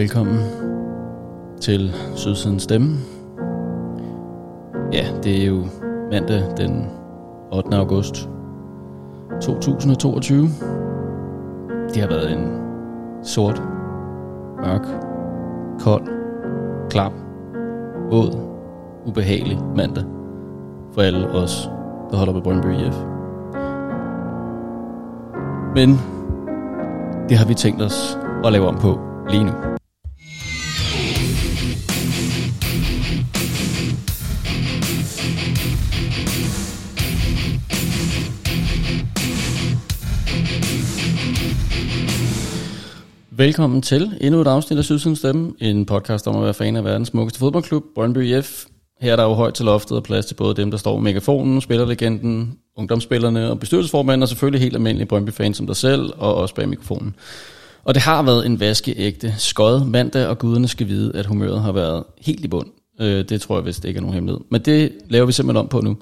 Velkommen 0.00 0.38
til 1.60 1.94
Sydsidens 2.16 2.62
Stemme. 2.62 2.96
Ja, 4.92 5.06
det 5.22 5.42
er 5.42 5.46
jo 5.46 5.64
mandag 6.10 6.42
den 6.56 6.86
8. 7.52 7.76
august 7.76 8.28
2022. 9.42 10.48
Det 11.94 11.96
har 11.96 12.08
været 12.08 12.32
en 12.32 12.60
sort, 13.22 13.62
mørk, 14.62 14.86
kold, 15.80 16.06
klam, 16.90 17.12
våd, 18.10 18.38
ubehagelig 19.04 19.58
mandag 19.76 20.04
for 20.92 21.02
alle 21.02 21.30
os, 21.30 21.70
der 22.10 22.16
holder 22.16 22.32
på 22.32 22.40
Brøndby 22.40 22.66
IF. 22.66 22.96
Men 25.74 26.00
det 27.28 27.36
har 27.38 27.46
vi 27.46 27.54
tænkt 27.54 27.82
os 27.82 28.18
at 28.44 28.52
lave 28.52 28.66
om 28.66 28.78
på 28.78 28.98
lige 29.30 29.44
nu. 29.44 29.69
Velkommen 43.40 43.82
til 43.82 44.18
endnu 44.20 44.40
et 44.40 44.46
afsnit 44.46 44.78
af 44.78 44.84
Sydsiden 44.84 45.16
Stemme, 45.16 45.52
en 45.60 45.86
podcast 45.86 46.26
om 46.26 46.36
at 46.36 46.42
være 46.42 46.54
fan 46.54 46.76
af 46.76 46.84
verdens 46.84 47.08
smukkeste 47.08 47.38
fodboldklub, 47.38 47.84
Brøndby 47.94 48.18
IF. 48.18 48.64
Her 49.00 49.12
er 49.12 49.16
der 49.16 49.22
jo 49.22 49.32
højt 49.32 49.54
til 49.54 49.64
loftet 49.64 49.96
og 49.96 50.02
plads 50.02 50.26
til 50.26 50.34
både 50.34 50.54
dem, 50.54 50.70
der 50.70 50.78
står 50.78 50.96
med 50.96 51.02
megafonen, 51.02 51.60
spillerlegenden, 51.60 52.58
ungdomsspillerne 52.76 53.50
og 53.50 53.60
bestyrelsesformanden, 53.60 54.22
og 54.22 54.28
selvfølgelig 54.28 54.60
helt 54.60 54.74
almindelige 54.74 55.06
Brøndby-fans 55.06 55.56
som 55.56 55.66
dig 55.66 55.76
selv, 55.76 56.12
og 56.18 56.34
også 56.34 56.54
bag 56.54 56.68
mikrofonen. 56.68 57.14
Og 57.84 57.94
det 57.94 58.02
har 58.02 58.22
været 58.22 58.46
en 58.46 58.60
vaskeægte 58.60 59.34
skod 59.38 59.84
mandag, 59.84 60.26
og 60.26 60.38
guderne 60.38 60.68
skal 60.68 60.88
vide, 60.88 61.12
at 61.14 61.26
humøret 61.26 61.60
har 61.60 61.72
været 61.72 62.04
helt 62.20 62.44
i 62.44 62.48
bund. 62.48 62.68
Øh, 63.00 63.24
det 63.28 63.40
tror 63.40 63.56
jeg 63.56 63.66
vist 63.66 63.84
ikke 63.84 63.98
er 63.98 64.02
nogen 64.02 64.14
hemmelighed. 64.14 64.40
Men 64.50 64.60
det 64.60 64.92
laver 65.08 65.26
vi 65.26 65.32
simpelthen 65.32 65.60
om 65.60 65.68
på 65.68 65.80
nu. 65.80 65.96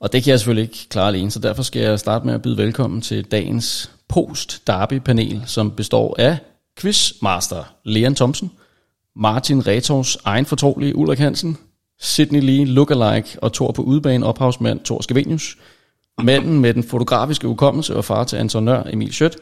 Og 0.00 0.12
det 0.12 0.22
kan 0.22 0.30
jeg 0.30 0.38
selvfølgelig 0.38 0.62
ikke 0.62 0.88
klare 0.88 1.08
alene, 1.08 1.30
så 1.30 1.38
derfor 1.38 1.62
skal 1.62 1.82
jeg 1.82 1.98
starte 1.98 2.26
med 2.26 2.34
at 2.34 2.42
byde 2.42 2.56
velkommen 2.56 3.00
til 3.00 3.24
dagens 3.24 3.90
post-derby-panel, 4.08 5.42
som 5.46 5.70
består 5.70 6.16
af 6.18 6.38
quizmaster 6.80 7.64
Leon 7.84 8.14
Thomsen, 8.14 8.50
Martin 9.16 9.66
Retors 9.66 10.16
egen 10.24 10.46
fortrolige 10.46 10.96
Ulrik 10.96 11.18
Hansen, 11.18 11.58
Sydney 11.98 12.40
Lee 12.40 12.64
lookalike 12.64 13.38
og 13.42 13.52
Tor 13.52 13.72
på 13.72 13.82
udebane 13.82 14.26
ophavsmand 14.26 14.80
Thor 14.80 15.02
Skavenius, 15.02 15.58
manden 16.22 16.60
med 16.60 16.74
den 16.74 16.82
fotografiske 16.82 17.48
ukommelse 17.48 17.96
og 17.96 18.04
far 18.04 18.24
til 18.24 18.36
Anton 18.36 18.64
Nør 18.64 18.82
Emil 18.92 19.12
Schødt, 19.12 19.36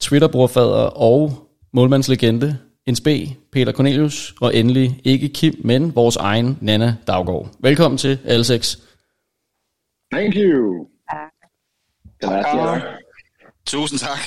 Twitter-brorfader 0.00 0.84
og 0.84 1.48
målmandslegende, 1.72 2.58
en 2.86 2.96
spe, 2.96 3.36
Peter 3.52 3.72
Cornelius, 3.72 4.34
og 4.40 4.56
endelig 4.56 5.00
ikke 5.04 5.28
Kim, 5.28 5.54
men 5.64 5.94
vores 5.94 6.16
egen 6.16 6.58
Nana 6.60 6.96
Daggaard. 7.06 7.48
Velkommen 7.60 7.98
til 7.98 8.18
alle 8.24 8.44
seks. 8.44 8.78
Thank 10.12 10.34
you. 10.36 10.86
Gracias. 12.20 12.82
Tusind 13.66 13.98
tak. 13.98 14.18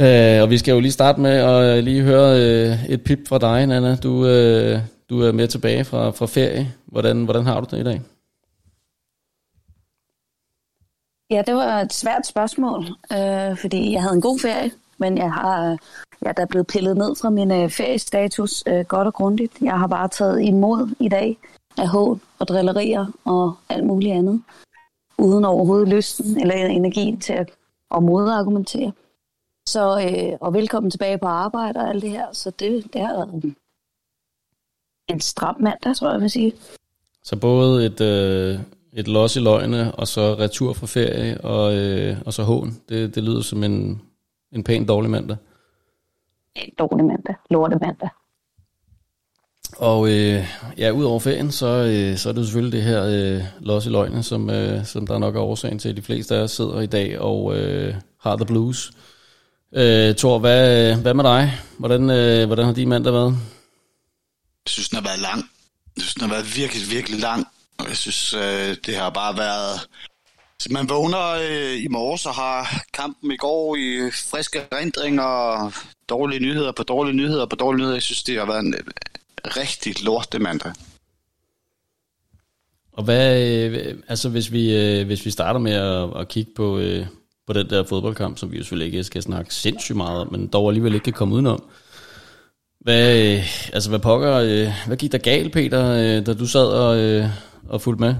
Øh, 0.00 0.42
og 0.42 0.50
vi 0.50 0.58
skal 0.58 0.72
jo 0.72 0.80
lige 0.80 0.92
starte 0.92 1.20
med 1.20 1.30
at 1.30 1.76
øh, 1.76 1.84
lige 1.84 2.02
høre 2.02 2.40
øh, 2.40 2.90
et 2.90 3.04
pip 3.04 3.28
fra 3.28 3.38
dig, 3.38 3.66
Nana. 3.66 3.96
Du, 3.96 4.26
øh, 4.26 4.78
du 5.10 5.22
er 5.22 5.32
med 5.32 5.48
tilbage 5.48 5.84
fra, 5.84 6.10
fra 6.10 6.26
ferie. 6.26 6.74
Hvordan, 6.86 7.24
hvordan 7.24 7.46
har 7.46 7.60
du 7.60 7.66
det 7.76 7.80
i 7.80 7.84
dag? 7.84 8.00
Ja, 11.30 11.42
det 11.46 11.54
var 11.54 11.80
et 11.80 11.92
svært 11.92 12.26
spørgsmål, 12.26 12.84
øh, 13.12 13.56
fordi 13.56 13.92
jeg 13.92 14.02
havde 14.02 14.14
en 14.14 14.20
god 14.20 14.38
ferie, 14.38 14.70
men 14.98 15.18
jeg 15.18 15.32
har 15.32 15.78
jeg 16.22 16.28
er 16.28 16.32
da 16.32 16.44
blevet 16.44 16.66
pillet 16.66 16.96
ned 16.96 17.16
fra 17.16 17.30
min 17.30 17.50
øh, 17.50 17.70
feriestatus 17.70 18.64
øh, 18.66 18.84
godt 18.84 19.06
og 19.06 19.14
grundigt. 19.14 19.52
Jeg 19.60 19.78
har 19.78 19.86
bare 19.86 20.08
taget 20.08 20.42
imod 20.42 20.94
i 21.00 21.08
dag 21.08 21.38
af 21.78 21.88
hån 21.88 22.20
og 22.38 22.48
drillerier 22.48 23.06
og 23.24 23.54
alt 23.68 23.86
muligt 23.86 24.14
andet, 24.14 24.42
uden 25.18 25.44
overhovedet 25.44 25.88
lysten 25.88 26.40
eller 26.40 26.54
energi 26.54 27.16
til 27.20 27.32
at, 27.32 27.50
at 27.96 28.02
modargumentere. 28.02 28.92
Så, 29.68 30.00
øh, 30.00 30.38
og 30.40 30.54
velkommen 30.54 30.90
tilbage 30.90 31.18
på 31.18 31.26
arbejde 31.26 31.80
og 31.80 31.88
alt 31.88 32.02
det 32.02 32.10
her. 32.10 32.26
Så 32.32 32.50
det, 32.50 32.92
det 32.92 33.00
har 33.00 33.14
været 33.14 33.54
en 35.08 35.20
stram 35.20 35.56
mandag, 35.60 35.96
tror 35.96 36.10
jeg, 36.10 36.20
vil 36.20 36.30
sige. 36.30 36.52
Så 37.24 37.36
både 37.36 37.86
et, 37.86 38.00
øh, 38.00 38.60
et 38.92 39.08
los 39.08 39.36
i 39.36 39.40
løgne, 39.40 39.94
og 39.94 40.08
så 40.08 40.34
retur 40.34 40.72
fra 40.72 40.86
ferie, 40.86 41.40
og, 41.40 41.76
øh, 41.76 42.16
og 42.26 42.32
så 42.32 42.42
hån. 42.42 42.76
Det, 42.88 43.14
det 43.14 43.24
lyder 43.24 43.40
som 43.40 43.64
en, 43.64 44.02
en 44.52 44.64
pæn 44.64 44.86
dårlig 44.86 45.10
mandag. 45.10 45.36
En 46.54 46.74
dårlig 46.78 47.06
mandag. 47.06 47.34
Lorte 47.50 47.78
mandag. 47.80 48.08
Og 49.78 50.08
øh, 50.08 50.44
ja, 50.78 50.90
ud 50.90 51.04
over 51.04 51.18
ferien, 51.20 51.50
så, 51.50 51.66
øh, 51.66 52.16
så 52.16 52.28
er 52.28 52.32
det 52.32 52.44
selvfølgelig 52.46 52.72
det 52.72 52.82
her 52.82 53.04
øh, 53.04 53.44
los 53.60 53.86
i 53.86 53.90
løgne, 53.90 54.22
som, 54.22 54.50
øh, 54.50 54.84
som 54.84 55.06
der 55.06 55.18
nok 55.18 55.36
er 55.36 55.40
årsagen 55.40 55.78
til, 55.78 55.88
at 55.88 55.96
de 55.96 56.02
fleste 56.02 56.36
af 56.36 56.42
os 56.42 56.50
sidder 56.50 56.80
i 56.80 56.86
dag 56.86 57.20
og 57.20 57.56
øh, 57.56 57.94
har 58.20 58.36
the 58.36 58.46
blues. 58.46 58.90
Øh, 58.96 59.17
Thor, 60.16 60.38
hvad, 60.38 60.94
hvad 60.96 61.14
med 61.14 61.24
dig? 61.24 61.58
Hvordan, 61.78 62.10
øh, 62.10 62.46
hvordan 62.46 62.64
har 62.66 62.72
din 62.72 62.88
mandag 62.88 63.12
været? 63.12 63.36
Jeg 64.66 64.70
synes, 64.70 64.88
den 64.88 64.96
har 64.96 65.04
været 65.04 65.18
lang. 65.18 65.50
Jeg 65.96 66.02
synes, 66.02 66.14
den 66.14 66.22
har 66.22 66.34
været 66.34 66.56
virkelig, 66.56 66.90
virkelig 66.90 67.20
lang. 67.20 67.46
Og 67.78 67.88
jeg 67.88 67.96
synes, 67.96 68.34
øh, 68.34 68.76
det 68.86 68.96
har 68.96 69.10
bare 69.10 69.36
været... 69.36 69.88
Så 70.60 70.68
man 70.70 70.88
vågner 70.88 71.28
øh, 71.30 71.84
i 71.84 71.88
morges 71.88 72.26
og 72.26 72.34
har 72.34 72.82
kampen 72.92 73.32
i 73.32 73.36
går 73.36 73.76
i 73.76 74.10
friske 74.10 74.66
erindringer 74.70 75.22
og 75.22 75.72
dårlige 76.08 76.40
nyheder 76.40 76.72
på 76.72 76.82
dårlige 76.82 77.16
nyheder 77.16 77.46
på 77.46 77.56
dårlige 77.56 77.78
nyheder. 77.78 77.94
Jeg 77.94 78.02
synes, 78.02 78.22
det 78.22 78.38
har 78.38 78.46
været 78.46 78.60
en 78.64 78.74
øh, 78.74 78.80
rigtig 79.44 80.04
lorte 80.04 80.38
mandag. 80.38 80.72
Og 82.92 83.04
hvad, 83.04 83.42
øh, 83.42 83.94
altså 84.08 84.28
hvis 84.28 84.52
vi, 84.52 84.76
øh, 84.76 85.06
hvis 85.06 85.26
vi 85.26 85.30
starter 85.30 85.60
med 85.60 85.72
at, 85.72 86.20
at 86.20 86.28
kigge 86.28 86.52
på, 86.56 86.78
øh, 86.78 87.06
på 87.48 87.52
den 87.52 87.70
der 87.70 87.84
fodboldkamp, 87.84 88.38
som 88.38 88.52
vi 88.52 88.56
jo 88.56 88.62
selvfølgelig 88.62 88.92
ikke 88.92 89.04
skal 89.04 89.22
snakke 89.22 89.54
sindssygt 89.54 89.96
meget 89.96 90.20
om, 90.20 90.32
men 90.32 90.46
dog 90.46 90.68
alligevel 90.68 90.94
ikke 90.94 91.04
kan 91.04 91.12
komme 91.12 91.34
udenom. 91.34 91.62
Hvad, 92.80 93.04
øh, 93.18 93.74
altså 93.74 93.90
hvad 93.90 93.98
pokker, 93.98 94.34
øh, 94.34 94.68
hvad 94.86 94.96
gik 94.96 95.12
der 95.12 95.18
galt, 95.18 95.52
Peter, 95.52 95.82
øh, 95.92 96.26
da 96.26 96.34
du 96.34 96.46
sad 96.46 96.68
og, 96.84 96.90
øh, 97.04 97.24
og 97.68 97.80
fulgte 97.80 98.00
med? 98.00 98.14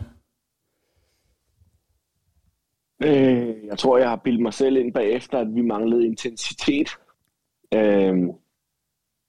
Øh, 3.05 3.55
jeg 3.71 3.79
tror, 3.79 3.99
jeg 3.99 4.09
har 4.09 4.21
bildt 4.25 4.43
mig 4.43 4.55
selv 4.55 4.77
ind 4.77 4.93
bagefter, 4.95 5.39
at 5.39 5.55
vi 5.55 5.63
manglede 5.63 6.07
intensitet. 6.07 6.89
Øh, 7.75 8.15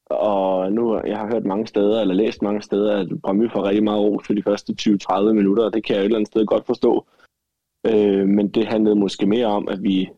og 0.10 0.72
nu 0.72 1.02
jeg 1.06 1.18
har 1.18 1.28
hørt 1.34 1.46
mange 1.46 1.68
steder, 1.68 2.02
eller 2.02 2.14
læst 2.14 2.42
mange 2.42 2.62
steder, 2.62 2.98
at 2.98 3.08
Brøndby 3.24 3.52
får 3.52 3.64
rigtig 3.64 3.84
meget 3.84 4.02
ro 4.02 4.22
for 4.26 4.34
de 4.34 4.44
første 4.44 4.76
20-30 4.82 5.34
minutter, 5.34 5.64
og 5.64 5.74
det 5.74 5.84
kan 5.84 5.96
jeg 5.96 6.02
et 6.02 6.06
eller 6.06 6.18
andet 6.18 6.28
sted 6.28 6.46
godt 6.46 6.66
forstå. 6.66 7.06
Øh, 7.92 8.28
men 8.28 8.50
det 8.50 8.68
handlede 8.68 8.96
måske 8.96 9.26
mere 9.26 9.46
om, 9.46 9.68
at 9.68 9.84
vi 9.84 10.10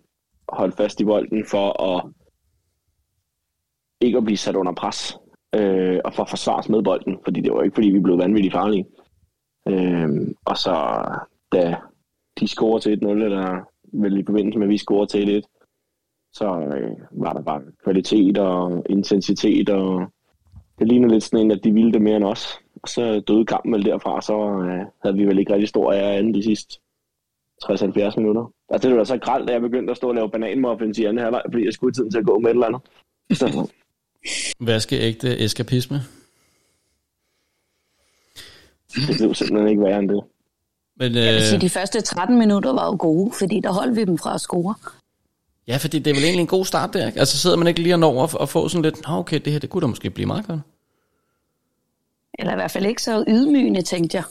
holdt 0.50 0.78
fast 0.78 1.02
i 1.02 1.06
bolden 1.06 1.46
for 1.46 1.84
at 1.84 2.12
ikke 4.02 4.18
at 4.18 4.24
blive 4.24 4.38
sat 4.38 4.56
under 4.56 4.74
pres, 4.74 5.18
øh, 5.56 6.00
og 6.06 6.14
for 6.14 6.24
at 6.24 6.30
forsvare 6.30 6.64
med 6.70 6.84
bolden, 6.84 7.18
fordi 7.24 7.42
det 7.42 7.54
var 7.54 7.64
ikke, 7.64 7.76
fordi 7.76 7.90
vi 7.90 8.00
blev 8.00 8.18
vanvittigt 8.18 8.54
farlige. 8.54 8.86
Øh, 9.68 10.10
og 10.46 10.58
så 10.58 11.06
da 11.52 11.76
de 12.40 12.48
scorer 12.48 12.80
til 12.80 13.00
1-0, 13.04 13.08
eller 13.08 13.60
vel 13.94 14.18
i 14.20 14.24
forbindelse 14.26 14.60
med, 14.60 14.68
at 14.68 14.72
vi 14.72 14.78
scorer 14.78 15.06
til 15.06 15.38
1 15.38 15.46
så 16.34 16.46
øh, 16.46 16.92
var 17.12 17.34
der 17.34 17.42
bare 17.42 17.62
kvalitet 17.84 18.38
og 18.38 18.84
intensitet, 18.90 19.70
og 19.70 20.12
det 20.80 20.88
ligner 20.88 21.10
lidt 21.10 21.24
sådan 21.24 21.46
en, 21.46 21.52
at 21.52 21.64
de 21.64 21.72
ville 21.72 21.92
det 21.92 22.02
mere 22.02 22.16
end 22.16 22.24
os. 22.24 22.60
Og 22.84 22.90
så 22.90 23.20
døde 23.20 23.46
kampen 23.46 23.74
vel 23.74 23.86
derfra, 23.86 24.22
så 24.22 24.34
øh, 24.34 24.86
havde 25.04 25.18
vi 25.18 25.26
vel 25.26 25.40
ikke 25.40 25.54
rigtig 25.54 25.70
stor 25.70 25.94
ære 25.94 26.16
anden 26.16 26.34
de 26.34 26.44
sidste 26.44 26.80
60-70 27.66 28.18
minutter. 28.18 28.52
Altså 28.70 28.90
det 28.90 28.98
var 28.98 29.04
så 29.04 29.18
gralt, 29.18 29.48
da 29.48 29.54
jeg 29.54 29.62
begyndte 29.62 29.92
at 29.92 29.98
stå 29.98 30.08
og 30.10 30.16
lave 30.16 30.30
bananmuffins 30.32 30.98
i 30.98 31.04
anden 31.06 31.24
halvleg, 31.24 31.42
fordi 31.52 31.66
jeg 31.66 31.74
skulle 31.74 31.94
tiden 31.94 32.12
til 32.12 32.18
at 32.20 32.26
gå 32.26 32.40
med 32.40 32.50
et 32.50 32.54
eller 32.54 32.68
andet. 32.68 32.82
Så, 33.34 33.70
Vaskeægte 34.68 35.40
eskapisme. 35.40 36.00
det 38.96 39.16
blev 39.18 39.34
simpelthen 39.36 39.68
ikke 39.70 39.82
værre 39.84 40.00
end 40.00 40.10
det. 40.10 40.24
Men, 40.96 41.16
Jeg 41.16 41.34
vil 41.34 41.44
sige, 41.48 41.62
de 41.62 41.70
første 41.70 42.02
13 42.02 42.40
minutter 42.40 42.74
var 42.74 42.86
jo 42.86 42.96
gode, 43.00 43.32
fordi 43.40 43.60
der 43.60 43.72
holdt 43.72 43.96
vi 43.96 44.04
dem 44.06 44.18
fra 44.18 44.34
at 44.36 44.42
score. 44.42 44.76
ja, 45.68 45.78
fordi 45.78 46.00
det 46.00 46.12
er 46.12 46.16
vel 46.16 46.24
egentlig 46.24 46.42
en 46.42 46.48
god 46.48 46.66
start 46.66 46.94
der. 46.94 47.08
ikke? 47.08 47.20
Altså 47.20 47.38
sidder 47.38 47.58
man 47.58 47.68
ikke 47.68 47.82
lige 47.82 47.96
og 47.96 48.00
når 48.00 48.24
at, 48.24 48.38
at 48.42 48.50
få 48.50 48.68
sådan 48.68 48.82
lidt, 48.82 49.08
Nå, 49.08 49.14
okay, 49.14 49.40
det 49.46 49.54
her, 49.54 49.60
det 49.60 49.70
kunne 49.70 49.82
da 49.82 49.88
måske 49.88 50.10
blive 50.10 50.26
meget 50.28 50.48
godt. 50.48 50.60
Eller 52.40 52.52
i 52.52 52.56
hvert 52.56 52.72
fald 52.72 52.86
ikke 52.86 53.04
så 53.04 53.24
ydmygende, 53.28 53.82
tænkte 53.82 54.18
jeg. 54.18 54.24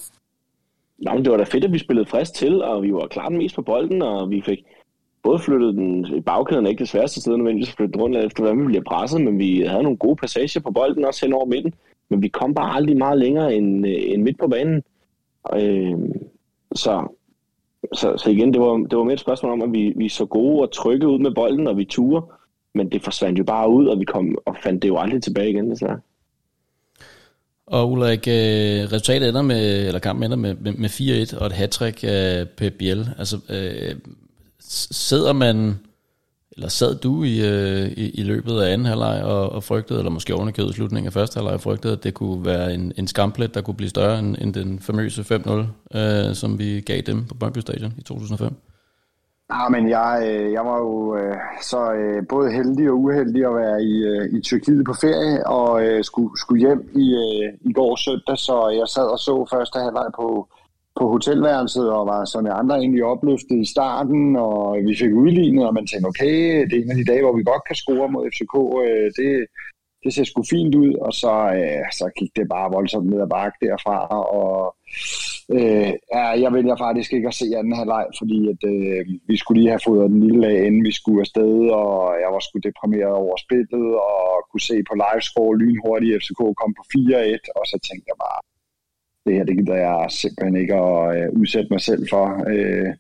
Nå, 1.01 1.13
men 1.15 1.25
det 1.25 1.31
var 1.31 1.37
da 1.37 1.45
fedt, 1.45 1.65
at 1.65 1.73
vi 1.73 1.79
spillede 1.79 2.07
frisk 2.07 2.35
til, 2.35 2.63
og 2.63 2.83
vi 2.83 2.93
var 2.93 3.07
klart 3.07 3.33
mest 3.33 3.55
på 3.55 3.63
bolden, 3.63 4.03
og 4.03 4.31
vi 4.31 4.43
fik 4.43 4.65
både 5.23 5.39
flyttet 5.39 5.75
den 5.75 6.07
i 6.17 6.21
bagkæden, 6.21 6.67
ikke 6.67 6.79
det 6.79 6.89
sværeste 6.89 7.21
sted, 7.21 7.37
nødvendigvis 7.37 7.69
at 7.69 7.77
flyttede 7.77 8.03
rundt 8.03 8.17
efter, 8.17 8.43
hvordan 8.43 8.61
vi 8.61 8.67
bliver 8.67 8.83
presset, 8.83 9.21
men 9.21 9.39
vi 9.39 9.61
havde 9.61 9.83
nogle 9.83 9.99
gode 9.99 10.17
passager 10.17 10.61
på 10.61 10.71
bolden, 10.71 11.05
også 11.05 11.27
hen 11.27 11.35
over 11.35 11.47
midten, 11.47 11.75
men 12.09 12.23
vi 12.23 12.29
kom 12.29 12.55
bare 12.55 12.75
aldrig 12.75 12.97
meget 12.97 13.19
længere 13.19 13.55
end, 13.55 13.87
øh, 13.87 13.95
end 13.97 14.23
midt 14.23 14.39
på 14.39 14.49
banen. 14.49 14.83
Øh, 15.55 15.99
så, 16.75 17.07
så, 17.93 18.17
så 18.17 18.31
igen, 18.31 18.53
det 18.53 18.61
var, 18.61 18.77
det 18.77 18.99
var 18.99 19.05
mere 19.05 19.15
et 19.15 19.21
spørgsmål 19.21 19.53
om, 19.53 19.63
at 19.63 19.73
vi, 19.73 19.93
vi 19.97 20.09
så 20.09 20.27
gode 20.27 20.63
og 20.63 20.73
trygge 20.73 21.09
ud 21.09 21.19
med 21.19 21.31
bolden, 21.31 21.67
og 21.67 21.77
vi 21.77 21.85
turer, 21.85 22.23
men 22.75 22.93
det 22.93 23.03
forsvandt 23.03 23.39
jo 23.39 23.45
bare 23.45 23.71
ud, 23.71 23.87
og 23.87 24.01
vi 24.01 24.05
kom 24.05 24.39
og 24.47 24.57
fandt 24.63 24.83
det 24.83 24.89
jo 24.89 24.97
aldrig 24.97 25.23
tilbage 25.23 25.51
igen, 25.51 25.71
desværre. 25.71 26.01
Og 27.71 27.91
Ulrik, 27.91 28.29
øh, 28.29 28.93
resultatet 28.93 29.29
ender 29.29 29.43
med, 29.43 29.87
eller 29.87 29.99
kampen 29.99 30.25
ender 30.25 30.37
med, 30.37 30.55
med, 30.55 30.73
med 30.73 30.89
4-1 31.31 31.39
og 31.39 31.47
et 31.47 31.53
hat 31.53 32.05
af 32.05 32.49
Pep 32.49 32.73
Biel. 32.79 33.11
Altså, 33.19 33.39
øh, 33.49 33.95
sidder 34.91 35.33
man, 35.33 35.79
eller 36.53 36.69
sad 36.69 36.95
du 36.95 37.25
i, 37.25 37.49
øh, 37.49 37.91
i, 37.91 38.11
i 38.11 38.23
løbet 38.23 38.61
af 38.61 38.73
anden 38.73 38.87
halvleg 38.87 39.23
og, 39.23 39.53
og 39.53 39.65
frygtede, 39.65 39.99
eller 39.99 40.11
måske 40.11 40.35
ovenikøbet 40.35 40.75
slutningen 40.75 41.07
af 41.07 41.13
første 41.13 41.37
halvleg 41.37 41.55
og 41.55 41.61
frygtede, 41.61 41.93
at 41.93 42.05
det 42.05 42.15
kunne 42.15 42.45
være 42.45 42.75
en, 42.75 42.93
en 42.97 43.07
skamplet, 43.07 43.55
der 43.55 43.61
kunne 43.61 43.77
blive 43.77 43.91
større 43.91 44.19
end, 44.19 44.37
end 44.41 44.55
den 44.55 44.81
famøse 44.81 45.23
5-0, 45.93 45.99
øh, 45.99 46.35
som 46.35 46.59
vi 46.59 46.81
gav 46.81 47.01
dem 47.01 47.25
på 47.25 47.35
Brøndby 47.35 47.59
Stadion 47.59 47.95
i 47.99 48.03
2005? 48.03 48.55
Ja, 49.55 49.69
men 49.69 49.89
jeg, 49.89 50.13
øh, 50.29 50.53
jeg 50.53 50.65
var 50.65 50.79
jo 50.79 51.17
øh, 51.17 51.37
så 51.63 51.93
øh, 51.93 52.23
både 52.29 52.53
heldig 52.53 52.91
og 52.91 52.99
uheldig 52.99 53.45
at 53.47 53.55
være 53.55 53.83
i, 53.83 53.95
øh, 54.13 54.39
i 54.39 54.41
Tyrkiet 54.41 54.85
på 54.85 54.95
ferie 55.01 55.47
og 55.47 55.87
øh, 55.87 56.05
skulle, 56.05 56.31
skulle 56.43 56.61
hjem 56.67 56.91
i, 56.95 57.07
i 57.61 57.73
går 57.73 57.97
søndag, 57.97 58.39
så 58.39 58.57
jeg 58.81 58.89
sad 58.89 59.07
og 59.15 59.19
så 59.19 59.47
første 59.53 59.79
halvleg 59.79 60.09
på, 60.17 60.49
på 60.99 61.09
hotelværelset 61.09 61.91
og 61.91 62.07
var 62.07 62.25
som 62.25 62.47
jeg 62.47 62.59
andre 62.59 62.77
egentlig 62.77 63.05
opløftet 63.05 63.59
i 63.65 63.71
starten, 63.75 64.37
og 64.37 64.77
vi 64.87 64.97
fik 64.97 65.13
udlignet, 65.13 65.67
og 65.67 65.75
man 65.75 65.87
tænkte, 65.87 66.09
okay, 66.09 66.37
det 66.69 66.75
er 66.75 66.83
en 66.83 66.91
af 66.91 66.97
de 66.97 67.11
dage, 67.11 67.23
hvor 67.23 67.37
vi 67.37 67.43
godt 67.43 67.65
kan 67.67 67.77
score 67.77 68.09
mod 68.09 68.29
FCK. 68.33 68.55
Det, 69.19 69.31
det 70.05 70.15
ser 70.15 70.25
sgu 70.25 70.43
fint 70.51 70.75
ud, 70.75 70.95
og 70.95 71.13
så, 71.13 71.35
øh, 71.59 71.85
så 71.99 72.11
gik 72.19 72.31
det 72.37 72.49
bare 72.49 72.73
voldsomt 72.77 73.11
ned 73.11 73.21
ad 73.21 73.29
bakke 73.29 73.59
derfra, 73.67 73.99
og 74.41 74.77
øh, 75.55 75.93
ja, 76.15 76.25
jeg 76.43 76.51
vælger 76.57 76.77
faktisk 76.87 77.11
ikke 77.13 77.29
at 77.29 77.39
se 77.41 77.47
anden 77.59 77.79
halvleg, 77.81 78.07
fordi 78.21 78.39
at, 78.53 78.63
øh, 78.75 79.01
vi 79.31 79.37
skulle 79.37 79.59
lige 79.61 79.75
have 79.75 79.87
fået 79.89 80.11
den 80.11 80.21
lille 80.27 80.47
af, 80.53 80.59
inden 80.67 80.85
vi 80.89 80.93
skulle 80.93 81.21
afsted, 81.21 81.55
og 81.83 81.95
jeg 82.23 82.31
var 82.35 82.41
sgu 82.43 82.57
deprimeret 82.69 83.15
over 83.23 83.37
spillet, 83.45 83.87
og 84.09 84.21
kunne 84.51 84.67
se 84.71 84.77
på 84.89 84.95
livescore 85.03 85.59
lynhurtigt, 85.63 86.17
FCK 86.21 86.41
kom 86.61 86.71
på 86.79 86.83
4-1, 86.93 87.59
og 87.59 87.65
så 87.71 87.77
tænkte 87.89 88.09
jeg 88.13 88.19
bare, 88.27 88.41
det 89.27 89.35
her, 89.35 89.45
det 89.45 89.57
gider 89.59 89.79
jeg 89.87 90.07
simpelthen 90.11 90.57
ikke 90.63 90.75
at 90.75 91.17
øh, 91.17 91.41
udsætte 91.41 91.69
mig 91.71 91.81
selv 91.81 92.03
for. 92.13 92.27
Øh, 92.53 92.91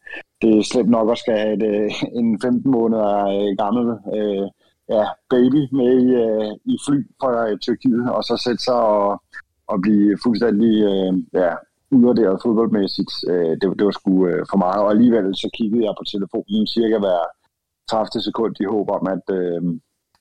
det 0.42 0.48
er 0.58 0.62
slemt 0.62 0.90
nok 0.90 1.10
at 1.10 1.18
skal 1.18 1.38
have 1.38 1.54
et, 1.58 1.64
øh, 1.72 1.90
en 2.20 2.40
15 2.40 2.70
måneder 2.70 3.12
øh, 3.34 3.50
gammel 3.62 3.86
øh, 4.16 4.46
ja, 4.94 5.04
baby 5.30 5.60
med 5.78 5.92
i, 6.06 6.08
øh, 6.24 6.50
i 6.72 6.74
fly 6.86 6.98
fra 7.20 7.30
øh, 7.48 7.58
Tyrkiet, 7.58 8.10
og 8.16 8.22
så 8.24 8.34
sætte 8.44 8.62
sig 8.64 8.80
og, 8.98 9.22
og 9.66 9.80
blive 9.82 10.18
fuldstændig 10.24 10.74
øh, 10.90 11.12
ja, 11.42 11.52
udvurderet 11.94 12.42
fodboldmæssigt. 12.44 13.12
Øh, 13.30 13.52
det, 13.60 13.66
det 13.78 13.84
var 13.88 13.96
sgu 13.98 14.26
øh, 14.26 14.42
for 14.50 14.58
meget, 14.64 14.80
og 14.84 14.90
alligevel 14.90 15.26
så 15.42 15.48
kiggede 15.58 15.84
jeg 15.86 15.94
på 15.98 16.04
telefonen 16.12 16.66
cirka 16.66 16.98
hver 16.98 17.20
30 17.90 18.22
sekund 18.28 18.54
i 18.60 18.64
håb 18.74 18.88
om, 18.98 19.04
at, 19.14 19.24
øh, 19.38 19.60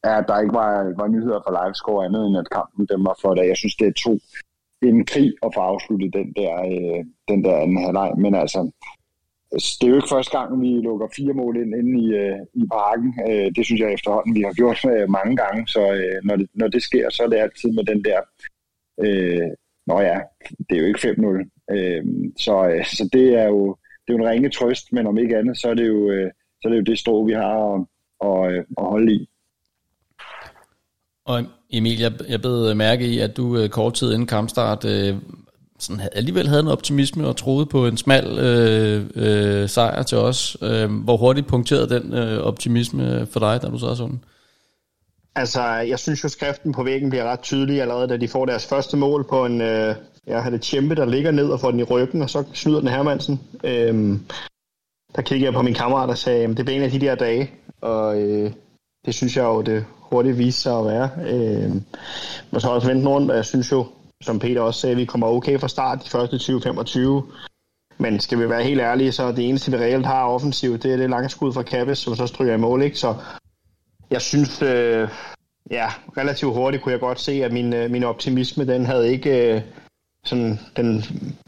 at 0.04 0.25
der 0.27 0.42
ikke 0.44 0.56
var, 0.62 0.74
var 1.01 1.07
nyheder 1.07 1.42
fra 1.44 1.56
livescore 1.57 2.06
andet, 2.06 2.24
end 2.27 2.38
at 2.38 2.50
kampen 2.57 2.86
dem 2.92 3.01
var 3.06 3.16
flot 3.21 3.38
Jeg 3.38 3.57
synes, 3.57 3.75
det 3.75 3.88
er 3.88 4.01
to 4.06 4.13
en 4.81 5.06
krig 5.06 5.33
at 5.45 5.51
få 5.56 5.60
afsluttet 5.71 6.13
den 6.13 6.33
der, 6.39 6.54
øh, 6.74 7.01
den 7.31 7.44
der 7.45 7.56
anden 7.57 7.83
halvleg, 7.86 8.12
men 8.18 8.36
altså, 8.36 8.71
det 9.51 9.86
er 9.86 9.92
jo 9.92 9.95
ikke 9.95 10.16
første 10.16 10.38
gang, 10.38 10.62
vi 10.62 10.68
lukker 10.68 11.07
fire 11.16 11.33
mål 11.33 11.57
ind 11.57 11.75
inde 11.75 11.94
i, 12.04 12.07
øh, 12.24 12.39
i 12.54 12.63
parken. 12.77 13.10
Øh, 13.30 13.48
det 13.56 13.66
synes 13.66 13.81
jeg 13.81 13.94
efterhånden, 13.94 14.36
vi 14.36 14.42
har 14.42 14.54
gjort 14.54 14.86
øh, 14.86 15.10
mange 15.10 15.36
gange, 15.36 15.68
så 15.68 15.81
øh, 15.94 16.19
når, 16.24 16.36
det, 16.36 16.48
når 16.54 16.68
det 16.68 16.83
sker, 16.83 17.10
så 17.10 17.24
er 17.24 17.27
det 17.27 17.38
altid 17.38 17.69
med 17.71 17.83
den 17.83 18.04
der, 18.04 18.19
øh, 19.06 19.50
nå 19.89 20.00
ja, 20.00 20.18
det 20.69 20.77
er 20.77 20.81
jo 20.81 20.86
ikke 20.86 21.00
5-0. 21.00 21.25
Øhm, 21.25 21.45
øh, 21.71 22.03
så, 22.38 22.53
så 22.97 23.09
det 23.13 23.39
er 23.39 23.47
jo 23.47 23.77
det 24.09 24.13
er 24.13 24.18
jo 24.18 24.24
en 24.25 24.30
ringe 24.30 24.50
trøst, 24.50 24.94
men 24.94 25.07
om 25.07 25.18
ikke 25.18 25.38
andet, 25.38 25.57
så 25.57 25.69
er 25.69 25.74
det 25.74 25.88
jo, 25.88 26.12
øh, 26.12 26.31
så 26.62 26.68
er 26.68 26.69
det, 26.69 26.77
jo 26.77 26.83
det 26.83 27.00
strå, 27.00 27.25
vi 27.25 27.33
har 27.33 27.74
at, 27.74 27.86
at, 28.27 28.53
øh, 28.53 28.63
at 28.77 28.86
holde 28.86 29.13
i. 29.13 29.30
Og 31.25 31.44
Emil, 31.69 32.00
jeg, 32.00 32.12
jeg 32.30 32.41
blev 32.41 32.75
mærke 32.75 33.06
i, 33.07 33.19
at 33.19 33.38
du 33.38 33.57
øh, 33.57 33.69
kort 33.69 33.94
tid 33.94 34.13
inden 34.13 34.27
kampstart 34.27 34.86
øh, 34.86 35.15
sådan, 35.80 36.01
alligevel 36.12 36.47
havde 36.47 36.62
en 36.62 36.68
optimisme 36.68 37.27
og 37.27 37.38
troede 37.38 37.65
på 37.65 37.88
en 37.88 37.97
smal 37.97 38.39
øh, 38.39 39.06
øh, 39.15 39.69
sejr 39.69 40.03
til 40.03 40.18
os. 40.18 40.57
Øh, 40.62 41.03
hvor 41.03 41.18
hurtigt 41.18 41.47
punkterede 41.47 42.00
den 42.00 42.13
øh, 42.13 42.39
optimisme 42.39 43.25
for 43.25 43.39
dig, 43.39 43.62
da 43.62 43.68
du 43.68 43.80
sad 43.80 43.95
sådan? 43.95 44.24
Altså, 45.35 45.63
jeg 45.63 45.99
synes 45.99 46.23
jo, 46.23 46.29
skriften 46.29 46.71
på 46.71 46.83
væggen 46.83 47.09
bliver 47.09 47.23
ret 47.23 47.39
tydelig 47.39 47.81
allerede, 47.81 48.07
da 48.07 48.17
de 48.17 48.27
får 48.27 48.45
deres 48.45 48.65
første 48.65 48.97
mål 48.97 49.27
på 49.29 49.45
en, 49.45 49.61
øh, 49.61 49.95
jeg 50.27 50.43
har 50.43 50.49
det 50.49 50.61
Tjempe, 50.61 50.95
der 50.95 51.05
ligger 51.05 51.31
ned 51.31 51.49
og 51.49 51.59
får 51.59 51.71
den 51.71 51.79
i 51.79 51.83
ryggen, 51.83 52.21
og 52.21 52.29
så 52.29 52.43
snyder 52.53 52.79
den 52.79 52.89
Hermansen. 52.89 53.41
Øhm, 53.63 54.25
der 55.15 55.21
kiggede 55.21 55.45
jeg 55.45 55.53
på 55.53 55.61
min 55.61 55.73
kammerat 55.73 56.09
og 56.09 56.17
sagde, 56.17 56.43
at 56.43 56.57
det 56.57 56.65
bliver 56.65 56.77
en 56.77 56.83
af 56.83 56.91
de 56.91 56.99
der 56.99 57.15
dage, 57.15 57.51
og 57.81 58.21
øh, 58.21 58.51
det 59.05 59.15
synes 59.15 59.37
jeg 59.37 59.43
jo, 59.43 59.61
det 59.61 59.85
hurtigt 59.99 60.37
viste 60.37 60.61
sig 60.61 60.79
at 60.79 60.85
være. 60.85 61.09
Øh, 61.27 61.71
men 62.51 62.61
så 62.61 62.69
også 62.69 62.87
vendt 62.87 63.07
rundt, 63.07 63.31
og 63.31 63.37
jeg 63.37 63.45
synes 63.45 63.71
jo, 63.71 63.87
som 64.23 64.39
Peter 64.39 64.61
også 64.61 64.79
sagde, 64.79 64.95
vi 64.95 65.05
kommer 65.05 65.27
okay 65.27 65.59
fra 65.59 65.67
start 65.67 66.03
de 66.03 66.09
første 66.09 66.35
20-25. 66.35 66.99
Men 67.97 68.19
skal 68.19 68.39
vi 68.39 68.49
være 68.49 68.63
helt 68.63 68.81
ærlige, 68.81 69.11
så 69.11 69.31
det 69.31 69.49
eneste, 69.49 69.71
vi 69.71 69.77
reelt 69.77 70.05
har 70.05 70.25
offensivt, 70.25 70.83
det 70.83 70.93
er 70.93 70.97
det 70.97 71.09
lange 71.09 71.29
skud 71.29 71.53
fra 71.53 71.63
Kappes, 71.63 71.99
som 71.99 72.15
så 72.15 72.27
stryger 72.27 72.53
i 72.53 72.57
mål. 72.57 72.81
Ikke? 72.81 72.99
Så 72.99 73.15
jeg 74.11 74.21
synes, 74.21 74.61
øh, 74.61 75.09
ja, 75.71 75.88
relativt 76.17 76.53
hurtigt 76.53 76.83
kunne 76.83 76.91
jeg 76.91 77.00
godt 77.00 77.19
se, 77.19 77.31
at 77.31 77.51
min, 77.51 77.73
øh, 77.73 77.91
min 77.91 78.03
optimisme, 78.03 78.65
den 78.65 78.85
havde 78.85 79.11
ikke 79.11 79.53
øh, 79.56 79.61
sådan, 80.23 80.59
den, 80.77 80.97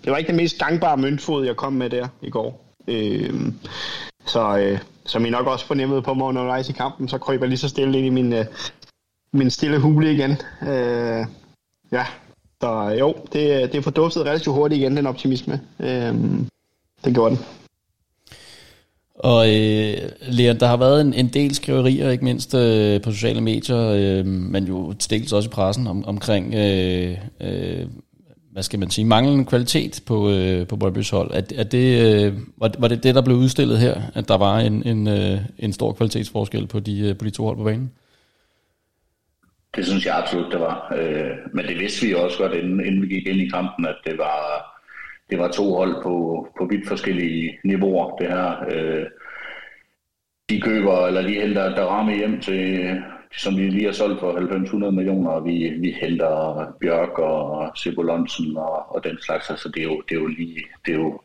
det 0.04 0.12
var 0.12 0.18
ikke 0.18 0.28
den 0.28 0.36
mest 0.36 0.60
gangbare 0.60 0.98
møntfod, 0.98 1.46
jeg 1.46 1.56
kom 1.56 1.74
med 1.74 1.90
der 1.90 2.08
i 2.22 2.30
går. 2.30 2.66
Øh, 2.88 3.52
så 4.26 4.58
øh, 4.58 4.80
som 5.06 5.26
I 5.26 5.30
nok 5.30 5.48
også 5.48 5.66
fornemmede 5.66 6.02
på 6.02 6.14
mig 6.14 6.28
undervejs 6.28 6.70
i 6.70 6.74
kampen, 6.74 7.10
så 7.10 7.18
kryber 7.18 7.44
jeg 7.44 7.50
lige 7.50 7.60
så 7.60 7.70
stille 7.70 7.98
ind 7.98 8.08
i 8.08 8.10
min, 8.10 8.34
øh, 8.34 8.46
min 9.34 9.50
stille 9.50 9.80
hule 9.80 10.14
igen. 10.14 10.32
Øh, 10.62 11.26
ja, 11.92 12.06
så 12.62 12.90
øh, 12.92 13.00
jo, 13.00 13.16
det, 13.34 13.64
øh, 13.64 13.72
det 13.72 13.84
forduftet 13.84 14.26
relativt 14.26 14.56
hurtigt 14.56 14.82
igen, 14.82 14.98
den 14.98 15.08
optimisme. 15.08 15.62
Øh, 15.80 16.16
det 17.06 17.14
gjorde 17.14 17.36
den. 17.36 17.61
Og 19.24 19.48
øh, 19.48 19.98
Leon, 20.22 20.60
der 20.60 20.68
har 20.68 20.78
været 20.78 21.02
en, 21.02 21.14
en 21.14 21.28
del 21.28 21.56
skriverier, 21.56 22.10
ikke 22.10 22.24
mindst 22.24 22.56
øh, 22.56 23.02
på 23.02 23.12
sociale 23.12 23.42
medier, 23.42 23.92
øh, 23.98 24.26
men 24.26 24.64
jo 24.64 24.94
til 24.94 25.10
dels 25.10 25.34
også 25.34 25.50
i 25.50 25.54
pressen, 25.54 25.88
om, 25.88 26.06
omkring, 26.06 26.54
øh, 26.54 27.18
øh, 27.42 27.86
hvad 28.52 28.64
skal 28.64 28.80
man 28.80 28.90
sige, 28.90 29.06
manglende 29.06 29.46
kvalitet 29.46 30.02
på, 30.06 30.30
øh, 30.30 30.68
på 30.68 30.76
Brøndby's 30.76 31.12
hold. 31.12 31.32
Er, 31.34 31.42
er 31.56 31.64
det, 31.64 32.06
øh, 32.06 32.34
var, 32.58 32.72
var 32.80 32.88
det 32.88 33.04
det, 33.04 33.16
der 33.16 33.22
blev 33.22 33.38
udstillet 33.38 33.80
her, 33.80 34.02
at 34.14 34.28
der 34.28 34.38
var 34.38 34.60
en, 34.60 34.88
en, 34.88 35.08
øh, 35.08 35.40
en 35.60 35.74
stor 35.74 35.94
kvalitetsforskel 35.94 36.68
på 36.68 36.80
de, 36.80 37.00
øh, 37.00 37.18
på 37.18 37.26
de 37.26 37.30
to 37.30 37.46
hold 37.46 37.58
på 37.58 37.64
banen? 37.64 37.92
Det 39.76 39.86
synes 39.86 40.06
jeg 40.06 40.18
absolut, 40.18 40.52
det 40.52 40.60
var. 40.60 40.94
Øh, 40.98 41.32
men 41.54 41.66
det 41.66 41.80
vidste 41.80 42.08
vi 42.08 42.14
også 42.14 42.38
godt, 42.38 42.54
inden, 42.54 42.86
inden 42.86 43.02
vi 43.02 43.08
gik 43.08 43.28
ind 43.28 43.42
i 43.42 43.48
kampen, 43.48 43.86
at 43.86 43.96
det 44.06 44.18
var, 44.18 44.71
det 45.32 45.40
var 45.40 45.48
to 45.48 45.74
hold 45.74 46.04
på, 46.04 46.48
på 46.58 46.66
vidt 46.66 46.88
forskellige 46.88 47.60
niveauer, 47.64 48.16
det 48.18 48.28
her. 48.28 48.66
Øh, 48.72 49.06
de 50.50 50.62
køber, 50.62 51.08
eller 51.08 51.22
de 51.22 51.42
henter 51.42 51.76
der 51.76 51.86
ramme 51.86 52.16
hjem 52.16 52.40
til, 52.42 53.02
som 53.38 53.58
vi 53.58 53.62
lige 53.62 53.86
har 53.86 53.92
solgt 53.92 54.20
for 54.20 54.32
90-100 54.88 54.92
millioner, 54.92 55.32
og 55.32 55.46
vi, 55.46 55.70
vi 55.80 55.96
henter 56.02 56.66
Bjørk 56.82 57.20
og 57.20 57.72
Sibolonsen 57.78 58.58
og, 58.58 58.96
og 58.96 59.04
den 59.04 59.18
slags. 59.22 59.50
Altså, 59.50 59.70
det 59.70 59.80
er 59.80 59.84
jo, 59.84 60.02
det 60.10 60.16
er 60.16 60.22
jo 60.22 60.28
lige, 60.28 60.64
det 60.86 60.94
er 60.94 60.98
jo, 60.98 61.20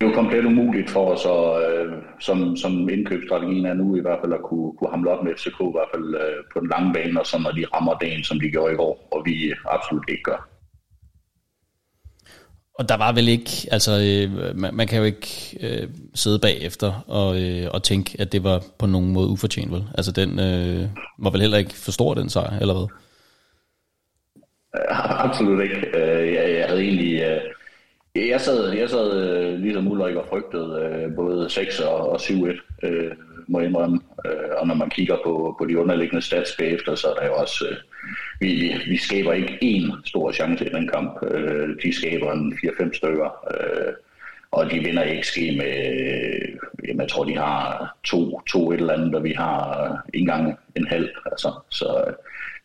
det 0.00 0.06
er 0.06 0.10
jo 0.10 0.14
komplet 0.14 0.44
umuligt 0.44 0.90
for 0.90 1.12
os, 1.12 1.24
og, 1.24 1.62
øh, 1.62 1.92
som, 2.20 2.56
som 2.56 2.88
indkøbsstrategien 2.88 3.66
er 3.66 3.74
nu 3.74 3.96
i 3.96 4.00
hvert 4.00 4.18
fald, 4.20 4.32
at 4.32 4.42
kunne, 4.42 4.72
kunne 4.72 4.90
hamle 4.90 5.10
op 5.10 5.24
med 5.24 5.34
FCK, 5.36 5.60
i 5.60 5.76
hvert 5.76 5.90
fald 5.94 6.14
øh, 6.14 6.44
på 6.52 6.60
den 6.60 6.68
lange 6.68 6.92
bane, 6.92 7.20
og 7.20 7.26
så 7.26 7.38
når 7.38 7.50
de 7.50 7.64
rammer 7.74 7.94
dagen, 7.94 8.24
som 8.24 8.40
de 8.40 8.50
gjorde 8.50 8.72
i 8.72 8.76
går, 8.76 9.08
og 9.10 9.22
vi 9.26 9.52
absolut 9.66 10.04
ikke 10.08 10.22
gør. 10.22 10.57
Og 12.78 12.88
der 12.88 12.96
var 12.96 13.12
vel 13.12 13.28
ikke, 13.28 13.50
altså 13.70 13.92
øh, 13.92 14.56
man, 14.56 14.74
man 14.74 14.86
kan 14.86 14.98
jo 14.98 15.04
ikke 15.04 15.58
øh, 15.60 15.88
sidde 16.14 16.38
bagefter 16.38 17.04
og, 17.08 17.42
øh, 17.42 17.68
og 17.74 17.82
tænke, 17.82 18.16
at 18.20 18.32
det 18.32 18.44
var 18.44 18.62
på 18.78 18.86
nogen 18.86 19.12
måde 19.12 19.28
ufortjent, 19.28 19.72
vel? 19.72 19.84
Altså 19.94 20.12
den 20.12 20.30
øh, 20.38 20.88
var 21.18 21.30
vel 21.30 21.40
heller 21.40 21.58
ikke 21.58 21.74
for 21.74 21.92
stor, 21.92 22.14
den 22.14 22.28
sejr, 22.28 22.58
eller 22.60 22.74
hvad? 22.74 22.86
Øh, 24.76 25.24
absolut 25.24 25.62
ikke. 25.62 25.76
Øh, 25.76 26.32
jeg, 26.34 26.54
jeg 26.58 26.68
havde 26.68 26.82
egentlig... 26.82 27.22
Øh, 27.22 27.40
jeg 28.28 28.40
sad, 28.40 28.72
jeg 28.72 28.90
sad 28.90 29.22
øh, 29.22 29.58
ligesom 29.60 29.88
Ulrik 29.88 30.16
og 30.16 30.26
frygtede 30.28 30.80
øh, 30.84 31.14
både 31.16 31.50
6 31.50 31.80
og, 31.80 32.10
og 32.10 32.20
7-1, 32.20 32.86
øh, 32.86 33.10
må 33.48 33.60
jeg 33.60 33.68
indrømme. 33.68 34.00
Øh, 34.26 34.50
og 34.58 34.66
når 34.66 34.74
man 34.74 34.90
kigger 34.90 35.16
på, 35.24 35.56
på 35.58 35.66
de 35.66 35.78
underliggende 35.78 36.22
stats 36.22 36.56
bagefter, 36.58 36.94
så 36.94 37.08
er 37.08 37.14
der 37.14 37.26
jo 37.26 37.34
også... 37.34 37.66
Øh, 37.70 37.76
Øh, 38.40 38.48
vi, 38.48 38.74
vi 38.88 38.96
skaber 38.96 39.32
ikke 39.32 39.58
én 39.62 40.00
stor 40.04 40.32
chance 40.32 40.66
i 40.66 40.68
den 40.68 40.88
kamp. 40.88 41.18
Øh, 41.30 41.68
de 41.82 41.92
skaber 41.92 42.32
en 42.32 42.52
4-5 42.52 42.96
stykker. 42.96 43.30
Øh, 43.50 43.92
og 44.50 44.70
de 44.70 44.78
vinder 44.78 45.02
ikke 45.02 45.26
ske 45.26 45.54
med, 45.58 45.74
jamen 46.88 47.00
jeg 47.00 47.08
tror 47.08 47.24
de 47.24 47.36
har 47.36 47.96
to, 48.04 48.40
to 48.40 48.72
et 48.72 48.80
eller 48.80 48.92
andet, 48.92 49.14
og 49.14 49.24
vi 49.24 49.32
har 49.32 49.96
en 50.14 50.26
gang 50.26 50.58
en 50.76 50.86
halv. 50.86 51.08
Altså. 51.26 51.52
Så 51.70 52.04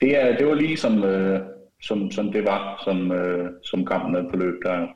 det, 0.02 0.24
er, 0.24 0.38
det 0.38 0.48
var 0.48 0.54
lige 0.54 0.78
som, 0.78 1.04
øh, 1.04 1.40
som, 1.82 2.12
som 2.12 2.32
det 2.32 2.44
var, 2.44 2.82
som, 2.84 3.12
øh, 3.12 3.52
som 3.64 3.86
kampen 3.86 4.16
er 4.16 4.30
forløb 4.30 4.54
der. 4.66 4.88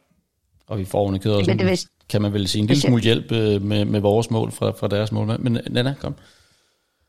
Og 0.67 0.79
vi 0.79 0.85
får 0.85 1.09
en, 1.09 1.19
vil... 1.65 1.79
kan 2.09 2.21
man 2.21 2.33
vel 2.33 2.47
sige, 2.47 2.61
en 2.61 2.67
lille 2.67 2.81
smule 2.81 3.03
hjælp 3.03 3.31
øh, 3.31 3.61
med, 3.61 3.85
med 3.85 3.99
vores 3.99 4.31
mål 4.31 4.51
fra, 4.51 4.71
fra 4.71 4.87
deres 4.87 5.11
mål. 5.11 5.39
Men 5.39 5.59
Nana, 5.69 5.93
kom. 6.01 6.15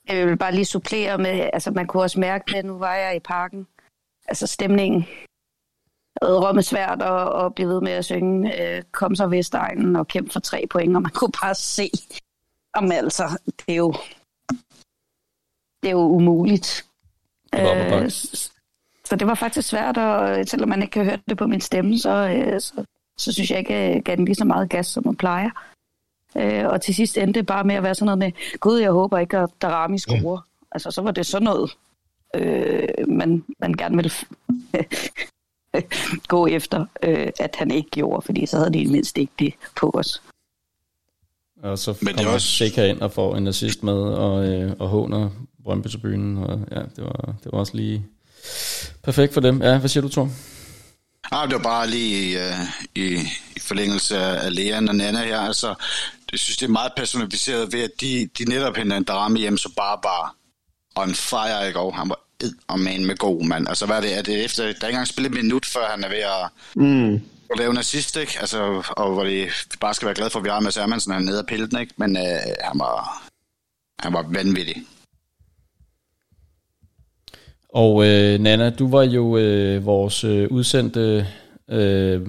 Jeg 0.09 0.27
vil 0.27 0.37
bare 0.37 0.55
lige 0.55 0.65
supplere 0.65 1.19
med, 1.19 1.51
altså 1.53 1.71
man 1.71 1.87
kunne 1.87 2.03
også 2.03 2.21
mærke 2.21 2.53
det, 2.53 2.65
nu 2.65 2.79
var 2.79 2.95
jeg 2.95 3.17
i 3.17 3.21
parken, 3.21 3.67
altså 4.29 4.47
stemningen. 4.47 5.07
Rømme 6.23 6.63
svært 6.63 7.03
at, 7.03 7.45
at 7.45 7.55
blive 7.55 7.69
ved 7.69 7.81
med 7.81 7.93
at 7.93 8.05
synge 8.05 8.63
øh, 8.63 8.83
Kom 8.93 9.15
så 9.15 9.27
Vestegnen 9.27 9.97
og 9.97 10.09
kæmpe 10.09 10.33
for 10.33 10.41
tre 10.41 10.67
point, 10.71 10.97
og 10.97 11.03
man 11.03 11.11
kunne 11.11 11.33
bare 11.43 11.55
se, 11.55 11.91
om 12.75 12.93
altså, 12.93 13.39
det 13.47 13.73
er 13.73 13.77
jo, 13.77 13.95
det 15.83 15.89
er 15.89 15.91
jo 15.91 15.99
umuligt. 15.99 16.87
Øh, 17.55 18.11
så 19.05 19.17
det 19.17 19.27
var 19.27 19.35
faktisk 19.35 19.69
svært, 19.69 19.97
og 19.99 20.49
selvom 20.49 20.69
man 20.69 20.83
ikke 20.83 20.93
kan 20.93 21.05
høre 21.05 21.19
det 21.29 21.39
på 21.39 21.47
min 21.47 21.61
stemme, 21.61 21.99
så, 21.99 22.11
øh, 22.11 22.61
så, 22.61 22.85
så 23.19 23.33
synes 23.33 23.51
jeg 23.51 23.59
ikke, 23.59 23.75
jeg 23.75 24.03
gav 24.03 24.17
den 24.17 24.25
lige 24.25 24.35
så 24.35 24.45
meget 24.45 24.71
gas, 24.71 24.87
som 24.87 25.07
man 25.07 25.17
plejer. 25.17 25.51
Øh, 26.39 26.67
og 26.67 26.81
til 26.81 26.95
sidst 26.95 27.19
endte 27.19 27.41
det 27.41 27.47
bare 27.47 27.65
med 27.65 27.75
at 27.75 27.83
være 27.83 27.95
sådan 27.95 28.07
noget 28.07 28.19
med, 28.19 28.59
gud, 28.61 28.79
jeg 28.79 28.91
håber 28.91 29.19
ikke, 29.19 29.39
at 29.39 29.51
Darami 29.63 29.99
scorer. 29.99 30.33
Ja. 30.33 30.67
Altså, 30.73 30.91
så 30.91 31.03
var 31.03 31.11
det 31.11 31.27
sådan 31.27 31.45
noget, 31.45 31.71
øh, 32.35 33.09
man, 33.09 33.45
man 33.61 33.73
gerne 33.73 33.97
ville 33.97 34.11
gå 36.35 36.47
efter, 36.47 36.87
øh, 37.03 37.29
at 37.41 37.57
han 37.59 37.71
ikke 37.71 37.91
gjorde, 37.91 38.23
fordi 38.23 38.47
så 38.47 38.57
havde 38.57 38.73
de 38.73 38.87
mindst 38.87 39.19
ikke 39.19 39.33
det 39.39 39.55
på 39.77 39.91
os. 39.95 40.23
Og 41.63 41.79
så 41.79 41.99
Men 42.03 42.15
kommer 42.15 42.33
også... 42.33 42.47
Sikker 42.47 42.85
ind 42.85 43.01
og 43.01 43.13
får 43.13 43.37
en 43.37 43.47
assist 43.47 43.83
med, 43.83 44.03
og, 44.03 44.49
øh, 44.49 44.73
og 44.79 44.89
håner 44.89 45.31
Brøndby 45.65 45.89
til 45.89 45.99
byen, 45.99 46.39
og 46.39 46.61
ja, 46.71 46.81
det 46.97 47.05
var, 47.05 47.35
det 47.45 47.53
var 47.53 47.59
også 47.59 47.77
lige 47.77 48.07
perfekt 49.03 49.35
for 49.35 49.41
dem. 49.41 49.63
Ja, 49.63 49.79
hvad 49.79 49.89
siger 49.89 50.03
du, 50.03 50.09
Thor? 50.09 50.29
Ah, 51.33 51.49
det 51.49 51.57
var 51.57 51.63
bare 51.63 51.91
lige 51.91 52.39
uh, 52.39 52.67
i, 52.95 53.17
i 53.57 53.61
forlængelse 53.61 54.19
af 54.19 54.55
Leon 54.55 54.89
og 54.89 54.97
Nana 54.97 55.25
her. 55.25 55.41
Altså, 55.41 55.75
det 56.31 56.41
synes, 56.41 56.57
det 56.57 56.67
er 56.67 56.71
meget 56.71 56.93
personificeret 56.97 57.73
ved, 57.73 57.83
at 57.83 57.91
de, 58.01 58.29
de 58.39 58.45
netop 58.45 58.77
henter 58.77 58.97
en 58.97 59.05
drama 59.05 59.39
hjem, 59.39 59.59
så 59.59 59.73
bare 59.77 59.99
bare 60.03 60.31
on 60.95 61.15
fire 61.15 61.69
i 61.71 61.73
går. 61.73 61.91
Han 61.91 62.09
var 62.09 62.21
ed 62.41 62.53
og 62.69 62.81
man 62.81 63.05
med 63.05 63.17
god, 63.17 63.45
mand. 63.45 63.69
Altså, 63.69 63.87
hvad 63.87 63.97
er 63.97 64.01
det? 64.01 64.19
Er 64.19 64.23
det 64.23 64.45
efter, 64.45 64.63
der 64.63 64.69
er 64.69 64.73
ikke 64.75 64.87
engang 64.87 65.07
spillet 65.09 65.31
et 65.31 65.45
minut, 65.45 65.67
før 65.67 65.91
han 65.91 66.05
er 66.05 66.09
ved 66.09 66.19
at, 66.19 66.49
mm. 66.75 67.15
at 67.51 67.59
lave 67.59 67.71
en 67.71 67.79
assist, 67.79 68.17
ikke? 68.17 68.37
Altså, 68.41 68.83
og 68.91 69.13
hvor 69.13 69.25
det, 69.25 69.47
vi 69.71 69.77
bare 69.81 69.95
skal 69.95 70.07
være 70.07 70.15
glade 70.15 70.31
for, 70.31 70.39
at 70.39 70.45
vi 70.45 70.51
har 70.51 70.61
med 70.61 70.73
Hermansen, 70.81 71.13
han 71.13 71.23
er 71.23 71.27
nede 71.27 71.39
af 71.39 71.47
pilten, 71.47 71.81
ikke? 71.81 71.95
Men 71.97 72.17
uh, 72.17 72.23
han 72.61 72.79
var, 72.79 73.23
han 73.99 74.13
var 74.13 74.23
vanvittig. 74.29 74.83
Og 77.69 78.07
øh, 78.07 78.39
Nana, 78.41 78.71
du 78.71 78.91
var 78.91 79.03
jo 79.03 79.37
øh, 79.37 79.87
vores 79.87 80.25
øh, 80.25 80.49
udsendte 80.51 81.27
øh, 81.69 82.27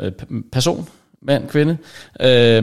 øh, 0.00 0.12
person, 0.52 0.88
mand, 1.22 1.48
kvinde, 1.48 1.78
øh, 2.20 2.62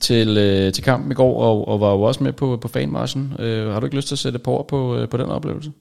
til, 0.00 0.38
øh, 0.38 0.72
til 0.72 0.84
kampen 0.84 1.12
i 1.12 1.14
går, 1.14 1.42
og, 1.42 1.68
og 1.68 1.80
var 1.80 1.92
jo 1.92 2.02
også 2.02 2.24
med 2.24 2.32
på, 2.32 2.56
på 2.56 2.68
fanmarschen. 2.68 3.32
Øh, 3.38 3.72
har 3.72 3.80
du 3.80 3.86
ikke 3.86 3.96
lyst 3.96 4.08
til 4.08 4.14
at 4.14 4.18
sætte 4.18 4.38
på 4.38 4.66
på, 4.68 4.96
øh, 4.96 5.08
på 5.08 5.16
den 5.16 5.26
oplevelse? 5.26 5.72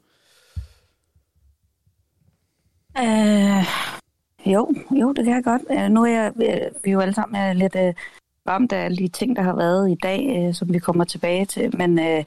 Øh, 2.98 3.66
jo, 4.46 4.74
jo, 5.02 5.14
det 5.14 5.26
kan 5.26 5.34
jeg 5.34 5.44
godt. 5.44 5.62
Øh, 5.72 5.90
nu 5.90 6.04
er 6.04 6.10
jeg, 6.10 6.32
øh, 6.36 6.72
vi 6.84 6.90
er 6.90 6.94
jo 6.94 7.00
alle 7.00 7.14
sammen 7.14 7.42
er 7.42 7.54
lidt 7.54 7.76
øh, 7.76 7.94
ramt 8.48 8.72
af 8.72 8.86
alle 8.86 8.98
de 8.98 9.08
ting, 9.08 9.36
der 9.36 9.42
har 9.42 9.56
været 9.56 9.92
i 9.92 9.96
dag, 10.04 10.48
øh, 10.48 10.54
som 10.54 10.74
vi 10.74 10.80
kommer 10.80 11.04
tilbage 11.04 11.46
til. 11.46 11.78
Men 11.78 12.00
øh, 12.00 12.24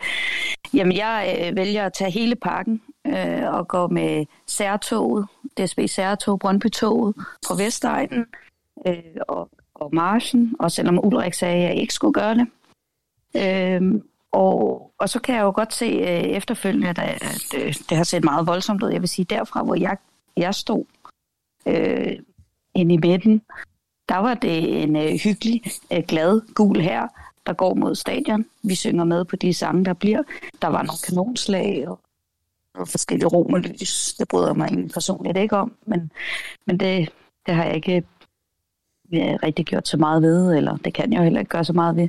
jamen, 0.74 0.96
jeg 0.96 1.38
øh, 1.40 1.56
vælger 1.56 1.86
at 1.86 1.92
tage 1.92 2.10
hele 2.10 2.36
pakken 2.36 2.80
øh, 3.08 3.54
og 3.54 3.68
gå 3.68 3.86
med 3.86 4.26
særtoget, 4.46 5.26
DSB 5.56 5.78
Særtog, 5.86 6.38
Brøndby-toget 6.38 7.14
på 7.48 7.54
Vestegnen 7.54 8.26
øh, 8.86 9.02
og, 9.28 9.48
og 9.74 9.94
Marchen, 9.94 10.56
og 10.58 10.72
selvom 10.72 11.06
Ulrik 11.06 11.34
sagde, 11.34 11.56
at 11.56 11.62
jeg 11.62 11.76
ikke 11.76 11.94
skulle 11.94 12.14
gøre 12.14 12.34
det. 12.34 12.46
Øh, 13.36 14.00
og, 14.32 14.90
og 14.98 15.08
så 15.08 15.20
kan 15.20 15.34
jeg 15.34 15.42
jo 15.42 15.52
godt 15.54 15.74
se 15.74 15.84
øh, 15.84 16.24
efterfølgende, 16.24 16.88
at, 16.88 16.98
at 16.98 17.54
øh, 17.56 17.74
det 17.88 17.96
har 17.96 18.04
set 18.04 18.24
meget 18.24 18.46
voldsomt 18.46 18.82
ud. 18.82 18.90
Jeg 18.90 19.00
vil 19.00 19.08
sige, 19.08 19.24
derfra 19.24 19.62
hvor 19.62 19.74
jeg 19.74 19.96
jeg 20.38 20.54
stod 20.54 20.84
øh, 21.66 22.18
inde 22.74 22.94
i 22.94 22.98
midten, 22.98 23.42
der 24.08 24.16
var 24.16 24.34
det 24.34 24.82
en 24.82 24.96
øh, 24.96 25.12
hyggelig, 25.24 25.62
øh, 25.92 26.02
glad 26.08 26.54
gul 26.54 26.80
her, 26.80 27.08
der 27.46 27.52
går 27.52 27.74
mod 27.74 27.94
stadion. 27.94 28.44
Vi 28.62 28.74
synger 28.74 29.04
med 29.04 29.24
på 29.24 29.36
de 29.36 29.54
sange, 29.54 29.84
der 29.84 29.92
bliver. 29.92 30.22
Der 30.62 30.68
var 30.68 30.82
nogle 30.82 30.98
kanonslag 31.06 31.88
og, 31.88 32.00
og 32.78 32.88
forskellige 32.88 33.28
romerlys. 33.28 34.14
Det 34.18 34.28
bryder 34.28 34.54
mig 34.54 34.66
egentlig 34.66 34.90
personligt 34.90 35.36
ikke 35.36 35.56
om, 35.56 35.72
men, 35.86 36.10
men 36.66 36.80
det, 36.80 37.12
det 37.46 37.54
har 37.54 37.64
jeg 37.64 37.76
ikke 37.76 38.02
ja, 39.12 39.36
rigtig 39.42 39.66
gjort 39.66 39.88
så 39.88 39.96
meget 39.96 40.22
ved, 40.22 40.56
eller 40.56 40.76
det 40.76 40.94
kan 40.94 41.12
jeg 41.12 41.18
jo 41.18 41.24
heller 41.24 41.40
ikke 41.40 41.50
gøre 41.50 41.64
så 41.64 41.72
meget 41.72 41.96
ved. 41.96 42.08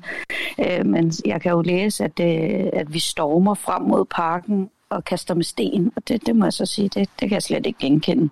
Øh, 0.60 0.86
men 0.86 1.12
jeg 1.26 1.42
kan 1.42 1.52
jo 1.52 1.62
læse, 1.62 2.04
at, 2.04 2.18
det, 2.18 2.70
at 2.74 2.94
vi 2.94 3.00
stormer 3.00 3.54
frem 3.54 3.82
mod 3.82 4.06
parken 4.06 4.70
og 4.90 5.06
kaster 5.06 5.34
med 5.34 5.44
sten, 5.44 5.92
og 5.96 6.08
det, 6.08 6.26
det 6.26 6.36
må 6.36 6.46
jeg 6.46 6.54
så 6.54 6.66
sige, 6.66 6.90
det, 6.90 7.10
det 7.20 7.30
kan 7.30 7.32
jeg 7.32 7.44
slet 7.44 7.66
ikke 7.66 7.80
genkende. 7.80 8.30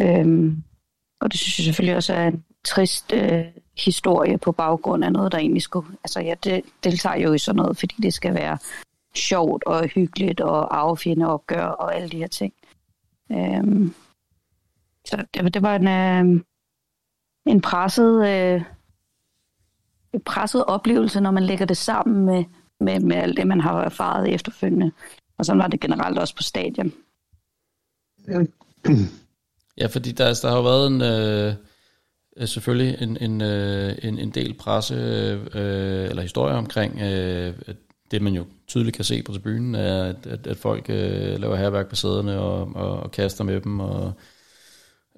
Øh, 0.00 0.52
og 1.20 1.32
det 1.32 1.40
synes 1.40 1.58
jeg 1.58 1.64
selvfølgelig 1.64 1.96
også 1.96 2.14
er 2.14 2.26
en 2.26 2.44
trist 2.64 3.12
øh, 3.12 3.44
historie 3.78 4.38
på 4.38 4.52
baggrund 4.52 5.04
af 5.04 5.12
noget, 5.12 5.32
der 5.32 5.38
egentlig 5.38 5.62
skulle... 5.62 5.88
Altså 6.04 6.20
jeg 6.20 6.44
det, 6.44 6.64
deltager 6.84 7.16
jo 7.16 7.32
i 7.32 7.38
sådan 7.38 7.56
noget, 7.56 7.78
fordi 7.78 7.94
det 8.02 8.14
skal 8.14 8.34
være 8.34 8.58
sjovt 9.14 9.64
og 9.64 9.86
hyggeligt 9.86 10.40
og 10.40 10.78
affjende 10.78 11.26
opgør 11.26 11.64
og 11.64 11.96
alle 11.96 12.08
de 12.08 12.16
her 12.16 12.26
ting. 12.26 12.52
Øhm, 13.32 13.94
så 15.04 15.24
det, 15.34 15.54
det 15.54 15.62
var 15.62 15.76
en, 15.76 15.88
øh, 15.88 16.42
en 17.46 17.60
presset, 17.60 18.28
øh, 18.28 18.62
presset 20.24 20.64
oplevelse, 20.64 21.20
når 21.20 21.30
man 21.30 21.42
lægger 21.42 21.66
det 21.66 21.76
sammen 21.76 22.24
med, 22.24 22.44
med, 22.80 23.00
med 23.00 23.16
alt 23.16 23.36
det, 23.36 23.46
man 23.46 23.60
har 23.60 23.82
erfaret 23.82 24.34
efterfølgende. 24.34 24.92
Og 25.38 25.44
sådan 25.44 25.62
var 25.62 25.68
det 25.68 25.80
generelt 25.80 26.18
også 26.18 26.36
på 26.36 26.42
stadion. 26.42 26.92
Ja, 29.78 29.86
fordi 29.86 30.12
der, 30.12 30.38
der 30.42 30.48
har 30.48 30.56
jo 30.56 30.62
været 30.62 30.86
en, 30.86 31.02
øh, 31.02 32.48
selvfølgelig 32.48 33.02
en, 33.02 33.16
en, 33.20 33.40
øh, 33.40 33.98
en, 34.02 34.18
en 34.18 34.30
del 34.30 34.54
presse 34.54 34.94
øh, 34.94 35.40
øh 35.54 36.10
eller 36.10 36.22
historie 36.22 36.54
omkring 36.54 37.00
øh, 37.00 37.54
det, 38.10 38.22
man 38.22 38.34
jo 38.34 38.44
tydeligt 38.66 38.96
kan 38.96 39.04
se 39.04 39.22
på 39.22 39.32
tribunen, 39.32 39.74
er, 39.74 40.04
at, 40.04 40.26
at, 40.26 40.46
at 40.46 40.56
folk 40.56 40.86
øh, 40.88 41.40
laver 41.40 41.56
herværk 41.56 41.88
på 41.88 41.96
sæderne 41.96 42.38
og, 42.38 42.70
og, 42.74 43.00
og 43.00 43.10
kaster 43.10 43.44
med 43.44 43.60
dem, 43.60 43.80
og 43.80 44.12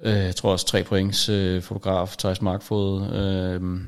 øh, 0.02 0.12
jeg 0.12 0.36
tror 0.36 0.52
også 0.52 0.66
tre 0.66 0.84
points 0.84 1.28
øh, 1.28 1.62
fotograf, 1.62 2.16
Thijs 2.18 2.42
Markfod, 2.42 3.12
øh, 3.12 3.80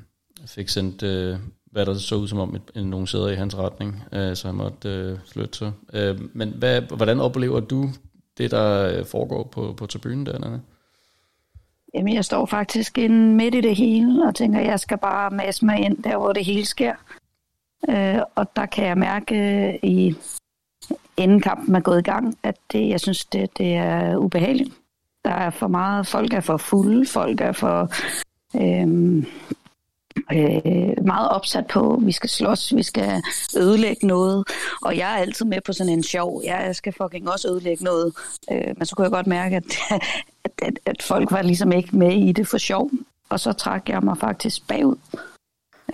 fik 0.47 0.69
sendt 0.69 1.03
øh, 1.03 1.39
hvad 1.73 1.87
der 1.87 1.95
så 1.95 2.15
ud 2.15 2.29
som 2.29 2.39
om, 2.39 2.55
at 2.75 2.85
nogen 2.85 3.07
sæder 3.07 3.29
i 3.29 3.35
hans 3.35 3.59
retning, 3.59 4.03
øh, 4.13 4.37
så 4.37 4.49
han 4.49 4.55
måtte 4.55 4.89
øh, 4.89 5.19
flytte 5.33 5.59
sig. 5.59 5.73
Øh, 5.93 6.21
men 6.35 6.49
hvad, 6.49 6.81
hvordan 6.81 7.21
oplever 7.21 7.61
du 7.61 7.89
det, 8.39 8.51
der 8.51 8.99
øh, 8.99 9.05
foregår 9.07 9.49
på, 9.53 9.75
på 9.77 9.87
tribunen 9.87 10.27
dernede? 10.27 10.61
Jamen, 11.95 12.15
jeg 12.15 12.25
står 12.25 12.47
faktisk 12.47 12.99
inde 12.99 13.35
midt 13.35 13.55
i 13.55 13.61
det 13.61 13.77
hele, 13.77 14.27
og 14.27 14.35
tænker, 14.35 14.61
at 14.61 14.67
jeg 14.67 14.81
skal 14.81 14.99
bare 14.99 15.31
masse 15.31 15.65
mig 15.65 15.79
ind 15.79 16.03
der, 16.03 16.17
hvor 16.17 16.33
det 16.33 16.45
hele 16.45 16.67
sker. 16.67 16.95
Øh, 17.89 18.19
og 18.35 18.57
der 18.57 18.67
kan 18.67 18.87
jeg 18.87 18.99
mærke 18.99 19.37
øh, 19.37 19.75
i 19.83 20.15
inden 21.17 21.41
kampen 21.41 21.75
er 21.75 21.81
gået 21.81 21.99
i 21.99 22.11
gang, 22.11 22.39
at 22.43 22.57
det, 22.73 22.89
jeg 22.89 23.01
synes, 23.01 23.25
det, 23.25 23.59
det 23.59 23.75
er 23.75 24.17
ubehageligt. 24.17 24.75
Der 25.25 25.31
er 25.31 25.51
for 25.51 25.69
meget, 25.69 26.07
folk 26.07 26.33
er 26.33 26.41
for 26.41 26.57
fulde, 26.57 27.07
folk 27.07 27.41
er 27.41 27.53
for 27.53 27.91
øh, 28.57 29.25
øh, 30.33 31.05
meget 31.05 31.29
opsat 31.29 31.67
på, 31.67 32.01
vi 32.05 32.13
skal 32.13 32.31
slås, 32.31 32.77
vi 32.77 32.83
skal 32.83 33.23
ødelægge 33.57 34.07
noget, 34.07 34.49
og 34.83 34.97
jeg 34.97 35.13
er 35.13 35.17
altid 35.17 35.47
med 35.47 35.61
på 35.61 35.73
sådan 35.73 35.93
en 35.93 36.03
sjov, 36.03 36.43
jeg 36.45 36.77
skal 36.77 36.93
fucking 36.93 37.31
også 37.31 37.49
ødelægge 37.49 37.85
noget, 37.85 38.15
øh, 38.53 38.75
men 38.77 38.87
så 38.87 38.97
kunne 38.97 39.05
jeg 39.05 39.13
godt 39.13 39.27
mærke, 39.27 39.57
at, 39.57 39.77
at, 40.45 40.53
at, 40.63 40.79
at 40.87 41.03
folk 41.03 41.31
var 41.31 41.43
ligesom 41.43 41.73
ikke 41.73 41.97
med 41.97 42.13
i 42.13 42.33
det 42.33 42.49
for 42.49 42.59
sjov, 42.59 42.91
og 43.29 43.41
så 43.41 43.53
trak 43.53 43.89
jeg 43.89 44.03
mig 44.03 44.19
faktisk 44.19 44.69
bagud, 44.69 44.97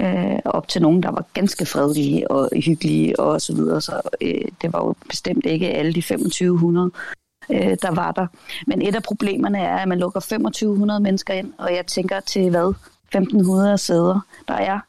øh, 0.01 0.39
op 0.45 0.69
til 0.69 0.83
nogen, 0.83 1.03
der 1.03 1.11
var 1.11 1.25
ganske 1.35 1.67
fredelige 1.67 2.31
og 2.31 2.49
hyggelige 2.65 3.21
og 3.21 3.41
så 3.41 3.55
videre, 3.55 3.81
så 3.81 4.01
øh, 4.21 4.45
det 4.63 4.73
var 4.73 4.85
jo 4.85 4.95
bestemt 5.09 5.47
ikke 5.47 5.69
alle 5.69 5.93
de 5.93 6.01
2500, 6.01 6.91
øh, 7.51 7.77
der 7.83 7.95
var 7.95 8.13
der. 8.13 8.27
Men 8.67 8.83
et 8.83 8.95
af 8.95 9.03
problemerne 9.03 9.59
er, 9.59 9.77
at 9.77 9.89
man 9.89 9.99
lukker 9.99 10.21
2500 10.21 11.01
mennesker 11.01 11.35
ind, 11.35 11.53
og 11.59 11.75
jeg 11.75 11.87
tænker 11.87 12.21
til 12.21 12.51
hvad? 12.51 12.75
1500 13.05 13.79
sæder, 13.79 14.21
der 14.49 14.55
er. 14.55 14.81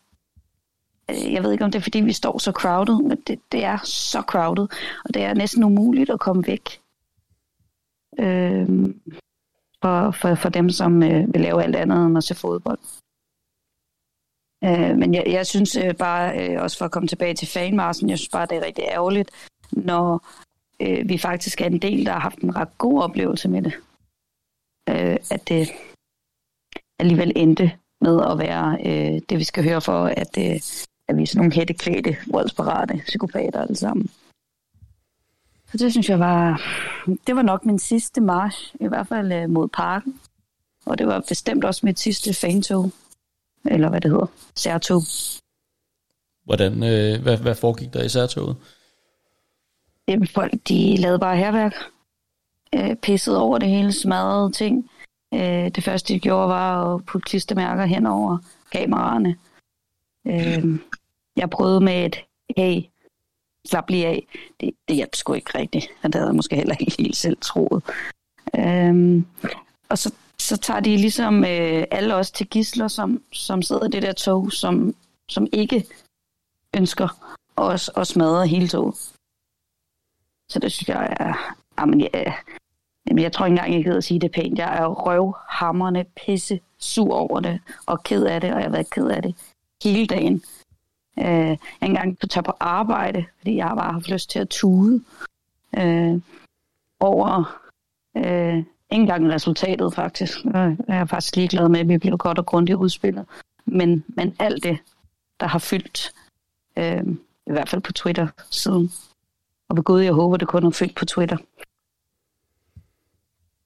Øh, 1.09 1.33
jeg 1.33 1.43
ved 1.43 1.51
ikke, 1.51 1.65
om 1.65 1.71
det 1.71 1.79
er, 1.79 1.83
fordi 1.83 1.99
vi 1.99 2.13
står 2.13 2.37
så 2.37 2.51
crowded, 2.51 3.01
men 3.01 3.17
det, 3.27 3.39
det 3.51 3.63
er 3.63 3.77
så 3.83 4.21
crowded, 4.21 4.67
og 5.05 5.13
det 5.13 5.23
er 5.23 5.33
næsten 5.33 5.63
umuligt 5.63 6.09
at 6.09 6.19
komme 6.19 6.43
væk. 6.47 6.79
Øh, 8.19 8.69
for, 9.81 10.11
for, 10.11 10.35
for 10.35 10.49
dem, 10.49 10.69
som 10.69 11.03
øh, 11.03 11.33
vil 11.33 11.41
lave 11.41 11.63
alt 11.63 11.75
andet 11.75 12.05
end 12.05 12.17
at 12.17 12.23
se 12.23 12.35
fodbold. 12.35 12.79
Øh, 14.63 14.97
men 14.97 15.13
jeg, 15.13 15.23
jeg 15.27 15.47
synes 15.47 15.75
øh, 15.75 15.95
bare, 15.95 16.49
øh, 16.49 16.61
også 16.61 16.77
for 16.77 16.85
at 16.85 16.91
komme 16.91 17.07
tilbage 17.07 17.33
til 17.33 17.47
fanmarsen, 17.47 18.09
jeg 18.09 18.17
synes 18.17 18.29
bare, 18.29 18.45
det 18.45 18.57
er 18.57 18.65
rigtig 18.65 18.83
ærgerligt, 18.83 19.31
når 19.71 20.27
øh, 20.79 21.09
vi 21.09 21.17
faktisk 21.17 21.61
er 21.61 21.65
en 21.65 21.79
del, 21.79 22.05
der 22.05 22.11
har 22.11 22.19
haft 22.19 22.39
en 22.39 22.55
ret 22.55 22.77
god 22.77 23.01
oplevelse 23.01 23.49
med 23.49 23.61
det. 23.61 23.73
Øh, 24.89 25.17
at 25.31 25.49
det 25.49 25.69
alligevel 26.99 27.33
endte 27.35 27.71
med 28.01 28.21
at 28.31 28.39
være 28.39 28.77
øh, 28.85 29.21
det, 29.29 29.37
vi 29.37 29.43
skal 29.43 29.63
høre 29.63 29.81
for, 29.81 30.05
at, 30.05 30.37
øh, 30.37 30.59
at 31.07 31.17
vi 31.17 31.21
er 31.21 31.25
sådan 31.25 31.39
nogle 31.39 31.53
hætteklædte, 31.53 32.17
voldsparate 32.27 33.01
psykopater 33.05 33.61
alle 33.61 33.75
sammen. 33.75 34.09
Så 35.71 35.77
det 35.77 35.91
synes 35.91 36.09
jeg 36.09 36.19
var, 36.19 36.61
det 37.27 37.35
var 37.35 37.41
nok 37.41 37.65
min 37.65 37.79
sidste 37.79 38.21
march, 38.21 38.75
i 38.79 38.87
hvert 38.87 39.07
fald 39.07 39.31
øh, 39.31 39.49
mod 39.49 39.67
parken. 39.67 40.19
Og 40.85 40.97
det 40.97 41.07
var 41.07 41.23
bestemt 41.27 41.65
også 41.65 41.85
mit 41.85 41.99
sidste 41.99 42.33
fantog, 42.33 42.91
eller 43.65 43.89
hvad 43.89 44.01
det 44.01 44.11
hedder, 44.11 44.25
særtog. 44.55 45.01
Hvordan, 46.45 46.73
øh, 46.73 47.21
hvad, 47.21 47.37
hvad 47.37 47.55
foregik 47.55 47.93
der 47.93 48.03
i 48.03 48.09
særtoget? 48.09 48.55
Jamen, 50.07 50.27
folk, 50.27 50.53
de 50.69 50.97
lavede 50.97 51.19
bare 51.19 51.37
herværk. 51.37 51.73
Øh, 52.75 52.95
pissede 52.95 53.41
over 53.41 53.57
det 53.57 53.69
hele, 53.69 53.93
smadrede 53.93 54.51
ting. 54.51 54.89
Øh, 55.33 55.69
det 55.69 55.83
første, 55.83 56.13
de 56.13 56.19
gjorde, 56.19 56.49
var 56.49 56.95
at 56.95 57.05
putte 57.05 57.25
klistermærker 57.25 57.85
hen 57.85 58.05
over 58.05 58.37
kameraerne. 58.71 59.35
Øh, 60.27 60.79
jeg 61.35 61.49
prøvede 61.49 61.81
med 61.81 62.05
et, 62.05 62.15
hey, 62.57 62.81
slap 63.67 63.89
lige 63.89 64.07
af. 64.07 64.27
Det, 64.59 64.71
det 64.87 64.95
hjalp 64.95 65.15
sgu 65.15 65.33
ikke 65.33 65.59
rigtigt. 65.59 65.87
Det 66.03 66.15
havde 66.15 66.27
jeg 66.27 66.35
måske 66.35 66.55
heller 66.55 66.75
ikke 66.79 66.95
helt 66.99 67.17
selv 67.17 67.37
troet. 67.41 67.83
Øh, 68.55 69.23
og 69.89 69.97
så, 69.97 70.13
så 70.39 70.57
tager 70.57 70.79
de 70.79 70.97
ligesom 70.97 71.43
øh, 71.43 71.83
alle 71.91 72.15
os 72.15 72.31
til 72.31 72.47
gisler, 72.47 72.87
som, 72.87 73.23
som 73.33 73.61
sidder 73.61 73.85
i 73.85 73.89
det 73.89 74.01
der 74.01 74.13
tog, 74.13 74.51
som, 74.51 74.95
som 75.29 75.47
ikke 75.51 75.85
ønsker 76.77 77.35
os 77.55 77.89
at 77.97 78.07
smadre 78.07 78.47
hele 78.47 78.67
toget. 78.67 78.95
Så 80.49 80.59
det 80.59 80.71
synes 80.71 80.89
jeg 80.89 81.15
er... 81.19 81.55
Jamen, 81.79 82.01
ja, 82.01 82.33
jamen, 83.07 83.23
jeg 83.23 83.33
tror 83.33 83.45
ikke 83.45 83.53
engang, 83.53 83.73
jeg 83.73 83.83
gider 83.83 83.97
at 83.97 84.03
sige 84.03 84.19
det 84.19 84.31
pænt. 84.31 84.59
Jeg 84.59 84.77
er 84.77 84.85
røvhammerne 84.85 86.05
pisse 86.25 86.59
sur 86.77 87.13
over 87.15 87.39
det, 87.39 87.59
og 87.85 88.03
ked 88.03 88.23
af 88.23 88.41
det, 88.41 88.53
og 88.53 88.57
jeg 88.57 88.65
har 88.65 88.71
været 88.71 88.89
ked 88.89 89.07
af 89.07 89.21
det 89.21 89.35
hele 89.83 90.07
dagen. 90.07 90.43
Øh, 91.19 91.25
jeg 91.25 91.57
engang 91.81 92.19
kunne 92.19 92.29
tage 92.29 92.43
på 92.43 92.53
arbejde, 92.59 93.25
fordi 93.37 93.55
jeg 93.55 93.71
bare 93.75 93.85
har 93.85 93.91
haft 93.91 94.09
lyst 94.09 94.29
til 94.29 94.39
at 94.39 94.49
tude 94.49 95.03
øh, 95.77 96.21
over 96.99 97.59
øh, 98.17 98.63
ikke 98.91 99.01
engang 99.01 99.33
resultatet 99.33 99.93
faktisk. 99.93 100.37
Jeg 100.53 100.77
er 100.87 101.05
faktisk 101.05 101.35
ligeglad 101.35 101.69
med, 101.69 101.79
at 101.79 101.87
vi 101.87 101.97
blev 101.97 102.17
godt 102.17 102.39
og 102.39 102.45
grundigt 102.45 102.77
udspillet. 102.77 103.25
Men, 103.65 104.03
men 104.07 104.35
alt 104.39 104.63
det, 104.63 104.77
der 105.39 105.47
har 105.47 105.59
fyldt, 105.59 106.11
øh, 106.77 107.03
i 107.47 107.51
hvert 107.51 107.69
fald 107.69 107.81
på 107.81 107.93
Twitter 107.93 108.27
siden. 108.51 108.91
Og 109.69 109.77
ved 109.77 109.83
Gud, 109.83 110.01
jeg 110.01 110.13
håber, 110.13 110.37
det 110.37 110.47
kun 110.47 110.65
er 110.65 110.69
fyldt 110.69 110.95
på 110.95 111.05
Twitter. 111.05 111.37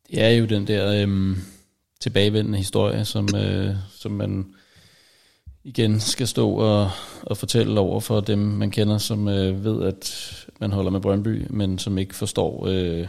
Det 0.09 0.23
er 0.23 0.29
jo 0.29 0.45
den 0.45 0.67
der 0.67 1.01
øhm, 1.01 1.35
tilbagevendende 1.99 2.57
historie, 2.57 3.05
som, 3.05 3.27
øh, 3.35 3.75
som 3.91 4.11
man 4.11 4.53
igen 5.63 5.99
skal 5.99 6.27
stå 6.27 6.49
og, 6.49 6.89
og 7.21 7.37
fortælle 7.37 7.79
over 7.79 7.99
for 7.99 8.19
dem, 8.19 8.39
man 8.39 8.71
kender, 8.71 8.97
som 8.97 9.27
øh, 9.27 9.63
ved, 9.63 9.83
at 9.83 10.29
man 10.59 10.71
holder 10.71 10.91
med 10.91 11.01
Brøndby, 11.01 11.47
men 11.49 11.79
som 11.79 11.97
ikke 11.97 12.15
forstår, 12.15 12.67
øh, 12.67 13.07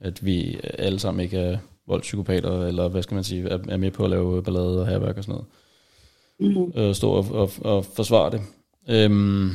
at 0.00 0.24
vi 0.24 0.60
alle 0.78 0.98
sammen 0.98 1.24
ikke 1.24 1.38
er 1.38 1.58
voldspsykopater, 1.86 2.66
eller 2.66 2.88
hvad 2.88 3.02
skal 3.02 3.14
man 3.14 3.24
sige, 3.24 3.48
er, 3.48 3.58
er 3.68 3.76
med 3.76 3.90
på 3.90 4.04
at 4.04 4.10
lave 4.10 4.42
ballade 4.42 4.80
og 4.80 4.86
herværk 4.86 5.16
og 5.16 5.24
sådan 5.24 5.32
noget. 5.32 5.46
Mm-hmm. 6.40 6.80
Øh, 6.82 6.94
stå 6.94 7.10
og, 7.10 7.26
og, 7.30 7.52
og 7.60 7.86
forsvare 7.96 8.30
det. 8.30 8.40
Øhm, 8.88 9.50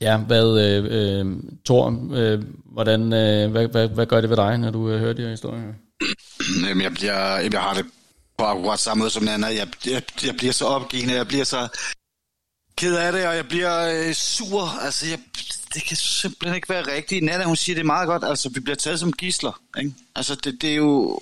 ja, 0.00 0.18
hvad, 0.18 0.60
øh, 0.60 0.84
øh, 0.90 1.36
Thor, 1.64 2.08
øh, 2.12 2.42
hvordan, 2.64 3.12
øh, 3.12 3.50
hvad, 3.50 3.68
hvad, 3.68 3.88
hvad 3.88 4.06
gør 4.06 4.20
det 4.20 4.30
ved 4.30 4.36
dig, 4.36 4.58
når 4.58 4.70
du 4.70 4.90
øh, 4.90 5.00
hører 5.00 5.12
de 5.12 5.22
her 5.22 5.30
historier? 5.30 5.74
Jamen, 6.68 6.82
jeg, 6.82 6.92
bliver, 6.92 7.36
jeg 7.36 7.60
har 7.60 7.74
det 7.74 7.86
på 8.38 8.44
akkurat 8.44 8.78
samme 8.78 9.00
måde 9.00 9.10
som 9.10 9.28
anden. 9.28 9.56
Jeg, 9.56 9.68
jeg, 9.86 10.02
jeg 10.26 10.34
bliver 10.38 10.52
så 10.52 10.64
opgivende, 10.64 11.14
jeg 11.14 11.28
bliver 11.28 11.44
så 11.44 11.68
ked 12.76 12.96
af 12.96 13.12
det, 13.12 13.26
og 13.26 13.36
jeg 13.36 13.48
bliver 13.48 14.06
øh, 14.08 14.14
sur. 14.14 14.84
Altså, 14.84 15.06
jeg, 15.06 15.18
det 15.74 15.84
kan 15.84 15.96
simpelthen 15.96 16.56
ikke 16.56 16.68
være 16.68 16.94
rigtigt. 16.94 17.24
Nana, 17.24 17.44
hun 17.44 17.56
siger 17.56 17.76
det 17.76 17.86
meget 17.86 18.06
godt. 18.06 18.24
Altså, 18.24 18.48
vi 18.48 18.60
bliver 18.60 18.76
taget 18.76 19.00
som 19.00 19.12
gisler. 19.12 19.60
Ikke? 19.78 19.94
Altså, 20.16 20.34
det, 20.34 20.62
det 20.62 20.70
er 20.70 20.74
jo 20.74 21.20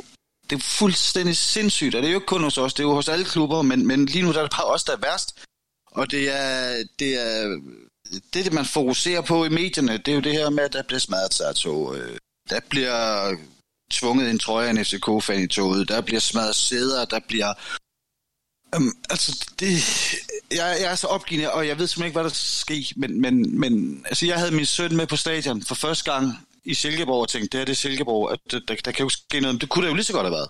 det 0.50 0.56
er 0.56 0.60
fuldstændig 0.60 1.36
sindssygt, 1.36 1.94
og 1.94 2.02
det 2.02 2.08
er 2.08 2.12
jo 2.12 2.18
ikke 2.18 2.26
kun 2.26 2.42
hos 2.42 2.58
os, 2.58 2.74
det 2.74 2.82
er 2.82 2.88
jo 2.88 2.94
hos 2.94 3.08
alle 3.08 3.24
klubber, 3.24 3.62
men, 3.62 3.86
men 3.86 4.06
lige 4.06 4.24
nu 4.24 4.32
der 4.32 4.38
er 4.38 4.42
det 4.42 4.56
bare 4.56 4.66
os, 4.66 4.84
der 4.84 4.92
er 4.92 5.00
værst. 5.00 5.38
Og 5.90 6.10
det 6.10 6.30
er, 6.30 6.84
det 6.98 7.14
er 7.14 7.60
det, 8.12 8.44
det, 8.44 8.52
man 8.52 8.64
fokuserer 8.64 9.20
på 9.20 9.44
i 9.44 9.48
medierne, 9.48 9.98
det 9.98 10.08
er 10.08 10.14
jo 10.14 10.20
det 10.20 10.32
her 10.32 10.50
med, 10.50 10.64
at 10.64 10.72
der 10.72 10.82
bliver 10.82 11.00
smadret 11.00 11.34
sig 11.34 11.56
tog. 11.56 11.96
Øh, 11.96 12.18
der 12.50 12.60
bliver 12.68 13.36
tvunget 13.90 14.30
en 14.30 14.38
trøje 14.38 14.66
af 14.66 14.70
en 14.70 14.84
FCK-fan 14.84 15.42
i 15.42 15.46
toget. 15.46 15.88
Der 15.88 16.00
bliver 16.00 16.20
smadret 16.20 16.54
sæder, 16.54 17.04
der 17.04 17.20
bliver... 17.28 17.54
Um, 18.76 18.92
altså, 19.10 19.46
det, 19.60 19.72
jeg, 20.50 20.76
jeg 20.80 20.90
er 20.90 20.94
så 20.94 21.06
opgivende, 21.06 21.52
og 21.52 21.66
jeg 21.68 21.78
ved 21.78 21.86
simpelthen 21.86 22.06
ikke, 22.06 22.20
hvad 22.20 22.24
der 22.24 22.34
sker, 22.34 22.92
men, 22.96 23.20
men, 23.20 23.60
men 23.60 24.02
altså, 24.06 24.26
jeg 24.26 24.38
havde 24.38 24.50
min 24.50 24.66
søn 24.66 24.96
med 24.96 25.06
på 25.06 25.16
stadion 25.16 25.62
for 25.62 25.74
første 25.74 26.12
gang 26.12 26.46
i 26.64 26.74
Silkeborg 26.74 27.20
og 27.20 27.28
tænkte, 27.28 27.48
det 27.48 27.60
her 27.60 27.64
det 27.64 27.72
er 27.72 27.76
Silkeborg, 27.76 28.32
at 28.32 28.38
der, 28.50 28.60
der, 28.68 28.74
der 28.84 28.92
kan 28.92 29.04
jo 29.04 29.08
ske 29.08 29.40
noget, 29.40 29.54
men 29.54 29.60
det 29.60 29.68
kunne 29.68 29.82
der 29.82 29.90
jo 29.90 29.94
lige 29.94 30.04
så 30.04 30.12
godt 30.12 30.26
have 30.26 30.32
været. 30.32 30.48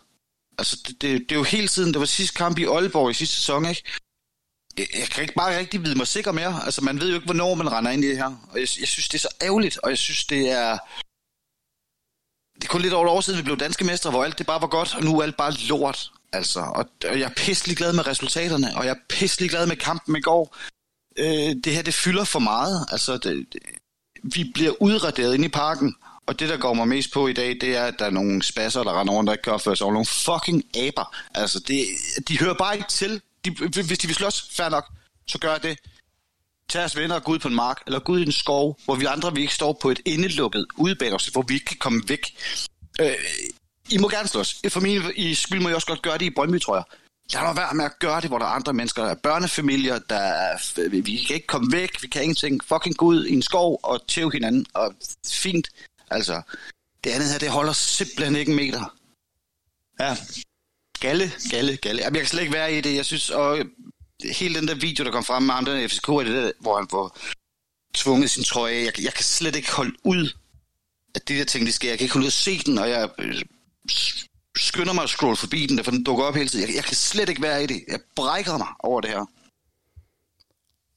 Altså, 0.59 0.76
det, 0.87 1.02
det, 1.02 1.20
det 1.20 1.33
er 1.33 1.37
jo 1.37 1.42
hele 1.42 1.68
tiden, 1.68 1.92
det 1.92 2.00
var 2.00 2.07
sidste 2.07 2.37
kamp 2.37 2.59
i 2.59 2.64
Aalborg 2.64 3.11
i 3.11 3.14
sidste 3.14 3.37
sæson, 3.37 3.68
ikke? 3.68 3.83
Jeg, 4.79 4.87
jeg 4.98 5.09
kan 5.09 5.22
ikke 5.22 5.35
bare 5.35 5.59
rigtig 5.59 5.85
vide 5.85 5.94
mig 5.94 6.07
sikker 6.07 6.33
mere. 6.33 6.64
Altså, 6.64 6.81
man 6.85 7.00
ved 7.00 7.09
jo 7.09 7.14
ikke, 7.14 7.24
hvornår 7.24 7.55
man 7.55 7.72
render 7.72 7.90
ind 7.90 8.05
i 8.05 8.09
det 8.09 8.16
her. 8.16 8.48
Og 8.50 8.61
jeg, 8.61 8.68
jeg 8.81 8.88
synes, 8.88 9.09
det 9.09 9.14
er 9.14 9.29
så 9.29 9.35
ærgerligt, 9.42 9.79
og 9.79 9.90
jeg 9.90 9.98
synes, 9.98 10.24
det 10.24 10.50
er... 10.50 10.79
Det 12.57 12.64
er 12.64 12.69
kun 12.69 12.83
lidt 12.83 12.95
over 12.95 13.09
år 13.09 13.21
siden, 13.21 13.38
vi 13.38 13.42
blev 13.42 13.57
danske 13.57 13.85
mestre, 13.85 14.11
hvor 14.11 14.25
alt 14.25 14.38
det 14.38 14.47
bare 14.47 14.61
var 14.61 14.66
godt, 14.66 14.95
og 14.95 15.05
nu 15.05 15.19
er 15.19 15.23
alt 15.23 15.37
bare 15.37 15.53
lort. 15.53 16.11
Altså, 16.33 16.61
og, 16.61 16.88
og 17.11 17.19
jeg 17.19 17.25
er 17.25 17.35
pisselig 17.37 17.77
glad 17.77 17.92
med 17.92 18.07
resultaterne, 18.07 18.77
og 18.77 18.85
jeg 18.85 18.90
er 18.90 19.01
pisselig 19.09 19.51
glad 19.51 19.66
med 19.66 19.77
kampen 19.77 20.16
i 20.16 20.21
går. 20.21 20.57
Øh, 21.19 21.57
det 21.64 21.66
her, 21.66 21.83
det 21.83 21.95
fylder 21.95 22.25
for 22.25 22.38
meget. 22.38 22.87
Altså, 22.92 23.12
det, 23.12 23.47
det, 23.53 23.61
vi 24.23 24.51
bliver 24.55 24.83
udraderet 24.83 25.35
ind 25.35 25.45
i 25.45 25.49
parken, 25.49 25.95
og 26.27 26.40
det, 26.40 26.49
der 26.49 26.57
går 26.57 26.75
mig 26.75 26.88
mest 26.88 27.12
på 27.12 27.29
i 27.29 27.33
dag, 27.33 27.49
det 27.61 27.77
er, 27.77 27.85
at 27.85 27.95
der 27.99 28.05
er 28.05 28.11
nogle 28.11 28.42
spasser, 28.42 28.83
der 28.83 29.01
render 29.01 29.14
rundt, 29.14 29.29
der 29.29 29.35
ikke 29.35 29.42
kan 29.42 29.53
opføre 29.53 29.77
sig. 29.77 29.87
Nogle 29.87 30.07
fucking 30.07 30.77
aber. 30.77 31.16
Altså, 31.35 31.61
det, 31.69 31.87
de 32.29 32.38
hører 32.38 32.55
bare 32.55 32.77
ikke 32.77 32.88
til. 32.88 33.21
De, 33.45 33.51
hvis 33.83 33.99
de 33.99 34.07
vil 34.07 34.16
slås, 34.16 34.49
fair 34.53 34.69
nok, 34.69 34.85
så 35.27 35.38
gør 35.38 35.59
det. 35.59 35.79
Tag 36.68 36.85
os 36.85 36.96
venner 36.96 37.14
og 37.14 37.24
gå 37.24 37.33
ud 37.33 37.38
på 37.38 37.48
en 37.48 37.55
mark, 37.55 37.83
eller 37.87 37.98
gå 37.98 38.12
ud 38.12 38.20
i 38.20 38.22
en 38.22 38.33
skov, 38.33 38.79
hvor 38.85 38.94
vi 38.94 39.05
andre 39.05 39.35
vi 39.35 39.40
ikke 39.40 39.55
står 39.55 39.72
på 39.72 39.90
et 39.90 40.00
indelukket 40.05 40.66
udebane, 40.76 41.18
hvor 41.33 41.42
vi 41.42 41.55
ikke 41.55 41.66
kan 41.66 41.76
komme 41.76 42.02
væk. 42.09 42.37
Øh, 43.00 43.14
I 43.90 43.98
må 43.98 44.09
gerne 44.09 44.29
slås. 44.29 44.61
For 44.68 44.81
min 44.81 45.02
i 45.16 45.35
skyld 45.35 45.61
må 45.61 45.68
I 45.68 45.74
også 45.74 45.87
godt 45.87 46.02
gøre 46.02 46.18
det 46.18 46.24
i 46.24 46.31
Brøndby, 46.31 46.61
tror 46.61 46.76
jeg. 46.76 46.85
Lad 47.33 47.42
mig 47.42 47.57
være 47.57 47.74
med 47.74 47.85
at 47.85 47.98
gøre 47.98 48.20
det, 48.20 48.31
hvor 48.31 48.38
der 48.38 48.46
er 48.46 48.50
andre 48.50 48.72
mennesker, 48.72 49.02
der 49.02 49.11
er 49.11 49.14
børnefamilier, 49.14 49.98
der 49.98 50.16
er, 50.16 50.88
vi 50.88 51.24
kan 51.26 51.35
ikke 51.35 51.46
komme 51.46 51.72
væk, 51.72 52.02
vi 52.02 52.09
kan 52.09 52.22
ingenting. 52.22 52.64
Fucking 52.64 52.96
gå 52.96 53.07
ud 53.07 53.26
i 53.26 53.33
en 53.33 53.42
skov 53.42 53.81
og 53.83 54.07
tæve 54.09 54.33
hinanden, 54.33 54.66
og 54.74 54.94
fint. 55.26 55.68
Altså, 56.11 56.42
det 57.05 57.11
andet 57.11 57.31
her, 57.31 57.38
det 57.38 57.50
holder 57.50 57.72
simpelthen 57.72 58.37
ikke 58.37 58.50
en 58.50 58.57
meter. 58.57 58.94
Ja, 60.00 60.16
galle, 61.00 61.33
galle, 61.50 61.76
galle. 61.76 62.02
Jamen, 62.02 62.14
jeg 62.14 62.22
kan 62.22 62.29
slet 62.29 62.40
ikke 62.40 62.55
være 62.55 62.74
i 62.79 62.81
det. 62.81 62.96
Jeg 62.96 63.05
synes, 63.05 63.31
og 63.31 63.59
hele 64.24 64.55
den 64.55 64.68
der 64.68 64.74
video, 64.74 65.05
der 65.05 65.11
kom 65.11 65.24
frem 65.24 65.42
med 65.42 65.55
ham, 65.55 65.64
den 65.64 65.88
FCK, 65.88 66.09
er 66.09 66.24
det 66.24 66.35
der, 66.35 66.52
hvor 66.61 66.76
han 66.76 66.88
får 66.90 67.18
tvunget 67.94 68.31
sin 68.31 68.44
trøje. 68.44 68.74
Jeg, 68.74 69.05
jeg 69.05 69.14
kan 69.14 69.24
slet 69.24 69.57
ikke 69.57 69.72
holde 69.72 69.92
ud, 70.05 70.31
at 71.14 71.29
det 71.29 71.38
der 71.38 71.44
ting, 71.44 71.66
de 71.66 71.72
sker. 71.72 71.88
Jeg 71.88 71.98
kan 71.98 72.05
ikke 72.05 72.14
holde 72.14 72.24
ud 72.24 72.26
at 72.26 72.33
se 72.33 72.59
den, 72.59 72.79
og 72.79 72.90
jeg 72.90 73.09
øh, 73.18 73.42
skynder 74.57 74.92
mig 74.92 75.02
at 75.02 75.11
scrolle 75.11 75.37
forbi 75.37 75.66
den, 75.66 75.85
for 75.85 75.90
den 75.90 76.05
dukker 76.05 76.24
op 76.24 76.35
hele 76.35 76.48
tiden. 76.48 76.68
Jeg, 76.68 76.76
jeg 76.76 76.85
kan 76.85 76.96
slet 76.96 77.29
ikke 77.29 77.42
være 77.42 77.64
i 77.64 77.66
det. 77.66 77.85
Jeg 77.88 78.00
brækker 78.16 78.59
mig 78.59 78.68
over 78.81 79.00
det 79.00 79.11
her. 79.11 79.26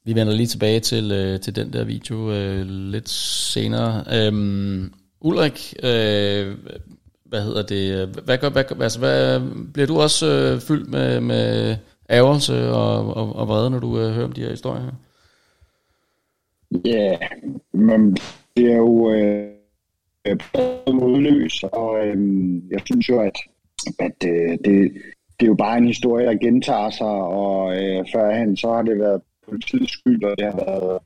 Vi 0.05 0.15
vender 0.15 0.34
lige 0.34 0.47
tilbage 0.47 0.79
til, 0.79 1.12
øh, 1.12 1.39
til 1.41 1.55
den 1.55 1.73
der 1.73 1.84
video 1.84 2.32
øh, 2.32 2.65
lidt 2.67 3.10
senere. 3.10 4.05
Øhm, 4.12 4.93
Ulrik, 5.21 5.73
øh, 5.84 6.58
hvad 7.25 7.43
hedder 7.43 7.62
det? 7.62 8.08
Hvad, 8.08 8.38
gør, 8.38 8.49
hvad, 8.49 8.82
altså, 8.82 8.99
hvad, 8.99 9.39
bliver 9.73 9.88
du 9.88 10.01
også 10.01 10.27
øh, 10.27 10.62
fyldt 10.62 10.89
med, 10.89 11.19
med 11.19 11.77
ærgelse 12.10 12.69
og, 12.69 13.13
og, 13.13 13.36
og 13.36 13.48
vrede, 13.48 13.69
når 13.69 13.80
du 13.80 14.00
øh, 14.00 14.12
hører 14.12 14.26
om 14.26 14.32
de 14.32 14.41
her 14.41 14.50
historier 14.50 14.82
her? 14.82 14.91
Ja, 16.86 16.89
yeah, 16.89 17.19
men 17.74 18.17
det 18.58 18.72
er 18.72 18.78
jo 18.78 19.12
øh, 19.12 19.48
øh 20.26 20.38
modløs, 20.93 21.63
og 21.63 22.08
øh, 22.08 22.17
jeg 22.72 22.82
synes 22.86 23.10
jo, 23.10 23.19
at, 23.19 23.38
at 24.00 24.24
øh, 24.26 24.50
det, 24.50 24.91
det 25.39 25.45
er 25.45 25.48
jo 25.48 25.56
bare 25.56 25.78
en 25.78 25.88
historie, 25.88 26.26
der 26.26 26.38
gentager 26.38 26.89
sig, 26.89 27.08
og 27.08 27.76
øh, 27.76 28.06
førhen 28.13 28.58
så 28.58 28.72
har 28.74 28.82
det 28.82 29.00
været 29.00 29.22
politiets 29.48 29.91
skyld, 29.91 30.24
og 30.24 30.38
det 30.38 30.45
har 30.45 30.56
været 30.56 31.00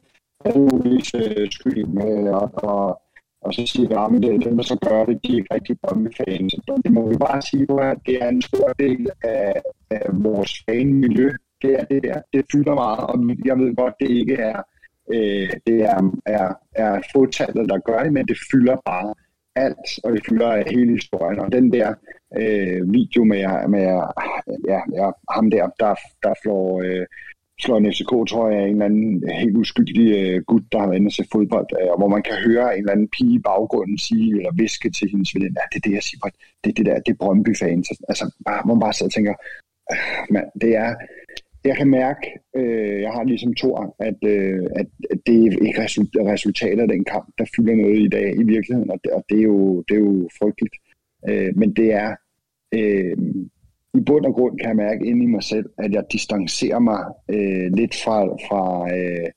alle 0.46 1.02
øh, 1.16 1.52
skyld 1.52 1.86
med, 1.86 2.30
og, 2.30 2.52
og 2.54 3.02
og 3.45 3.53
så 3.53 3.65
siger 3.65 3.88
vi, 3.88 3.93
ah, 3.97 4.15
at 4.15 4.21
det 4.21 4.36
er 4.36 4.39
dem, 4.39 4.58
der 4.58 4.63
så 4.63 4.77
gør 4.89 5.06
det, 5.06 5.19
de 5.23 5.38
er 5.38 5.56
rigtig 5.56 5.79
Brøndby-fans. 5.82 6.56
Det 6.86 6.91
må 6.91 7.10
vi 7.10 7.17
bare 7.17 7.41
sige, 7.41 7.67
at 7.82 7.97
det 8.06 8.23
er 8.23 8.29
en 8.29 8.41
stor 8.41 8.73
del 8.79 9.10
af, 9.23 9.62
af 9.89 10.06
vores 10.12 10.63
fanmiljø. 10.65 11.32
Det 11.62 11.73
er 11.79 11.84
det 11.84 12.03
der. 12.03 12.21
Det 12.34 12.45
fylder 12.51 12.73
meget, 12.73 12.99
og 12.99 13.15
jeg 13.45 13.60
ved 13.60 13.75
godt, 13.75 13.93
det 13.99 14.10
ikke 14.10 14.36
er, 14.36 14.62
øh, 15.13 15.49
det 15.67 15.82
er, 15.82 16.12
er, 16.25 16.53
er 16.75 17.01
fåtallet, 17.15 17.69
der 17.69 17.79
gør 17.79 18.03
det, 18.03 18.13
men 18.13 18.25
det 18.27 18.38
fylder 18.51 18.77
bare 18.86 19.13
alt, 19.56 19.88
og 20.03 20.12
det 20.13 20.21
fylder 20.29 20.69
hele 20.69 20.91
historien. 20.91 21.39
Og 21.39 21.51
den 21.51 21.73
der 21.73 21.93
øh, 22.38 22.93
video 22.93 23.23
med, 23.23 23.67
med 23.67 23.86
ja, 24.67 24.79
ja, 24.93 25.12
ham 25.29 25.51
der, 25.51 25.69
der, 25.79 25.95
der 26.23 26.34
flår, 26.43 26.82
øh, 26.82 27.06
slår 27.63 27.78
en 27.78 27.91
FCK-trøje 27.93 28.58
af 28.62 28.65
en 28.67 28.76
eller 28.76 28.86
anden 28.86 29.30
helt 29.41 29.58
uskyldig 29.58 30.08
øh, 30.19 30.41
gut, 30.49 30.63
der 30.71 30.80
har 30.80 30.88
været 30.88 30.99
inde 30.99 31.12
og 31.12 31.17
se 31.17 31.26
fodbold, 31.32 31.69
uh, 31.80 31.97
hvor 31.99 32.10
man 32.15 32.23
kan 32.28 32.38
høre 32.47 32.67
en 32.73 32.84
eller 32.84 32.95
anden 32.95 33.13
pige 33.15 33.36
i 33.36 33.45
baggrunden 33.49 33.97
sige, 33.97 34.30
eller 34.38 34.52
viske 34.63 34.89
til 34.89 35.10
hendes 35.12 35.36
veninde, 35.36 35.60
ja, 35.60 35.65
det 35.71 35.78
er 35.80 35.86
det, 35.88 35.95
jeg 35.99 36.04
siger, 36.04 36.19
det 36.63 36.69
er 36.69 36.78
det 36.80 36.86
der, 36.86 36.99
det 37.06 37.12
er 37.12 37.21
Brøndby-fans. 37.21 37.88
Altså, 38.12 38.26
bare, 38.47 38.62
hvor 38.65 38.73
man 38.73 38.84
bare 38.86 38.93
sidder 38.93 39.10
og 39.12 39.15
tænker, 39.17 39.36
øh, 39.91 39.97
man, 40.34 40.43
det 40.62 40.71
er, 40.86 40.91
jeg 41.69 41.78
kan 41.78 41.89
mærke, 41.89 42.26
øh, 42.56 43.02
jeg 43.02 43.12
har 43.12 43.23
ligesom 43.23 43.54
to, 43.54 43.69
at, 44.10 44.19
øh, 44.26 44.63
at, 44.76 44.88
at 45.12 45.19
det 45.26 45.36
er 45.36 45.65
ikke 45.67 45.84
resultatet 46.34 46.82
af 46.82 46.88
den 46.88 47.04
kamp, 47.13 47.28
der 47.38 47.45
fylder 47.56 47.76
noget 47.76 47.99
i 47.99 48.10
dag 48.17 48.28
i 48.41 48.43
virkeligheden, 48.43 48.91
og 48.91 48.99
det, 49.04 49.12
og 49.12 49.23
det, 49.30 49.38
er, 49.38 49.43
jo, 49.43 49.82
det 49.88 49.95
er 49.95 49.99
jo 49.99 50.30
frygteligt. 50.39 50.76
Øh, 51.30 51.52
men 51.60 51.69
det 51.80 51.93
er, 51.93 52.10
øh, 52.78 53.17
i 53.93 54.01
bund 54.08 54.25
og 54.25 54.34
grund 54.34 54.58
kan 54.60 54.67
jeg 54.67 54.75
mærke 54.75 55.06
inde 55.06 55.23
i 55.23 55.27
mig 55.27 55.43
selv, 55.43 55.65
at 55.77 55.91
jeg 55.91 56.03
distancerer 56.12 56.79
mig 56.79 57.01
øh, 57.29 57.67
lidt 57.79 57.95
fra, 58.03 58.17
fra, 58.47 58.63
øh, 58.95 59.27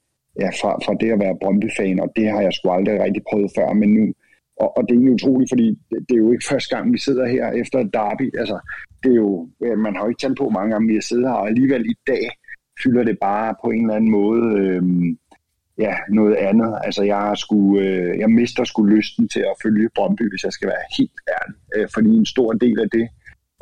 ja, 0.41 0.49
fra, 0.61 0.71
fra 0.85 0.95
det 1.01 1.11
at 1.13 1.21
være 1.21 1.39
Brøndby-fan, 1.41 2.01
og 2.01 2.13
det 2.17 2.31
har 2.31 2.41
jeg 2.41 2.53
sgu 2.53 2.71
aldrig 2.71 3.03
rigtig 3.03 3.23
prøvet 3.31 3.51
før, 3.57 3.73
men 3.73 3.89
nu, 3.95 4.13
og, 4.61 4.77
og 4.77 4.83
det 4.83 4.91
er 4.91 4.95
egentlig 4.95 5.15
utroligt, 5.15 5.51
fordi 5.51 5.67
det, 5.91 5.99
det 6.09 6.15
er 6.15 6.25
jo 6.25 6.33
ikke 6.33 6.49
første 6.53 6.77
gang, 6.77 6.93
vi 6.93 6.99
sidder 6.99 7.27
her 7.27 7.47
efter 7.51 7.79
et 7.79 7.95
derby. 7.95 8.39
Altså, 8.39 8.59
det 9.03 9.11
er 9.11 9.17
jo, 9.17 9.49
man 9.77 9.95
har 9.95 10.03
jo 10.03 10.09
ikke 10.09 10.21
talt 10.21 10.39
på 10.39 10.49
mange 10.49 10.71
gange, 10.73 10.89
vi 10.89 10.95
har 10.95 11.01
siddet 11.01 11.29
her, 11.29 11.35
og 11.35 11.49
alligevel 11.49 11.91
i 11.91 11.97
dag 12.07 12.25
fylder 12.83 13.05
det 13.05 13.19
bare 13.21 13.55
på 13.65 13.71
en 13.71 13.83
eller 13.83 13.95
anden 13.95 14.11
måde 14.11 14.45
øh, 14.61 14.83
ja, 15.79 15.95
noget 16.09 16.35
andet. 16.35 16.79
Altså, 16.85 17.03
jeg, 17.03 17.33
skulle, 17.37 17.83
øh, 17.89 18.19
jeg 18.19 18.31
mister 18.31 18.65
sgu 18.65 18.85
lysten 18.85 19.29
til 19.29 19.41
at 19.41 19.59
følge 19.63 19.89
Brøndby, 19.95 20.31
hvis 20.31 20.45
jeg 20.45 20.53
skal 20.53 20.69
være 20.69 20.85
helt 20.99 21.21
ærlig. 21.37 21.57
Øh, 21.77 21.89
fordi 21.95 22.17
en 22.17 22.27
stor 22.27 22.53
del 22.53 22.81
af 22.81 22.91
det 22.91 23.09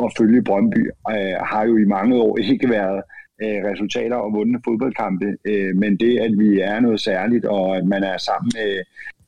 at 0.02 0.12
følge 0.18 0.42
Brøndby 0.42 0.90
øh, 1.10 1.36
har 1.50 1.64
jo 1.64 1.76
i 1.76 1.84
mange 1.84 2.16
år 2.16 2.38
ikke 2.38 2.70
været 2.70 3.02
øh, 3.42 3.60
resultater 3.70 4.16
og 4.16 4.32
vundne 4.32 4.60
fodboldkampe, 4.64 5.36
øh, 5.44 5.76
men 5.76 5.96
det, 5.96 6.18
at 6.18 6.32
vi 6.38 6.60
er 6.60 6.80
noget 6.80 7.00
særligt, 7.00 7.44
og 7.44 7.76
at 7.76 7.84
man 7.86 8.02
er 8.02 8.18
sammen 8.18 8.50
med 8.54 8.82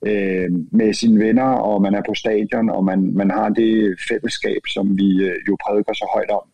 øh, 0.07 0.48
med 0.70 0.94
sine 0.94 1.24
venner, 1.24 1.50
og 1.68 1.83
man 1.83 1.94
er 1.94 2.02
på 2.09 2.14
stadion, 2.14 2.70
og 2.70 2.85
man, 2.85 3.12
man 3.14 3.31
har 3.31 3.48
det 3.48 3.98
fællesskab, 4.09 4.61
som 4.68 4.98
vi 4.98 5.24
øh, 5.24 5.37
jo 5.48 5.57
prædiker 5.66 5.92
så 5.92 6.11
højt 6.14 6.31
om, 6.31 6.44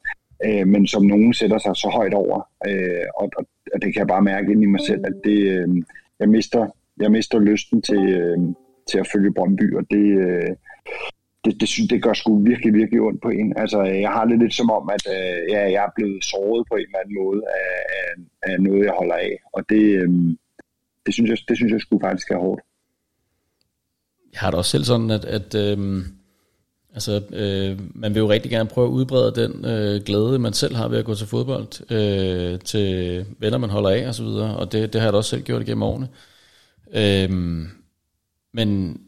øh, 0.47 0.67
men 0.67 0.87
som 0.87 1.03
nogen 1.03 1.35
sætter 1.35 1.59
sig 1.59 1.77
så 1.77 1.89
højt 1.89 2.15
over. 2.15 2.49
Øh, 2.69 3.07
og, 3.17 3.31
og, 3.39 3.45
og 3.75 3.83
det 3.83 3.93
kan 3.93 3.99
jeg 3.99 4.07
bare 4.07 4.23
mærke 4.23 4.53
ind 4.53 4.63
i 4.63 4.67
mig 4.67 4.81
selv, 4.87 5.03
at 5.07 5.15
det, 5.25 5.39
øh, 5.39 5.69
jeg, 6.21 6.29
mister, 6.29 6.67
jeg 7.01 7.11
mister 7.11 7.39
lysten 7.39 7.83
til, 7.83 8.15
øh, 8.15 8.39
til 8.91 8.99
at 8.99 9.09
følge 9.13 9.35
Brøndby, 9.35 9.77
og 9.77 9.85
det, 9.91 10.07
øh, 10.27 10.51
det, 11.45 11.61
det, 11.61 11.69
synes, 11.69 11.89
det 11.89 12.03
gør 12.03 12.13
sgu 12.13 12.43
virkelig, 12.43 12.75
virkelig 12.75 13.01
ondt 13.01 13.23
på 13.23 13.29
en. 13.29 13.57
Altså, 13.57 13.83
jeg 13.83 14.11
har 14.11 14.25
det 14.25 14.39
lidt 14.39 14.55
som 14.55 14.71
om, 14.71 14.91
at 14.97 15.05
øh, 15.17 15.53
ja, 15.53 15.61
jeg 15.75 15.85
er 15.85 15.93
blevet 15.97 16.25
såret 16.25 16.67
på 16.71 16.75
en 16.75 16.87
eller 16.87 16.99
anden 16.99 17.17
måde 17.23 17.43
af, 17.61 17.71
af, 17.99 18.53
af 18.53 18.61
noget, 18.61 18.85
jeg 18.85 18.95
holder 18.99 19.15
af, 19.15 19.39
og 19.53 19.69
det, 19.69 19.83
øh, 20.01 20.11
det, 21.07 21.15
synes 21.15 21.31
jeg, 21.31 21.39
det 21.49 21.57
synes 21.57 21.73
jeg 21.73 21.81
skulle 21.81 22.05
faktisk 22.07 22.31
er 22.31 22.39
hårdt 22.39 22.63
jeg 24.33 24.41
har 24.41 24.51
det 24.51 24.59
også 24.59 24.71
selv 24.71 24.85
sådan, 24.85 25.11
at, 25.11 25.25
at 25.25 25.55
øh, 25.55 26.05
altså, 26.95 27.23
øh, 27.33 27.81
man 27.95 28.15
vil 28.15 28.21
jo 28.21 28.31
rigtig 28.31 28.51
gerne 28.51 28.69
prøve 28.69 28.87
at 28.87 28.93
udbrede 28.93 29.43
den 29.43 29.65
øh, 29.65 30.03
glæde, 30.03 30.39
man 30.39 30.53
selv 30.53 30.77
har 30.77 30.89
ved 30.89 30.99
at 30.99 31.05
gå 31.05 31.15
til 31.15 31.27
fodbold, 31.27 31.93
øh, 31.93 32.61
til 32.61 33.27
venner, 33.39 33.59
man 33.59 33.71
holder 33.71 33.91
af 33.91 34.09
og 34.09 34.15
så 34.15 34.23
videre, 34.23 34.57
og 34.57 34.73
det, 34.73 34.93
det 34.93 35.01
har 35.01 35.07
jeg 35.07 35.13
da 35.13 35.17
også 35.17 35.31
selv 35.31 35.43
gjort 35.43 35.63
igennem 35.63 35.83
årene. 35.83 36.09
Øh, 36.95 37.31
men 38.55 39.01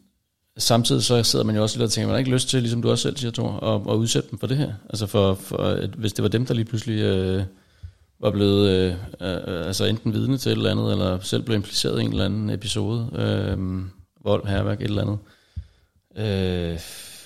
samtidig 0.57 1.03
så 1.03 1.23
sidder 1.23 1.45
man 1.45 1.55
jo 1.55 1.61
også 1.61 1.77
lidt 1.77 1.85
og 1.85 1.91
tænker, 1.91 2.07
man 2.07 2.13
har 2.13 2.19
ikke 2.19 2.31
lyst 2.31 2.49
til, 2.49 2.61
ligesom 2.61 2.81
du 2.81 2.89
også 2.89 3.01
selv 3.01 3.17
siger, 3.17 3.31
Thor, 3.31 3.59
at, 3.59 3.81
at 3.93 3.95
udsætte 3.95 4.29
dem 4.31 4.39
for 4.39 4.47
det 4.47 4.57
her. 4.57 4.73
Altså 4.89 5.07
for, 5.07 5.33
for 5.33 5.57
at, 5.57 5.89
hvis 5.89 6.13
det 6.13 6.23
var 6.23 6.29
dem, 6.29 6.45
der 6.45 6.53
lige 6.53 6.65
pludselig 6.65 7.01
øh, 7.01 7.43
var 8.19 8.31
blevet 8.31 8.69
øh, 8.69 8.91
øh, 9.21 9.67
altså 9.67 9.85
enten 9.85 10.13
vidne 10.13 10.37
til 10.37 10.51
et 10.51 10.57
eller 10.57 10.71
andet, 10.71 10.91
eller 10.91 11.19
selv 11.19 11.43
blev 11.43 11.55
impliceret 11.55 12.01
i 12.01 12.03
en 12.03 12.11
eller 12.11 12.25
anden 12.25 12.49
episode, 12.49 13.09
øh, 13.15 13.85
vold, 14.23 14.47
herværk, 14.47 14.81
et 14.81 14.85
eller 14.85 15.01
andet. 15.01 15.19
Øh, 16.15 16.79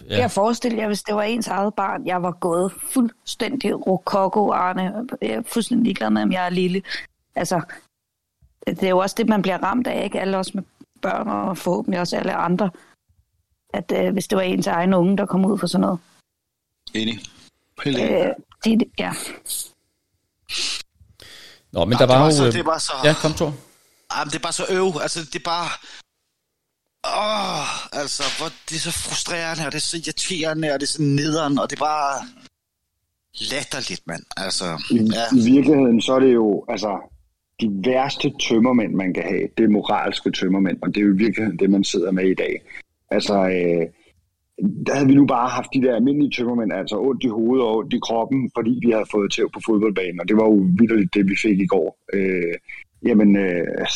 ja. 0.10 0.18
Jeg 0.18 0.32
forestiller 0.32 0.80
jer, 0.80 0.88
hvis 0.88 1.04
det 1.04 1.16
var 1.16 1.24
ens 1.24 1.48
eget 1.48 1.74
barn, 1.74 2.08
jeg 2.08 2.24
var 2.24 2.32
gået 2.32 2.72
fuldstændig 2.94 3.88
rokoko, 3.88 4.52
Arne. 4.52 4.94
Jeg 5.22 5.30
er 5.30 5.42
fuldstændig 5.46 5.84
ligeglad 5.84 6.10
med, 6.10 6.22
om 6.22 6.32
jeg 6.32 6.46
er 6.46 6.50
lille. 6.50 6.82
Altså, 7.36 7.62
det 8.68 8.84
er 8.84 8.90
jo 8.90 8.98
også 8.98 9.16
det, 9.18 9.30
man 9.30 9.42
bliver 9.42 9.58
ramt 9.58 9.88
af, 9.88 10.04
ikke? 10.04 10.22
Alle 10.22 10.38
os 10.38 10.54
med 10.54 10.64
børn 11.02 11.28
og 11.28 11.58
forhåbentlig 11.58 12.00
også 12.00 12.18
alle 12.18 12.34
andre. 12.34 12.70
At 13.74 13.92
øh, 13.96 14.14
hvis 14.14 14.28
det 14.28 14.36
var 14.36 14.42
ens 14.42 14.68
egen 14.68 14.94
unge, 14.94 15.18
der 15.18 15.26
kom 15.26 15.46
ud 15.46 15.58
for 15.58 15.68
sådan 15.68 15.82
noget. 15.82 16.00
Enig. 16.94 17.20
Helt 17.84 17.98
enig. 17.98 18.12
Øh, 18.12 18.34
det, 18.64 18.84
ja. 19.00 19.14
Nå, 21.72 21.86
men 21.86 21.96
Nå, 21.96 21.98
der 22.00 22.06
var, 22.06 22.20
var 22.20 22.26
jo... 22.26 22.32
Så, 22.32 22.46
det 22.46 22.56
er 22.56 22.64
bare 22.64 22.80
så... 22.80 22.94
Ja, 23.04 23.14
kom, 23.14 23.34
Thor. 23.34 23.54
Jamen, 24.16 24.30
det 24.32 24.36
er 24.36 24.40
bare 24.40 24.54
så 24.54 24.66
øv. 24.70 24.92
Altså, 25.02 25.20
det 25.20 25.36
er 25.36 25.44
bare... 25.46 25.70
Åh, 27.06 27.60
oh, 27.60 28.00
altså, 28.02 28.24
hvor, 28.38 28.50
det 28.70 28.76
er 28.76 28.80
så 28.80 28.92
frustrerende, 28.92 29.66
og 29.66 29.72
det 29.72 29.78
er 29.78 29.82
så 29.82 29.98
irriterende, 29.98 30.72
og 30.74 30.80
det 30.80 30.86
er 30.86 30.92
så 30.92 31.02
nederen, 31.02 31.60
og 31.60 31.70
det 31.70 31.76
er 31.76 31.80
bare 31.80 32.28
latterligt, 33.52 34.08
mand. 34.08 34.24
Altså, 34.38 34.66
I, 34.92 34.96
ja. 34.96 35.26
I 35.38 35.54
virkeligheden, 35.54 36.02
så 36.02 36.14
er 36.14 36.20
det 36.20 36.34
jo, 36.34 36.66
altså, 36.70 36.92
de 37.62 37.68
værste 37.86 38.34
tømmermænd, 38.40 38.94
man 38.94 39.14
kan 39.14 39.24
have, 39.24 39.48
det 39.58 39.64
er 39.64 39.70
moralske 39.70 40.32
tømmermænd, 40.32 40.78
og 40.82 40.88
det 40.88 40.98
er 40.98 41.06
jo 41.06 41.14
i 41.14 41.18
virkeligheden 41.18 41.60
det, 41.60 41.70
man 41.70 41.84
sidder 41.84 42.12
med 42.12 42.30
i 42.30 42.36
dag. 42.36 42.62
Altså, 43.12 43.34
øh, 43.34 43.86
der 44.86 44.94
havde 44.94 45.08
vi 45.08 45.16
nu 45.16 45.26
bare 45.26 45.50
haft 45.50 45.74
de 45.74 45.82
der 45.82 45.96
almindelige 45.96 46.32
tømmermænd, 46.32 46.74
altså 46.74 46.98
ondt 47.00 47.24
i 47.24 47.28
hovedet 47.28 47.66
og 47.66 47.78
ondt 47.78 47.94
i 47.94 48.00
kroppen, 48.08 48.52
fordi 48.56 48.80
vi 48.86 48.92
havde 48.92 49.12
fået 49.12 49.32
tæv 49.32 49.50
på 49.54 49.60
fodboldbanen, 49.66 50.22
og 50.22 50.28
det 50.28 50.38
var 50.38 50.46
jo 50.46 50.58
vildt 50.80 51.14
det, 51.14 51.30
vi 51.30 51.36
fik 51.42 51.60
i 51.60 51.66
går. 51.66 51.98
Øh, 52.14 52.54
jamen 53.08 53.36
øh, 53.36 53.88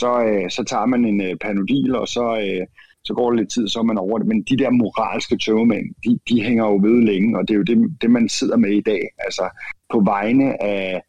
så, 0.00 0.10
øh, 0.28 0.50
så 0.50 0.64
tager 0.64 0.86
man 0.86 1.04
en 1.04 1.20
øh, 1.22 1.36
panodil, 1.36 1.96
og 1.96 2.08
så, 2.08 2.26
øh, 2.44 2.66
så 3.04 3.14
går 3.14 3.30
det 3.30 3.38
lidt 3.38 3.52
tid, 3.52 3.68
så 3.68 3.78
er 3.78 3.82
man 3.82 3.98
over 3.98 4.18
det. 4.18 4.26
Men 4.26 4.42
de 4.42 4.56
der 4.56 4.70
moralske 4.70 5.36
tømmermænd, 5.38 5.86
de, 6.04 6.18
de 6.28 6.42
hænger 6.42 6.64
jo 6.64 6.76
ved 6.82 7.02
længe, 7.10 7.38
og 7.38 7.48
det 7.48 7.54
er 7.54 7.58
jo 7.58 7.62
det, 7.62 7.96
det, 8.02 8.10
man 8.10 8.28
sidder 8.28 8.56
med 8.56 8.70
i 8.70 8.80
dag. 8.80 9.02
Altså 9.18 9.44
på 9.92 10.00
vegne 10.00 10.62
af, 10.62 11.02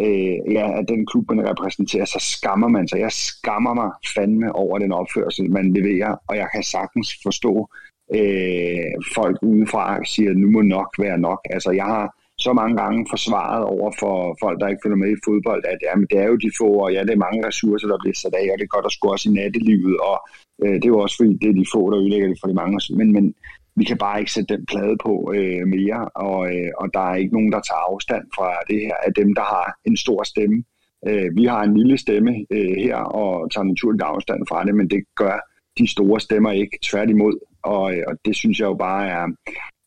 øh, 0.00 0.52
ja, 0.56 0.78
at 0.78 0.88
den 0.88 1.06
klub, 1.06 1.24
man 1.30 1.50
repræsenterer, 1.50 2.04
så 2.04 2.18
skammer 2.20 2.68
man 2.68 2.88
sig. 2.88 2.98
Jeg 3.00 3.12
skammer 3.12 3.74
mig 3.74 3.90
fandme 4.14 4.52
over 4.52 4.78
den 4.78 4.92
opførsel, 4.92 5.50
man 5.50 5.72
leverer, 5.72 6.16
og 6.28 6.36
jeg 6.36 6.48
kan 6.54 6.62
sagtens 6.62 7.08
forstå, 7.22 7.68
øh, 8.14 8.92
folk 9.14 9.36
udefra 9.42 10.04
siger, 10.04 10.30
at 10.30 10.36
nu 10.36 10.50
må 10.50 10.60
nok 10.62 10.90
være 10.98 11.18
nok. 11.18 11.40
Altså 11.50 11.70
jeg 11.70 11.84
har 11.84 12.14
så 12.38 12.52
mange 12.52 12.76
gange 12.82 13.06
forsvaret 13.10 13.64
over 13.64 13.92
for 14.00 14.36
folk, 14.42 14.60
der 14.60 14.68
ikke 14.68 14.84
følger 14.84 15.02
med 15.02 15.10
i 15.12 15.22
fodbold, 15.24 15.62
at 15.72 15.78
jamen, 15.86 16.06
det 16.10 16.18
er 16.18 16.28
jo 16.32 16.36
de 16.36 16.50
få, 16.60 16.68
og 16.84 16.92
ja, 16.92 17.00
det 17.02 17.10
er 17.10 17.26
mange 17.26 17.46
ressourcer, 17.46 17.88
der 17.88 17.98
bliver 18.02 18.18
sat 18.22 18.34
af, 18.34 18.46
og 18.52 18.58
det 18.58 18.64
er 18.64 18.76
godt 18.76 18.86
at 18.86 18.92
score 18.92 19.12
også 19.12 19.28
i 19.30 19.32
nattelivet, 19.32 19.96
og 20.10 20.16
øh, 20.62 20.74
det 20.80 20.84
er 20.84 20.94
jo 20.94 21.00
også 21.04 21.16
fordi, 21.16 21.32
det 21.42 21.48
er 21.50 21.58
de 21.60 21.72
få, 21.74 21.90
der 21.90 22.00
ødelægger 22.02 22.28
det 22.28 22.38
for 22.40 22.48
de 22.48 22.54
mange. 22.54 22.74
Men, 22.98 23.08
men 23.16 23.34
vi 23.78 23.84
kan 23.84 23.98
bare 23.98 24.18
ikke 24.20 24.32
sætte 24.32 24.56
den 24.56 24.66
plade 24.66 24.96
på 25.02 25.32
øh, 25.36 25.66
mere, 25.66 26.08
og, 26.08 26.54
øh, 26.54 26.70
og 26.80 26.86
der 26.94 27.00
er 27.00 27.14
ikke 27.14 27.34
nogen, 27.34 27.52
der 27.52 27.60
tager 27.60 27.92
afstand 27.92 28.24
fra 28.36 28.48
det 28.70 28.80
her, 28.80 28.94
af 29.06 29.12
dem, 29.14 29.34
der 29.34 29.42
har 29.42 29.78
en 29.84 29.96
stor 29.96 30.22
stemme. 30.22 30.64
Øh, 31.08 31.36
vi 31.36 31.44
har 31.44 31.62
en 31.62 31.76
lille 31.76 31.98
stemme 31.98 32.46
øh, 32.50 32.76
her, 32.76 32.96
og 32.96 33.50
tager 33.50 33.64
naturligt 33.64 34.02
afstand 34.02 34.40
fra 34.48 34.64
det, 34.64 34.74
men 34.74 34.90
det 34.90 35.04
gør 35.16 35.36
de 35.78 35.86
store 35.88 36.20
stemmer 36.20 36.50
ikke, 36.52 36.78
tværtimod. 36.82 37.38
Og, 37.62 37.94
øh, 37.94 38.02
og 38.08 38.16
det 38.24 38.36
synes 38.36 38.60
jeg 38.60 38.66
jo 38.66 38.74
bare 38.74 39.08
er, 39.08 39.26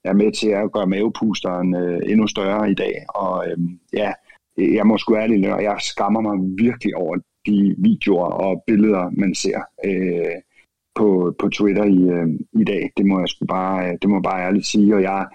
er 0.04 0.13
med 0.13 0.32
til 0.32 0.49
at 0.49 0.71
gøre 0.71 0.88
mavepusteren 0.88 1.75
øh, 1.75 1.99
endnu 2.06 2.27
større 2.27 2.71
i 2.71 2.73
dag. 2.73 3.06
Og 3.15 3.45
øh, 3.47 3.58
ja, 3.93 4.13
jeg 4.58 4.88
må 4.88 4.97
sgu 4.97 5.15
ærligt 5.15 5.47
og 5.47 5.63
jeg 5.63 5.77
skammer 5.80 6.21
mig 6.21 6.38
virkelig 6.65 6.95
over 6.95 7.15
de 7.45 7.75
videoer 7.77 8.25
og 8.25 8.63
billeder, 8.67 9.10
man 9.17 9.36
ser 9.36 9.60
øh, 9.86 10.36
på, 10.95 11.36
på 11.39 11.49
Twitter 11.49 11.84
i, 11.84 11.99
øh, 12.17 12.27
i 12.62 12.63
dag. 12.63 12.91
Det 12.97 13.06
må 13.06 13.19
jeg 13.19 13.30
sgu 13.30 13.45
bare, 13.45 13.88
øh, 13.88 13.97
det 14.01 14.10
må 14.10 14.15
jeg 14.15 14.23
bare 14.23 14.45
ærligt 14.45 14.65
sige. 14.65 14.95
Og 14.95 15.01
jeg, 15.01 15.27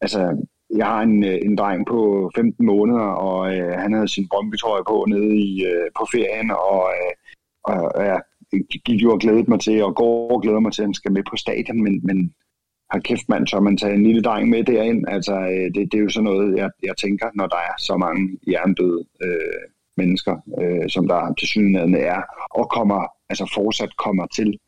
altså, 0.00 0.46
jeg 0.76 0.86
har 0.86 1.02
en, 1.02 1.24
øh, 1.24 1.38
en 1.42 1.56
dreng 1.56 1.86
på 1.86 2.30
15 2.36 2.66
måneder, 2.66 3.08
og 3.28 3.56
øh, 3.56 3.72
han 3.78 3.92
havde 3.92 4.08
sin 4.08 4.28
brøndby 4.28 4.56
på 4.88 5.04
nede 5.08 5.36
i, 5.36 5.64
øh, 5.64 5.90
på 5.98 6.06
ferien, 6.12 6.50
og, 6.50 6.80
øh, 6.96 7.12
og 7.64 8.04
ja, 8.04 8.18
gik 8.84 9.02
jo 9.02 9.12
og 9.12 9.20
glædede 9.20 9.50
mig 9.50 9.60
til, 9.60 9.84
og 9.84 9.96
går 9.96 10.30
og 10.34 10.42
glæder 10.42 10.60
mig 10.60 10.72
til, 10.72 10.82
at 10.82 10.86
han 10.86 10.94
skal 10.94 11.12
med 11.12 11.22
på 11.30 11.36
stadion, 11.36 11.82
men, 11.82 12.00
men 12.02 12.34
har 12.90 13.00
kæft 13.00 13.28
mand, 13.28 13.46
så 13.46 13.60
man 13.60 13.76
tager 13.76 13.94
en 13.94 14.02
lille 14.02 14.22
dreng 14.22 14.48
med 14.48 14.64
derind. 14.64 15.04
Altså, 15.08 15.34
øh, 15.34 15.74
det, 15.74 15.92
det 15.92 15.94
er 15.94 16.02
jo 16.02 16.08
sådan 16.08 16.24
noget, 16.24 16.56
jeg, 16.56 16.70
jeg 16.82 16.96
tænker, 16.96 17.26
når 17.34 17.46
der 17.46 17.56
er 17.56 17.74
så 17.78 17.96
mange 17.96 18.38
hjernedøde 18.46 19.04
øh, 19.22 19.62
mennesker, 19.96 20.36
øh, 20.60 20.88
som 20.88 21.08
der 21.08 21.34
til 21.38 21.48
synligheden 21.48 21.94
er, 21.94 22.22
og 22.50 22.70
kommer, 22.70 23.06
altså 23.30 23.50
fortsat 23.54 23.96
kommer 23.96 24.26
til 24.26 24.58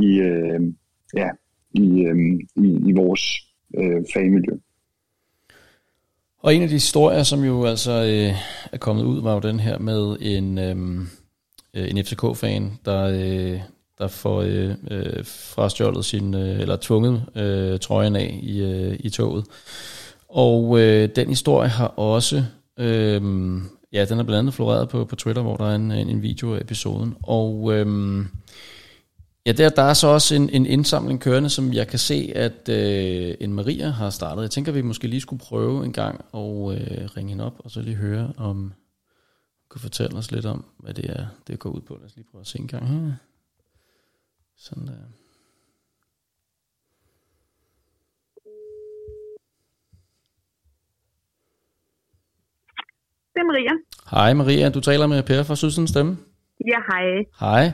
i, 0.00 0.18
øh, 0.18 0.60
ja, 1.16 1.28
i, 1.74 2.04
øh, 2.04 2.40
i, 2.56 2.88
i 2.88 2.92
vores 2.92 3.22
øh, 3.78 4.04
fagmiljø. 4.14 4.52
Og 6.38 6.54
en 6.54 6.62
af 6.62 6.68
de 6.68 6.74
historier, 6.74 7.22
som 7.22 7.44
jo 7.44 7.64
altså 7.64 7.92
øh, 7.92 8.34
er 8.72 8.78
kommet 8.78 9.04
ud, 9.04 9.22
var 9.22 9.34
jo 9.34 9.40
den 9.40 9.60
her 9.60 9.78
med 9.78 10.16
en, 10.20 10.58
øh, 10.58 10.76
øh 11.74 11.90
en 11.90 12.04
FCK-fan, 12.04 12.72
der, 12.84 13.02
øh, 13.04 13.60
der 13.98 14.08
får 14.08 14.42
øh, 14.42 14.70
øh, 14.90 15.24
frastjålet 15.24 16.04
sin, 16.04 16.34
øh, 16.34 16.60
eller 16.60 16.76
tvunget 16.80 17.22
øh, 17.36 17.78
trøjen 17.78 18.16
af 18.16 18.40
i, 18.42 18.62
øh, 18.62 18.96
i 19.00 19.10
toget. 19.10 19.44
Og 20.28 20.80
øh, 20.80 21.08
den 21.16 21.28
historie 21.28 21.68
har 21.68 21.86
også 21.86 22.44
øh, 22.78 23.22
Ja, 23.92 24.04
den 24.04 24.18
er 24.18 24.24
blandt 24.24 24.38
andet 24.38 24.54
floreret 24.54 24.88
på, 24.88 25.04
på 25.04 25.16
Twitter, 25.16 25.42
hvor 25.42 25.56
der 25.56 25.64
er 25.64 25.74
en, 25.74 25.92
en 25.92 26.22
video 26.22 26.54
af 26.54 26.60
episoden. 26.60 27.14
Og 27.22 27.72
øh, 27.72 27.86
ja, 29.46 29.52
der, 29.52 29.68
der 29.68 29.82
er 29.82 29.94
så 29.94 30.06
også 30.06 30.34
en, 30.34 30.50
en 30.50 30.66
indsamling 30.66 31.20
kørende, 31.20 31.50
som 31.50 31.72
jeg 31.72 31.88
kan 31.88 31.98
se, 31.98 32.32
at 32.34 32.68
øh, 32.68 33.34
en 33.40 33.52
Maria 33.52 33.88
har 33.88 34.10
startet. 34.10 34.42
Jeg 34.42 34.50
tænker, 34.50 34.72
vi 34.72 34.82
måske 34.82 35.08
lige 35.08 35.20
skulle 35.20 35.40
prøve 35.40 35.84
en 35.84 35.92
gang 35.92 36.24
at 36.34 36.40
øh, 36.40 37.08
ringe 37.16 37.28
hende 37.28 37.44
op, 37.44 37.54
og 37.58 37.70
så 37.70 37.80
lige 37.80 37.96
høre, 37.96 38.32
om 38.36 38.56
hun 38.56 38.72
kan 39.70 39.80
fortælle 39.80 40.18
os 40.18 40.30
lidt 40.30 40.46
om, 40.46 40.64
hvad 40.78 40.94
det 40.94 41.10
er, 41.10 41.26
det 41.46 41.58
går 41.58 41.70
ud 41.70 41.80
på. 41.80 41.96
Lad 41.96 42.06
os 42.06 42.16
lige 42.16 42.26
prøve 42.30 42.40
at 42.40 42.46
se 42.46 42.58
en 42.58 42.68
gang 42.68 42.88
her. 42.88 43.12
Sådan 44.56 44.86
der. 44.86 44.92
Det 53.34 53.40
er 53.40 53.46
Maria. 53.46 53.70
Hej 54.10 54.32
Maria, 54.32 54.68
du 54.68 54.80
taler 54.80 55.06
med 55.06 55.22
Per 55.22 55.42
fra 55.42 55.56
Sydsen 55.56 55.88
Stemme. 55.88 56.16
Ja, 56.64 56.76
hej. 56.92 57.24
Hej, 57.40 57.72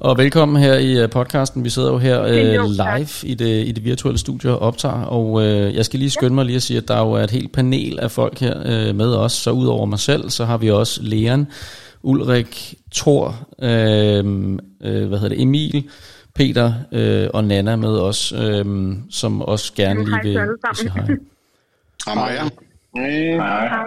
og 0.00 0.18
velkommen 0.18 0.62
her 0.62 0.74
i 0.74 1.02
øh, 1.02 1.10
podcasten. 1.10 1.64
Vi 1.64 1.70
sidder 1.70 1.92
jo 1.92 1.98
her 1.98 2.20
uh, 2.22 2.70
live 2.70 3.30
i 3.30 3.34
det, 3.34 3.66
i 3.66 3.72
det 3.72 3.84
virtuelle 3.84 4.18
studie 4.18 4.50
og 4.50 4.58
optager, 4.58 5.02
og 5.02 5.32
uh, 5.32 5.42
jeg 5.44 5.84
skal 5.84 5.98
lige 5.98 6.10
skynde 6.10 6.34
mig 6.34 6.44
lige 6.44 6.56
at 6.56 6.62
sige, 6.62 6.76
at 6.76 6.88
der 6.88 6.98
jo 6.98 7.12
er 7.12 7.22
et 7.22 7.30
helt 7.30 7.52
panel 7.52 7.98
af 8.00 8.10
folk 8.10 8.38
her 8.38 8.56
uh, 8.90 8.96
med 8.96 9.14
os. 9.14 9.32
Så 9.32 9.50
udover 9.50 9.86
mig 9.86 9.98
selv, 9.98 10.30
så 10.30 10.44
har 10.44 10.56
vi 10.56 10.70
også 10.70 11.02
Leon, 11.02 11.46
Ulrik, 12.02 12.74
Thor, 12.94 13.26
uh, 13.58 13.66
uh, 13.66 13.68
hvad 14.80 15.18
hedder 15.18 15.28
det, 15.28 15.42
Emil, 15.42 15.90
Peter 16.34 16.72
uh, 16.92 17.30
og 17.34 17.44
Nana 17.44 17.76
med 17.76 17.98
os, 17.98 18.32
uh, 18.32 18.92
som 19.10 19.42
også 19.42 19.72
gerne 19.76 20.04
lige 20.04 20.20
vil 20.22 20.40
sige 20.74 20.90
hej. 20.90 21.06
Hej 22.06 22.14
Maja. 22.14 22.42
Hej. 22.96 23.68
Hej. 23.68 23.82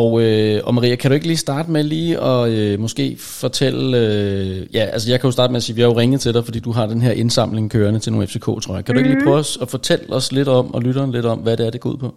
Og, 0.00 0.10
øh, 0.24 0.56
og 0.66 0.72
Maria, 0.76 0.96
kan 0.96 1.08
du 1.08 1.14
ikke 1.16 1.30
lige 1.32 1.46
starte 1.48 1.68
med 1.74 1.82
lige 1.94 2.12
at 2.30 2.40
øh, 2.56 2.74
måske 2.84 3.06
fortælle... 3.42 3.84
Øh, 4.02 4.56
ja, 4.76 4.84
altså 4.94 5.06
jeg 5.10 5.18
kan 5.18 5.28
jo 5.28 5.36
starte 5.38 5.52
med 5.52 5.60
at 5.60 5.66
sige, 5.66 5.74
at 5.74 5.78
vi 5.78 5.84
har 5.84 5.92
jo 5.92 6.00
ringet 6.02 6.20
til 6.22 6.34
dig, 6.36 6.42
fordi 6.48 6.60
du 6.66 6.72
har 6.78 6.86
den 6.92 7.04
her 7.06 7.14
indsamling 7.22 7.66
kørende 7.74 8.00
til 8.00 8.12
nogle 8.12 8.28
FCK, 8.30 8.46
tror 8.64 8.74
jeg. 8.76 8.82
Kan 8.84 8.92
du 8.92 8.98
ikke 9.00 9.12
lige 9.12 9.26
prøve 9.26 9.42
os 9.44 9.52
at 9.64 9.68
fortælle 9.74 10.08
os 10.18 10.26
lidt 10.38 10.50
om, 10.58 10.66
og 10.74 10.80
lytteren 10.86 11.12
lidt 11.16 11.26
om, 11.32 11.38
hvad 11.44 11.54
det 11.58 11.64
er, 11.64 11.72
det 11.74 11.82
går 11.84 11.92
ud 11.94 12.00
på? 12.04 12.08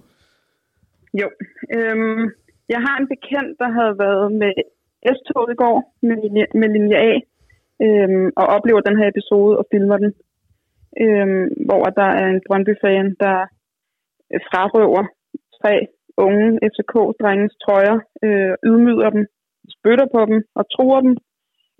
Jo, 1.22 1.28
øhm, 1.76 2.24
jeg 2.74 2.82
har 2.86 2.96
en 2.98 3.08
bekendt, 3.14 3.52
der 3.62 3.70
havde 3.78 3.96
været 4.06 4.28
med 4.42 4.54
S-toget 5.16 5.52
i 5.56 5.60
går 5.64 5.78
med 6.08 6.16
linje, 6.24 6.46
med 6.62 6.70
linje 6.76 6.98
A, 7.10 7.14
øhm, 7.86 8.28
og 8.40 8.46
oplever 8.56 8.82
den 8.88 8.98
her 9.00 9.08
episode 9.14 9.54
og 9.60 9.66
filmer 9.72 9.98
den, 10.04 10.12
øhm, 11.04 11.46
hvor 11.68 11.84
der 12.00 12.10
er 12.22 12.28
en 12.34 12.42
Brøndby-fan, 12.48 13.08
der 13.24 13.38
frarøver 14.48 15.04
tre 15.60 15.76
unge 16.26 16.48
FCK-drengens 16.72 17.56
trøjer, 17.64 17.98
øh, 18.26 18.54
ydmyder 18.70 19.10
dem, 19.16 19.24
spytter 19.76 20.08
på 20.16 20.22
dem 20.30 20.38
og 20.60 20.64
truer 20.74 21.02
dem. 21.08 21.16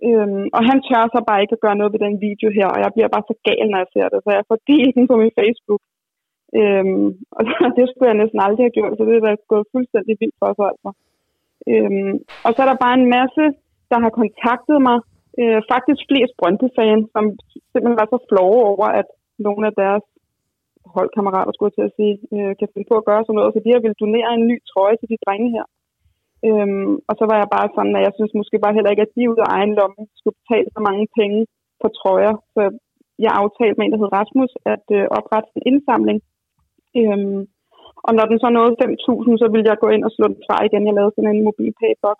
Øhm, 0.08 0.46
og 0.58 0.62
han 0.70 0.78
tør 0.88 1.04
så 1.14 1.20
bare 1.30 1.42
ikke 1.42 1.56
at 1.58 1.64
gøre 1.66 1.80
noget 1.80 1.94
ved 1.94 2.02
den 2.08 2.16
video 2.28 2.50
her, 2.58 2.68
og 2.76 2.80
jeg 2.84 2.92
bliver 2.96 3.10
bare 3.14 3.30
så 3.30 3.36
gal, 3.48 3.68
når 3.70 3.80
jeg 3.84 3.92
ser 3.96 4.08
det, 4.14 4.20
så 4.22 4.30
jeg 4.38 4.48
får 4.50 4.60
delt 4.72 4.96
den 4.98 5.06
på 5.08 5.16
min 5.22 5.38
Facebook. 5.40 5.84
Øhm, 6.60 7.08
og 7.66 7.70
det 7.78 7.86
skulle 7.88 8.10
jeg 8.12 8.22
næsten 8.22 8.40
aldrig 8.46 8.64
have 8.66 8.78
gjort, 8.78 8.98
så 8.98 9.04
det 9.08 9.16
er 9.16 9.26
da 9.28 9.34
gået 9.54 9.72
fuldstændig 9.74 10.14
vildt 10.22 10.38
for 10.40 10.48
os 10.52 10.62
altså. 10.72 10.90
Øhm, 11.72 12.14
og 12.46 12.50
så 12.52 12.60
er 12.64 12.70
der 12.70 12.84
bare 12.86 12.98
en 13.02 13.10
masse, 13.18 13.44
der 13.92 14.00
har 14.04 14.12
kontaktet 14.22 14.78
mig. 14.90 14.98
Øh, 15.42 15.62
faktisk 15.74 16.02
flest 16.10 16.34
Brøndby-fans, 16.40 17.06
som 17.16 17.24
simpelthen 17.72 18.02
var 18.02 18.10
så 18.10 18.20
flove 18.30 18.62
over, 18.72 18.88
at 19.00 19.08
nogle 19.48 19.64
af 19.70 19.74
deres 19.84 20.06
holdkammerater, 20.98 21.52
skulle 21.52 21.70
jeg 21.70 21.78
til 21.78 21.90
at 21.90 21.98
sige, 22.00 22.16
øh, 22.36 22.52
kan 22.60 22.72
finde 22.72 22.90
på 22.90 22.96
at 23.00 23.08
gøre 23.10 23.24
sådan 23.24 23.38
noget. 23.40 23.54
Så 23.54 23.60
de 23.66 23.74
har 23.74 23.82
ville 23.84 24.02
donere 24.04 24.32
en 24.34 24.48
ny 24.52 24.58
trøje 24.72 24.98
til 24.98 25.10
de 25.12 25.24
drenge 25.26 25.50
her. 25.56 25.66
Øhm, 26.48 26.94
og 27.10 27.14
så 27.20 27.24
var 27.30 27.38
jeg 27.42 27.50
bare 27.56 27.68
sådan, 27.76 27.96
at 27.98 28.04
jeg 28.08 28.14
synes 28.16 28.34
måske 28.40 28.58
bare 28.64 28.76
heller 28.78 28.92
ikke, 28.92 29.06
at 29.06 29.16
de 29.16 29.32
ud 29.32 29.40
af 29.44 29.50
egen 29.58 29.74
lomme 29.80 30.02
skulle 30.20 30.38
betale 30.42 30.70
så 30.76 30.82
mange 30.88 31.06
penge 31.20 31.40
for 31.82 31.90
trøjer. 32.00 32.34
Så 32.56 32.62
jeg 33.26 33.32
aftalte 33.42 33.78
med 33.78 33.86
en, 33.86 33.94
der 33.94 34.02
hed 34.02 34.16
Rasmus, 34.20 34.52
at 34.74 34.86
øh, 34.98 35.06
oprette 35.18 35.50
en 35.56 35.62
indsamling. 35.70 36.20
Øhm, 37.00 37.40
og 38.08 38.12
når 38.18 38.26
den 38.32 38.40
så 38.44 38.50
nåede 38.50 38.80
5.000, 38.84 39.42
så 39.42 39.48
ville 39.54 39.70
jeg 39.70 39.82
gå 39.84 39.88
ind 39.96 40.04
og 40.08 40.12
slå 40.16 40.26
den 40.32 40.40
fra 40.48 40.58
igen. 40.68 40.88
Jeg 40.88 40.96
lavede 40.98 41.14
sådan 41.16 41.32
en 41.36 41.46
mobilpay-box. 41.48 42.20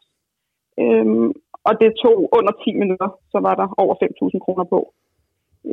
Øhm, 0.84 1.30
og 1.68 1.74
det 1.82 2.00
tog 2.04 2.18
under 2.38 2.54
10 2.64 2.74
minutter, 2.82 3.10
så 3.32 3.38
var 3.46 3.54
der 3.62 3.68
over 3.84 3.96
5.000 4.04 4.40
kroner 4.46 4.66
på. 4.74 4.80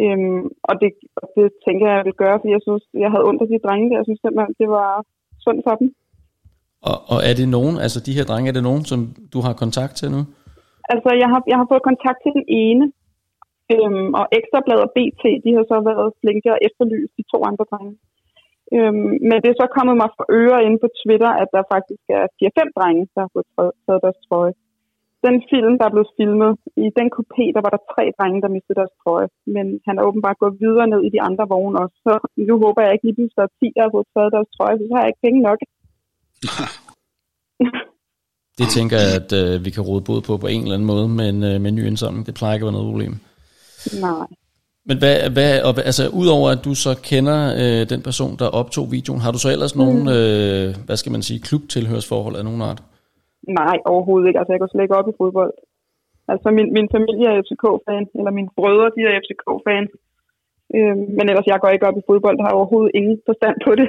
Øhm, 0.01 0.43
og, 0.69 0.75
det, 0.81 0.91
og 1.21 1.27
det 1.37 1.47
tænker 1.67 1.85
jeg, 1.89 1.97
jeg 1.99 2.07
vil 2.09 2.21
gøre, 2.23 2.39
fordi 2.39 2.53
jeg 2.57 2.65
synes, 2.67 2.85
jeg 3.03 3.11
havde 3.13 3.27
ondt 3.29 3.43
af 3.45 3.49
de 3.53 3.65
drenge 3.67 3.87
der. 3.89 4.01
Jeg 4.01 4.07
synes 4.09 4.21
simpelthen, 4.23 4.55
det 4.63 4.69
var 4.79 4.91
sundt 5.45 5.63
for 5.67 5.75
dem. 5.81 5.89
Og, 6.89 6.97
og 7.13 7.19
er 7.29 7.35
det 7.41 7.49
nogen, 7.57 7.77
altså 7.85 7.99
de 8.07 8.17
her 8.17 8.25
drenge, 8.31 8.49
er 8.49 8.57
det 8.57 8.69
nogen, 8.71 8.85
som 8.91 8.99
du 9.35 9.39
har 9.47 9.55
kontakt 9.63 9.95
til 10.01 10.09
nu? 10.17 10.21
Altså, 10.93 11.11
jeg 11.23 11.29
har, 11.33 11.41
jeg 11.53 11.59
har 11.61 11.67
fået 11.73 11.89
kontakt 11.91 12.21
til 12.23 12.33
den 12.39 12.47
ene, 12.65 12.85
øhm, 13.75 14.09
og 14.21 14.25
Ekstrabladet 14.39 14.87
og 14.87 14.93
BT, 14.97 15.23
de 15.45 15.51
har 15.57 15.65
så 15.73 15.77
været 15.91 16.07
flinke 16.21 16.49
og 16.55 16.61
efterlyst 16.69 17.15
de 17.19 17.25
to 17.33 17.39
andre 17.51 17.65
drenge. 17.71 17.95
Øhm, 18.77 19.13
men 19.29 19.37
det 19.43 19.49
er 19.51 19.61
så 19.63 19.69
kommet 19.77 19.97
mig 20.03 20.11
for 20.17 20.25
øre 20.43 20.59
inde 20.67 20.79
på 20.85 20.89
Twitter, 21.01 21.33
at 21.43 21.49
der 21.55 21.71
faktisk 21.75 22.05
er 22.19 22.25
4-5 22.41 22.79
drenge, 22.79 23.03
der 23.15 23.21
har 23.25 23.31
fået 23.35 23.73
taget 23.87 24.05
deres 24.05 24.21
trøje. 24.27 24.55
Den 25.27 25.37
film, 25.53 25.73
der 25.79 25.85
er 25.87 25.95
blevet 25.95 26.15
filmet, 26.19 26.53
i 26.85 26.87
den 26.99 27.09
kopé, 27.17 27.45
der 27.55 27.63
var 27.65 27.73
der 27.75 27.83
tre 27.93 28.05
drenge, 28.17 28.43
der 28.45 28.55
mistede 28.57 28.79
deres 28.81 28.95
trøje. 29.03 29.29
Men 29.55 29.67
han 29.87 29.95
er 29.99 30.07
åbenbart 30.09 30.41
gået 30.43 30.61
videre 30.65 30.87
ned 30.93 31.01
i 31.09 31.15
de 31.15 31.21
andre 31.29 31.45
vogne 31.55 31.77
også. 31.83 31.97
Så 32.07 32.13
nu 32.49 32.55
håber 32.65 32.81
jeg 32.83 32.93
ikke 32.93 33.07
lige, 33.07 33.29
at 33.31 33.37
der 33.39 33.45
er 33.49 33.55
10, 33.61 33.77
der 33.77 33.83
har 33.85 33.93
fået 33.97 34.09
taget 34.15 34.35
deres 34.37 34.51
trøje, 34.57 34.77
så 34.79 34.85
har 34.95 35.03
jeg 35.03 35.11
ikke 35.11 35.25
penge 35.27 35.41
nok. 35.49 35.61
Det 38.59 38.69
tænker 38.77 38.97
jeg, 39.05 39.13
at 39.21 39.31
øh, 39.41 39.65
vi 39.65 39.71
kan 39.71 39.83
råde 39.89 40.05
bod 40.09 40.21
på 40.27 40.37
på 40.37 40.47
en 40.47 40.63
eller 40.63 40.75
anden 40.75 40.91
måde 40.93 41.09
med 41.09 41.29
en, 41.29 41.43
øh, 41.51 41.61
med 41.61 41.69
en 41.73 41.79
ny 41.79 41.85
indsamling. 41.87 42.27
Det 42.27 42.35
plejer 42.35 42.55
ikke 42.55 42.65
at 42.65 42.69
være 42.69 42.79
noget 42.79 42.93
problem. 42.93 43.15
Nej. 44.07 44.27
Men 44.89 44.99
hvad, 44.99 45.31
hvad, 45.31 45.63
og, 45.63 45.75
altså, 45.85 46.09
udover 46.09 46.51
at 46.51 46.65
du 46.65 46.75
så 46.75 46.93
kender 47.03 47.39
øh, 47.63 47.89
den 47.89 48.03
person, 48.03 48.37
der 48.39 48.47
optog 48.47 48.93
videoen, 48.93 49.21
har 49.21 49.33
du 49.33 49.39
så 49.39 49.51
ellers 49.51 49.77
nogen, 49.77 50.09
øh, 50.09 50.77
hvad 50.87 50.97
skal 50.97 51.13
man 51.13 51.23
sige, 51.23 51.41
klubtilhørsforhold 51.41 52.37
af 52.37 52.45
nogen 52.45 52.63
art? 52.63 52.83
Nej, 53.49 53.77
overhovedet 53.93 54.29
ikke. 54.29 54.39
Altså, 54.39 54.53
jeg 54.53 54.61
går 54.61 54.71
slet 54.71 54.83
ikke 54.83 55.01
op 55.01 55.09
i 55.09 55.19
fodbold. 55.21 55.55
Altså, 56.33 56.49
min, 56.57 56.69
min 56.77 56.89
familie 56.97 57.27
er 57.33 57.43
FCK-fan, 57.45 58.05
eller 58.19 58.33
mine 58.39 58.51
brødre, 58.59 58.89
de 58.97 59.01
er 59.09 59.21
FCK-fan. 59.23 59.85
Øhm, 60.77 61.05
men 61.17 61.25
ellers, 61.31 61.51
jeg 61.51 61.61
går 61.61 61.71
ikke 61.73 61.89
op 61.89 61.99
i 61.99 62.07
fodbold, 62.09 62.37
har 62.45 62.59
overhovedet 62.59 62.93
ingen 62.99 63.17
forstand 63.29 63.57
på 63.67 63.73
det. 63.81 63.89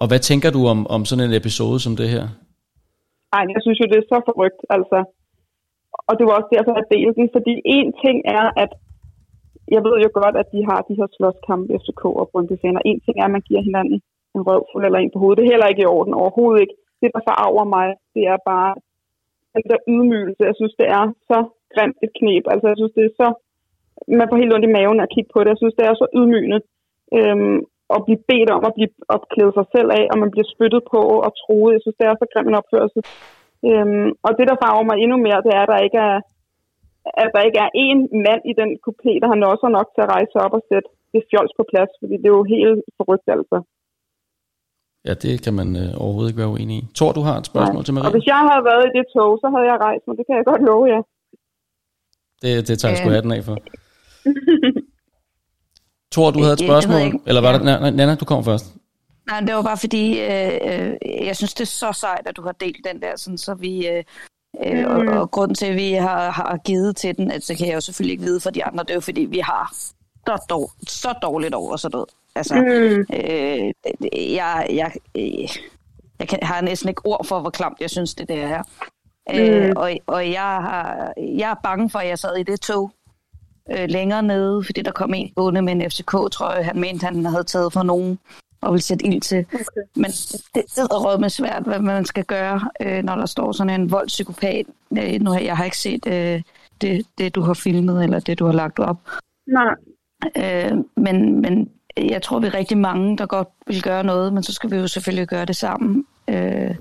Og 0.00 0.06
hvad 0.08 0.20
tænker 0.28 0.50
du 0.56 0.60
om, 0.72 0.80
om 0.94 1.02
sådan 1.08 1.26
en 1.26 1.38
episode 1.40 1.78
som 1.84 1.94
det 2.00 2.08
her? 2.14 2.24
Ej, 3.36 3.44
jeg 3.54 3.60
synes 3.62 3.78
jo, 3.80 3.86
det 3.92 3.98
er 3.98 4.10
så 4.12 4.18
forrygt, 4.28 4.62
altså. 4.76 4.98
Og 6.08 6.12
det 6.18 6.24
var 6.26 6.34
også 6.38 6.50
derfor, 6.54 6.72
jeg 6.78 6.86
delte 6.92 7.20
den, 7.20 7.28
fordi 7.36 7.54
en 7.76 7.88
ting 8.04 8.16
er, 8.38 8.46
at 8.62 8.72
jeg 9.74 9.80
ved 9.86 9.96
jo 10.04 10.10
godt, 10.20 10.36
at 10.42 10.48
de 10.54 10.60
har 10.68 10.80
de 10.88 10.98
her 10.98 11.08
slåskampe, 11.16 11.70
FCK 11.80 12.04
og 12.20 12.28
Brøndby-faner. 12.32 12.80
En 12.90 13.00
ting 13.04 13.16
er, 13.18 13.26
at 13.28 13.36
man 13.36 13.46
giver 13.48 13.62
hinanden 13.68 13.98
en 14.34 14.46
røvfuld 14.48 14.84
eller 14.84 15.00
en 15.00 15.12
på 15.12 15.18
hovedet. 15.18 15.38
Det 15.38 15.44
er 15.44 15.52
heller 15.54 15.72
ikke 15.72 15.84
i 15.84 15.92
orden, 15.96 16.14
overhovedet 16.22 16.60
ikke. 16.64 16.76
Det, 17.00 17.08
der 17.14 17.22
forarver 17.28 17.66
mig, 17.76 17.86
det 18.14 18.24
er 18.32 18.38
bare 18.52 18.72
den 19.54 19.64
der 19.70 19.78
ydmygelse. 19.92 20.48
Jeg 20.50 20.56
synes, 20.56 20.74
det 20.80 20.88
er 20.98 21.04
så 21.30 21.38
grimt 21.74 21.98
et 22.06 22.12
knep. 22.18 22.44
Altså, 22.52 22.66
jeg 22.70 22.78
synes, 22.78 22.94
det 22.96 23.04
er 23.04 23.14
så... 23.22 23.28
Man 24.20 24.28
får 24.28 24.40
helt 24.40 24.54
ondt 24.54 24.68
i 24.68 24.74
maven 24.76 25.00
at 25.00 25.12
kigge 25.14 25.30
på 25.32 25.38
det. 25.40 25.50
Jeg 25.52 25.60
synes, 25.62 25.76
det 25.78 25.84
er 25.84 25.94
så 25.94 26.06
ydmygende. 26.18 26.60
Øhm, 27.18 27.58
at 27.94 28.04
blive 28.06 28.22
bedt 28.30 28.50
om 28.56 28.62
at 28.68 28.76
blive 28.76 28.92
opklædet 29.16 29.54
sig 29.58 29.66
selv 29.74 29.88
af, 29.98 30.04
og 30.12 30.16
man 30.22 30.30
bliver 30.32 30.48
spyttet 30.54 30.82
på 30.92 31.00
og 31.26 31.30
troet. 31.40 31.74
Jeg 31.74 31.82
synes, 31.82 31.98
det 31.98 32.06
er 32.06 32.14
så 32.18 32.26
grim 32.32 32.48
en 32.48 32.60
opførsel. 32.60 33.00
Øhm, 33.68 34.08
og 34.26 34.30
det, 34.38 34.46
der 34.50 34.60
farver 34.62 34.84
mig 34.88 34.96
endnu 34.98 35.16
mere, 35.26 35.44
det 35.46 35.52
er, 35.58 35.62
at 35.64 35.72
der 35.74 35.86
ikke 35.86 36.00
er, 36.10 36.18
at 37.22 37.30
der 37.34 37.42
ikke 37.48 37.60
er 37.64 37.70
én 37.86 38.00
mand 38.26 38.42
i 38.50 38.54
den 38.60 38.70
kupé, 38.84 39.12
der 39.20 39.26
har 39.28 39.36
også 39.54 39.68
nok 39.78 39.88
til 39.90 40.04
at 40.04 40.12
rejse 40.16 40.36
op 40.44 40.54
og 40.58 40.62
sætte 40.70 40.88
det 41.12 41.22
fjols 41.30 41.52
på 41.58 41.64
plads, 41.70 41.92
fordi 42.00 42.14
det 42.20 42.28
er 42.28 42.38
jo 42.38 42.52
helt 42.54 42.84
forrygt, 42.98 43.28
altså. 43.36 43.56
Ja, 45.06 45.14
det 45.14 45.42
kan 45.44 45.54
man 45.54 45.76
øh, 45.76 45.88
overhovedet 46.02 46.30
ikke 46.30 46.38
være 46.38 46.48
uenig 46.48 46.76
i. 46.78 46.86
Tror 46.94 47.12
du 47.12 47.20
har 47.20 47.36
et 47.38 47.46
spørgsmål 47.46 47.84
til 47.84 47.92
Og 47.92 47.94
Marie? 47.94 48.12
hvis 48.16 48.26
jeg 48.26 48.40
havde 48.50 48.64
været 48.70 48.84
i 48.88 48.90
det 48.98 49.04
tog, 49.16 49.30
så 49.42 49.46
havde 49.54 49.66
jeg 49.72 49.78
rejst 49.86 50.02
mig. 50.06 50.14
Det 50.18 50.24
kan 50.28 50.36
jeg 50.38 50.44
godt 50.52 50.62
love 50.70 50.86
jer. 50.94 51.02
Det, 52.42 52.68
det 52.68 52.78
tager 52.78 52.90
jeg 52.92 52.98
sgu 52.98 53.08
Øh. 53.08 53.14
hatten 53.14 53.32
af 53.32 53.44
for. 53.44 53.56
Tror 56.12 56.30
du 56.30 56.38
havde 56.44 56.52
et 56.52 56.58
spørgsmål? 56.68 57.00
jeg. 57.00 57.12
Eller 57.26 57.40
var 57.40 57.50
Ja. 57.52 57.56
det... 57.56 57.64
Nej, 57.64 57.80
nej, 57.80 57.90
Nana, 57.90 58.14
du 58.14 58.24
kom 58.24 58.44
først. 58.44 58.66
Nej, 59.30 59.40
det 59.40 59.54
var 59.54 59.62
bare 59.62 59.76
fordi, 59.76 60.20
øh, 60.20 60.52
øh, 60.68 60.94
jeg 61.26 61.36
synes, 61.36 61.54
det 61.54 61.60
er 61.60 61.66
så 61.66 61.92
sejt, 61.92 62.26
at 62.26 62.36
du 62.36 62.42
har 62.42 62.52
delt 62.52 62.76
den 62.92 63.02
der, 63.02 63.16
sådan, 63.16 63.38
så 63.38 63.54
vi... 63.54 63.88
Øh, 63.88 64.04
øh, 64.66 64.84
og, 64.86 65.20
og 65.20 65.30
grunden 65.30 65.54
til, 65.54 65.66
at 65.66 65.76
vi 65.76 65.92
har, 65.92 66.30
har 66.30 66.56
givet 66.64 66.96
til 66.96 67.16
den, 67.16 67.30
altså, 67.30 67.52
det 67.52 67.58
kan 67.58 67.66
jeg 67.68 67.74
jo 67.74 67.80
selvfølgelig 67.80 68.12
ikke 68.12 68.24
vide 68.24 68.40
for 68.40 68.50
de 68.50 68.64
andre, 68.64 68.84
det 68.84 68.90
er 68.90 68.94
jo 68.94 69.00
fordi, 69.00 69.20
vi 69.20 69.38
har 69.38 69.74
så, 70.26 70.46
dår, 70.50 70.72
så 70.88 71.08
dårligt 71.22 71.54
over 71.54 71.76
sådan 71.76 71.92
noget. 71.96 72.08
Altså, 72.36 72.54
Mm. 72.54 73.06
øh, 73.16 73.72
jeg, 74.34 74.66
jeg, 74.70 74.92
øh, 75.16 75.48
jeg 76.18 76.28
kan, 76.28 76.38
har 76.42 76.60
næsten 76.60 76.88
ikke 76.88 77.02
ord 77.06 77.24
for, 77.26 77.40
hvor 77.40 77.50
klamt 77.50 77.80
jeg 77.80 77.90
synes, 77.90 78.14
det 78.14 78.28
der 78.28 78.46
er. 78.46 78.62
Øh, 79.34 79.72
og 79.76 79.90
og 80.06 80.30
jeg, 80.30 80.42
har, 80.42 81.12
jeg 81.18 81.50
er 81.50 81.54
bange 81.62 81.90
for, 81.90 81.98
at 81.98 82.08
jeg 82.08 82.18
sad 82.18 82.36
i 82.36 82.42
det 82.42 82.60
tog 82.60 82.90
øh, 83.70 83.88
længere 83.88 84.22
nede, 84.22 84.64
fordi 84.64 84.82
der 84.82 84.92
kom 84.92 85.14
en 85.14 85.32
gående 85.36 85.62
med 85.62 85.72
en 85.72 85.90
FCK-trøje. 85.90 86.62
Han 86.62 86.80
mente, 86.80 87.04
han 87.04 87.24
havde 87.24 87.44
taget 87.44 87.72
for 87.72 87.82
nogen. 87.82 88.18
og 88.60 88.72
vil 88.72 88.82
sætte 88.82 89.06
ild 89.06 89.20
til. 89.20 89.46
Okay. 89.54 89.80
Men 89.96 90.04
det, 90.10 90.40
det 90.54 90.78
er 90.78 91.04
råd 91.04 91.18
med 91.18 91.28
svært, 91.30 91.62
hvad 91.62 91.78
man 91.78 92.04
skal 92.04 92.24
gøre, 92.24 92.60
øh, 92.82 93.02
når 93.04 93.14
der 93.16 93.26
står 93.26 93.52
sådan 93.52 93.80
en 93.80 93.90
voldspsykopat. 93.90 94.66
Øh, 94.98 95.20
nu, 95.20 95.34
jeg 95.34 95.56
har 95.56 95.64
ikke 95.64 95.78
set 95.78 96.06
øh, 96.06 96.42
det, 96.80 97.06
det, 97.18 97.34
du 97.34 97.40
har 97.40 97.54
filmet, 97.54 98.04
eller 98.04 98.20
det, 98.20 98.38
du 98.38 98.46
har 98.46 98.52
lagt 98.52 98.78
op. 98.78 98.96
Nej. 99.46 99.74
Øh, 100.36 100.72
men, 100.96 101.40
men 101.40 101.70
jeg 102.14 102.20
tror, 102.24 102.38
vi 102.42 102.46
er 102.50 102.58
rigtig 102.60 102.78
mange, 102.88 103.06
der 103.20 103.26
godt 103.36 103.50
vil 103.70 103.82
gøre 103.90 104.04
noget, 104.12 104.28
men 104.34 104.42
så 104.46 104.52
skal 104.56 104.70
vi 104.72 104.76
jo 104.82 104.88
selvfølgelig 104.94 105.28
gøre 105.34 105.46
det 105.50 105.56
sammen. 105.66 105.92
Øh, 106.34 106.74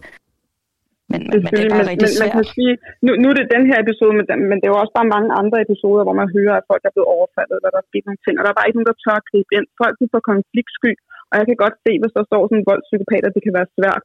men, 1.11 1.19
men, 1.31 1.37
men 1.43 1.49
det 1.55 1.61
er 1.65 1.73
bare 1.75 1.89
rigtig 1.91 2.09
men, 2.09 2.17
man 2.21 2.29
svært. 2.29 2.35
kan 2.37 2.45
sige, 2.57 2.73
nu, 3.05 3.11
nu 3.21 3.25
er 3.31 3.35
det 3.39 3.53
den 3.55 3.63
her 3.71 3.77
episode, 3.85 4.13
men, 4.17 4.25
men 4.49 4.55
det 4.59 4.65
er 4.67 4.73
jo 4.75 4.81
også 4.83 4.95
bare 4.99 5.13
mange 5.15 5.29
andre 5.41 5.57
episoder, 5.65 6.03
hvor 6.05 6.17
man 6.21 6.29
hører, 6.37 6.55
at 6.59 6.67
folk 6.71 6.83
er 6.87 6.93
blevet 6.95 7.09
overfaldet, 7.17 7.55
eller 7.57 7.71
der 7.73 7.81
er 7.83 7.89
sket 7.91 8.05
nogle 8.07 8.21
ting, 8.25 8.35
og 8.37 8.43
der 8.43 8.51
er 8.51 8.57
bare 8.59 8.67
ikke 8.67 8.77
nogen, 8.79 8.91
der 8.91 9.01
tør 9.03 9.17
at 9.21 9.27
gribe 9.29 9.51
ind. 9.57 9.67
Folk 9.81 9.95
er 10.03 10.09
for 10.15 10.23
konfliktsky, 10.33 10.91
og 11.29 11.33
jeg 11.39 11.45
kan 11.49 11.57
godt 11.63 11.75
se, 11.85 11.91
hvis 12.01 12.13
der 12.17 12.23
står 12.29 12.41
sådan 12.45 12.59
en 12.61 12.67
voldspsykopat, 12.71 13.23
at 13.27 13.35
det 13.35 13.43
kan 13.45 13.55
være 13.59 13.69
svært. 13.77 14.03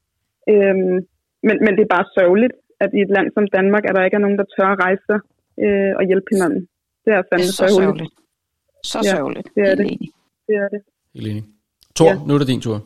Øhm, 0.53 0.97
men, 1.47 1.57
men 1.65 1.73
det 1.77 1.83
er 1.85 1.95
bare 1.97 2.07
sørgeligt, 2.19 2.55
at 2.85 2.91
i 2.99 3.01
et 3.07 3.13
land 3.17 3.29
som 3.37 3.45
Danmark, 3.57 3.85
at 3.89 3.95
der 3.97 4.07
ikke 4.07 4.19
er 4.21 4.25
nogen, 4.27 4.41
der 4.43 4.49
tør 4.55 4.71
at 4.75 4.81
rejse 4.87 5.05
sig 5.11 5.21
øh, 5.65 5.93
og 5.99 6.03
hjælpe 6.11 6.29
hinanden. 6.35 6.63
Det 7.05 7.11
er 7.17 7.23
Det 7.23 7.29
fandme 7.31 7.49
er 7.51 7.57
så 7.61 7.63
sørgeligt. 7.63 7.81
sørgeligt. 7.81 8.13
Så 8.91 8.99
Ja, 9.07 9.11
sørgeligt. 9.15 9.47
det 9.57 9.63
er 9.71 9.75
det. 9.81 9.87
Det 10.49 10.55
er 10.65 10.69
det. 10.75 10.81
Helt 11.15 11.27
enig. 11.27 11.45
Tor, 11.97 12.07
Ja. 12.07 12.15
nu 12.27 12.35
er 12.35 12.39
det 12.39 12.47
din 12.49 12.61
tur. 12.61 12.79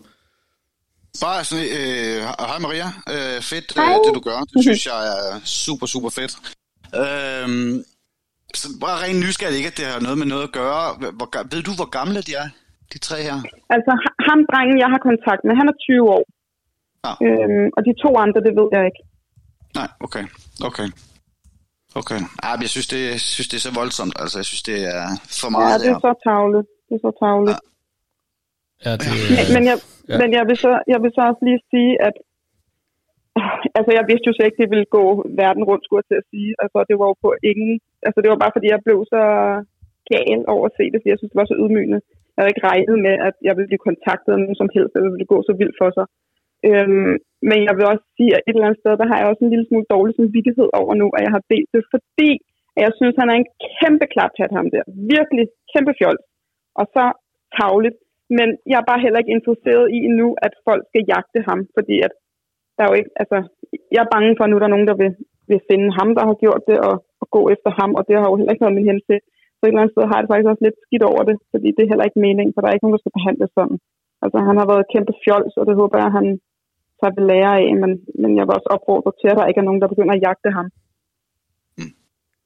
Bare 1.24 1.44
sådan, 1.44 1.64
øh, 1.64 2.18
hej 2.50 2.58
Maria, 2.66 2.88
øh, 3.14 3.38
fedt 3.50 3.66
Hej. 3.76 3.84
øh, 3.92 3.98
det 4.06 4.12
du 4.18 4.20
gør, 4.28 4.38
det 4.52 4.62
synes 4.66 4.86
jeg 4.90 4.98
er 5.16 5.40
super, 5.64 5.86
super 5.94 6.10
fedt. 6.18 6.32
Øh, 7.02 7.46
så 8.60 8.66
bare 8.84 8.96
ren 9.04 9.16
nysgerrig, 9.24 9.56
ikke 9.60 9.70
at 9.72 9.76
det 9.78 9.86
har 9.86 10.00
noget 10.06 10.18
med 10.18 10.26
noget 10.32 10.42
at 10.48 10.52
gøre. 10.60 10.82
Hvor, 11.18 11.28
ved 11.54 11.62
du, 11.68 11.72
hvor 11.80 11.90
gamle 11.98 12.20
de 12.28 12.32
er, 12.42 12.48
de 12.92 12.98
tre 13.06 13.16
her? 13.28 13.36
Altså, 13.74 13.92
ha- 14.04 14.18
ham 14.30 14.38
drengen, 14.50 14.76
jeg 14.84 14.88
har 14.94 15.00
kontakt 15.08 15.40
med, 15.46 15.52
han 15.60 15.66
er 15.72 15.76
20 15.88 16.10
år. 16.16 16.24
Ja. 17.06 17.12
Øhm, 17.26 17.66
og 17.76 17.80
de 17.86 17.92
to 18.04 18.10
andre, 18.24 18.38
det 18.46 18.52
ved 18.58 18.68
jeg 18.76 18.82
ikke. 18.90 19.00
Nej, 19.78 19.88
okay, 20.06 20.24
okay. 20.68 20.88
Okay. 22.00 22.20
Ej, 22.42 22.52
men 22.56 22.62
jeg 22.66 22.70
synes, 22.76 22.86
det, 22.86 23.00
jeg 23.12 23.20
synes, 23.20 23.48
det 23.48 23.56
er 23.56 23.64
så 23.68 23.72
voldsomt. 23.80 24.14
Altså, 24.22 24.38
jeg 24.38 24.44
synes, 24.50 24.62
det 24.62 24.78
er 24.96 25.06
for 25.40 25.46
Ja, 25.46 25.50
meget 25.58 25.80
det 25.80 25.88
er 25.88 25.92
der. 25.92 26.00
så 26.06 26.12
tavlet. 26.28 26.62
Det 26.88 26.94
er 26.98 27.02
så 27.08 27.12
tavlet. 27.24 27.50
Ja, 27.52 27.58
det, 29.02 29.10
Men, 29.36 29.44
men, 29.56 29.64
jeg, 29.70 29.76
Ja. 30.08 30.12
ja. 30.12 30.18
men 30.22 30.28
jeg, 30.36 30.44
vil 30.48 30.56
så, 30.64 30.72
jeg 30.92 30.98
vil 31.02 31.12
så 31.16 31.22
også 31.30 31.42
lige 31.48 31.62
sige, 31.72 31.92
at 32.08 32.16
altså, 33.78 33.90
jeg 33.98 34.04
vidste 34.10 34.28
jo 34.28 34.34
så 34.36 34.42
ikke, 34.44 34.60
det 34.62 34.72
ville 34.72 34.88
gå 34.98 35.04
verden 35.42 35.64
rundt, 35.68 35.84
skulle 35.84 36.00
jeg 36.02 36.08
til 36.10 36.22
at 36.22 36.30
sige. 36.32 36.50
Altså, 36.62 36.78
det 36.88 36.96
var 37.00 37.06
jo 37.10 37.16
på 37.24 37.30
ingen... 37.50 37.72
Altså, 38.06 38.18
det 38.22 38.30
var 38.30 38.42
bare, 38.42 38.54
fordi 38.56 38.68
jeg 38.74 38.80
blev 38.86 38.98
så 39.14 39.22
gal 40.10 40.40
over 40.54 40.64
at 40.68 40.76
se 40.78 40.84
det, 40.90 40.98
fordi 41.00 41.12
jeg 41.12 41.20
synes, 41.20 41.32
det 41.32 41.42
var 41.42 41.50
så 41.50 41.60
ydmygende. 41.62 42.00
Jeg 42.32 42.38
havde 42.40 42.52
ikke 42.52 42.66
regnet 42.70 42.96
med, 43.06 43.14
at 43.28 43.36
jeg 43.46 43.52
ville 43.54 43.70
blive 43.70 43.86
kontaktet 43.88 44.30
af 44.32 44.40
nogen 44.42 44.60
som 44.60 44.70
helst, 44.76 44.92
eller 44.92 45.06
det 45.08 45.16
ville 45.16 45.32
gå 45.34 45.38
så 45.48 45.52
vildt 45.60 45.76
for 45.82 45.90
sig. 45.96 46.06
Øhm, 46.68 47.14
men 47.50 47.58
jeg 47.68 47.74
vil 47.76 47.90
også 47.92 48.06
sige, 48.16 48.32
at 48.36 48.42
et 48.42 48.54
eller 48.54 48.68
andet 48.68 48.82
sted, 48.82 48.92
der 49.00 49.10
har 49.10 49.18
jeg 49.18 49.28
også 49.28 49.42
en 49.44 49.52
lille 49.54 49.68
smule 49.68 49.92
dårlig 49.94 50.14
samvittighed 50.16 50.68
over 50.80 50.92
nu, 51.00 51.06
at 51.16 51.22
jeg 51.26 51.32
har 51.36 51.42
delt 51.52 51.70
det, 51.74 51.82
fordi 51.94 52.30
jeg 52.84 52.92
synes, 52.98 53.14
han 53.20 53.30
er 53.32 53.36
en 53.38 53.50
kæmpe 53.78 54.06
klaphat, 54.12 54.52
ham 54.58 54.68
der. 54.74 54.84
Virkelig 55.14 55.46
kæmpe 55.72 55.92
fjol. 55.98 56.18
Og 56.80 56.84
så 56.94 57.04
tavligt. 57.58 57.98
Men 58.38 58.48
jeg 58.70 58.78
er 58.80 58.90
bare 58.90 59.02
heller 59.04 59.20
ikke 59.20 59.36
interesseret 59.36 59.86
i 59.98 60.00
nu, 60.20 60.28
at 60.46 60.52
folk 60.68 60.82
skal 60.90 61.06
jagte 61.12 61.40
ham, 61.48 61.60
fordi 61.76 61.96
at 62.06 62.12
der 62.74 62.82
er 62.84 62.90
jo 62.90 62.96
ikke, 63.00 63.12
altså, 63.22 63.38
jeg 63.94 64.00
er 64.02 64.14
bange 64.14 64.30
for, 64.34 64.42
at 64.44 64.50
nu 64.50 64.56
er 64.56 64.64
der 64.64 64.74
nogen, 64.74 64.90
der 64.90 64.96
vil, 65.02 65.12
vil 65.50 65.66
finde 65.70 65.88
ham, 65.98 66.08
der 66.16 66.24
har 66.28 66.36
gjort 66.44 66.62
det, 66.70 66.78
og, 66.88 66.94
og 67.22 67.26
gå 67.36 67.42
efter 67.54 67.70
ham, 67.80 67.90
og 67.98 68.02
det 68.08 68.14
har 68.20 68.26
jo 68.28 68.36
heller 68.38 68.52
ikke 68.52 68.64
noget 68.64 68.78
min 68.78 68.90
hensigt. 68.92 69.24
Så 69.56 69.62
et 69.62 69.70
eller 69.70 69.82
andet 69.82 69.94
sted 69.94 70.04
har 70.08 70.16
jeg 70.16 70.22
det 70.22 70.30
faktisk 70.32 70.52
også 70.52 70.64
lidt 70.66 70.78
skidt 70.86 71.04
over 71.10 71.22
det, 71.28 71.36
fordi 71.52 71.68
det 71.74 71.82
er 71.82 71.90
heller 71.92 72.08
ikke 72.08 72.24
meningen, 72.26 72.52
for 72.52 72.60
der 72.60 72.68
er 72.68 72.76
ikke 72.76 72.84
nogen, 72.84 72.96
der 72.96 73.04
skal 73.04 73.18
behandles 73.18 73.50
sådan. 73.58 73.78
Altså, 74.24 74.38
han 74.48 74.56
har 74.60 74.66
været 74.72 74.90
kæmpe 74.92 75.14
fjols, 75.22 75.54
og 75.60 75.64
det 75.68 75.74
håber 75.80 75.96
jeg, 76.02 76.10
han 76.18 76.26
tager 76.98 77.14
ved 77.16 77.24
lære 77.30 77.52
af, 77.62 77.68
men, 77.82 77.90
men 78.22 78.30
jeg 78.38 78.44
vil 78.44 78.56
også 78.58 78.70
opfordre 78.76 79.12
til, 79.20 79.28
at 79.30 79.38
der 79.38 79.50
ikke 79.50 79.60
er 79.62 79.68
nogen, 79.68 79.82
der 79.82 79.92
begynder 79.92 80.14
at 80.14 80.24
jagte 80.26 80.50
ham. 80.58 80.68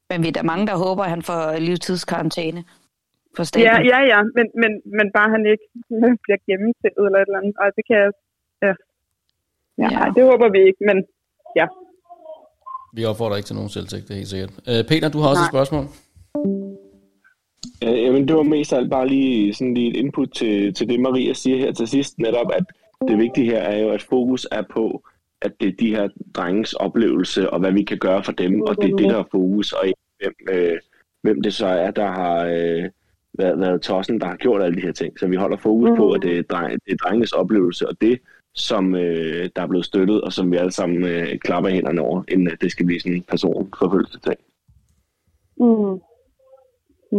Men 0.09 0.17
vi 0.23 0.27
er 0.29 0.37
der 0.37 0.51
mange, 0.51 0.65
der 0.69 0.83
håber, 0.85 1.03
at 1.05 1.13
han 1.15 1.23
får 1.29 1.41
livstidskarantæne 1.67 2.61
for 3.35 3.43
Ja, 3.43 3.51
staten. 3.51 3.85
ja, 3.93 3.99
ja, 4.13 4.19
men, 4.37 4.45
men, 4.61 4.71
men 4.97 5.07
bare 5.17 5.29
han 5.35 5.43
ikke 5.53 5.65
bliver 6.23 6.39
gennemstillet 6.49 7.03
eller 7.07 7.19
et 7.19 7.27
eller 7.29 7.39
andet. 7.41 7.55
Ej, 7.63 7.69
det 7.77 7.83
kan 7.89 7.97
jeg... 8.03 8.11
Ja. 8.65 8.73
Ja, 9.81 9.87
Ja. 9.93 9.99
ja. 10.05 10.11
det 10.15 10.23
håber 10.31 10.47
vi 10.55 10.59
ikke, 10.69 10.81
men 10.89 10.97
ja. 11.59 11.67
vi 12.97 13.01
opfordrer 13.05 13.37
ikke 13.37 13.47
til 13.47 13.55
nogen 13.59 13.69
selvtægt, 13.75 14.03
det 14.07 14.11
er 14.13 14.21
helt 14.21 14.33
sikkert. 14.35 14.53
Øh, 14.71 14.81
Peter, 14.89 15.09
du 15.13 15.19
har 15.21 15.29
også 15.29 15.43
et 15.43 15.45
Nej. 15.47 15.55
spørgsmål. 15.55 15.85
Øh, 17.85 17.99
jamen, 18.03 18.27
det 18.27 18.35
var 18.35 18.43
mest 18.43 18.73
alt 18.73 18.89
bare 18.89 19.07
lige 19.07 19.53
sådan 19.53 19.73
lige 19.73 19.89
et 19.89 19.95
input 19.95 20.29
til, 20.35 20.73
til 20.73 20.89
det, 20.89 20.99
Maria 20.99 21.33
siger 21.33 21.57
her 21.57 21.71
til 21.73 21.87
sidst, 21.87 22.19
netop 22.19 22.47
at 22.53 22.65
det 23.07 23.17
vigtige 23.17 23.51
her 23.51 23.59
er 23.59 23.77
jo, 23.79 23.89
at 23.89 24.01
fokus 24.01 24.47
er 24.51 24.61
på, 24.73 25.03
at 25.41 25.51
det 25.61 25.67
er 25.69 25.73
de 25.79 25.95
her 25.95 26.09
drenges 26.33 26.73
oplevelse, 26.73 27.49
og 27.49 27.59
hvad 27.59 27.71
vi 27.71 27.83
kan 27.83 27.97
gøre 27.97 28.23
for 28.23 28.31
dem, 28.31 28.61
og 28.61 28.75
det 28.81 28.91
er 28.91 28.95
det, 28.95 29.09
der 29.09 29.17
er 29.19 29.23
fokus, 29.31 29.71
og 29.71 29.87
ikke 29.87 29.99
hvem, 30.19 30.33
øh, 30.51 30.77
hvem 31.21 31.41
det 31.41 31.53
så 31.53 31.67
er, 31.67 31.91
der 31.91 32.07
har 32.07 32.45
øh, 32.45 32.89
været, 33.41 33.59
været 33.59 33.81
tossen, 33.81 34.21
der 34.21 34.27
har 34.27 34.35
gjort 34.43 34.61
alle 34.61 34.75
de 34.77 34.85
her 34.87 34.95
ting. 35.01 35.11
Så 35.19 35.27
vi 35.27 35.35
holder 35.43 35.57
fokus 35.57 35.89
på, 35.97 36.05
at 36.15 36.21
det 36.25 36.33
er, 36.39 36.43
dreng, 36.51 36.71
det 36.85 36.91
er 36.93 37.01
drengenes 37.03 37.33
oplevelse, 37.41 37.83
og 37.89 37.95
det, 38.01 38.15
som 38.67 38.83
øh, 38.95 39.43
der 39.55 39.61
er 39.61 39.71
blevet 39.71 39.89
støttet, 39.91 40.21
og 40.25 40.31
som 40.33 40.51
vi 40.51 40.57
alle 40.57 40.75
sammen 40.79 40.99
øh, 41.13 41.27
klapper 41.45 41.69
hænderne 41.69 42.01
over, 42.01 42.19
inden 42.33 42.47
at 42.51 42.61
det 42.61 42.71
skal 42.71 42.85
blive 42.85 42.99
sådan 42.99 43.17
en 43.17 43.29
personforfølgelse. 43.33 44.19
Mm. 45.65 45.95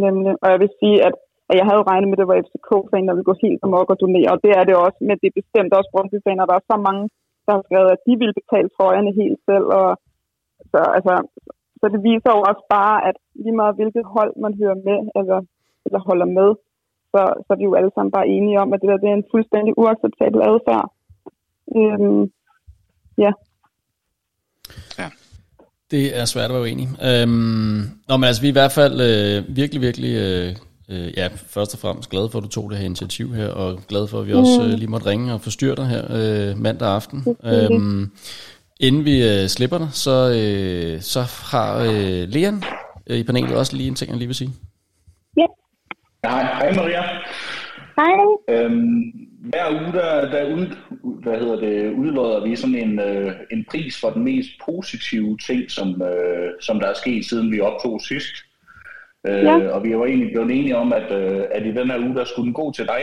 Nemlig. 0.04 0.32
Og 0.42 0.48
jeg 0.52 0.58
vil 0.62 0.70
sige, 0.80 0.96
at, 1.08 1.14
at 1.50 1.54
jeg 1.58 1.64
havde 1.66 1.80
jo 1.80 1.88
regnet 1.90 2.08
med, 2.08 2.16
at 2.16 2.22
det 2.22 2.30
var 2.30 2.42
FCK-fan, 2.46 3.06
der 3.06 3.14
ville 3.14 3.30
gå 3.30 3.36
helt 3.44 3.60
amok 3.66 3.90
og 3.92 4.00
donere, 4.00 4.32
og 4.34 4.40
det 4.44 4.52
er 4.58 4.64
det 4.64 4.76
også, 4.86 4.98
men 5.08 5.16
det 5.20 5.26
er 5.28 5.40
bestemt 5.40 5.72
også 5.78 5.90
Brøndby-faner. 5.92 6.48
Der 6.50 6.56
er 6.56 6.70
så 6.72 6.76
mange, 6.88 7.04
der 7.46 7.52
har 7.56 7.62
skrevet, 7.66 7.90
at 7.94 8.04
de 8.06 8.14
ville 8.20 8.38
betale 8.40 8.68
trøjerne 8.76 9.12
helt 9.20 9.38
selv, 9.48 9.66
og 9.80 9.88
så, 10.72 10.80
altså, 10.96 11.14
så 11.80 11.84
det 11.92 12.00
viser 12.08 12.30
jo 12.36 12.40
også 12.50 12.64
bare, 12.76 12.96
at 13.08 13.16
lige 13.42 13.60
meget 13.60 13.76
hvilket 13.78 14.04
hold 14.16 14.32
man 14.44 14.52
hører 14.60 14.78
med, 14.88 14.98
altså 15.18 15.36
eller 15.86 16.00
holder 16.08 16.28
med, 16.38 16.50
så, 17.12 17.20
så 17.44 17.48
er 17.54 17.58
vi 17.60 17.64
jo 17.64 17.74
alle 17.74 17.90
sammen 17.94 18.12
bare 18.16 18.28
enige 18.36 18.60
om, 18.60 18.72
at 18.72 18.80
det 18.80 18.88
der 18.88 18.96
det 19.02 19.08
er 19.08 19.18
en 19.22 19.30
fuldstændig 19.34 19.72
uacceptabel 19.82 20.40
adfærd. 20.50 20.86
Øhm, 21.76 22.22
ja. 23.24 23.32
Det 25.90 26.18
er 26.18 26.24
svært 26.24 26.50
at 26.50 26.54
være 26.54 26.62
uenig. 26.62 26.88
Øhm, 27.04 27.80
nå, 28.08 28.16
men 28.16 28.24
altså, 28.24 28.42
vi 28.42 28.48
er 28.48 28.52
i 28.52 28.60
hvert 28.60 28.72
fald 28.72 29.00
øh, 29.00 29.56
virkelig, 29.56 29.80
virkelig, 29.80 30.12
øh, 30.16 30.56
øh, 30.88 31.12
ja, 31.16 31.28
først 31.36 31.74
og 31.74 31.80
fremmest 31.80 32.10
glade 32.10 32.28
for, 32.30 32.38
at 32.38 32.44
du 32.44 32.48
tog 32.48 32.70
det 32.70 32.78
her 32.78 32.84
initiativ 32.84 33.34
her, 33.34 33.48
og 33.48 33.78
glade 33.88 34.08
for, 34.08 34.20
at 34.20 34.26
vi 34.26 34.32
også 34.32 34.62
øh, 34.62 34.68
lige 34.68 34.90
måtte 34.90 35.06
ringe 35.06 35.34
og 35.34 35.40
forstyrre 35.40 35.76
dig 35.76 35.86
her 35.86 36.04
øh, 36.10 36.58
mandag 36.58 36.88
aften. 36.88 37.36
Øhm, 37.44 38.10
inden 38.80 39.04
vi 39.04 39.28
øh, 39.28 39.48
slipper 39.48 39.78
dig, 39.78 39.88
så, 39.92 40.16
øh, 40.40 41.00
så 41.00 41.20
har 41.50 41.78
øh, 41.78 42.28
Leon 42.28 42.62
øh, 43.06 43.18
i 43.18 43.22
panelet 43.22 43.56
også 43.56 43.76
lige 43.76 43.88
en 43.88 43.94
ting, 43.94 44.10
jeg 44.10 44.18
lige 44.18 44.28
vil 44.28 44.36
sige. 44.36 44.50
Hej, 46.24 46.42
hej 46.42 46.74
Maria. 46.74 47.02
Hej. 47.96 48.64
Øhm, 48.64 49.02
hver 49.40 49.70
uge, 49.70 49.92
der, 49.92 50.30
der 50.30 50.54
ud, 50.54 50.66
hvad 51.22 51.38
hedder 51.38 51.56
det, 51.56 51.92
udlodder 51.92 52.44
vi 52.44 52.56
sådan 52.56 52.74
en, 52.74 53.00
øh, 53.00 53.32
en 53.50 53.64
pris 53.70 54.00
for 54.00 54.10
den 54.10 54.24
mest 54.24 54.50
positive 54.64 55.38
ting, 55.46 55.70
som, 55.70 56.02
øh, 56.02 56.50
som 56.60 56.80
der 56.80 56.86
er 56.86 56.94
sket, 56.94 57.24
siden 57.26 57.52
vi 57.52 57.60
optog 57.60 58.00
sidst. 58.00 58.34
Øh, 59.26 59.44
Ja. 59.44 59.68
Og 59.68 59.84
vi 59.84 59.96
var 59.96 60.06
egentlig 60.06 60.30
blevet 60.32 60.50
enige 60.50 60.76
om, 60.76 60.92
at, 60.92 61.12
øh, 61.12 61.44
at 61.50 61.66
i 61.66 61.72
den 61.72 61.90
her 61.90 61.98
uge, 61.98 62.14
der 62.14 62.24
skulle 62.24 62.46
den 62.46 62.54
gå 62.54 62.72
til 62.72 62.86
dig. 62.86 63.02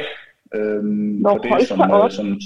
Nå, 1.21 1.29
for 1.29 1.55
det, 1.57 1.67
som, 1.67 1.81
øh, 1.81 2.11
som, 2.11 2.39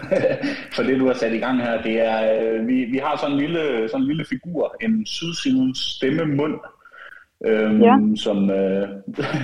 for 0.74 0.82
det, 0.82 1.00
du 1.00 1.06
har 1.06 1.14
sat 1.14 1.32
i 1.32 1.38
gang 1.38 1.62
her, 1.62 1.82
det 1.82 2.00
er, 2.00 2.18
øh, 2.42 2.68
vi, 2.68 2.84
vi 2.84 2.98
har 2.98 3.16
sådan 3.16 3.32
en 3.32 3.40
lille, 3.40 3.88
sådan 3.88 4.02
en 4.02 4.08
lille 4.08 4.24
figur, 4.24 4.76
en 4.80 5.06
sydsidens 5.06 5.78
stemmemund, 5.78 6.54
øhm, 7.46 7.82
Ja. 7.82 7.96
som, 8.16 8.50
øh, 8.50 8.88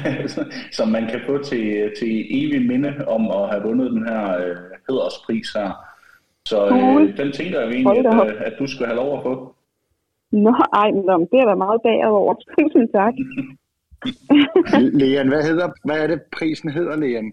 som 0.78 0.88
man 0.88 1.06
kan 1.11 1.20
få 1.26 1.42
til, 1.42 1.92
til 1.98 2.26
evig 2.30 2.66
minde 2.66 2.94
om 3.09 3.30
at 3.30 3.48
have 3.50 3.62
vundet 3.62 3.90
den 3.90 4.09
her 4.09 4.38
øh, 4.38 4.57
hederspris 4.88 5.53
her. 5.53 5.70
Så 6.44 6.66
Cool. 6.68 7.03
øh, 7.03 7.16
den 7.16 7.32
tænker 7.32 7.61
jeg 7.61 7.68
egentlig, 7.70 8.07
at, 8.07 8.30
øh, 8.30 8.34
at 8.40 8.55
du 8.59 8.66
skal 8.66 8.86
have 8.86 8.97
lov 8.97 9.16
at 9.18 9.22
få. 9.22 9.55
Nå, 10.32 10.55
ej, 10.72 10.90
men 10.90 11.20
det 11.32 11.38
er 11.40 11.44
da 11.49 11.55
meget 11.55 11.80
bagad 11.82 12.09
over. 12.11 12.34
Tusind 12.59 12.88
tak. 12.94 13.14
Leon, 15.01 15.28
hvad, 15.28 15.42
hedder, 15.42 15.68
hvad 15.84 15.99
er 16.03 16.07
det, 16.07 16.22
prisen 16.38 16.70
hedder, 16.70 16.97
Leon? 16.97 17.32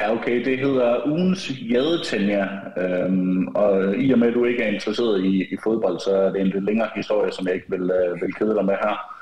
Ja, 0.00 0.12
okay, 0.12 0.44
det 0.44 0.58
hedder 0.58 1.06
ugens 1.06 1.52
jadetænja, 1.70 2.48
øhm, 2.78 3.46
og 3.48 3.96
i 3.96 4.12
og 4.12 4.18
med, 4.18 4.28
at 4.28 4.34
du 4.34 4.44
ikke 4.44 4.62
er 4.62 4.68
interesseret 4.72 5.24
i, 5.24 5.42
i 5.42 5.56
fodbold, 5.64 5.98
så 5.98 6.10
er 6.16 6.30
det 6.32 6.40
en 6.40 6.46
lidt 6.46 6.64
længere 6.64 6.88
historie, 6.96 7.32
som 7.32 7.46
jeg 7.46 7.54
ikke 7.54 7.70
vil, 7.70 7.90
øh, 7.90 8.22
vil 8.22 8.34
kede 8.34 8.54
dig 8.54 8.64
med 8.64 8.74
her. 8.74 9.13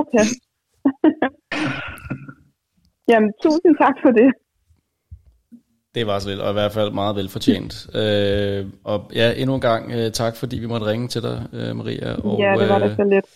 Okay. 0.00 0.24
Jamen, 3.10 3.30
tusind 3.42 3.76
tak 3.84 3.96
for 4.02 4.10
det. 4.10 4.30
Det 5.94 6.06
var 6.06 6.18
så 6.18 6.28
lidt, 6.28 6.40
og 6.40 6.50
i 6.50 6.52
hvert 6.52 6.72
fald 6.72 6.90
meget 6.92 7.16
velfortjent. 7.16 7.72
Øh, 7.96 8.66
og 8.84 8.98
ja, 9.14 9.32
endnu 9.36 9.54
en 9.54 9.60
gang 9.60 9.92
øh, 9.92 10.12
tak, 10.12 10.36
fordi 10.36 10.58
vi 10.58 10.66
måtte 10.66 10.86
ringe 10.86 11.08
til 11.08 11.22
dig, 11.22 11.36
øh, 11.52 11.76
Maria. 11.76 12.14
Og, 12.24 12.38
ja, 12.38 12.52
det 12.60 12.68
var 12.68 12.78
da 12.78 12.86
øh, 12.86 12.96
så 12.96 13.04
lidt. 13.04 13.26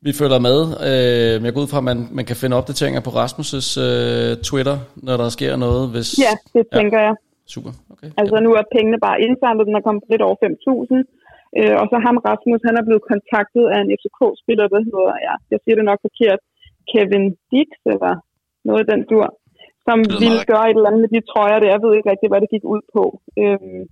Vi 0.00 0.12
følger 0.12 0.38
med. 0.48 0.58
Øh, 0.90 1.44
jeg 1.44 1.52
går 1.54 1.60
ud 1.60 1.66
fra, 1.66 1.78
at 1.78 1.84
man, 1.84 2.08
man 2.18 2.24
kan 2.24 2.36
finde 2.36 2.56
opdateringer 2.56 3.00
på 3.00 3.10
Rasmus' 3.10 3.80
øh, 3.86 4.36
Twitter, 4.48 4.78
når 4.96 5.16
der 5.16 5.28
sker 5.28 5.56
noget. 5.56 5.90
Hvis, 5.90 6.08
Ja, 6.26 6.32
det 6.54 6.66
tænker 6.78 7.00
jeg. 7.06 7.14
Super, 7.54 7.70
okay. 7.92 8.08
Altså 8.16 8.36
nu 8.40 8.50
er 8.58 8.62
pengene 8.76 8.98
bare 9.06 9.20
indsamlet, 9.20 9.66
den 9.66 9.74
er 9.76 9.80
kommet 9.80 10.04
lidt 10.10 10.22
over 10.22 10.36
5.000. 10.44 11.25
Øh, 11.58 11.74
og 11.80 11.86
så 11.90 11.96
ham 12.06 12.16
Rasmus, 12.28 12.66
han 12.68 12.78
er 12.80 12.84
blevet 12.88 13.08
kontaktet 13.12 13.64
af 13.72 13.78
en 13.80 13.92
FCK-spiller, 13.98 14.66
der 14.74 14.80
hedder, 14.88 15.14
ja, 15.26 15.34
jeg 15.52 15.58
siger 15.60 15.76
det 15.76 15.86
nok 15.90 16.00
forkert, 16.06 16.40
Kevin 16.90 17.26
Dix, 17.50 17.70
eller 17.92 18.12
noget 18.68 18.80
af 18.82 18.88
den 18.92 19.02
dur, 19.10 19.26
som 19.86 19.98
ville 20.20 20.38
meget 20.38 20.50
gøre 20.52 20.66
et 20.70 20.76
eller 20.76 20.90
andet 20.90 21.04
med 21.04 21.12
de 21.14 21.28
trøjer 21.30 21.58
der. 21.60 21.74
Jeg 21.74 21.82
ved 21.84 21.92
ikke 21.94 22.10
rigtig, 22.12 22.28
hvad 22.30 22.40
det 22.42 22.54
gik 22.54 22.64
ud 22.74 22.82
på. 22.96 23.04
Øhm, 23.42 23.82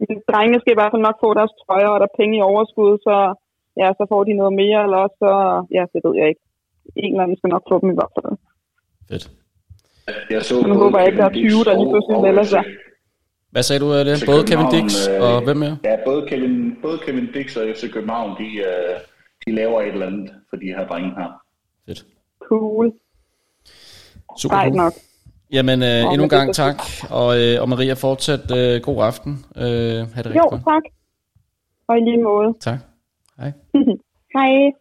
men 0.00 0.14
drengene 0.30 0.60
skal 0.60 0.74
i 0.74 0.78
hvert 0.78 0.92
fald 0.92 1.06
nok 1.08 1.18
få 1.24 1.28
deres 1.38 1.54
trøjer, 1.60 1.90
og 1.92 1.98
der 2.00 2.08
er 2.08 2.18
penge 2.20 2.34
i 2.38 2.46
overskud, 2.50 2.92
så, 3.06 3.16
ja, 3.80 3.88
så 3.98 4.04
får 4.12 4.22
de 4.28 4.40
noget 4.40 4.54
mere, 4.62 4.78
eller 4.84 4.98
også 5.04 5.16
så, 5.24 5.32
ja, 5.76 5.82
det 5.92 6.00
ved 6.04 6.14
jeg 6.20 6.28
ikke. 6.32 6.44
En 7.04 7.12
eller 7.12 7.24
anden 7.24 7.38
skal 7.40 7.52
nok 7.54 7.64
få 7.70 7.76
dem 7.82 7.90
i 7.90 7.98
hvert 7.98 8.14
fald. 8.16 8.26
Fedt. 9.10 9.24
Jeg 10.30 10.42
så 10.42 10.54
Men 10.62 10.70
nu 10.70 10.76
håber 10.84 10.98
jeg 10.98 11.06
ikke, 11.08 11.20
der 11.22 11.28
er 11.30 11.34
20, 11.34 11.66
der 11.66 11.74
lige 11.80 11.90
pludselig 11.92 12.20
melder 12.28 12.46
sig. 12.54 12.64
Hvad 13.54 13.62
sagde 13.62 13.80
du 13.80 13.92
af 13.92 14.04
det? 14.04 14.18
FC 14.18 14.26
Både 14.26 14.44
Kevin 14.46 14.66
Dix 14.74 15.08
øh, 15.08 15.20
og 15.22 15.44
hvem 15.44 15.56
mere? 15.56 15.76
Ja, 15.84 15.96
både 16.06 16.26
Kevin, 16.28 16.76
både 16.82 16.98
Kevin 17.06 17.26
Dix 17.34 17.56
og 17.56 17.64
FC 17.76 17.92
København, 17.92 18.30
de, 18.38 18.44
øh, 18.58 18.94
de 19.46 19.54
laver 19.54 19.82
et 19.82 19.88
eller 19.88 20.06
andet 20.06 20.30
for 20.50 20.56
de 20.56 20.66
her 20.66 20.86
drenge 20.86 21.10
her. 21.10 21.42
Fedt. 21.86 22.06
Cool. 22.48 22.92
Super 24.38 24.54
Sejt 24.54 24.64
cool. 24.68 24.76
nok. 24.76 24.92
Jamen, 25.52 25.82
øh, 25.82 26.00
endnu 26.12 26.22
en 26.22 26.28
gang 26.28 26.46
det 26.48 26.56
tak. 26.56 26.76
Og, 27.10 27.40
øh, 27.40 27.62
og 27.62 27.68
Maria, 27.68 27.92
fortsat 27.94 28.56
øh, 28.56 28.80
god 28.82 29.04
aften. 29.04 29.44
Øh, 29.56 29.64
ha' 29.64 29.66
det 30.02 30.16
rigtig 30.16 30.34
Jo, 30.36 30.48
godt. 30.50 30.62
tak. 30.64 30.82
Og 31.88 31.98
i 31.98 32.00
lige 32.00 32.22
måde. 32.22 32.54
Tak. 32.60 32.78
Hej. 33.38 33.52
Hej. 34.36 34.72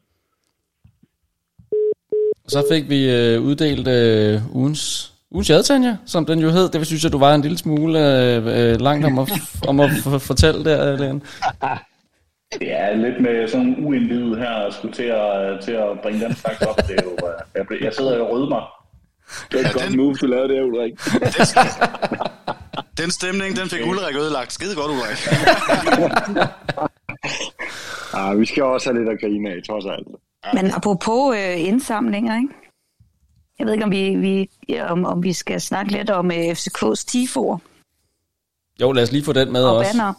Så 2.47 2.65
fik 2.71 2.89
vi 2.89 2.99
øh, 3.11 3.41
uddelt 3.41 3.87
øh, 3.87 4.55
ugens, 4.55 5.12
ugens 5.33 5.49
jadtanja, 5.49 5.97
som 6.05 6.25
den 6.25 6.39
jo 6.39 6.49
hed. 6.49 6.69
Det 6.69 6.87
synes 6.87 7.03
jeg, 7.03 7.11
du 7.11 7.17
var 7.19 7.35
en 7.35 7.41
lille 7.41 7.57
smule 7.57 7.99
øh, 7.99 8.71
øh, 8.71 8.81
langt 8.81 9.05
om 9.05 9.19
at, 9.19 9.31
om 9.67 9.79
at 9.79 9.89
f- 9.89 10.17
fortælle 10.17 10.65
der, 10.65 10.97
Leon. 10.97 11.23
Det 12.59 12.71
er 12.79 12.95
lidt 12.95 13.21
med 13.21 13.47
sådan 13.47 13.65
en 13.67 13.85
uindvidet 13.85 14.37
her, 14.37 14.49
at 14.49 14.73
skulle 14.73 14.93
til 14.93 15.03
at, 15.03 15.59
til 15.63 15.71
at 15.71 15.87
bringe 16.03 16.25
den 16.25 16.35
slags 16.35 16.61
op. 16.61 16.75
Det 16.77 16.91
er 16.99 17.03
jo, 17.03 17.11
øh, 17.27 17.65
jeg, 17.71 17.83
jeg 17.83 17.93
sidder 17.93 18.19
og 18.21 18.31
rød 18.31 18.49
mig. 18.49 18.61
Det 19.51 19.59
var 19.63 19.69
et 19.69 19.73
godt 19.73 19.95
move, 19.95 20.13
du 20.13 20.25
lavede 20.25 20.53
der, 20.53 20.61
Ulrik. 20.63 20.93
Den 22.97 23.11
stemning, 23.11 23.55
den 23.55 23.69
fik 23.69 23.87
Ulrik 23.87 24.15
ødelagt. 24.15 24.53
Skide 24.53 24.75
godt, 24.75 24.91
Ulrik. 24.91 25.19
Ah, 28.13 28.39
vi 28.39 28.45
skal 28.45 28.63
også 28.63 28.89
have 28.89 28.99
lidt 28.99 29.09
at 29.09 29.19
grine 29.21 29.49
af, 29.49 29.55
trods 29.69 29.85
alt. 29.85 30.07
Men 30.53 30.71
apropos 30.75 31.35
øh, 31.37 31.67
indsamlinger, 31.67 32.35
ikke? 32.37 32.53
Jeg 33.59 33.65
ved 33.65 33.73
ikke, 33.73 33.85
om 33.85 33.91
vi, 33.91 34.15
vi, 34.15 34.49
ja, 34.69 34.91
om, 34.91 35.05
om 35.05 35.23
vi 35.23 35.33
skal 35.33 35.61
snakke 35.61 35.91
lidt 35.91 36.09
om 36.09 36.31
øh, 36.31 36.51
FCK's 36.51 37.05
TIFO'er 37.11 37.57
Jo, 38.81 38.91
lad 38.91 39.03
os 39.03 39.11
lige 39.11 39.23
få 39.23 39.33
den 39.33 39.51
med 39.51 39.63
og 39.63 39.77
også. 39.77 39.91
banner. 39.91 40.13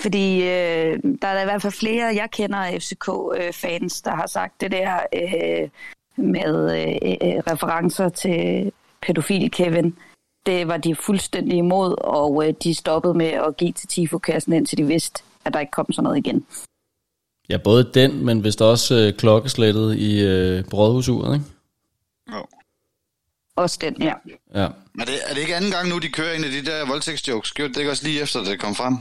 Fordi 0.00 0.42
øh, 0.42 0.98
der 1.22 1.28
er 1.28 1.42
i 1.42 1.44
hvert 1.44 1.62
fald 1.62 1.72
flere, 1.72 2.14
jeg 2.14 2.28
kender 2.32 2.58
af 2.58 2.82
FCK-fans, 2.82 4.02
der 4.02 4.14
har 4.14 4.26
sagt 4.26 4.60
det 4.60 4.70
der 4.72 4.98
øh, 5.14 5.68
med 6.16 6.80
øh, 6.80 7.28
øh, 7.28 7.38
referencer 7.46 8.08
til 8.08 8.72
pædofil 9.02 9.50
Kevin. 9.50 9.96
Det 10.46 10.68
var 10.68 10.76
de 10.76 10.94
fuldstændig 10.94 11.58
imod, 11.58 11.94
og 11.98 12.48
øh, 12.48 12.54
de 12.62 12.74
stoppede 12.74 13.14
med 13.14 13.26
at 13.26 13.56
give 13.56 13.72
til 13.72 13.88
TIFO-kassen, 13.88 14.52
indtil 14.52 14.78
de 14.78 14.86
vidste, 14.86 15.22
at 15.44 15.54
der 15.54 15.60
ikke 15.60 15.70
kom 15.70 15.92
sådan 15.92 16.04
noget 16.04 16.18
igen. 16.18 16.46
Ja, 17.48 17.56
både 17.56 17.90
den, 17.94 18.24
men 18.24 18.44
vist 18.44 18.62
også 18.62 18.94
øh, 18.94 19.12
klokkeslættet 19.12 19.96
i 19.96 20.20
øh, 20.20 20.64
brødhusuret, 20.64 21.34
ikke? 21.34 21.46
Jo. 22.32 22.46
Også 23.56 23.78
den, 23.80 24.02
ja. 24.02 24.12
Ja. 24.54 24.68
Men 24.94 25.06
det, 25.06 25.14
er 25.26 25.34
det 25.34 25.40
ikke 25.40 25.56
anden 25.56 25.70
gang 25.70 25.88
nu, 25.88 25.98
de 25.98 26.08
kører 26.08 26.34
en 26.34 26.44
af 26.44 26.50
de 26.50 26.64
der 26.64 26.86
voldtægtsjokes? 26.86 27.52
Gjorde 27.52 27.74
det 27.74 27.80
ikke 27.80 27.90
også 27.90 28.04
lige 28.04 28.20
efter, 28.20 28.44
det 28.44 28.60
kom 28.60 28.74
frem? 28.74 28.96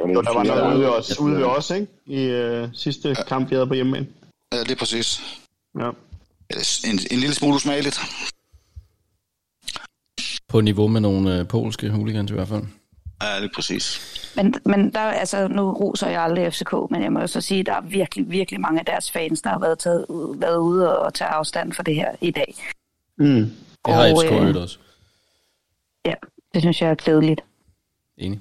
Jo, 0.00 0.22
der 0.22 0.34
var 0.34 0.42
noget 0.42 0.74
ude 0.74 0.80
ved 0.80 0.88
os, 0.88 1.18
ude 1.18 1.36
ved 1.36 1.44
os 1.44 1.70
ikke? 1.70 1.86
I 2.06 2.22
øh, 2.22 2.68
sidste 2.74 3.16
kamp, 3.28 3.50
vi 3.50 3.54
havde 3.54 3.66
på 3.66 3.74
hjemmebane. 3.74 4.06
Ja, 4.52 4.58
det 4.58 4.70
er 4.70 4.76
præcis. 4.76 5.20
Ja. 5.78 5.90
En, 6.84 6.98
en 7.10 7.18
lille 7.18 7.34
smule 7.34 7.54
usmageligt. 7.54 8.00
På 10.48 10.60
niveau 10.60 10.88
med 10.88 11.00
nogle 11.00 11.38
øh, 11.38 11.48
polske 11.48 11.90
hooligans 11.90 12.30
i 12.30 12.34
hvert 12.34 12.48
fald. 12.48 12.62
Ja, 13.22 13.36
det 13.36 13.44
er 13.44 13.54
præcis. 13.54 14.00
Men, 14.36 14.54
men 14.64 14.92
der, 14.92 15.00
altså, 15.00 15.48
nu 15.48 15.72
roser 15.72 16.08
jeg 16.08 16.22
aldrig 16.22 16.52
FCK, 16.52 16.72
men 16.90 17.02
jeg 17.02 17.12
må 17.12 17.20
jo 17.20 17.26
så 17.26 17.40
sige, 17.40 17.60
at 17.60 17.66
der 17.66 17.74
er 17.74 17.80
virkelig, 17.80 18.30
virkelig 18.30 18.60
mange 18.60 18.80
af 18.80 18.86
deres 18.86 19.10
fans, 19.10 19.42
der 19.42 19.50
har 19.50 19.58
været, 19.58 19.78
taget, 19.78 20.06
været 20.40 20.58
ude 20.58 20.96
og, 20.98 21.06
og 21.06 21.14
tage 21.14 21.28
afstand 21.28 21.72
for 21.72 21.82
det 21.82 21.94
her 21.94 22.10
i 22.20 22.30
dag. 22.30 22.54
Mm. 23.18 23.50
Det 23.88 23.96
har 23.96 24.02
Og, 24.02 24.22
FCK 24.22 24.32
øh, 24.32 24.62
også. 24.62 24.78
Ja, 26.06 26.14
det 26.54 26.62
synes 26.62 26.82
jeg 26.82 26.90
er 26.90 26.94
glædeligt. 26.94 27.44
Enig. 28.18 28.40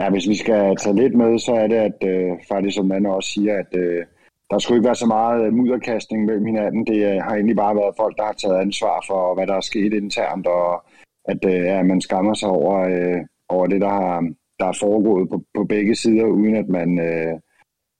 Ja, 0.00 0.10
hvis 0.10 0.28
vi 0.28 0.36
skal 0.36 0.76
tage 0.76 0.96
lidt 0.96 1.14
med, 1.14 1.38
så 1.38 1.52
er 1.52 1.66
det, 1.66 1.76
at 1.76 1.98
øh, 2.04 2.30
faktisk 2.48 2.74
som 2.74 2.86
man 2.86 3.06
også 3.06 3.30
siger, 3.30 3.58
at 3.58 3.76
øh, 3.76 4.04
der 4.50 4.58
skulle 4.58 4.78
ikke 4.78 4.86
være 4.86 5.02
så 5.04 5.06
meget 5.06 5.46
øh, 5.46 5.52
mudderkastning 5.52 6.24
mellem 6.24 6.46
hinanden. 6.46 6.86
Det 6.86 6.98
øh, 7.12 7.22
har 7.22 7.34
egentlig 7.34 7.56
bare 7.56 7.76
været 7.76 7.94
folk, 7.96 8.16
der 8.16 8.24
har 8.24 8.32
taget 8.32 8.60
ansvar 8.60 9.04
for, 9.06 9.34
hvad 9.34 9.46
der 9.46 9.54
er 9.54 9.60
sket 9.60 9.92
internt, 9.92 10.46
og 10.46 10.84
at 11.24 11.44
øh, 11.44 11.52
ja, 11.52 11.82
man 11.82 12.00
skammer 12.00 12.34
sig 12.34 12.48
over, 12.48 12.78
øh, 12.80 13.20
over 13.48 13.66
det, 13.66 13.80
der 13.80 13.88
har, 13.88 14.32
der 14.58 14.66
er 14.66 14.78
foregået 14.80 15.28
på, 15.28 15.42
på 15.54 15.64
begge 15.64 15.94
sider, 15.94 16.24
uden 16.24 16.54
at 16.56 16.68
man, 16.68 16.98
øh, 16.98 17.34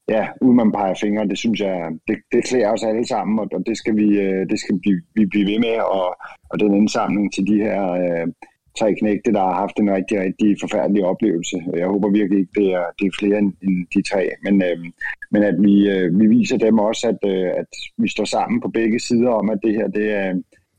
ja, 0.08 0.28
uden 0.40 0.56
man 0.56 0.72
peger 0.72 0.94
fingre. 1.00 1.28
Det 1.28 1.38
synes 1.38 1.60
jeg, 1.60 1.90
det, 2.08 2.16
det 2.32 2.44
klæder 2.44 2.72
os 2.72 2.84
alle 2.84 3.06
sammen, 3.06 3.38
og, 3.38 3.48
og 3.52 3.62
det 3.66 3.76
skal, 3.76 3.96
vi, 3.96 4.20
øh, 4.20 4.48
det 4.50 4.60
skal 4.60 4.74
vi, 4.84 4.92
vi 5.14 5.26
blive 5.26 5.46
ved 5.46 5.58
med, 5.58 5.76
og, 5.98 6.16
og 6.50 6.60
den 6.60 6.74
indsamling 6.74 7.32
til 7.32 7.46
de 7.46 7.56
her 7.56 7.92
øh, 7.92 8.26
tre 8.78 8.94
knægte, 8.94 9.32
der 9.32 9.40
har 9.40 9.54
haft 9.54 9.76
en 9.78 9.94
rigtig, 9.94 10.20
rigtig 10.20 10.56
forfærdelig 10.60 11.04
oplevelse. 11.04 11.56
Jeg 11.76 11.86
håber 11.86 12.08
virkelig 12.10 12.38
ikke, 12.40 12.60
det 12.60 12.68
er, 12.72 12.86
det 12.98 13.06
er 13.06 13.18
flere 13.18 13.38
end, 13.38 13.52
end 13.62 13.86
de 13.94 14.02
tre, 14.10 14.22
men, 14.44 14.62
øh, 14.62 14.78
men 15.30 15.42
at 15.42 15.56
vi, 15.66 15.74
øh, 15.90 16.20
vi 16.20 16.26
viser 16.26 16.58
dem 16.58 16.78
også, 16.78 17.08
at, 17.08 17.30
øh, 17.32 17.50
at 17.62 17.72
vi 17.98 18.08
står 18.08 18.24
sammen 18.24 18.60
på 18.60 18.68
begge 18.68 19.00
sider 19.00 19.30
om, 19.30 19.50
at 19.50 19.58
det 19.64 19.74
her, 19.74 19.88
det 19.88 20.10
er, 20.12 20.32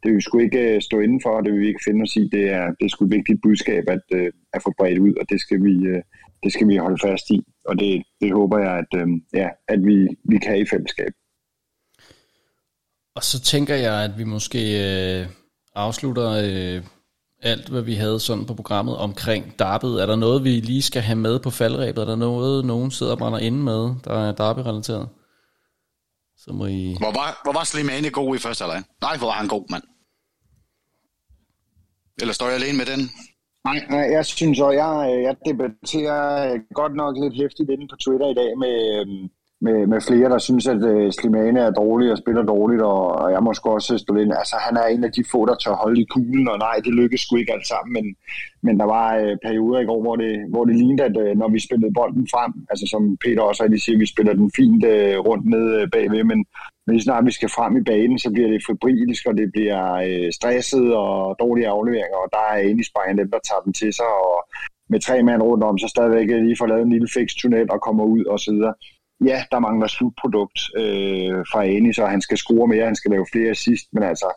det 0.04 0.10
vil 0.10 0.16
vi 0.16 0.22
sgu 0.22 0.40
ikke 0.40 0.76
øh, 0.76 0.82
stå 0.82 1.00
indenfor, 1.00 1.30
og 1.30 1.46
det 1.46 1.54
vil 1.54 1.62
vi 1.62 1.68
ikke 1.68 1.88
finde 1.88 2.02
os 2.02 2.16
i. 2.16 2.30
Det 2.32 2.50
er, 2.50 2.66
det 2.78 2.86
er 2.86 2.90
sgu 2.90 3.06
et 3.06 3.12
vigtigt 3.12 3.42
budskab 3.42 3.84
at, 3.88 4.06
øh, 4.14 4.32
at 4.54 4.64
få 4.64 4.74
bredt 4.78 5.00
ud, 5.00 5.14
og 5.22 5.26
det 5.30 5.40
skal 5.42 5.64
vi, 5.64 5.74
øh, 5.88 6.02
det 6.44 6.54
skal 6.54 6.68
vi 6.68 6.78
holde 6.78 6.98
fast 7.08 7.30
i. 7.30 7.42
Og 7.66 7.80
det, 7.80 8.04
det 8.22 8.34
håber 8.34 8.58
jeg, 8.60 8.78
at, 8.78 9.02
øh, 9.02 9.08
ja, 9.34 9.48
at 9.68 9.80
vi, 9.86 10.08
vi 10.24 10.38
kan 10.38 10.58
i 10.58 10.66
fællesskab. 10.66 11.14
Og 13.16 13.24
så 13.24 13.42
tænker 13.42 13.76
jeg, 13.76 14.04
at 14.04 14.18
vi 14.18 14.24
måske 14.24 14.62
øh, 15.20 15.28
afslutter 15.76 16.30
øh, 16.30 16.84
alt, 17.42 17.70
hvad 17.70 17.82
vi 17.82 17.94
havde 17.94 18.20
sådan 18.20 18.46
på 18.46 18.54
programmet 18.54 18.98
omkring 18.98 19.60
Darbet. 19.60 20.02
Er 20.02 20.06
der 20.06 20.16
noget, 20.16 20.44
vi 20.44 20.50
lige 20.50 20.82
skal 20.82 21.02
have 21.02 21.16
med 21.16 21.40
på 21.40 21.50
faldrebet? 21.50 22.02
Er 22.02 22.06
der 22.06 22.16
noget, 22.16 22.66
nogen 22.66 22.92
sidder 22.92 23.12
og 23.12 23.18
brænder 23.18 23.40
inde 23.40 23.58
med, 23.58 23.96
der 24.04 24.28
er 24.28 24.32
Darby-relateret? 24.32 25.10
Så 26.38 26.52
må 26.54 26.66
I... 26.66 26.96
Hvor 27.00 27.12
var, 27.12 27.40
hvor 27.44 27.54
var 27.54 27.64
Slimane 27.64 28.10
god 28.10 28.36
i 28.36 28.40
første 28.40 28.64
halvleg? 28.64 28.84
Nej, 29.02 29.18
hvor 29.18 29.28
var 29.28 29.34
han 29.34 29.48
god, 29.48 29.66
mand. 29.70 29.84
Eller 32.22 32.34
står 32.34 32.46
jeg 32.46 32.56
alene 32.56 32.78
med 32.78 32.86
den? 32.86 33.10
Nej, 33.68 33.80
nej, 33.90 34.06
jeg 34.16 34.26
synes 34.26 34.60
også, 34.60 34.78
jeg, 34.84 34.94
øh, 35.12 35.22
jeg 35.24 35.36
debatterer 35.46 36.24
godt 36.74 36.96
nok 36.96 37.14
lidt 37.24 37.36
hæftigt 37.42 37.70
inde 37.70 37.88
på 37.88 37.96
Twitter 37.96 38.30
i 38.32 38.40
dag 38.42 38.58
med, 38.64 38.76
øhm, 39.00 39.30
med, 39.62 39.88
med 39.88 40.02
flere, 40.02 40.30
der 40.30 40.38
synes, 40.38 40.68
at 40.68 40.84
øh, 40.92 41.12
Slimane 41.12 41.60
er 41.60 41.72
dårlig 41.72 42.12
og 42.12 42.18
spiller 42.18 42.44
dårligt, 42.44 42.82
og, 42.82 43.02
og 43.22 43.32
jeg 43.32 43.44
måske 43.44 43.70
også 43.70 43.98
stå 43.98 44.16
ind. 44.16 44.32
Altså, 44.42 44.56
han 44.66 44.78
er 44.78 44.86
en 44.86 45.04
af 45.04 45.12
de 45.12 45.24
få, 45.32 45.46
der 45.46 45.56
tør 45.56 45.82
holde 45.84 46.02
i 46.02 46.12
kuglen, 46.14 46.48
og 46.48 46.58
nej, 46.60 46.76
det 46.86 46.94
lykkedes 46.94 47.22
sgu 47.22 47.36
ikke 47.36 47.54
alt 47.54 47.68
sammen, 47.68 47.94
men, 47.94 48.06
men 48.66 48.80
der 48.80 48.86
var 48.86 49.08
øh, 49.16 49.38
perioder 49.46 49.80
i 49.80 49.86
går, 49.86 50.02
hvor 50.02 50.16
det, 50.16 50.34
hvor 50.50 50.66
det 50.66 50.76
lignede, 50.76 51.04
at 51.04 51.18
øh, 51.24 51.38
når 51.38 51.50
vi 51.56 51.60
spillede 51.60 51.94
bolden 51.94 52.28
frem, 52.34 52.52
altså 52.72 52.86
som 52.94 53.18
Peter 53.24 53.42
også 53.42 53.64
rigtig 53.64 53.82
siger, 53.82 53.98
vi 53.98 54.14
spiller 54.14 54.34
den 54.34 54.52
fint 54.56 54.86
øh, 54.86 55.18
rundt 55.30 55.46
ned 55.54 55.66
øh, 55.80 55.88
bagved, 55.92 56.24
men, 56.24 56.46
lige 56.88 57.02
snart 57.02 57.26
vi 57.26 57.32
skal 57.32 57.50
frem 57.50 57.78
i 57.78 57.84
banen, 57.92 58.20
så 58.20 58.30
bliver 58.32 58.50
det 58.50 58.66
febrilsk, 58.68 59.24
og 59.28 59.38
det 59.38 59.48
bliver 59.52 59.84
øh, 60.08 60.32
stresset 60.38 60.96
og 60.96 61.36
dårlige 61.40 61.68
afleveringer, 61.68 62.20
og 62.24 62.30
der 62.36 62.44
er 62.52 62.58
egentlig 62.58 62.86
Spanien 62.86 63.18
dem, 63.18 63.32
der 63.32 63.40
tager 63.48 63.62
den 63.66 63.74
til 63.74 63.94
sig, 63.94 64.10
og 64.30 64.36
med 64.92 65.00
tre 65.00 65.24
mand 65.24 65.42
rundt 65.42 65.64
om, 65.64 65.78
så 65.78 65.88
stadigvæk 65.88 66.28
lige 66.30 66.60
får 66.60 66.68
lavet 66.68 66.84
en 66.86 66.96
lille 66.96 67.10
fix 67.16 67.28
tunnel 67.34 67.72
og 67.72 67.82
kommer 67.82 68.04
ud 68.04 68.24
og 68.26 68.40
så 68.40 68.52
videre 68.52 68.74
ja, 69.26 69.44
der 69.52 69.60
mangler 69.60 69.88
slutprodukt 69.88 70.60
øh, 70.78 71.46
fra 71.52 71.66
Anis, 71.66 71.98
og 71.98 72.10
han 72.10 72.22
skal 72.22 72.38
score 72.38 72.68
mere, 72.68 72.86
han 72.86 72.96
skal 72.96 73.12
lave 73.12 73.26
flere 73.32 73.50
assist, 73.50 73.86
men 73.94 74.04
altså 74.04 74.30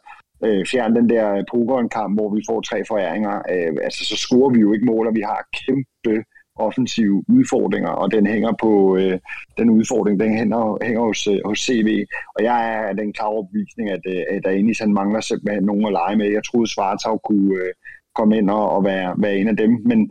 øh, 0.44 0.66
fjern 0.66 0.96
den 0.96 1.08
der 1.08 1.44
pokerenkamp, 1.50 2.18
hvor 2.18 2.34
vi 2.34 2.42
får 2.48 2.60
tre 2.60 2.82
foræringer, 2.88 3.34
øh, 3.52 3.72
altså 3.82 4.04
så 4.04 4.16
scorer 4.16 4.50
vi 4.50 4.60
jo 4.60 4.72
ikke 4.72 4.86
mål, 4.86 5.06
og 5.06 5.14
vi 5.14 5.20
har 5.20 5.48
kæmpe 5.60 6.24
offensive 6.56 7.24
udfordringer, 7.28 7.90
og 7.90 8.12
den 8.12 8.26
hænger 8.26 8.52
på 8.60 8.96
øh, 8.96 9.18
den 9.58 9.70
udfordring, 9.70 10.20
den 10.20 10.34
hænger, 10.38 10.84
hænger 10.84 11.00
hos, 11.00 11.26
øh, 11.26 11.38
hos 11.44 11.58
CV, 11.58 12.04
og 12.36 12.44
jeg 12.44 12.58
er 12.74 12.92
den 12.92 13.12
klare 13.12 13.38
opvisning, 13.40 13.90
at, 13.90 14.00
øh, 14.06 14.22
at 14.30 14.46
Anis 14.46 14.78
han 14.78 14.92
mangler 14.92 15.20
simpelthen 15.20 15.64
nogen 15.64 15.86
at 15.86 15.92
lege 15.92 16.16
med. 16.16 16.26
Jeg 16.26 16.44
troede 16.44 16.72
Svartau 16.72 17.18
kunne 17.18 17.54
øh, 17.54 17.72
komme 18.14 18.38
ind 18.38 18.50
og, 18.50 18.70
og 18.70 18.84
være, 18.84 19.14
være 19.18 19.36
en 19.36 19.48
af 19.48 19.56
dem, 19.56 19.70
men 19.84 20.10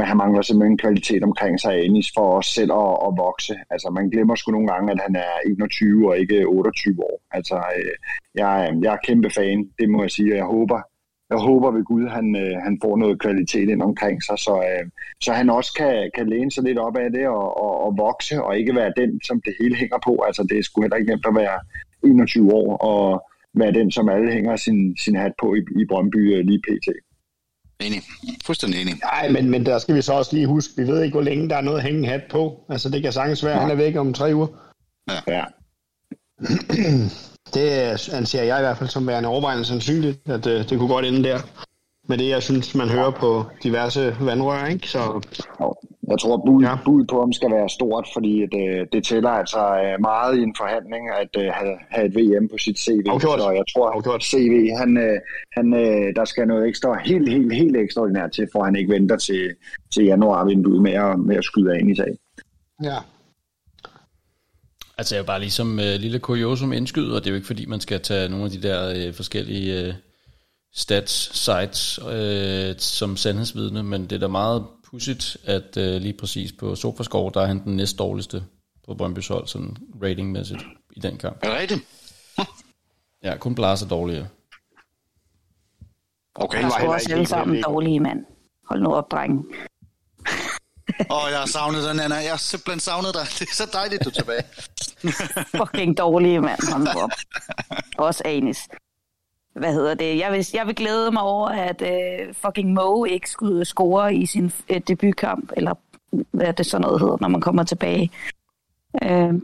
men 0.00 0.08
han 0.08 0.16
mangler 0.16 0.42
simpelthen 0.42 0.78
kvalitet 0.84 1.22
omkring 1.22 1.60
sig, 1.60 1.72
Anis, 1.84 2.08
for 2.16 2.26
os 2.38 2.46
selv 2.56 2.72
at, 2.84 2.92
at 3.06 3.12
vokse. 3.26 3.54
Altså, 3.70 3.88
man 3.98 4.10
glemmer 4.10 4.34
sgu 4.34 4.50
nogle 4.52 4.72
gange, 4.72 4.92
at 4.92 5.00
han 5.06 5.14
er 5.16 5.32
21 5.46 6.08
og 6.08 6.18
ikke 6.18 6.46
28 6.46 7.04
år. 7.10 7.16
Altså, 7.30 7.56
øh, 7.76 7.94
jeg, 8.40 8.50
jeg 8.84 8.92
er 8.92 9.04
kæmpe 9.06 9.30
fan, 9.30 9.58
det 9.78 9.88
må 9.90 10.02
jeg 10.02 10.10
sige, 10.10 10.32
og 10.32 10.36
jeg 10.36 10.44
håber, 10.44 10.78
jeg 11.30 11.38
håber 11.38 11.70
ved 11.70 11.84
Gud, 11.84 12.04
han, 12.16 12.26
øh, 12.42 12.54
han 12.66 12.74
får 12.82 12.96
noget 12.96 13.20
kvalitet 13.24 13.68
ind 13.68 13.82
omkring 13.82 14.22
sig, 14.22 14.38
så, 14.46 14.54
øh, 14.70 14.84
så 15.24 15.30
han 15.32 15.50
også 15.50 15.70
kan, 15.80 16.10
kan 16.16 16.26
læne 16.28 16.50
sig 16.52 16.64
lidt 16.64 16.78
op 16.78 16.96
af 16.96 17.10
det 17.16 17.26
og, 17.28 17.46
og, 17.64 17.72
og 17.84 17.90
vokse, 17.98 18.42
og 18.46 18.58
ikke 18.58 18.74
være 18.80 18.92
den, 19.00 19.10
som 19.28 19.36
det 19.44 19.54
hele 19.60 19.76
hænger 19.82 19.98
på. 20.06 20.12
Altså, 20.26 20.42
det 20.48 20.58
er 20.58 20.62
sgu 20.62 20.80
heller 20.82 20.96
ikke 20.96 21.10
nemt 21.12 21.30
at 21.30 21.34
være 21.34 21.58
21 22.04 22.52
år 22.52 22.76
og 22.76 23.02
være 23.60 23.72
den, 23.72 23.90
som 23.90 24.08
alle 24.08 24.32
hænger 24.32 24.56
sin, 24.56 24.96
sin 25.04 25.16
hat 25.16 25.32
på 25.40 25.54
i, 25.54 25.60
i 25.80 25.84
Brøndby 25.90 26.22
øh, 26.34 26.44
lige 26.48 26.62
pt. 26.68 26.88
Enig. 27.80 28.02
Fuldstændig 28.44 28.80
enig. 28.80 28.94
Nej, 28.94 29.28
men, 29.28 29.50
men 29.50 29.66
der 29.66 29.78
skal 29.78 29.94
vi 29.94 30.02
så 30.02 30.12
også 30.12 30.36
lige 30.36 30.46
huske, 30.46 30.72
vi 30.76 30.86
ved 30.86 31.02
ikke, 31.02 31.14
hvor 31.14 31.22
længe 31.22 31.48
der 31.48 31.56
er 31.56 31.60
noget 31.60 31.78
at 31.78 31.84
hænge 31.84 32.08
hat 32.08 32.22
på. 32.30 32.64
Altså, 32.68 32.88
det 32.88 33.02
kan 33.02 33.12
sagtens 33.12 33.44
være, 33.44 33.54
at 33.54 33.60
han 33.60 33.70
er 33.70 33.74
væk 33.74 33.96
om 33.96 34.14
tre 34.14 34.34
uger. 34.34 34.46
Ja. 35.28 35.44
Det 37.54 37.68
anser 38.12 38.42
jeg 38.42 38.58
i 38.58 38.62
hvert 38.62 38.78
fald 38.78 38.88
som 38.88 39.06
værende 39.06 39.28
overvejende 39.28 39.64
sandsynligt, 39.64 40.28
at 40.28 40.46
øh, 40.46 40.68
det 40.68 40.78
kunne 40.78 40.88
godt 40.88 41.04
ende 41.04 41.24
der. 41.24 41.38
Med 42.08 42.18
det, 42.18 42.28
jeg 42.28 42.42
synes, 42.42 42.74
man 42.74 42.88
hører 42.88 43.10
på 43.10 43.44
diverse 43.62 44.16
vandrør, 44.20 44.66
ikke? 44.66 44.88
Så 44.88 45.20
Jeg 46.08 46.18
tror, 46.18 46.36
bud, 46.46 46.62
Ja. 46.62 46.74
bud 46.84 47.04
på 47.04 47.20
ham 47.20 47.32
skal 47.32 47.50
være 47.50 47.68
stort, 47.68 48.06
fordi 48.12 48.34
det, 48.40 48.92
det 48.92 49.04
tæller 49.04 49.30
altså 49.30 49.58
øh, 49.58 50.00
meget 50.00 50.38
i 50.38 50.42
en 50.42 50.54
forhandling 50.58 51.04
at 51.22 51.32
øh, 51.42 51.50
have, 51.58 51.76
have 51.90 52.06
et 52.06 52.14
VM 52.16 52.48
på 52.48 52.58
sit 52.58 52.78
CV. 52.78 53.02
Afgjort. 53.08 53.40
Så 53.40 53.50
jeg 53.50 53.64
tror, 53.74 53.90
Afgjort. 53.90 54.24
CV, 54.24 54.54
han, 54.80 54.96
øh, 54.96 55.18
han, 55.56 55.74
øh, 55.74 56.14
der 56.16 56.24
skal 56.24 56.46
noget 56.46 56.68
ekstra, 56.68 56.98
helt, 57.04 57.28
helt, 57.28 57.54
helt 57.54 57.76
ekstraordinært 57.76 58.32
til, 58.32 58.48
for 58.52 58.64
han 58.64 58.76
ikke 58.76 58.92
venter 58.92 59.16
til, 59.16 59.50
til 59.94 60.04
januar-vinduet 60.04 60.82
med 60.82 60.92
at, 60.92 61.18
med 61.18 61.36
at 61.36 61.44
skyde 61.44 61.72
af 61.74 61.78
ind 61.80 61.90
i 61.90 61.96
sag. 61.96 62.12
ja, 62.82 62.96
Altså 64.98 65.14
jeg 65.16 65.26
bare 65.26 65.40
ligesom 65.40 65.72
uh, 65.72 65.78
lille 65.78 66.18
kuriosum 66.18 66.72
indskyde, 66.72 67.14
og 67.16 67.20
det 67.20 67.26
er 67.26 67.30
jo 67.30 67.34
ikke 67.34 67.46
fordi, 67.46 67.66
man 67.66 67.80
skal 67.80 68.00
tage 68.00 68.28
nogle 68.28 68.44
af 68.44 68.50
de 68.50 68.62
der 68.62 69.08
uh, 69.08 69.14
forskellige 69.14 69.88
uh, 69.88 69.94
stats 70.74 71.38
sites 71.38 71.98
uh, 72.02 72.76
som 72.78 73.16
sandhedsvidne, 73.16 73.82
men 73.82 74.02
det 74.02 74.12
er 74.12 74.18
da 74.18 74.28
meget 74.28 74.64
pudsigt, 74.90 75.36
at 75.44 75.76
uh, 75.76 75.82
lige 75.82 76.12
præcis 76.12 76.52
på 76.52 76.76
Sofascore, 76.76 77.30
der 77.34 77.40
er 77.40 77.46
han 77.46 77.64
den 77.64 77.76
næst 77.76 77.98
dårligste 77.98 78.44
på 78.86 78.92
Brøndby's 78.92 79.32
hold, 79.32 79.46
sådan 79.46 79.76
ratingmæssigt 80.02 80.62
i 80.96 81.00
den 81.00 81.18
kamp. 81.18 81.38
Er 81.42 81.48
det 81.48 81.58
rigtigt? 81.58 81.80
Ja, 83.22 83.36
kun 83.36 83.54
Blas 83.54 83.82
er 83.82 83.88
dårligere. 83.88 84.28
Okay. 86.34 86.62
Jeg 86.62 86.70
tror 86.70 86.94
også 86.94 87.12
alle 87.12 87.26
sammen 87.26 87.62
dårlige, 87.62 88.00
mand. 88.00 88.24
Hold 88.68 88.82
nu 88.82 88.94
op, 88.94 89.10
drenge. 89.10 89.44
Åh, 91.10 91.30
jeg 91.30 91.38
har 91.38 91.46
savnet 91.46 91.84
dig, 91.84 91.94
Nana. 91.94 92.14
Jeg 92.14 92.30
har 92.30 92.36
simpelthen 92.36 92.80
savnet 92.80 93.14
dig. 93.14 93.26
Det 93.38 93.48
er 93.48 93.54
så 93.54 93.70
dejligt, 93.72 94.04
du 94.04 94.08
er 94.08 94.12
tilbage. 94.12 94.44
Fucking 95.56 95.98
dårlige, 95.98 96.40
mand. 96.40 96.72
Hold 96.72 96.82
nu 96.82 97.00
op. 97.00 97.10
Også 98.08 98.22
Anis. 98.24 98.68
Hvad 99.60 99.72
hedder 99.72 99.94
det? 99.94 100.18
Jeg 100.18 100.32
vil, 100.32 100.46
jeg 100.54 100.66
vil 100.66 100.74
glæde 100.74 101.10
mig 101.10 101.22
over, 101.22 101.48
at 101.48 101.82
øh, 101.82 102.34
fucking 102.34 102.72
Mo 102.72 103.04
ikke 103.04 103.30
skulle 103.30 103.64
score 103.64 104.14
i 104.14 104.26
sin 104.26 104.52
øh, 104.68 104.80
debutkamp, 104.88 105.52
eller 105.56 105.74
hvad 106.30 106.52
det 106.52 106.66
sådan 106.66 106.82
noget 106.82 107.00
hedder, 107.00 107.16
når 107.20 107.28
man 107.28 107.40
kommer 107.40 107.64
tilbage. 107.64 108.10
Øh, 109.02 109.34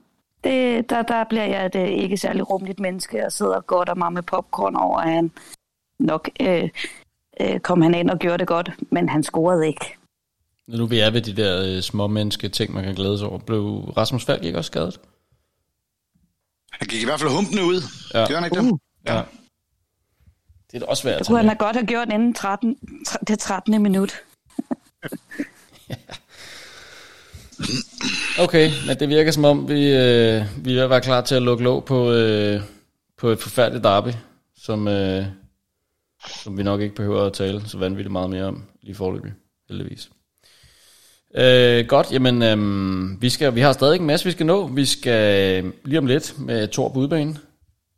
det, 0.45 0.91
der, 0.91 1.03
der 1.03 1.25
bliver 1.29 1.45
jeg 1.45 1.67
et 1.67 1.75
øh, 1.75 1.89
ikke 1.89 2.17
særlig 2.17 2.51
rummeligt 2.51 2.81
menneske, 2.81 3.27
og 3.27 3.33
sidder 3.33 3.61
godt 3.61 3.89
og 3.89 3.99
mig 3.99 4.13
med 4.13 4.23
popcorn 4.23 4.77
over, 4.77 4.99
at 4.99 5.13
han 5.13 5.31
nok 5.99 6.31
øh, 6.41 6.69
øh, 7.41 7.61
kom 7.61 7.83
han 7.83 7.95
ind 7.95 8.11
og 8.11 8.19
gjorde 8.19 8.39
det 8.39 8.47
godt, 8.47 8.71
men 8.91 9.09
han 9.09 9.23
scorede 9.23 9.67
ikke. 9.67 9.95
Nu 10.67 10.87
vi 10.87 11.01
er 11.01 11.11
ved 11.11 11.21
de 11.21 11.37
der 11.37 11.77
øh, 11.77 11.83
små 11.83 12.07
menneske 12.07 12.49
ting, 12.49 12.75
man 12.75 12.85
kan 12.85 12.95
glæde 12.95 13.19
sig 13.19 13.29
over, 13.29 13.39
blev 13.39 13.63
Rasmus 13.97 14.25
Falk 14.25 14.45
ikke 14.45 14.59
også 14.59 14.69
skadet? 14.69 15.01
Han 16.73 16.89
gik 16.89 17.03
i 17.03 17.05
hvert 17.05 17.21
fald 17.21 17.31
humpende 17.31 17.63
ud. 17.65 17.83
Ja. 18.15 18.27
Gjorde 18.27 18.43
han 18.43 18.45
ikke 18.45 18.71
det? 18.71 18.81
Ja. 19.07 19.23
Det 20.71 20.75
er 20.75 20.79
da 20.79 20.85
også 20.87 21.03
svært 21.03 21.15
Det 21.15 21.21
at 21.21 21.27
kunne 21.27 21.39
tage 21.39 21.49
han 21.49 21.49
have 21.49 21.59
godt 21.59 21.77
have 21.77 21.87
gjort 21.87 22.09
inden 22.13 22.35
13, 22.35 22.77
tre- 23.07 23.19
det 23.29 23.39
13. 23.39 23.83
minut. 23.83 24.13
Okay, 28.39 28.71
men 28.87 28.99
det 29.01 29.09
virker 29.09 29.31
som 29.31 29.45
om, 29.45 29.69
vi, 29.69 29.91
øh, 29.93 30.43
vi 30.65 30.79
er 30.79 30.87
være 30.87 31.01
klar 31.01 31.21
til 31.21 31.35
at 31.35 31.43
lukke 31.43 31.65
låg 31.65 31.85
på, 31.85 32.13
øh, 32.13 32.61
på 33.19 33.29
et 33.29 33.39
forfærdeligt 33.39 33.85
derby, 33.85 34.09
som, 34.57 34.89
øh, 34.89 35.25
som 36.43 36.59
vi 36.59 36.63
nok 36.63 36.81
ikke 36.81 36.95
behøver 36.95 37.25
at 37.27 37.33
tale 37.33 37.69
så 37.69 37.79
vanvittigt 37.79 38.13
meget 38.13 38.31
mere 38.31 38.45
om 38.45 38.65
lige 38.83 38.95
forløbig, 38.95 39.33
heldigvis. 39.69 40.11
Øh, 41.35 41.87
godt, 41.87 42.13
jamen 42.13 42.43
øh, 42.43 43.23
vi, 43.23 43.31
skal, 43.31 43.55
vi 43.55 43.61
har 43.61 43.73
stadig 43.73 44.01
en 44.01 44.07
masse, 44.07 44.27
vi 44.27 44.33
skal 44.33 44.47
nå. 44.47 44.67
Vi 44.67 44.85
skal 44.85 45.65
øh, 45.65 45.73
lige 45.85 45.99
om 45.99 46.07
lidt 46.07 46.39
med 46.39 46.69
Thor 46.69 46.89
på 46.89 46.99
udebane, 46.99 47.37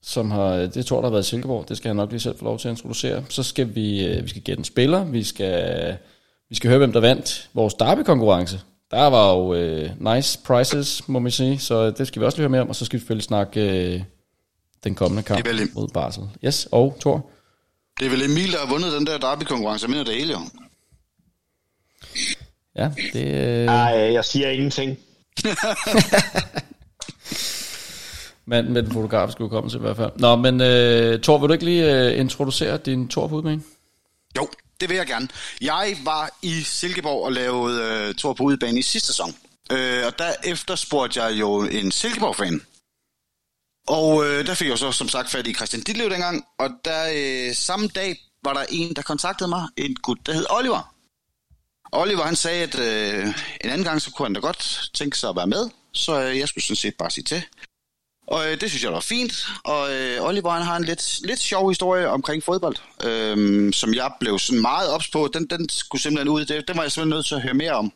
som 0.02 0.30
har, 0.30 0.52
det 0.52 0.76
er 0.76 0.82
Thor, 0.82 0.96
der 0.96 1.02
har 1.08 1.10
været 1.10 1.24
i 1.26 1.28
Silkeborg. 1.28 1.68
Det 1.68 1.76
skal 1.76 1.88
jeg 1.88 1.94
nok 1.94 2.10
lige 2.10 2.20
selv 2.20 2.38
få 2.38 2.44
lov 2.44 2.58
til 2.58 2.68
at 2.68 2.72
introducere. 2.72 3.24
Så 3.28 3.42
skal 3.42 3.74
vi, 3.74 4.06
øh, 4.06 4.24
vi 4.24 4.28
skal 4.28 4.42
gætte 4.42 4.60
en 4.60 4.64
spiller. 4.64 5.04
Vi 5.04 5.24
skal, 5.24 5.96
vi 6.48 6.54
skal 6.54 6.68
høre, 6.68 6.78
hvem 6.78 6.92
der 6.92 7.00
vandt 7.00 7.48
vores 7.54 7.74
derby-konkurrence. 7.74 8.60
Der 8.90 9.02
var 9.06 9.34
jo 9.34 9.54
øh, 9.54 9.90
nice 10.14 10.38
prizes, 10.44 11.08
må 11.08 11.18
man 11.18 11.32
sige, 11.32 11.58
så 11.58 11.90
det 11.90 12.06
skal 12.06 12.20
vi 12.20 12.26
også 12.26 12.38
lige 12.38 12.42
høre 12.42 12.48
mere 12.50 12.60
om, 12.60 12.68
og 12.68 12.76
så 12.76 12.84
skal 12.84 12.96
vi 12.96 13.00
selvfølgelig 13.00 13.24
snakke 13.24 13.60
øh, 13.94 14.02
den 14.84 14.94
kommende 14.94 15.22
kamp 15.22 15.44
Det 15.44 15.52
vel- 15.60 15.70
mod 15.74 15.88
Basel. 15.88 16.22
Yes, 16.44 16.68
og 16.72 16.96
Thor. 17.00 17.30
Det 18.00 18.06
er 18.06 18.10
vel 18.10 18.22
Emil, 18.30 18.52
der 18.52 18.58
har 18.58 18.72
vundet 18.72 18.92
den 18.92 19.06
der 19.06 19.18
derby-konkurrence. 19.18 19.84
Jeg 19.84 19.90
mener 19.90 20.04
det 20.04 20.14
hele, 20.14 20.32
jo. 20.32 20.38
Ja, 22.76 22.90
det 23.12 23.26
øh, 23.34 23.66
Ej, 23.66 24.12
jeg 24.12 24.24
siger 24.24 24.50
ingenting. 24.50 24.98
Manden 28.48 28.72
med 28.72 28.82
den 28.82 28.92
fotografiske 28.92 29.42
hukommelse 29.42 29.78
i 29.78 29.80
hvert 29.80 29.96
fald. 29.96 30.10
Nå, 30.16 30.36
men 30.36 30.60
øh, 30.60 31.20
Thor, 31.20 31.38
vil 31.38 31.48
du 31.48 31.52
ikke 31.52 31.64
lige 31.64 32.08
øh, 32.08 32.20
introducere 32.20 32.76
din 32.76 33.08
Thor 33.08 33.26
på 33.26 33.34
udbanen? 33.34 33.64
Jo, 34.36 34.48
det 34.80 34.88
vil 34.88 34.96
jeg 34.96 35.06
gerne. 35.06 35.28
Jeg 35.60 35.96
var 36.04 36.30
i 36.42 36.62
Silkeborg 36.62 37.24
og 37.24 37.32
lavede 37.32 37.82
øh, 37.82 38.14
Thor 38.14 38.32
på 38.32 38.44
udebane 38.44 38.78
i 38.78 38.82
sidste 38.82 39.06
sæson. 39.06 39.34
Øh, 39.72 40.06
og 40.06 40.18
derefter 40.18 40.74
spurgte 40.74 41.22
jeg 41.22 41.40
jo 41.40 41.62
en 41.62 41.90
Silkeborg-fan. 41.90 42.60
Og 43.88 44.26
øh, 44.26 44.46
der 44.46 44.54
fik 44.54 44.68
jeg 44.68 44.78
så 44.78 44.92
som 44.92 45.08
sagt 45.08 45.30
fat 45.30 45.46
i 45.46 45.54
Christian 45.54 45.82
Ditlev 45.82 46.10
dengang. 46.10 46.44
Og 46.58 46.70
der 46.84 47.02
øh, 47.14 47.54
samme 47.54 47.88
dag 47.88 48.16
var 48.44 48.52
der 48.52 48.64
en, 48.68 48.96
der 48.96 49.02
kontaktede 49.02 49.48
mig. 49.48 49.68
En 49.76 49.94
gut, 49.94 50.18
der 50.26 50.32
hed 50.32 50.46
Oliver. 50.50 50.94
Oliver 51.92 52.22
han 52.22 52.36
sagde, 52.36 52.62
at 52.62 52.78
øh, 52.78 53.26
en 53.64 53.70
anden 53.70 53.84
gang, 53.84 54.02
så 54.02 54.10
kunne 54.10 54.26
han 54.26 54.34
da 54.34 54.40
godt 54.40 54.90
tænke 54.94 55.18
sig 55.18 55.30
at 55.30 55.36
være 55.36 55.46
med. 55.46 55.70
Så 55.92 56.22
øh, 56.22 56.38
jeg 56.38 56.48
skulle 56.48 56.64
sådan 56.64 56.76
set 56.76 56.94
bare 56.98 57.10
sige 57.10 57.24
til. 57.24 57.42
Og 58.30 58.50
øh, 58.50 58.60
det 58.60 58.70
synes 58.70 58.84
jeg 58.84 58.92
var 58.92 59.00
fint. 59.00 59.46
Og 59.64 59.94
øh, 59.94 60.24
Oliver 60.24 60.50
han 60.50 60.62
har 60.62 60.76
en 60.76 60.84
lidt, 60.84 61.20
lidt 61.26 61.40
sjov 61.40 61.68
historie 61.68 62.08
omkring 62.08 62.42
fodbold, 62.42 62.76
øh, 63.04 63.72
som 63.72 63.94
jeg 63.94 64.12
blev 64.20 64.38
sådan 64.38 64.62
meget 64.62 64.90
ops 64.90 65.08
på. 65.08 65.30
Den, 65.34 65.46
den 65.46 65.68
skulle 65.68 66.02
simpelthen 66.02 66.28
ud. 66.28 66.44
Det, 66.44 66.68
den 66.68 66.76
var 66.76 66.82
jeg 66.82 66.92
simpelthen 66.92 67.16
nødt 67.16 67.26
til 67.26 67.34
at 67.34 67.42
høre 67.42 67.54
mere 67.54 67.72
om. 67.72 67.92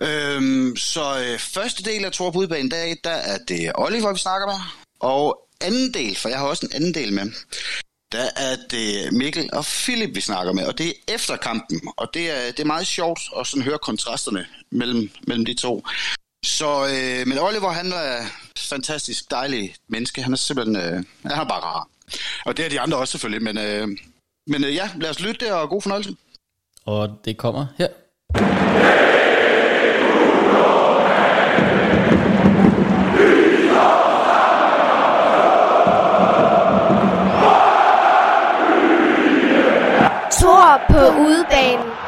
Øh, 0.00 0.76
så 0.76 1.24
øh, 1.24 1.38
første 1.38 1.82
del 1.82 2.04
af 2.04 2.12
Tor 2.12 2.30
på 2.30 2.38
udbanen 2.38 2.68
dag, 2.68 2.96
der 3.04 3.10
er 3.10 3.38
det 3.48 3.72
Oliver, 3.74 4.12
vi 4.12 4.18
snakker 4.18 4.46
med. 4.46 4.60
Og 5.00 5.48
anden 5.60 5.94
del, 5.94 6.16
for 6.16 6.28
jeg 6.28 6.38
har 6.38 6.46
også 6.46 6.66
en 6.66 6.72
anden 6.74 6.94
del 6.94 7.12
med, 7.12 7.32
der 8.12 8.28
er 8.36 8.56
det 8.70 9.12
Mikkel 9.12 9.50
og 9.52 9.64
Philip, 9.64 10.14
vi 10.14 10.20
snakker 10.20 10.52
med. 10.52 10.66
Og 10.66 10.78
det 10.78 10.88
er 10.88 11.14
efter 11.14 11.36
kampen, 11.36 11.80
og 11.96 12.08
det 12.14 12.30
er, 12.30 12.50
det 12.50 12.60
er 12.60 12.64
meget 12.64 12.86
sjovt 12.86 13.20
at 13.40 13.46
sådan 13.46 13.62
høre 13.62 13.78
kontrasterne 13.78 14.46
mellem, 14.70 15.10
mellem 15.26 15.44
de 15.44 15.54
to. 15.54 15.84
Så, 16.44 16.86
øh, 16.86 17.26
men 17.26 17.38
Oliver, 17.38 17.70
han 17.70 17.92
er 17.92 18.26
fantastisk 18.56 19.30
dejlig 19.30 19.74
menneske. 19.88 20.22
Han 20.22 20.32
er 20.32 20.36
simpelthen, 20.36 20.76
øh, 20.76 21.04
han 21.22 21.40
er 21.40 21.44
bare 21.44 21.60
rar. 21.60 21.88
Og 22.46 22.56
det 22.56 22.64
er 22.64 22.68
de 22.68 22.80
andre 22.80 22.98
også 22.98 23.12
selvfølgelig, 23.12 23.42
men, 23.42 23.58
øh, 23.58 23.88
men 24.46 24.64
øh, 24.64 24.74
ja, 24.74 24.90
lad 24.96 25.10
os 25.10 25.20
lytte 25.20 25.46
det, 25.46 25.54
og 25.54 25.68
god 25.68 25.82
fornøjelse. 25.82 26.16
Og 26.86 27.18
det 27.24 27.36
kommer 27.36 27.66
her. 27.78 27.88
Tor 40.40 40.80
på 40.90 41.20
udebanen. 41.20 42.05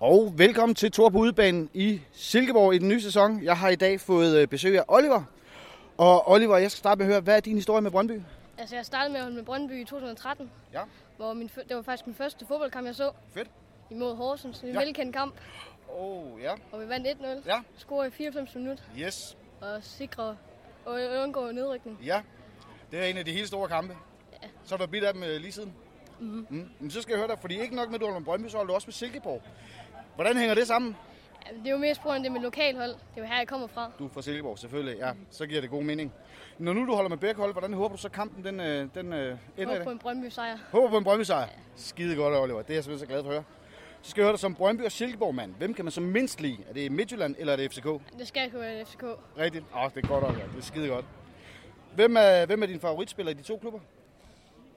Og 0.00 0.32
velkommen 0.38 0.74
til 0.74 0.90
Tor 0.92 1.08
på 1.08 1.18
udebanen 1.18 1.70
i 1.74 2.00
Silkeborg 2.12 2.74
i 2.74 2.78
den 2.78 2.88
nye 2.88 3.00
sæson. 3.00 3.42
Jeg 3.42 3.56
har 3.58 3.68
i 3.68 3.76
dag 3.76 4.00
fået 4.00 4.36
øh, 4.38 4.48
besøg 4.48 4.78
af 4.78 4.84
Oliver. 4.88 5.22
Og 5.98 6.30
Oliver, 6.30 6.56
jeg 6.56 6.70
skal 6.70 6.78
starte 6.78 6.98
med 6.98 7.06
at 7.06 7.12
høre, 7.12 7.20
hvad 7.20 7.36
er 7.36 7.40
din 7.40 7.54
historie 7.56 7.82
med 7.82 7.90
Brøndby? 7.90 8.20
Altså, 8.58 8.76
jeg 8.76 8.86
startede 8.86 9.12
med 9.12 9.20
at 9.20 9.32
med 9.32 9.42
Brøndby 9.42 9.72
i 9.82 9.84
2013, 9.84 10.50
Ja. 10.72 10.80
hvor 11.16 11.32
min, 11.32 11.50
det 11.68 11.76
var 11.76 11.82
faktisk 11.82 12.06
min 12.06 12.14
første 12.16 12.46
fodboldkamp, 12.46 12.86
jeg 12.86 12.94
så. 12.94 13.10
Fedt. 13.34 13.48
Imod 13.90 14.16
Horsens. 14.16 14.60
En 14.60 14.68
Ja. 14.68 14.78
velkendt 14.78 15.16
kamp, 15.16 15.34
Åh, 15.98 16.32
oh, 16.34 16.40
ja. 16.42 16.52
hvor 16.70 16.78
vi 16.78 16.88
vandt 16.88 17.06
1-0. 17.06 17.26
Ja. 17.46 17.60
Scorede 17.76 18.08
i 18.08 18.10
94 18.10 18.54
minutter 18.54 18.84
Yes. 18.98 19.36
og 19.60 19.78
sikre 19.82 20.36
og 20.84 21.00
undgå 21.22 21.50
nedrykning. 21.50 21.98
Ja. 22.04 22.20
Det 22.90 22.98
er 23.00 23.04
en 23.04 23.16
af 23.16 23.24
de 23.24 23.32
helt 23.32 23.48
store 23.48 23.68
kampe. 23.68 23.96
Ja. 24.42 24.48
Så 24.64 24.76
har 24.76 24.84
du 24.84 24.90
blivet 24.90 25.06
af 25.06 25.14
dem 25.14 25.22
øh, 25.22 25.40
lige 25.40 25.52
siden? 25.52 25.72
Mm-hmm. 26.20 26.46
Mm. 26.50 26.68
Men 26.80 26.90
så 26.90 27.02
skal 27.02 27.12
jeg 27.12 27.18
høre 27.18 27.28
dig, 27.28 27.38
fordi 27.40 27.60
ikke 27.60 27.76
nok 27.76 27.88
med, 27.88 27.94
at 27.94 28.00
du 28.00 28.06
holder 28.06 28.18
med 28.20 28.24
Brøndby, 28.24 28.48
så 28.48 28.56
holder 28.56 28.68
du 28.68 28.74
også 28.74 28.86
med 28.86 28.92
Silkeborg. 28.92 29.42
Hvordan 30.20 30.36
hænger 30.36 30.54
det 30.54 30.66
sammen? 30.66 30.96
Ja, 31.46 31.56
det 31.58 31.84
er 31.84 31.88
jo 31.88 31.94
på 31.94 32.02
grund 32.02 32.16
af 32.16 32.22
det 32.22 32.32
med 32.32 32.40
lokalhold. 32.40 32.90
Det 32.90 32.98
er 33.16 33.20
jo 33.20 33.26
her, 33.26 33.36
jeg 33.36 33.48
kommer 33.48 33.66
fra. 33.66 33.90
Du 33.98 34.04
er 34.04 34.08
fra 34.08 34.22
Silkeborg, 34.22 34.58
selvfølgelig. 34.58 34.98
Ja, 34.98 35.12
så 35.30 35.46
giver 35.46 35.60
det 35.60 35.70
god 35.70 35.82
mening. 35.82 36.12
Når 36.58 36.72
nu 36.72 36.86
du 36.86 36.94
holder 36.94 37.08
med 37.08 37.16
begge 37.16 37.40
hold, 37.40 37.52
hvordan 37.52 37.72
håber 37.72 37.96
du 37.96 38.02
så 38.02 38.08
kampen 38.08 38.44
den, 38.44 38.60
øh, 38.60 38.88
den 38.94 39.12
øh, 39.12 39.38
ender 39.56 39.72
Håber 39.72 39.84
på 39.84 39.90
en 39.90 39.98
Brøndby 39.98 40.28
sejr. 40.28 40.58
Håber 40.70 40.88
på 40.88 40.98
en 40.98 41.04
Brøndby 41.04 41.22
sejr. 41.22 41.48
Skide 41.76 42.16
godt, 42.16 42.34
Oliver. 42.34 42.62
Det 42.62 42.70
er 42.70 42.74
jeg 42.74 42.84
simpelthen 42.84 43.06
så 43.06 43.12
glad 43.12 43.22
for 43.22 43.30
at 43.30 43.34
høre. 43.34 43.44
Så 44.02 44.10
skal 44.10 44.20
jeg 44.20 44.26
høre 44.26 44.32
dig 44.32 44.40
som 44.40 44.54
Brøndby 44.54 44.82
og 44.82 44.92
Silkeborg, 44.92 45.34
mand. 45.34 45.54
Hvem 45.54 45.74
kan 45.74 45.84
man 45.84 45.92
så 45.92 46.00
mindst 46.00 46.40
lide? 46.40 46.58
Er 46.68 46.72
det 46.72 46.92
Midtjylland, 46.92 47.34
eller 47.38 47.52
er 47.52 47.56
det 47.56 47.70
FCK? 47.70 47.84
Det 48.18 48.28
skal 48.28 48.50
kunne 48.50 48.60
være 48.60 48.84
FCK. 48.84 49.04
Rigtigt. 49.38 49.64
Åh, 49.74 49.84
oh, 49.84 49.90
det 49.94 50.04
er 50.04 50.08
godt, 50.08 50.24
Oliver. 50.24 50.46
Det 50.46 50.58
er 50.58 50.62
skide 50.62 50.88
godt. 50.88 51.04
Hvem 51.94 52.16
er, 52.16 52.46
hvem 52.46 52.62
er 52.62 52.66
din 52.66 52.80
favoritspiller 52.80 53.32
i 53.32 53.34
de 53.34 53.42
to 53.42 53.58
klubber? 53.58 53.80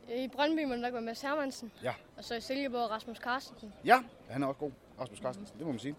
I 0.10 0.28
Brøndby 0.28 0.64
må 0.64 0.74
det 0.74 0.82
nok 0.82 0.94
være 0.94 1.02
Mads 1.02 1.22
Hermansen. 1.22 1.72
Ja. 1.84 1.94
Og 2.18 2.24
så 2.24 2.36
i 2.36 2.41
Silkeborg 2.41 2.91
Rasmus 2.91 3.18
Carstensen. 3.18 3.74
Ja, 3.86 4.00
han 4.30 4.44
er 4.44 4.48
også 4.48 4.60
god. 4.60 4.72
Rasmus 5.00 5.20
Carstensen, 5.20 5.58
det 5.58 5.66
må 5.66 5.72
man 5.72 5.80
sige. 5.80 5.96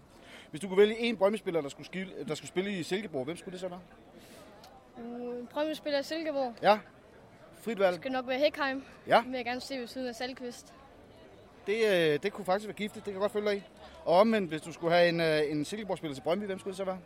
Hvis 0.49 0.61
du 0.61 0.67
kunne 0.67 0.77
vælge 0.77 0.99
en 0.99 1.17
Brøndby-spiller, 1.17 1.61
der 1.61 1.69
skulle, 1.69 1.85
skille, 1.85 2.13
der 2.27 2.35
skulle 2.35 2.47
spille 2.47 2.71
i 2.71 2.83
Silkeborg, 2.83 3.25
hvem 3.25 3.37
skulle 3.37 3.51
det 3.53 3.59
så 3.59 3.67
være? 3.67 3.81
Uh, 4.97 5.47
Brøndby 5.47 5.73
spiller 5.73 5.99
i 5.99 6.03
Silkeborg. 6.03 6.53
Ja, 6.61 6.79
frit 7.53 7.79
valg. 7.79 7.93
Det 7.93 8.01
skal 8.01 8.11
nok 8.11 8.27
være 8.27 8.39
Hækheim. 8.39 8.83
Ja. 9.07 9.17
Det 9.17 9.25
vil 9.25 9.35
jeg 9.35 9.45
gerne 9.45 9.61
se 9.61 9.79
ved 9.79 9.87
siden 9.87 10.07
af 10.07 10.15
Salkvist. 10.15 10.73
Det, 11.67 11.85
øh, 11.85 12.19
det 12.23 12.33
kunne 12.33 12.45
faktisk 12.45 12.67
være 12.67 12.75
giftigt, 12.75 13.05
det 13.05 13.13
kan 13.13 13.13
jeg 13.13 13.21
godt 13.21 13.31
følge 13.31 13.49
dig 13.49 13.57
i. 13.57 13.63
Og 14.05 14.19
omvendt, 14.19 14.49
hvis 14.49 14.61
du 14.61 14.71
skulle 14.71 14.93
have 14.95 15.09
en, 15.09 15.19
øh, 15.19 15.51
en 15.51 15.65
Silkeborg-spiller 15.65 16.15
til 16.15 16.21
Brøndby, 16.21 16.45
hvem 16.45 16.59
skulle 16.59 16.71
det 16.71 16.77
så 16.77 16.83
være? 16.83 16.99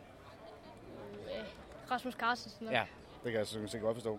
Rasmus 1.90 2.14
Carstensen. 2.14 2.64
nok. 2.64 2.74
Ja, 2.74 2.84
det 3.24 3.32
kan 3.32 3.38
jeg 3.38 3.46
sådan 3.46 3.68
set 3.68 3.80
godt 3.80 3.96
forstå. 3.96 4.18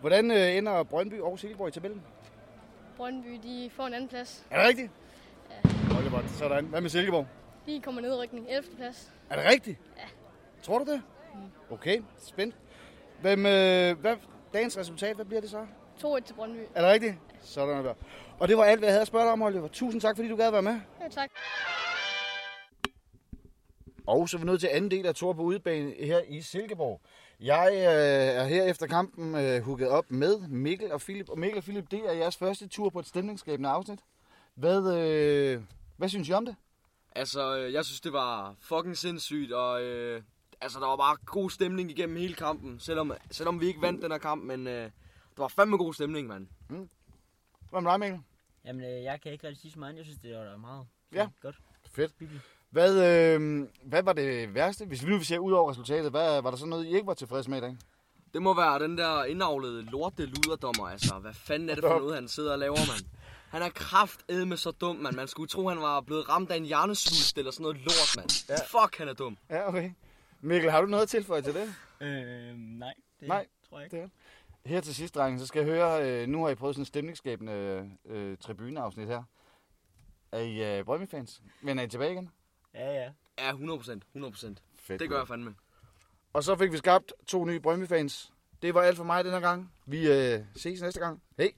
Hvordan 0.00 0.30
øh, 0.30 0.56
ender 0.56 0.82
Brøndby 0.82 1.20
og 1.20 1.38
Silkeborg 1.38 1.68
i 1.68 1.70
tabellen? 1.70 2.02
Brøndby, 2.96 3.40
de 3.42 3.70
får 3.70 3.86
en 3.86 3.94
anden 3.94 4.08
plads. 4.08 4.46
Er 4.50 4.58
det 4.58 4.68
rigtigt? 4.68 4.90
Ja. 5.94 5.98
Oliver, 5.98 6.22
sådan. 6.26 6.64
Hvad 6.64 6.80
med 6.80 6.90
Silkeborg? 6.90 7.26
De 7.66 7.80
kommer 7.80 8.00
nedrykning. 8.00 8.46
11. 8.48 8.76
plads. 8.76 9.12
Er 9.30 9.36
det 9.36 9.52
rigtigt? 9.52 9.78
Ja. 9.96 10.02
Tror 10.62 10.78
du 10.78 10.92
det? 10.92 11.02
Okay, 11.70 12.02
spændt. 12.18 12.54
Hvem, 13.20 13.46
øh, 13.46 13.98
hvad, 14.00 14.16
dagens 14.54 14.78
resultat, 14.78 15.16
hvad 15.16 15.24
bliver 15.24 15.40
det 15.40 15.50
så? 15.50 15.66
2-1 15.98 16.20
til 16.20 16.34
Brøndby. 16.34 16.58
Er 16.74 16.82
det 16.82 16.90
rigtigt? 16.90 17.14
Sådan 17.40 17.76
er 17.76 17.82
det. 17.82 17.92
Og 18.38 18.48
det 18.48 18.56
var 18.56 18.64
alt, 18.64 18.78
hvad 18.78 18.88
jeg 18.88 18.92
havde 18.92 19.00
at 19.00 19.06
spørge 19.06 19.24
dig 19.24 19.32
om, 19.32 19.42
Oliver. 19.42 19.68
Tusind 19.68 20.00
tak, 20.00 20.16
fordi 20.16 20.28
du 20.28 20.36
gad 20.36 20.50
være 20.50 20.62
med. 20.62 20.80
Ja, 21.00 21.08
tak. 21.08 21.30
Og 24.06 24.28
så 24.28 24.36
er 24.36 24.38
vi 24.38 24.46
nødt 24.46 24.60
til 24.60 24.68
anden 24.72 24.90
del 24.90 25.06
af 25.06 25.14
Tor 25.14 25.32
på 25.32 25.42
udebane 25.42 25.92
her 26.00 26.20
i 26.28 26.40
Silkeborg. 26.40 27.00
Jeg 27.40 27.68
øh, 27.72 28.42
er 28.42 28.44
her 28.44 28.64
efter 28.64 28.86
kampen 28.86 29.34
øh, 29.34 29.62
hugget 29.62 29.88
op 29.88 30.10
med 30.10 30.48
Mikkel 30.48 30.92
og 30.92 31.00
Philip. 31.00 31.28
Og 31.28 31.38
Mikkel 31.38 31.58
og 31.58 31.64
Philip, 31.64 31.90
det 31.90 32.00
er 32.08 32.12
jeres 32.12 32.36
første 32.36 32.68
tur 32.68 32.90
på 32.90 32.98
et 32.98 33.06
stemningsskabende 33.06 33.68
afsnit. 33.68 34.00
Hvad, 34.54 34.96
øh, 34.96 35.60
hvad 35.96 36.08
synes 36.08 36.28
I 36.28 36.32
om 36.32 36.46
det? 36.46 36.56
Altså, 37.12 37.56
øh, 37.58 37.72
jeg 37.72 37.84
synes, 37.84 38.00
det 38.00 38.12
var 38.12 38.54
fucking 38.60 38.96
sindssygt, 38.96 39.52
og 39.52 39.82
øh, 39.82 40.22
altså, 40.60 40.80
der 40.80 40.86
var 40.86 40.96
bare 40.96 41.16
god 41.26 41.50
stemning 41.50 41.90
igennem 41.90 42.16
hele 42.16 42.34
kampen, 42.34 42.80
selvom, 42.80 43.12
selvom 43.30 43.60
vi 43.60 43.66
ikke 43.66 43.82
vandt 43.82 44.02
den 44.02 44.10
her 44.10 44.18
kamp, 44.18 44.44
men 44.44 44.66
øh, 44.66 44.82
der 45.36 45.42
var 45.42 45.48
fandme 45.48 45.76
god 45.76 45.94
stemning, 45.94 46.28
mand. 46.28 46.46
Hvad 47.70 47.80
med 47.80 47.90
dig, 47.90 48.00
Mikkel? 48.00 48.20
Jamen, 48.64 48.84
øh, 48.84 49.02
jeg 49.02 49.20
kan 49.20 49.32
ikke 49.32 49.46
rigtig 49.46 49.60
sige 49.62 49.72
så 49.72 49.78
meget. 49.78 49.96
Jeg 49.96 50.04
synes, 50.04 50.18
det 50.18 50.36
var 50.36 50.56
meget 50.56 50.86
Ja. 51.12 51.28
godt. 51.42 51.56
Fedt. 51.90 52.12
Hvad, 52.70 52.92
øh, 53.34 53.66
hvad 53.84 54.02
var 54.02 54.12
det 54.12 54.54
værste, 54.54 54.86
hvis 54.86 55.04
vi 55.04 55.10
nu 55.10 55.16
vil 55.16 55.26
se 55.26 55.40
ud 55.40 55.52
over 55.52 55.70
resultatet? 55.70 56.10
Hvad, 56.10 56.42
var 56.42 56.50
der 56.50 56.56
så 56.56 56.66
noget, 56.66 56.86
I 56.86 56.88
ikke 56.94 57.06
var 57.06 57.14
tilfredse 57.14 57.50
med 57.50 57.58
i 57.58 57.60
dag? 57.60 57.76
Det 58.34 58.42
må 58.42 58.54
være 58.54 58.78
den 58.78 58.98
der 58.98 59.24
indavlede 59.24 59.82
lorte 59.82 60.26
luderdommer, 60.26 60.88
altså. 60.88 61.18
Hvad 61.18 61.34
fanden 61.34 61.70
er 61.70 61.74
det 61.74 61.84
for 61.84 61.98
noget, 61.98 62.14
han 62.14 62.28
sidder 62.28 62.52
og 62.52 62.58
laver, 62.58 62.76
mand? 62.76 63.06
Han 63.54 63.62
er 63.62 63.68
kraftedme 63.68 64.56
så 64.56 64.70
dum, 64.70 64.96
mand. 64.96 65.16
Man 65.16 65.28
skulle 65.28 65.48
tro, 65.48 65.68
han 65.68 65.80
var 65.80 66.00
blevet 66.00 66.28
ramt 66.28 66.50
af 66.50 66.56
en 66.56 66.64
hjernesvulst 66.64 67.38
eller 67.38 67.50
sådan 67.50 67.62
noget 67.62 67.76
lort, 67.76 68.14
mand. 68.16 68.48
Ja. 68.48 68.54
Fuck, 68.54 68.98
han 68.98 69.08
er 69.08 69.12
dum. 69.12 69.38
Ja, 69.50 69.68
okay. 69.68 69.90
Mikkel, 70.40 70.70
har 70.70 70.80
du 70.80 70.86
noget 70.86 71.02
at 71.02 71.08
tilføje 71.08 71.42
til 71.42 71.54
det? 71.54 71.74
Øh, 72.00 72.54
nej, 72.56 72.94
det 73.20 73.28
Nej, 73.28 73.46
tror 73.68 73.78
jeg 73.78 73.84
ikke. 73.86 73.96
det 73.96 74.04
er 74.04 74.68
Her 74.68 74.80
til 74.80 74.94
sidst, 74.94 75.14
drenge, 75.14 75.38
så 75.38 75.46
skal 75.46 75.58
jeg 75.60 75.68
høre, 75.68 76.22
øh, 76.22 76.28
nu 76.28 76.42
har 76.44 76.50
I 76.50 76.54
prøvet 76.54 76.74
sådan 76.74 76.82
en 76.82 76.86
stemningsskabende 76.86 77.90
øh, 78.06 78.36
tribuneafsnit 78.38 79.08
her. 79.08 79.22
Er 80.32 80.38
I 80.38 80.78
øh, 80.78 80.84
Brøndby-fans? 80.84 81.42
Men 81.62 81.78
er 81.78 81.82
I 81.82 81.88
tilbage 81.88 82.12
igen? 82.12 82.30
Ja, 82.74 82.92
ja. 83.02 83.10
Ja, 83.38 83.50
100 83.50 83.78
procent. 83.78 84.02
100 84.04 84.32
procent. 84.32 84.62
Fedt, 84.74 85.00
Det 85.00 85.08
gør 85.08 85.18
jeg 85.18 85.28
fandme. 85.28 85.54
Og 86.32 86.44
så 86.44 86.56
fik 86.56 86.72
vi 86.72 86.76
skabt 86.76 87.12
to 87.26 87.44
nye 87.44 87.60
Brøndby-fans. 87.60 88.32
Det 88.62 88.74
var 88.74 88.82
alt 88.82 88.96
for 88.96 89.04
mig 89.04 89.24
den 89.24 89.32
her 89.32 89.40
gang. 89.40 89.72
Vi 89.86 90.10
øh, 90.12 90.40
ses 90.56 90.82
næste 90.82 91.00
gang. 91.00 91.22
Hej. 91.38 91.52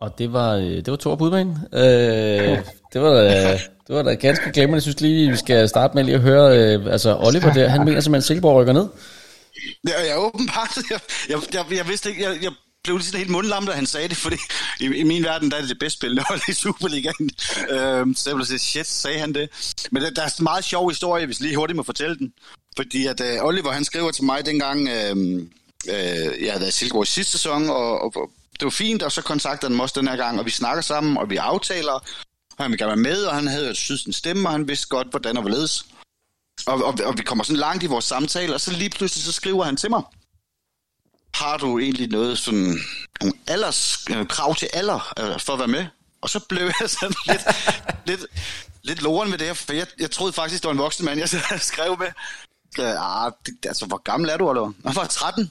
Og 0.00 0.18
det 0.18 0.32
var, 0.32 0.54
øh, 0.54 0.62
det 0.64 0.90
var 0.90 0.96
to 0.96 1.14
på 1.14 1.24
udbanen. 1.24 1.58
Øh, 1.72 2.58
det 2.92 3.00
var 3.02 3.12
øh, 3.12 3.60
det 3.86 3.96
var 3.96 4.02
da 4.02 4.14
ganske 4.14 4.52
glemrende. 4.52 4.74
Jeg 4.74 4.82
synes 4.82 5.00
lige, 5.00 5.30
vi 5.30 5.36
skal 5.36 5.68
starte 5.68 5.94
med 5.94 6.04
lige 6.04 6.14
at 6.14 6.20
høre, 6.20 6.58
øh, 6.58 6.92
altså 6.92 7.16
Oliver 7.16 7.52
der, 7.52 7.68
han 7.68 7.84
mener 7.84 8.00
simpelthen, 8.00 8.14
at 8.14 8.24
Silkeborg 8.24 8.56
rykker 8.56 8.72
ned. 8.72 8.88
Ja, 9.88 10.08
jeg 10.08 10.18
åbenbart. 10.18 10.78
Jeg, 10.90 11.00
jeg, 11.28 11.38
jeg, 11.54 11.64
jeg 11.78 11.88
vidste 11.88 12.08
ikke, 12.10 12.22
jeg, 12.22 12.42
jeg 12.42 12.52
blev 12.84 12.96
lige 12.96 13.06
sådan 13.06 13.18
helt 13.18 13.30
mundlam, 13.30 13.66
da 13.66 13.72
han 13.72 13.86
sagde 13.86 14.08
det, 14.08 14.16
fordi 14.16 14.36
i, 14.80 14.84
i 14.84 15.02
min 15.02 15.24
verden, 15.24 15.50
der 15.50 15.56
er 15.56 15.60
det 15.60 15.70
det 15.70 15.78
bedste 15.78 15.98
spillende 15.98 16.22
hold 16.28 16.40
i 16.48 16.52
Superligaen. 16.52 17.30
Øhm, 17.70 18.14
så 18.14 18.30
jeg 18.30 18.36
blev 18.36 18.46
sige, 18.46 18.58
shit, 18.58 18.86
sagde 18.86 19.18
han 19.18 19.32
det. 19.34 19.48
Men 19.90 20.02
der, 20.02 20.10
der 20.10 20.22
er 20.22 20.26
en 20.26 20.42
meget 20.42 20.64
sjov 20.64 20.88
historie, 20.88 21.26
hvis 21.26 21.40
lige 21.40 21.56
hurtigt 21.56 21.76
må 21.76 21.82
fortælle 21.82 22.16
den. 22.16 22.32
Fordi 22.76 23.06
at 23.06 23.20
øh, 23.20 23.44
Oliver, 23.44 23.72
han 23.72 23.84
skriver 23.84 24.10
til 24.10 24.24
mig 24.24 24.46
dengang, 24.46 24.88
øh, 24.88 25.16
øh, 25.88 26.44
jeg 26.44 26.52
havde 26.52 26.60
været 26.60 26.68
i 26.68 26.72
Silkeborg 26.72 27.02
i 27.02 27.06
sidste 27.06 27.32
sæson, 27.32 27.70
og, 27.70 28.00
og 28.02 28.30
det 28.60 28.66
var 28.66 28.70
fint, 28.70 29.02
og 29.02 29.12
så 29.12 29.22
kontaktede 29.22 29.70
han 29.70 29.76
mig 29.76 29.82
også 29.82 30.00
den 30.00 30.08
her 30.08 30.16
gang, 30.16 30.38
og 30.38 30.46
vi 30.46 30.50
snakker 30.50 30.82
sammen, 30.82 31.16
og 31.16 31.30
vi 31.30 31.36
aftaler, 31.36 31.92
og 31.92 32.64
han 32.64 32.70
vil 32.70 32.78
gerne 32.78 32.88
være 32.88 32.96
med, 32.96 33.24
og 33.24 33.34
han 33.34 33.46
havde 33.46 33.68
jo 33.68 33.74
synes 33.74 34.04
en 34.04 34.12
stemme, 34.12 34.48
og 34.48 34.52
han 34.52 34.68
vidste 34.68 34.88
godt, 34.88 35.10
hvordan 35.10 35.36
og 35.36 35.42
hvorledes. 35.42 35.86
Og, 36.66 36.84
og, 36.84 36.94
og 37.04 37.18
vi 37.18 37.22
kommer 37.22 37.44
sådan 37.44 37.56
langt 37.56 37.82
i 37.82 37.86
vores 37.86 38.04
samtale, 38.04 38.54
og 38.54 38.60
så 38.60 38.72
lige 38.72 38.90
pludselig 38.90 39.24
så 39.24 39.32
skriver 39.32 39.64
han 39.64 39.76
til 39.76 39.90
mig, 39.90 40.02
har 41.34 41.56
du 41.56 41.78
egentlig 41.78 42.08
noget 42.08 42.38
sådan, 42.38 42.78
nogle 43.20 43.34
alders, 43.46 44.04
øh, 44.10 44.26
krav 44.26 44.54
til 44.54 44.68
alder 44.72 45.12
øh, 45.18 45.40
for 45.40 45.52
at 45.52 45.58
være 45.58 45.68
med? 45.68 45.86
Og 46.20 46.30
så 46.30 46.40
blev 46.40 46.70
jeg 46.80 46.90
sådan 46.90 47.14
lidt, 47.30 47.42
lidt, 48.06 48.20
lidt 48.82 49.02
loren 49.02 49.30
ved 49.30 49.38
det 49.38 49.46
her, 49.46 49.54
for 49.54 49.72
jeg, 49.72 49.86
jeg 49.98 50.10
troede 50.10 50.32
faktisk, 50.32 50.62
det 50.62 50.66
var 50.66 50.72
en 50.72 50.78
voksen 50.78 51.04
mand, 51.04 51.20
jeg 51.20 51.28
skrev 51.60 51.98
med. 51.98 52.08
Ah, 52.78 53.32
det, 53.46 53.66
altså, 53.66 53.86
hvor 53.86 54.02
gammel 54.02 54.30
er 54.30 54.36
du, 54.36 54.50
eller? 54.50 54.72
Jeg 54.84 54.96
var 54.96 55.06
13. 55.06 55.50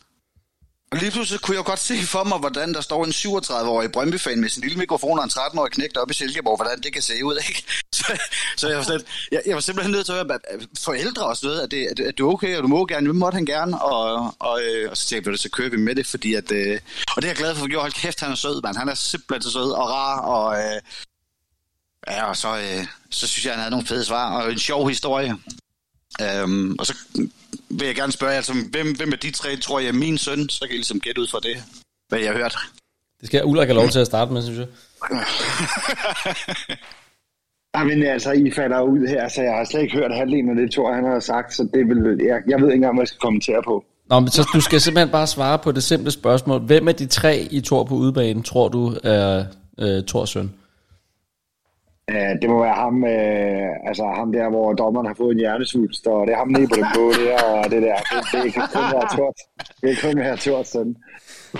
Og 0.91 0.97
lige 0.97 1.11
pludselig 1.11 1.41
kunne 1.41 1.57
jeg 1.57 1.65
godt 1.65 1.79
se 1.79 1.97
for 2.03 2.23
mig, 2.23 2.37
hvordan 2.37 2.73
der 2.73 2.81
står 2.81 3.05
en 3.05 3.11
37-årig 3.11 3.91
Brøndby-fan 3.91 4.41
med 4.41 4.49
sin 4.49 4.63
lille 4.63 4.77
mikrofon 4.77 5.19
og 5.19 5.23
en 5.23 5.29
13-årig 5.29 5.71
knægt 5.71 5.97
op 5.97 6.11
i 6.11 6.13
Silkeborg, 6.13 6.57
hvordan 6.57 6.81
det 6.81 6.93
kan 6.93 7.01
se 7.01 7.25
ud, 7.25 7.37
ikke? 7.49 7.63
Så, 7.95 8.17
så 8.57 8.67
jeg, 8.67 8.77
var 8.77 8.83
slet, 8.83 9.05
jeg, 9.31 9.41
jeg 9.45 9.55
var 9.55 9.61
simpelthen 9.61 9.91
nødt 9.91 10.05
til 10.05 10.13
at 10.13 10.17
høre, 10.17 10.39
at 10.49 10.67
forældre 10.79 11.25
også 11.25 11.47
ved, 11.47 11.61
at 11.61 11.71
det, 11.71 11.85
at, 11.85 11.99
at 11.99 12.17
det 12.17 12.23
er 12.23 12.27
okay, 12.27 12.57
og 12.57 12.63
du 12.63 12.67
må 12.67 12.85
gerne, 12.85 13.07
vi 13.07 13.13
måtte 13.13 13.35
han 13.35 13.45
gerne, 13.45 13.81
og, 13.81 14.13
og, 14.13 14.35
og, 14.39 14.61
og 14.89 14.97
så 14.97 15.07
tænkte 15.07 15.31
jeg, 15.31 15.39
så 15.39 15.49
kører 15.49 15.69
vi 15.69 15.77
med 15.77 15.95
det, 15.95 16.07
fordi 16.07 16.33
at, 16.33 16.51
øh, 16.51 16.79
og 17.15 17.21
det 17.21 17.23
er 17.23 17.29
jeg 17.29 17.35
glad 17.35 17.55
for, 17.55 17.67
for 17.71 17.79
hold 17.79 17.91
kæft, 17.91 18.19
han 18.19 18.31
er 18.31 18.35
sød, 18.35 18.61
mand. 18.61 18.77
Han 18.77 18.89
er 18.89 18.93
simpelthen 18.93 19.41
så 19.41 19.51
sød 19.51 19.71
og 19.71 19.89
rar, 19.89 20.19
og 20.19 20.59
øh, 20.59 20.81
ja, 22.07 22.23
og 22.23 22.37
så, 22.37 22.57
øh, 22.57 22.87
så 23.09 23.27
synes 23.27 23.45
jeg, 23.45 23.53
han 23.53 23.59
havde 23.59 23.71
nogle 23.71 23.87
fede 23.87 24.05
svar, 24.05 24.41
og 24.41 24.51
en 24.51 24.59
sjov 24.59 24.89
historie. 24.89 25.35
Øhm, 26.21 26.75
og 26.79 26.85
så 26.85 26.93
vil 27.69 27.85
jeg 27.85 27.95
gerne 27.95 28.11
spørge 28.11 28.31
jer, 28.31 28.37
altså, 28.37 28.53
hvem, 28.71 28.95
hvem 28.95 29.13
af 29.13 29.19
de 29.19 29.31
tre 29.31 29.55
tror 29.55 29.79
jeg 29.79 29.87
er 29.87 29.93
min 29.93 30.17
søn? 30.17 30.49
Så 30.49 30.59
kan 30.59 30.71
I 30.71 30.77
ligesom 30.77 30.99
gætte 30.99 31.21
ud 31.21 31.27
fra 31.27 31.39
det, 31.39 31.63
hvad 32.09 32.19
jeg 32.19 32.31
har 32.31 32.37
hørt. 32.37 32.57
Det 33.19 33.27
skal 33.27 33.45
Ulrik 33.45 33.67
have 33.67 33.79
lov 33.79 33.89
til 33.89 33.99
at 33.99 34.07
starte 34.07 34.33
med, 34.33 34.41
synes 34.41 34.59
jeg. 34.59 34.67
Ja, 37.75 37.83
men 37.83 38.03
altså, 38.03 38.31
I 38.31 38.51
falder 38.51 38.81
ud 38.81 39.07
her, 39.07 39.27
så 39.27 39.41
jeg 39.41 39.53
har 39.53 39.63
slet 39.63 39.81
ikke 39.81 39.95
hørt 39.95 40.15
halvdelen 40.15 40.49
af 40.49 40.55
det, 40.55 40.71
Thor 40.71 40.93
han 40.93 41.03
har 41.03 41.19
sagt, 41.19 41.53
så 41.53 41.69
det 41.73 41.87
vil, 41.87 42.25
jeg, 42.25 42.41
jeg 42.47 42.61
ved 42.61 42.67
ikke 42.67 42.75
engang, 42.75 42.95
hvad 42.95 43.01
jeg 43.01 43.07
skal 43.07 43.19
kommentere 43.19 43.61
på. 43.65 43.85
Nå, 44.09 44.19
men 44.19 44.29
så 44.29 44.49
du 44.53 44.61
skal 44.61 44.81
simpelthen 44.81 45.11
bare 45.11 45.27
svare 45.27 45.59
på 45.59 45.71
det 45.71 45.83
simple 45.83 46.11
spørgsmål. 46.11 46.61
Hvem 46.61 46.87
af 46.87 46.95
de 46.95 47.05
tre 47.05 47.47
i 47.51 47.61
Thor 47.61 47.83
på 47.83 47.95
udbanen 47.95 48.43
tror 48.43 48.67
du 48.67 48.93
er 49.03 49.45
øh, 49.79 50.03
Thors 50.03 50.29
søn? 50.29 50.53
Uh, 52.11 52.33
det 52.41 52.47
må 52.49 52.57
være 52.67 52.77
ham, 52.83 52.95
uh, 53.03 53.89
altså 53.89 54.03
ham 54.19 54.31
der, 54.31 54.49
hvor 54.49 54.73
dommeren 54.73 55.07
har 55.07 55.15
fået 55.21 55.31
en 55.31 55.39
hjernesvulst, 55.43 56.07
og 56.07 56.27
det 56.27 56.33
er 56.33 56.37
ham 56.37 56.47
nede 56.47 56.67
på 56.67 56.75
den 56.75 56.85
båd 56.95 57.13
der, 57.13 57.43
og 57.43 57.71
det 57.71 57.81
der. 57.87 57.97
Det, 58.11 58.43
det 58.43 58.53
kan 58.53 58.67
kun 58.73 58.85
være 58.95 59.07
Thors. 59.15 59.39
Det 59.81 59.97
kan 59.97 59.99
kun 60.09 60.19
være 60.19 60.37
Thors 60.37 60.67
søn. 60.67 60.95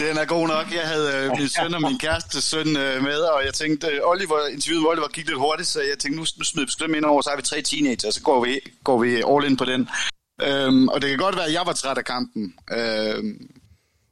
Den 0.04 0.18
er 0.22 0.26
god 0.26 0.48
nok. 0.48 0.66
Jeg 0.80 0.86
havde 0.94 1.10
øh, 1.18 1.26
min 1.40 1.50
søn 1.58 1.74
og 1.74 1.82
min 1.82 2.00
kæreste 2.00 2.42
søn 2.42 2.68
øh, 2.68 3.04
med, 3.04 3.20
og 3.34 3.46
jeg 3.46 3.54
tænkte, 3.54 3.88
øh, 3.88 4.00
Oliver, 4.12 4.40
interviewet 4.56 4.82
med 4.84 4.90
Oliver 4.92 5.08
gik 5.08 5.28
lidt 5.28 5.40
hurtigt, 5.46 5.70
så 5.70 5.80
jeg 5.82 6.00
tænkte, 6.00 6.18
nu, 6.20 6.26
nu 6.38 6.44
smider 6.44 6.68
vi 6.68 6.72
sgu 6.72 6.86
dem 6.86 6.96
ind 6.96 7.06
over, 7.06 7.22
så 7.22 7.30
har 7.30 7.38
vi 7.38 7.44
tre 7.52 7.62
teenager, 7.62 8.12
så 8.12 8.22
går 8.22 8.46
vi, 8.46 8.60
går 8.84 8.98
vi 8.98 9.10
all 9.32 9.46
in 9.50 9.58
på 9.58 9.66
den. 9.66 9.90
Øhm, 10.42 10.88
og 10.88 11.02
det 11.02 11.10
kan 11.10 11.20
godt 11.20 11.36
være, 11.36 11.46
at 11.46 11.54
jeg 11.54 11.64
var 11.66 11.74
træt 11.74 11.98
af 11.98 12.06
kampen. 12.06 12.54
Øhm, 12.78 13.50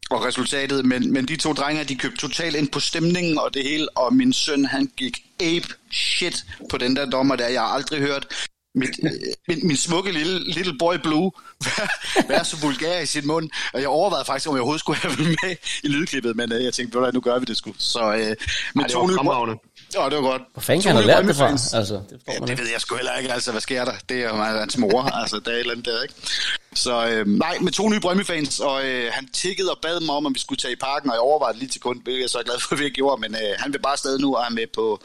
og 0.09 0.25
resultatet, 0.25 0.85
men, 0.85 1.13
men 1.13 1.25
de 1.25 1.35
to 1.35 1.53
drenge, 1.53 1.83
de 1.83 1.95
købte 1.95 2.17
totalt 2.17 2.55
ind 2.55 2.67
på 2.67 2.79
stemningen 2.79 3.39
og 3.39 3.53
det 3.53 3.63
hele, 3.63 3.97
og 3.97 4.13
min 4.13 4.33
søn, 4.33 4.65
han 4.65 4.91
gik 4.97 5.17
ape 5.39 5.67
shit 5.91 6.45
på 6.69 6.77
den 6.77 6.95
der 6.95 7.05
dommer 7.05 7.35
der, 7.35 7.47
jeg 7.47 7.61
har 7.61 7.67
aldrig 7.67 7.99
hørt 7.99 8.27
mit, 8.75 8.99
øh, 9.03 9.11
min, 9.47 9.67
min 9.67 9.77
smukke 9.77 10.11
lille, 10.11 10.53
little 10.53 10.77
boy 10.79 10.95
blue 11.03 11.31
være, 12.29 12.45
så 12.45 12.57
vulgær 12.61 12.99
i 12.99 13.05
sin 13.05 13.27
mund, 13.27 13.49
og 13.73 13.79
jeg 13.81 13.87
overvejede 13.87 14.25
faktisk, 14.25 14.49
om 14.49 14.55
jeg 14.55 14.61
overhovedet 14.61 14.79
skulle 14.79 14.99
have 14.99 15.17
været 15.17 15.37
med 15.43 15.55
i 15.83 15.87
lydklippet, 15.87 16.35
men 16.35 16.51
øh, 16.51 16.63
jeg 16.63 16.73
tænkte, 16.73 17.11
nu 17.13 17.19
gør 17.19 17.39
vi 17.39 17.45
det 17.45 17.57
sgu. 17.57 17.73
Så, 17.77 18.13
øh, 18.13 18.17
med 18.17 18.25
Ej, 18.25 18.87
det 18.87 18.95
var 18.95 19.13
fremragende. 19.17 19.55
Ja, 19.95 20.05
det 20.05 20.15
var 20.15 20.21
godt. 20.21 20.41
Hvor 20.53 20.61
fanden 20.61 20.83
kan 20.83 20.95
han 20.95 21.03
nye 21.03 21.11
have 21.11 21.23
lært 21.23 21.27
det 21.27 21.35
fra? 21.35 21.77
Altså, 21.77 22.01
det 22.09 22.19
Ja, 22.27 22.45
det 22.47 22.59
ved 22.59 22.67
jeg 22.71 22.81
sgu 22.81 22.95
heller 22.95 23.15
ikke. 23.15 23.33
Altså, 23.33 23.51
hvad 23.51 23.61
sker 23.61 23.85
der? 23.85 23.93
Det 24.09 24.23
er 24.23 24.29
jo 24.29 24.35
hans 24.35 24.77
mor. 24.77 25.01
altså, 25.21 25.39
der 25.45 25.51
er 25.51 25.55
et 25.55 25.59
eller 25.59 25.71
andet 25.71 25.85
der, 25.85 26.01
ikke? 26.01 26.15
Så 26.75 27.07
øh, 27.07 27.27
nej, 27.27 27.57
med 27.61 27.71
to 27.71 27.89
nye 27.89 27.99
Brøndby-fans, 27.99 28.59
og 28.59 28.85
øh, 28.85 29.11
han 29.13 29.27
tikkede 29.27 29.71
og 29.71 29.79
bad 29.81 29.99
mig 29.99 30.15
om, 30.15 30.25
at 30.25 30.33
vi 30.33 30.39
skulle 30.39 30.59
tage 30.59 30.73
i 30.73 30.75
parken, 30.75 31.09
og 31.09 31.15
jeg 31.15 31.21
overvejede 31.21 31.59
lige 31.59 31.69
til 31.69 31.81
kun, 31.81 32.01
hvilket 32.03 32.19
jeg 32.19 32.25
er 32.25 32.29
så 32.29 32.43
glad 32.45 32.59
for, 32.59 32.73
at 32.73 32.79
vi 32.79 32.85
ikke 32.85 32.95
gjorde, 32.95 33.21
men 33.21 33.35
øh, 33.35 33.55
han 33.59 33.73
vil 33.73 33.79
bare 33.79 33.97
stadig 33.97 34.21
nu 34.21 34.35
og 34.35 34.43
er 34.45 34.49
med 34.49 34.67
på... 34.73 34.99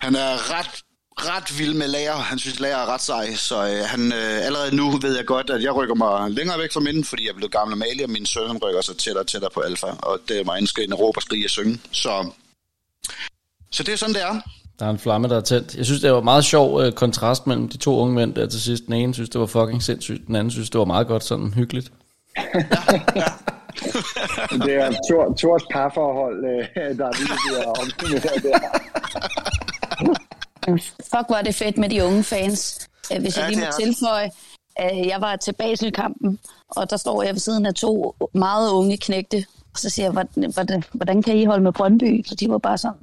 Han 0.00 0.14
er 0.14 0.58
ret 0.58 0.82
ret 1.16 1.58
vild 1.58 1.74
med 1.74 1.88
lærer. 1.88 2.16
Han 2.16 2.38
synes, 2.38 2.60
lærer 2.60 2.76
er 2.76 2.86
ret 2.86 3.02
sej, 3.02 3.34
så 3.34 3.56
øh, 3.68 3.84
han, 3.84 4.12
øh, 4.12 4.46
allerede 4.46 4.76
nu 4.76 4.90
ved 4.90 5.16
jeg 5.16 5.26
godt, 5.26 5.50
at 5.50 5.62
jeg 5.62 5.74
rykker 5.74 5.94
mig 5.94 6.30
længere 6.30 6.58
væk 6.58 6.72
fra 6.72 6.80
minden, 6.80 7.04
fordi 7.04 7.24
jeg 7.24 7.30
er 7.30 7.34
blevet 7.34 7.52
gammel 7.52 7.72
og 7.74 7.78
malig, 7.78 8.04
og 8.04 8.10
min 8.10 8.26
søn 8.26 8.46
han 8.46 8.58
rykker 8.58 8.80
sig 8.80 8.96
tættere 8.96 9.22
og 9.22 9.26
tættere 9.26 9.50
på 9.50 9.60
alfa, 9.60 9.86
og 9.86 10.20
det 10.28 10.40
er 10.40 10.44
mig 10.44 10.58
indskridende 10.58 10.96
råb 10.96 11.16
og 11.16 11.22
skrige 11.22 11.46
og 11.46 11.50
synge. 11.50 11.80
Så, 11.92 12.30
så 13.70 13.82
det 13.82 13.92
er 13.92 13.96
sådan, 13.96 14.14
det 14.14 14.22
er. 14.22 14.40
Der 14.78 14.86
er 14.86 14.90
en 14.90 14.98
flamme, 14.98 15.28
der 15.28 15.36
er 15.36 15.40
tændt. 15.40 15.76
Jeg 15.76 15.84
synes, 15.84 16.00
det 16.00 16.12
var 16.12 16.20
meget 16.20 16.44
sjov 16.44 16.80
øh, 16.80 16.92
kontrast 16.92 17.46
mellem 17.46 17.68
de 17.68 17.76
to 17.76 17.96
unge 17.98 18.14
mænd 18.14 18.34
der 18.34 18.46
til 18.46 18.60
sidst. 18.62 18.86
Den 18.86 18.94
ene 18.94 19.14
synes, 19.14 19.30
det 19.30 19.40
var 19.40 19.46
fucking 19.46 19.82
sindssygt. 19.82 20.26
Den 20.26 20.36
anden 20.36 20.50
synes, 20.50 20.70
det 20.70 20.78
var 20.78 20.84
meget 20.84 21.06
godt 21.06 21.24
sådan 21.24 21.54
hyggeligt. 21.54 21.92
Det 24.66 24.74
er 24.74 24.90
Thor, 25.10 25.34
Thors 25.38 25.62
parforhold, 25.72 26.44
øh, 26.44 26.98
der 26.98 27.06
er 27.06 27.12
lige 27.18 27.28
bliver 27.46 27.64
omstillet 27.80 28.22
der. 28.22 28.58
Fuck, 31.12 31.30
er 31.30 31.42
det 31.44 31.54
fedt 31.54 31.78
med 31.78 31.88
de 31.88 32.04
unge 32.04 32.24
fans. 32.24 32.88
Øh, 33.14 33.20
Hvis 33.20 33.38
jeg 33.38 33.48
lige 33.48 33.60
må 33.60 33.66
tilføje, 33.80 34.30
øh, 34.80 35.06
jeg 35.06 35.20
var 35.20 35.36
til 35.36 35.52
Basel-kampen, 35.52 36.38
og 36.68 36.90
der 36.90 36.96
står 36.96 37.22
jeg 37.22 37.32
ved 37.32 37.40
siden 37.40 37.66
af 37.66 37.74
to 37.74 38.14
meget 38.34 38.70
unge 38.70 38.96
knægte, 38.96 39.44
og 39.72 39.78
så 39.78 39.90
siger 39.90 40.06
jeg, 40.06 40.12
hvordan, 40.12 40.82
hvordan, 40.92 41.22
kan 41.22 41.36
I 41.36 41.44
holde 41.44 41.62
med 41.62 41.72
Brøndby? 41.72 42.24
Og 42.30 42.40
de 42.40 42.48
var 42.48 42.58
bare 42.58 42.78
sådan, 42.78 42.98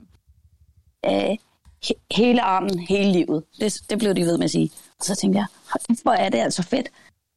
øh, 1.05 1.37
he- 1.85 2.07
hele 2.11 2.41
armen, 2.41 2.79
hele 2.79 3.11
livet. 3.11 3.43
Det, 3.59 3.81
det 3.89 3.99
blev 3.99 4.15
de 4.15 4.21
ved 4.21 4.37
med 4.37 4.45
at 4.45 4.51
sige. 4.51 4.71
Og 4.99 5.05
så 5.05 5.15
tænkte 5.15 5.39
jeg, 5.39 5.45
hvor 6.03 6.11
er 6.11 6.29
det 6.29 6.37
altså 6.37 6.63
fedt. 6.63 6.87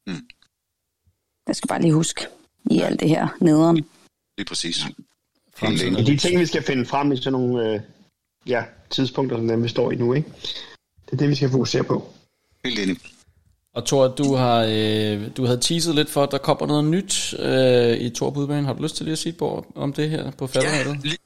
Mm. 0.07 0.27
Jeg 1.47 1.55
skal 1.55 1.67
bare 1.67 1.81
lige 1.81 1.93
huske 1.93 2.27
i 2.71 2.79
alt 2.81 2.99
det 2.99 3.09
her 3.09 3.27
nederen. 3.41 3.75
Lige 4.37 4.47
præcis. 4.47 4.85
Det 5.61 5.99
er 5.99 6.03
de 6.03 6.17
ting, 6.17 6.39
vi 6.39 6.45
skal 6.45 6.63
finde 6.63 6.85
frem 6.85 7.11
i 7.11 7.17
sådan 7.17 7.31
nogle 7.31 7.69
øh, 7.69 7.79
ja, 8.47 8.63
tidspunkter, 8.89 9.37
som 9.37 9.47
dem 9.47 9.63
vi 9.63 9.67
står 9.67 9.91
i 9.91 9.95
nu. 9.95 10.13
Ikke? 10.13 10.29
Det 11.05 11.13
er 11.13 11.17
det, 11.17 11.29
vi 11.29 11.35
skal 11.35 11.49
fokusere 11.49 11.83
på. 11.83 12.13
Helt 12.65 12.79
enig. 12.79 12.97
Og 13.73 13.85
Thor, 13.85 14.07
du, 14.07 14.35
har, 14.35 14.65
øh, 14.69 15.29
du 15.37 15.45
havde 15.45 15.59
teaset 15.61 15.95
lidt 15.95 16.09
for, 16.09 16.23
at 16.23 16.31
der 16.31 16.37
kommer 16.37 16.67
noget 16.67 16.85
nyt 16.85 17.33
øh, 17.39 17.97
i 17.97 18.09
Thor 18.09 18.29
på 18.29 18.39
udbanen. 18.39 18.65
Har 18.65 18.73
du 18.73 18.83
lyst 18.83 18.95
til 18.95 19.05
lige 19.05 19.11
at 19.11 19.17
sige 19.19 19.35
ord 19.41 19.65
om 19.75 19.93
det 19.93 20.09
her 20.09 20.31
på 20.31 20.47
falderættet? 20.47 21.03
Lige, 21.03 21.17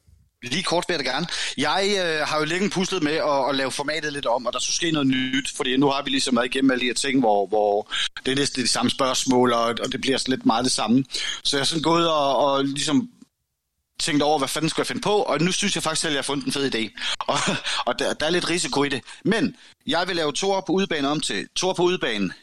lige 0.44 0.64
kort 0.64 0.86
vil 0.88 0.94
jeg 0.96 1.06
da 1.06 1.12
gerne. 1.12 1.28
Jeg 1.58 1.96
øh, 2.06 2.28
har 2.28 2.40
jo 2.40 2.46
længe 2.46 2.70
puslet 2.70 3.04
med 3.04 3.14
at, 3.14 3.50
at 3.50 3.56
lave 3.56 3.72
formatet 3.72 4.14
lidt 4.14 4.26
om, 4.26 4.46
og 4.46 4.54
der 4.54 4.60
skulle 4.60 4.76
ske 4.76 4.92
noget 4.92 5.08
nyt, 5.08 5.52
fordi 5.56 5.78
nu 5.78 5.88
har 5.90 6.02
vi 6.04 6.10
ligesom 6.10 6.36
været 6.36 6.46
igennem 6.46 6.72
alle 6.72 6.82
de 6.82 6.86
her 6.86 6.94
ting, 6.94 7.20
hvor, 7.20 7.48
hvor 7.48 7.92
det 8.26 8.32
er 8.32 8.36
næsten 8.36 8.64
de 8.64 8.68
samme 8.68 8.92
spørgsmål, 8.92 9.54
og, 9.54 9.64
og 9.64 9.92
det 9.92 10.02
bliver 10.02 10.18
sådan 10.18 10.32
lidt 10.32 10.46
meget 10.46 10.64
det 10.64 10.72
samme. 10.72 11.04
Så 11.44 11.58
jeg 11.58 11.62
er 11.62 11.66
sådan 11.66 11.82
gået 11.82 12.12
og, 12.12 12.38
og 12.38 12.66
ligesom 12.66 13.10
tænkt 14.00 14.24
over, 14.24 14.38
hvad 14.38 14.48
fanden 14.48 14.70
skulle 14.70 14.82
jeg 14.82 14.88
finde 14.88 15.02
på, 15.02 15.16
og 15.16 15.42
nu 15.42 15.52
synes 15.52 15.76
jeg 15.76 15.84
faktisk 15.84 16.02
selv, 16.02 16.12
at 16.12 16.16
jeg 16.16 16.20
har 16.20 16.24
fundet 16.24 16.46
en 16.46 16.52
fed 16.52 16.76
idé. 16.76 17.02
Og, 17.20 17.38
og 17.86 18.00
der, 18.00 18.14
der 18.14 18.26
er 18.26 18.30
lidt 18.30 18.50
risiko 18.50 18.84
i 18.84 18.90
det. 18.90 19.02
Men 19.26 19.56
jeg 19.88 20.08
vil 20.08 20.16
lave 20.16 20.34
Thor 20.36 20.64
på 20.68 20.74
udebane 20.74 21.10
om 21.10 21.20
til 21.20 21.48
Thor 21.56 21.74
på 21.74 21.84
udebane 21.84 22.34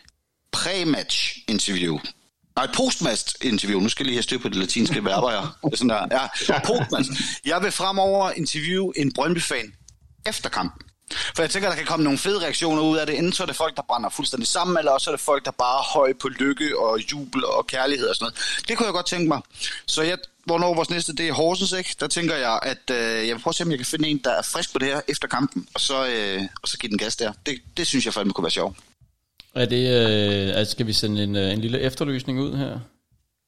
pre-match 0.57 1.45
interview. 1.49 1.99
Nej, 2.57 2.67
postmast 2.75 3.45
interview. 3.45 3.81
Nu 3.81 3.89
skal 3.89 4.05
jeg 4.05 4.07
lige 4.07 4.17
have 4.17 4.23
styr 4.23 4.39
på 4.39 4.49
det 4.49 4.57
latinske 4.57 5.05
verber 5.05 5.31
her. 5.31 5.57
Det 5.65 5.73
er 5.73 5.77
sådan 5.77 5.89
der. 5.89 6.29
Ja, 6.49 6.59
postmast. 6.59 7.11
Jeg 7.45 7.63
vil 7.63 7.73
fremover 7.73 8.31
interviewe 8.31 8.93
en 8.99 9.13
Brøndby-fan 9.13 9.73
efter 10.27 10.49
kampen. 10.51 10.83
For 11.35 11.43
jeg 11.43 11.51
tænker, 11.51 11.69
der 11.69 11.77
kan 11.77 11.87
komme 11.87 12.05
nogle 12.05 12.19
fede 12.19 12.41
reaktioner 12.43 12.83
ud 12.83 12.97
af 12.97 13.07
det. 13.07 13.19
Enten 13.19 13.33
så 13.33 13.43
er 13.43 13.47
det 13.47 13.57
folk, 13.57 13.77
der 13.77 13.83
brænder 13.89 14.09
fuldstændig 14.09 14.49
sammen, 14.49 14.79
eller 14.79 14.93
også 14.93 15.11
er 15.11 15.15
det 15.17 15.21
folk, 15.25 15.45
der 15.45 15.51
bare 15.51 15.79
er 15.79 15.83
høje 15.83 16.15
på 16.15 16.29
lykke 16.29 16.79
og 16.79 17.13
jubel 17.13 17.45
og 17.45 17.67
kærlighed 17.67 18.09
og 18.09 18.15
sådan 18.15 18.25
noget. 18.25 18.65
Det 18.69 18.77
kunne 18.77 18.87
jeg 18.87 18.93
godt 18.93 19.07
tænke 19.07 19.29
mig. 19.29 19.41
Så 19.87 20.03
jeg, 20.03 20.19
hvornår 20.45 20.75
vores 20.75 20.91
næste, 20.91 21.13
det 21.13 21.29
er 21.29 21.33
Horsens, 21.33 21.73
ikke? 21.73 21.97
Der 22.01 22.07
tænker 22.09 22.37
jeg, 22.37 22.59
at 22.63 22.91
øh, 22.91 23.29
jeg 23.29 23.37
vil 23.37 23.43
prøve 23.43 23.51
at 23.51 23.55
se, 23.55 23.65
om 23.65 23.71
jeg 23.71 23.79
kan 23.79 23.87
finde 23.87 24.09
en, 24.09 24.19
der 24.25 24.31
er 24.31 24.43
frisk 24.43 24.73
på 24.73 24.79
det 24.79 24.89
her 24.89 25.01
efter 25.09 25.29
kampen, 25.29 25.69
og 25.75 25.81
så, 25.81 26.07
øh, 26.07 26.43
og 26.63 26.69
så 26.69 26.79
give 26.79 26.91
den 26.91 26.99
gas 26.99 27.17
der. 27.17 27.33
Det, 27.47 27.59
det 27.77 27.87
synes 27.87 28.05
jeg 28.05 28.15
fandme 28.15 28.33
kunne 28.33 28.45
være 28.45 28.51
sjovt. 28.51 28.77
Er 29.57 29.67
det, 29.67 29.85
øh, 30.01 30.59
altså, 30.59 30.73
skal 30.73 30.87
vi 30.87 30.93
sende 30.93 31.23
en, 31.25 31.37
øh, 31.37 31.53
en 31.53 31.61
lille 31.61 31.81
efterlysning 31.81 32.41
ud 32.41 32.57
her? 32.57 32.79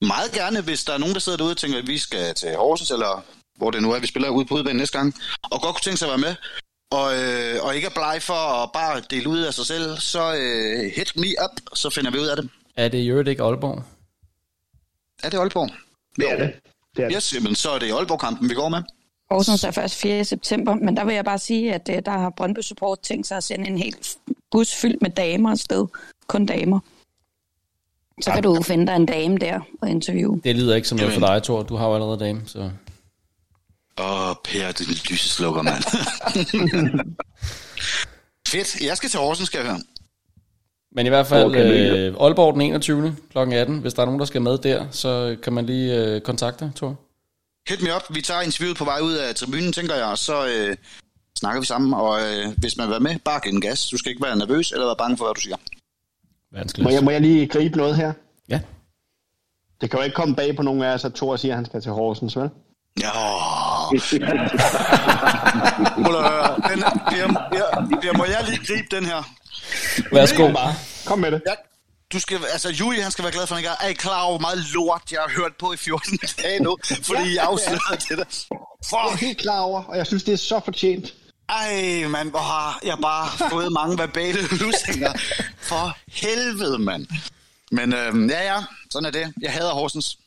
Meget 0.06 0.32
gerne, 0.32 0.61
hvis 0.61 0.84
der 0.84 0.92
er 0.92 0.98
nogen, 0.98 1.14
der 1.14 1.20
sidder 1.20 1.38
derude 1.38 1.52
og 1.52 1.56
tænker, 1.56 1.78
at 1.78 1.86
vi 1.86 1.98
skal 1.98 2.34
til 2.34 2.56
Horsens, 2.56 2.90
eller 2.90 3.24
hvor 3.56 3.70
det 3.70 3.82
nu 3.82 3.92
er, 3.92 3.98
vi 3.98 4.06
spiller 4.06 4.28
ude 4.28 4.46
på 4.46 4.54
udbanen 4.54 4.76
næste 4.76 4.98
gang, 4.98 5.14
og 5.42 5.62
godt 5.62 5.74
kunne 5.74 5.82
tænke 5.82 5.98
sig 5.98 6.06
at 6.06 6.11
være 6.11 6.18
med, 6.28 6.34
og, 6.90 7.06
øh, 7.18 7.64
og 7.64 7.74
ikke 7.76 7.86
er 7.86 7.90
bleg 7.90 8.18
for 8.22 8.62
at 8.62 8.72
bare 8.72 9.02
dele 9.11 9.28
ud 9.28 9.38
af 9.38 9.54
sig 9.54 9.66
selv, 9.66 9.96
så 9.98 10.34
øh, 10.34 10.92
hit 10.96 11.16
me 11.16 11.28
up, 11.44 11.61
så 11.74 11.90
finder 11.90 12.11
vi 12.11 12.18
ud 12.18 12.26
af 12.26 12.36
det. 12.36 12.48
Er 12.76 12.88
det 12.88 12.98
i 12.98 13.09
øvrigt 13.09 13.28
ikke 13.28 13.42
Aalborg? 13.42 13.82
Er 15.22 15.30
det 15.30 15.38
Aalborg? 15.38 15.70
Det 16.16 16.32
er 16.32 16.36
det. 16.36 16.54
det, 16.96 17.04
er 17.04 17.09
det. 17.09 17.16
Yes, 17.16 17.34
jamen, 17.34 17.54
så 17.54 17.70
er 17.70 17.78
det 17.78 17.92
Aalborg-kampen, 17.92 18.48
vi 18.50 18.54
går 18.54 18.68
med. 18.68 18.82
Horsens 19.31 19.64
er 19.64 19.70
først 19.70 19.95
4. 19.95 20.24
september, 20.24 20.74
men 20.74 20.97
der 20.97 21.05
vil 21.05 21.14
jeg 21.14 21.24
bare 21.24 21.39
sige, 21.39 21.74
at 21.74 21.91
øh, 21.93 22.03
der 22.05 22.11
har 22.11 22.31
Brøndby 22.31 22.61
Support 22.61 23.01
tænkt 23.01 23.26
sig 23.26 23.37
at 23.37 23.45
sende 23.45 23.66
en 23.66 23.79
hel 23.79 23.95
bus 24.51 24.74
fyldt 24.74 25.03
med 25.03 25.11
damer 25.11 25.51
afsted. 25.51 25.87
Kun 26.26 26.47
damer. 26.47 26.81
Så 28.22 28.31
kan 28.31 28.43
du 28.43 28.62
finde 28.62 28.87
dig 28.87 28.97
en 28.97 29.07
dame 29.07 29.39
der 29.39 29.61
og 29.83 29.91
interviewe. 29.91 30.41
Det 30.45 30.57
lyder 30.57 30.76
ikke 30.76 30.89
som 30.89 30.99
noget 30.99 31.14
for 31.14 31.20
dig, 31.20 31.43
Thor. 31.43 31.62
Du 31.62 31.76
har 31.76 31.89
jo 31.89 31.95
allerede 31.95 32.18
dame, 32.18 32.43
så... 32.47 32.70
Åh, 34.01 34.35
Per, 34.45 34.72
det 34.72 34.81
er 34.81 34.89
en 34.89 34.97
lyseslukker, 35.11 35.62
mand. 35.62 35.83
Fedt, 38.49 38.81
jeg 38.81 38.97
skal 38.97 39.11
til 39.11 39.20
Horsens, 39.20 39.47
skal 39.47 39.59
jeg 39.59 39.66
høre. 39.66 39.81
Men 40.93 41.07
i 41.07 41.09
hvert 41.09 41.26
fald, 41.26 41.45
Okay, 41.45 42.09
øh, 42.11 42.14
Aalborg 42.20 42.55
den 42.55 42.62
21. 42.62 43.16
kl. 43.33 43.39
18. 43.39 43.79
Hvis 43.79 43.95
der 43.95 44.03
er 44.03 44.07
nogen, 44.07 44.20
der 44.20 44.26
skal 44.26 44.43
med 44.43 44.59
der, 44.59 44.87
så 44.91 45.37
kan 45.43 45.53
man 45.53 45.66
lige 45.66 45.95
øh, 45.95 46.20
kontakte 46.20 46.72
Thor. 46.76 46.97
Hit 47.69 47.83
me 47.83 47.95
up, 47.97 48.03
vi 48.11 48.23
tager 48.23 48.41
interviewet 48.41 48.77
på 48.77 48.85
vej 48.85 49.01
ud 49.01 49.12
af 49.12 49.35
tribunen, 49.35 49.73
tænker 49.73 49.95
jeg, 49.95 50.05
og 50.05 50.19
så 50.19 50.47
øh, 50.47 50.77
snakker 51.39 51.61
vi 51.61 51.66
sammen, 51.66 51.95
og 51.95 52.21
øh, 52.21 52.47
hvis 52.57 52.77
man 52.77 52.87
vil 52.87 52.91
være 52.91 53.01
med, 53.01 53.19
bare 53.19 53.41
giv 53.41 53.53
den 53.53 53.61
gas. 53.61 53.89
Du 53.89 53.99
skal 53.99 54.11
ikke 54.11 54.23
være 54.23 54.37
nervøs 54.37 54.73
eller 54.73 54.87
være 54.87 54.97
bange 54.99 55.16
for, 55.16 55.25
hvad 55.25 55.35
du 55.35 55.41
siger. 55.41 55.57
Må 56.83 56.91
jeg, 56.91 57.05
må 57.05 57.11
jeg 57.11 57.21
lige 57.21 57.47
gribe 57.47 57.77
noget 57.77 57.97
her? 57.97 58.12
Ja. 58.49 58.61
Det 59.81 59.91
kan 59.91 59.99
jo 59.99 60.05
ikke 60.05 60.14
komme 60.14 60.37
bag 60.37 60.57
på 60.57 60.62
nogen 60.62 60.83
af 60.83 60.95
os, 60.95 61.05
at 61.05 61.14
Thor 61.14 61.37
siger, 61.37 61.53
at 61.53 61.57
han 61.57 61.64
skal 61.64 61.83
til 61.83 61.93
Horsens, 61.93 62.37
vel? 62.37 62.51
Ja. 63.01 63.11
Prøv 66.05 66.16
at 66.16 66.31
høre, 66.31 66.57
den, 66.71 66.85
må 68.16 68.25
jeg 68.25 68.45
lige 68.49 68.66
gribe 68.66 68.97
den 68.97 69.05
her? 69.05 69.23
Værsgo. 70.12 70.53
bare. 70.53 70.75
Kom 71.07 71.19
med 71.19 71.31
det. 71.31 71.43
Ja, 71.47 71.53
du 72.12 72.20
skal, 72.20 72.36
altså, 72.52 72.68
Julie, 72.80 73.02
han 73.02 73.11
skal 73.11 73.22
være 73.22 73.32
glad 73.32 73.46
for, 73.46 73.54
at 73.54 73.62
han 73.62 73.64
ikke 73.64 73.68
er. 73.80 73.86
Er 73.86 73.90
I 73.90 73.92
klar 73.92 74.22
over, 74.22 74.38
hvor 74.38 74.40
meget 74.48 74.59
lort, 74.74 75.02
jeg 75.12 75.20
har 75.26 75.32
hørt 75.42 75.52
på 75.59 75.72
i 75.72 75.76
14 75.76 76.18
dage 76.42 76.62
nu, 76.62 76.76
fordi 77.02 77.34
jeg 77.34 77.44
afslørede 77.50 78.00
det 78.09 78.18
der? 78.18 78.46
Jeg 78.92 79.12
er 79.12 79.16
helt 79.16 79.38
klar 79.38 79.61
over, 79.61 79.82
og 79.84 79.96
jeg 79.96 80.06
synes, 80.06 80.22
det 80.22 80.32
er 80.32 80.36
så 80.36 80.61
fortjent. 80.64 81.14
Ej, 81.48 82.06
mand, 82.09 82.30
hvor 82.30 82.38
har 82.54 82.80
jeg 82.84 82.96
bare 83.02 83.50
fået 83.50 83.72
mange 83.72 83.98
verbale 83.98 84.38
lusinger. 84.62 85.12
For 85.59 85.96
helvede, 86.09 86.78
mand. 86.78 87.06
Men 87.72 87.94
øhm, 87.94 88.28
ja, 88.30 88.42
ja, 88.54 88.59
sådan 88.90 89.06
er 89.06 89.11
det. 89.11 89.32
Jeg 89.40 89.52
hader 89.52 89.70
Horsens. 89.72 90.18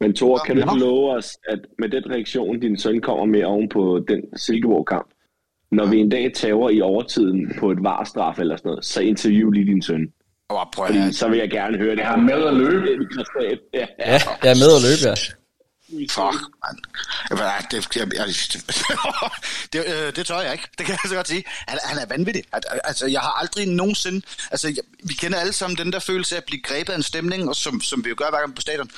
Men 0.00 0.16
Thor, 0.16 0.38
kan 0.46 0.56
du 0.56 0.60
Ja. 0.66 0.72
ikke 0.74 0.84
love 0.84 1.16
os, 1.16 1.28
at 1.48 1.58
med 1.78 1.88
den 1.88 2.02
reaktion, 2.10 2.60
din 2.60 2.78
søn 2.78 3.00
kommer 3.00 3.24
med 3.24 3.44
oven 3.44 3.68
på 3.68 4.00
den 4.08 4.20
Silkeborg-kamp, 4.36 5.06
når 5.70 5.86
vi 5.86 5.98
en 6.00 6.08
dag 6.08 6.32
tager 6.34 6.68
i 6.70 6.80
overtiden 6.80 7.52
på 7.60 7.70
et 7.70 7.78
varstraf 7.80 8.38
eller 8.38 8.56
sådan 8.56 8.68
noget, 8.68 8.84
så 8.84 9.00
interview 9.00 9.50
lige 9.50 9.66
din 9.66 9.82
søn. 9.82 10.12
Oh, 10.50 10.66
prøv 10.72 10.86
Fordi 10.86 11.12
så 11.12 11.28
vil 11.28 11.38
jeg 11.38 11.50
gerne 11.50 11.78
høre 11.78 11.96
det. 11.96 12.02
Jeg 12.02 12.12
er 12.12 12.16
med 12.16 12.46
at 12.46 12.54
løbe. 12.54 12.86
Ja. 13.74 13.86
Ja, 13.98 14.20
jeg 14.42 14.50
er 14.50 14.54
med 14.54 14.76
at 14.76 14.82
løbe, 14.82 15.02
ja. 15.08 15.14
Fuck, 16.10 16.40
mand. 16.64 16.78
Det, 17.70 17.96
jeg, 17.96 18.08
jeg, 18.14 18.26
det, 19.72 19.84
øh, 19.94 20.16
det 20.16 20.26
tør 20.26 20.40
jeg 20.40 20.52
ikke. 20.52 20.68
Det 20.78 20.86
kan 20.86 20.92
jeg 21.02 21.08
så 21.08 21.14
godt 21.14 21.28
sige. 21.28 21.44
Han, 21.46 21.78
han 21.84 21.98
er 21.98 22.06
vanvittig. 22.06 22.44
Al- 22.52 22.80
Altså, 22.84 23.06
jeg 23.06 23.20
har 23.20 23.32
aldrig 23.32 23.66
nogensinde... 23.68 24.26
Altså, 24.50 24.68
jeg, 24.68 24.76
vi 25.04 25.14
kender 25.14 25.38
alle 25.38 25.52
sammen 25.52 25.76
den 25.78 25.92
der 25.92 25.98
følelse 25.98 26.34
af 26.34 26.40
at 26.40 26.44
blive 26.44 26.62
grebet 26.62 26.92
af 26.92 26.96
en 26.96 27.02
stemning, 27.02 27.48
og 27.48 27.56
som, 27.56 27.80
som 27.80 28.04
vi 28.04 28.08
jo 28.08 28.14
gør 28.18 28.30
hver 28.30 28.38
gang 28.38 28.54
på 28.54 28.60
stadion. 28.60 28.90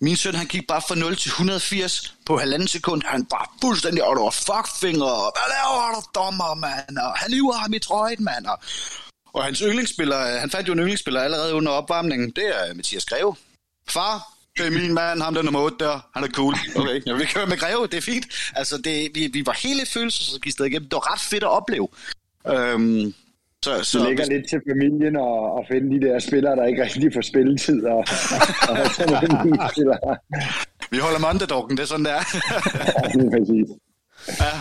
Min 0.00 0.16
søn, 0.16 0.34
han 0.34 0.46
gik 0.46 0.66
bare 0.68 0.82
fra 0.88 0.94
0 0.94 1.16
til 1.16 1.28
180 1.28 2.14
på 2.26 2.38
halvanden 2.38 2.68
sekund. 2.68 3.02
Han 3.04 3.26
bare 3.26 3.46
fuldstændig 3.60 4.04
out 4.04 4.18
over 4.18 4.30
fuckfinger. 4.30 5.32
Hvad 5.36 5.48
laver 5.56 5.94
du, 5.94 6.00
dommer, 6.20 6.54
mand? 6.54 6.98
Og 6.98 7.12
han 7.18 7.32
hiver 7.32 7.52
ham 7.52 7.72
i 7.74 7.78
trøjen, 7.78 8.24
mand. 8.24 8.46
Og, 8.46 8.58
og 9.36 9.44
hans 9.44 9.58
yndlingsspiller, 9.58 10.16
han 10.16 10.50
fandt 10.50 10.68
jo 10.68 10.72
en 10.72 10.78
yndlingsspiller 10.78 11.20
allerede 11.20 11.54
under 11.54 11.72
opvarmningen. 11.72 12.30
Det 12.30 12.44
er 12.48 12.74
Mathias 12.74 13.04
Greve. 13.04 13.34
Far, 13.88 14.36
det 14.56 14.66
er 14.66 14.70
min 14.70 14.94
mand, 14.94 15.22
ham 15.22 15.34
der 15.34 15.42
nummer 15.42 15.60
8 15.60 15.76
der. 15.84 16.08
Han 16.14 16.24
er 16.24 16.28
cool. 16.28 16.54
Okay, 16.76 17.00
ja, 17.06 17.14
vi 17.14 17.24
kører 17.24 17.46
med 17.46 17.56
Greve, 17.56 17.86
det 17.86 17.94
er 17.94 18.00
fint. 18.00 18.26
Altså, 18.56 18.78
det, 18.78 19.10
vi, 19.14 19.30
vi 19.32 19.46
var 19.46 19.56
hele 19.62 19.86
følelsesregisteret 19.86 20.68
igennem. 20.68 20.88
Det 20.88 20.96
var 20.96 21.12
ret 21.12 21.20
fedt 21.20 21.42
at 21.42 21.50
opleve. 21.50 21.88
Øhm, 22.48 23.14
så, 23.64 23.84
Så 23.84 23.98
det 23.98 24.08
ligger 24.08 24.26
lidt 24.26 24.48
til 24.48 24.60
familien 24.70 25.16
og, 25.16 25.52
og 25.56 25.64
finde 25.70 25.86
de 25.94 26.06
der 26.06 26.18
spillere, 26.18 26.56
der 26.56 26.64
ikke 26.64 26.82
rigtig 26.84 27.12
får 27.14 27.20
spilletid. 27.20 27.84
Og, 27.84 27.96
og 27.96 28.86
sådan. 28.96 29.58
Vi 30.90 30.98
holder 30.98 31.18
med 31.18 31.28
underdoggen, 31.28 31.76
det 31.76 31.82
er 31.82 31.86
sådan, 31.86 32.04
det 32.04 32.12
er. 32.12 32.24
Ja, 33.02 33.08
det 33.08 33.26
er 33.26 33.30
præcis. 33.38 33.68
ja. 34.40 34.52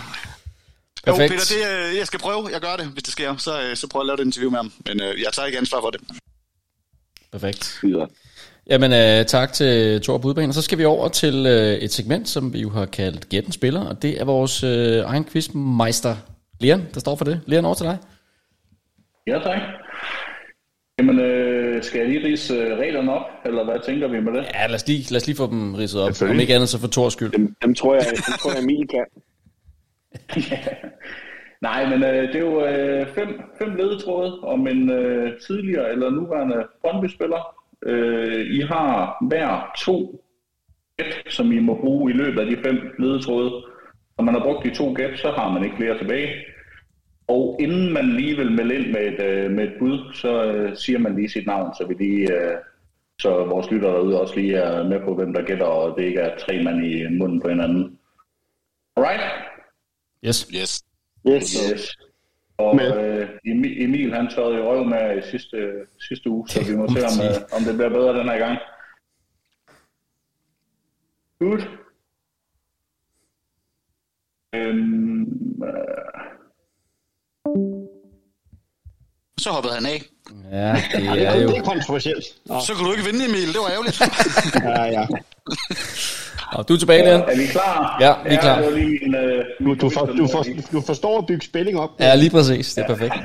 Perfekt. 1.05 1.31
Jo, 1.31 1.35
Peter, 1.35 1.45
det, 1.83 1.89
øh, 1.91 1.97
jeg 1.97 2.07
skal 2.07 2.19
prøve. 2.19 2.49
Jeg 2.53 2.61
gør 2.61 2.75
det, 2.77 2.85
hvis 2.85 3.03
det 3.03 3.11
sker. 3.11 3.37
Så, 3.37 3.51
øh, 3.61 3.75
så 3.75 3.87
prøver 3.87 4.05
jeg 4.05 4.11
at 4.11 4.17
lave 4.17 4.23
et 4.23 4.25
interview 4.25 4.51
med 4.51 4.59
ham. 4.59 4.71
Men 4.85 5.01
øh, 5.01 5.21
jeg 5.23 5.33
tager 5.33 5.45
ikke 5.45 5.57
ansvar 5.57 5.81
for 5.81 5.89
det. 5.89 6.01
Perfekt. 7.31 7.79
Videre. 7.83 8.07
Jamen, 8.69 8.93
øh, 8.93 9.25
tak 9.25 9.53
til 9.53 10.01
Thor 10.01 10.17
Budbanen. 10.17 10.49
Og 10.49 10.53
så 10.53 10.61
skal 10.61 10.77
vi 10.77 10.85
over 10.85 11.07
til 11.07 11.45
øh, 11.45 11.73
et 11.73 11.93
segment, 11.93 12.29
som 12.29 12.53
vi 12.53 12.59
jo 12.61 12.69
har 12.69 12.85
kaldt 12.85 13.29
Gætten 13.29 13.51
Spiller, 13.51 13.85
og 13.85 14.01
det 14.01 14.21
er 14.21 14.25
vores 14.25 14.63
øh, 14.63 14.97
egen 15.05 15.25
quizmeister, 15.25 16.15
Leon, 16.59 16.87
der 16.93 16.99
står 16.99 17.15
for 17.15 17.25
det. 17.25 17.41
Leon, 17.45 17.65
over 17.65 17.75
til 17.75 17.85
dig. 17.85 17.97
Ja, 19.27 19.39
tak. 19.39 19.61
Jamen, 20.99 21.19
øh, 21.19 21.83
skal 21.83 21.99
jeg 21.99 22.09
lige 22.09 22.27
rise 22.27 22.53
øh, 22.53 22.77
reglerne 22.77 23.11
op, 23.11 23.25
eller 23.45 23.63
hvad 23.63 23.75
tænker 23.85 24.07
vi 24.07 24.19
med 24.19 24.33
det? 24.33 24.45
Ja, 24.53 24.67
lad 24.67 24.75
os 24.75 24.87
lige, 24.87 25.11
lad 25.11 25.21
os 25.21 25.27
lige 25.27 25.37
få 25.37 25.47
dem 25.47 25.75
ridset 25.75 26.01
op. 26.01 26.29
Om 26.29 26.39
ikke 26.39 26.55
andet, 26.55 26.69
så 26.69 26.79
for 26.79 26.87
Thors 26.87 27.13
skyld. 27.13 27.31
Dem, 27.31 27.55
dem 27.61 27.75
tror 27.75 27.95
jeg, 27.95 28.05
dem 28.05 28.33
tror 28.39 28.51
jeg 28.51 28.63
Emil 28.63 28.87
kan. 28.87 29.05
Nej, 31.67 31.89
men 31.89 32.03
øh, 32.03 32.27
det 32.27 32.35
er 32.35 32.39
jo 32.39 32.65
øh, 32.65 33.07
fem, 33.07 33.41
fem 33.59 33.75
ledetråde 33.75 34.39
om 34.39 34.67
en 34.67 34.91
øh, 34.91 35.39
tidligere 35.39 35.91
eller 35.91 36.09
nuværende 36.09 36.67
Brøndby-spiller. 36.81 37.55
Øh, 37.85 38.45
I 38.45 38.59
har 38.59 39.17
hver 39.27 39.73
to 39.77 40.21
gæt, 40.97 41.33
som 41.33 41.51
I 41.51 41.59
må 41.59 41.73
bruge 41.81 42.11
i 42.11 42.13
løbet 42.13 42.39
af 42.39 42.45
de 42.45 42.57
fem 42.57 42.95
ledetråde. 42.99 43.51
Når 44.17 44.23
man 44.23 44.33
har 44.33 44.41
brugt 44.41 44.65
de 44.65 44.75
to 44.75 44.93
gæt, 44.93 45.19
så 45.19 45.31
har 45.31 45.51
man 45.53 45.63
ikke 45.63 45.75
flere 45.77 45.97
tilbage. 45.97 46.29
Og 47.27 47.57
inden 47.59 47.93
man 47.93 48.05
lige 48.05 48.37
vil 48.37 48.51
melde 48.51 48.75
ind 48.75 48.91
med 48.91 49.01
et, 49.01 49.21
øh, 49.21 49.51
med 49.51 49.63
et 49.63 49.73
bud, 49.79 50.13
så 50.13 50.45
øh, 50.45 50.75
siger 50.75 50.99
man 50.99 51.15
lige 51.15 51.29
sit 51.29 51.47
navn, 51.47 51.73
så 51.73 51.87
vi 51.87 51.93
lige, 51.93 52.33
øh, 52.33 52.57
så 53.19 53.29
vores 53.29 53.71
lyttere 53.71 53.93
derude 53.93 54.21
også 54.21 54.35
lige 54.35 54.55
er 54.55 54.83
med 54.83 54.99
på, 54.99 55.15
hvem 55.15 55.33
der 55.33 55.41
gætter, 55.41 55.65
og 55.65 55.97
det 55.97 56.03
ikke 56.03 56.19
er 56.19 56.37
tre 56.37 56.63
mand 56.63 56.85
i 56.85 57.07
munden 57.09 57.41
på 57.41 57.49
hinanden. 57.49 57.97
Alright? 58.97 59.21
Yes. 60.25 60.47
Yes. 60.53 60.83
Yes. 61.27 61.53
Yes. 61.71 61.97
Og 62.57 62.81
øh, 62.81 63.29
Emil, 63.45 63.83
Emil, 63.83 64.13
han 64.13 64.29
tørrede 64.29 64.57
jo 64.57 64.71
røv 64.71 64.85
med 64.85 65.17
i 65.17 65.21
sidste, 65.31 65.57
sidste 66.07 66.29
uge, 66.29 66.49
så 66.49 66.63
vi 66.71 66.75
må 66.75 66.87
se, 66.87 67.05
om, 67.05 67.25
øh, 67.25 67.57
om 67.57 67.63
det 67.63 67.75
bliver 67.75 67.89
bedre 67.89 68.19
den 68.19 68.29
her 68.29 68.37
gang. 68.37 68.59
Good. 71.39 71.61
Øhm, 74.53 75.63
øh, 75.63 76.35
Så 79.45 79.49
hoppede 79.57 79.73
han 79.79 79.85
af. 79.93 79.99
Ja, 80.51 80.73
det 80.73 80.81
Det 80.91 81.23
er 81.23 81.29
er, 81.31 81.41
jo... 81.41 81.47
det 81.49 81.57
er 81.57 81.61
kontroversielt. 81.71 82.25
Nå, 82.45 82.55
Så 82.67 82.71
kunne 82.73 82.87
du 82.89 82.93
ikke 82.95 83.05
vinde, 83.09 83.21
Emil. 83.29 83.47
Det 83.55 83.61
var 83.65 83.69
ærgerligt. 83.75 83.97
ja, 84.77 84.83
ja. 84.97 85.03
Og 86.57 86.67
du 86.67 86.73
er 86.73 86.77
tilbage, 86.77 87.03
Leon. 87.05 87.21
er 87.21 87.37
vi 87.43 87.47
klar? 87.55 87.97
Ja, 88.05 88.11
vi 88.29 88.35
er 88.35 88.41
klar. 88.41 88.69
lige 88.69 88.99
min, 89.03 89.15
øh, 89.15 89.45
Du, 89.65 89.73
du, 89.81 89.89
for, 89.95 90.05
du, 90.05 90.27
for, 90.33 90.41
du 90.71 90.81
forstår 90.91 91.17
at 91.21 91.25
bygge 91.27 91.45
spilling 91.45 91.79
op. 91.79 91.89
Ja, 91.99 92.15
lige 92.15 92.29
præcis. 92.37 92.73
Det 92.75 92.83
er 92.83 92.87
perfekt. 92.87 93.15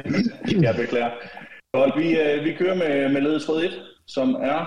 Jeg 0.66 0.74
beklager. 0.76 1.10
Godt, 1.76 1.92
vi, 2.00 2.08
øh, 2.20 2.44
vi 2.44 2.52
kører 2.60 2.74
med, 2.82 3.08
med 3.14 3.20
ledetråd 3.20 3.62
1, 3.64 3.70
som 4.06 4.28
er, 4.34 4.60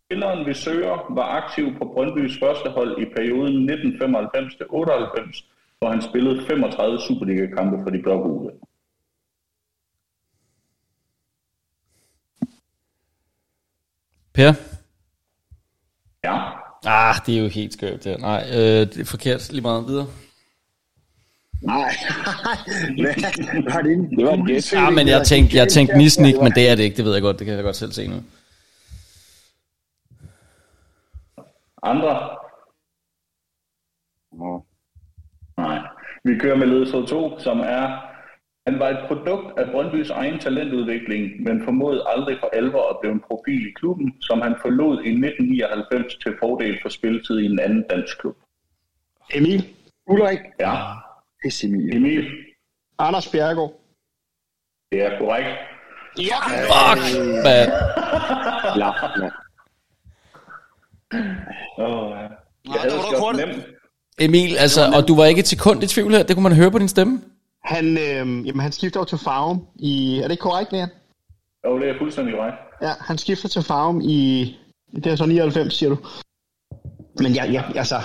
spilleren 0.00 0.46
vi 0.46 0.54
søger 0.54 0.94
var 1.18 1.28
aktiv 1.40 1.66
på 1.78 1.84
Brøndbys 1.94 2.34
første 2.42 2.68
hold 2.76 2.92
i 3.02 3.04
perioden 3.16 3.70
1995-98, 3.70 5.78
hvor 5.78 5.90
han 5.90 6.02
spillede 6.02 6.44
35 6.46 6.98
Superliga-kampe 7.08 7.76
for 7.82 7.90
de 7.90 7.98
blågule. 8.02 8.50
Per? 14.38 14.52
Ja. 16.24 16.36
Ah, 16.86 17.14
det 17.26 17.36
er 17.36 17.42
jo 17.42 17.48
helt 17.48 17.72
skørt, 17.72 18.04
det. 18.04 18.20
Nej, 18.20 18.44
øh, 18.50 18.58
det 18.58 19.00
er 19.00 19.04
forkert. 19.04 19.52
Lige 19.52 19.62
meget 19.62 19.86
videre. 19.86 20.06
Nej. 21.62 21.74
Var 23.72 23.80
det 23.82 24.10
Det 24.18 24.26
var 24.26 24.32
et 24.32 24.46
gæt. 24.46 24.72
Ja, 24.72 24.90
men 24.90 25.08
jeg 25.08 25.26
tænkte, 25.26 25.56
jeg 25.56 25.68
tænkte 25.68 25.98
Nisnik, 25.98 26.34
men 26.42 26.52
det 26.52 26.68
er 26.68 26.74
det 26.74 26.82
ikke. 26.82 26.96
Det 26.96 27.04
ved 27.04 27.12
jeg 27.12 27.22
godt. 27.22 27.38
Det 27.38 27.46
kan 27.46 27.54
jeg 27.54 27.64
godt 27.64 27.76
selv 27.76 27.92
se 27.92 28.06
nu. 28.06 28.16
Andre? 31.82 32.36
Nej. 35.56 35.78
Vi 36.24 36.38
kører 36.38 36.56
med 36.56 36.66
ledetråd 36.66 37.06
2, 37.06 37.38
som 37.40 37.60
er, 37.60 38.07
han 38.68 38.78
var 38.78 38.88
et 38.88 39.02
produkt 39.08 39.58
af 39.58 39.70
Brøndbys 39.72 40.10
egen 40.10 40.38
talentudvikling, 40.38 41.42
men 41.42 41.64
formåede 41.64 42.04
aldrig 42.06 42.36
for 42.40 42.50
alvor 42.52 42.90
at 42.90 42.96
blive 43.00 43.12
en 43.12 43.22
profil 43.28 43.66
i 43.68 43.72
klubben, 43.80 44.14
som 44.20 44.40
han 44.40 44.54
forlod 44.62 44.94
i 45.04 45.08
1999 45.08 46.14
til 46.22 46.32
fordel 46.42 46.78
for 46.82 46.88
spilletid 46.88 47.38
i 47.38 47.46
en 47.46 47.58
anden 47.58 47.84
dansk 47.90 48.18
klub. 48.20 48.36
Emil. 49.34 49.64
Ulrik. 50.06 50.38
Ja, 50.60 50.74
Pisse 51.42 51.66
Emil. 51.66 51.96
Emil, 51.96 52.24
Anders 52.98 53.28
Bjergård. 53.32 53.72
det 54.92 55.02
er 55.02 55.18
korrekt. 55.18 55.48
Ja. 56.18 56.38
Fuck, 56.72 57.18
man. 57.44 57.68
Ja, 58.82 58.90
ja. 59.22 59.30
Oh, 61.78 62.10
ja. 62.10 62.28
Nej, 62.68 62.84
der 62.84 62.96
var 62.96 63.10
du 63.12 63.18
kort. 63.18 63.36
nemt. 63.36 63.66
Emil, 64.20 64.56
altså, 64.58 64.80
og 64.96 65.08
du 65.08 65.16
var 65.16 65.24
ikke 65.24 65.38
et 65.38 65.48
sekund 65.48 65.82
i 65.82 65.86
tvivl 65.86 66.10
her. 66.12 66.22
Det 66.22 66.36
kunne 66.36 66.42
man 66.42 66.52
høre 66.56 66.70
på 66.70 66.78
din 66.78 66.88
stemme. 66.88 67.20
Han, 67.68 67.98
øh, 67.98 68.46
jamen, 68.46 68.60
han 68.60 68.72
skifter 68.72 69.00
jo 69.00 69.04
til 69.04 69.18
Farum 69.18 69.66
i... 69.76 70.18
Er 70.18 70.22
det 70.22 70.30
ikke 70.30 70.40
korrekt, 70.40 70.72
Leon? 70.72 70.88
Jo, 71.66 71.78
det 71.78 71.88
er 71.88 71.98
fuldstændig 71.98 72.34
korrekt. 72.34 72.56
Ja, 72.82 72.92
han 73.00 73.18
skifter 73.18 73.48
til 73.48 73.62
Farum 73.62 74.00
i... 74.00 74.56
Det 74.94 75.06
er 75.06 75.16
så 75.16 75.26
99, 75.26 75.74
siger 75.74 75.90
du. 75.90 75.96
Men 77.20 77.32
ja, 77.32 77.44
ja, 77.44 77.62
altså... 77.74 77.96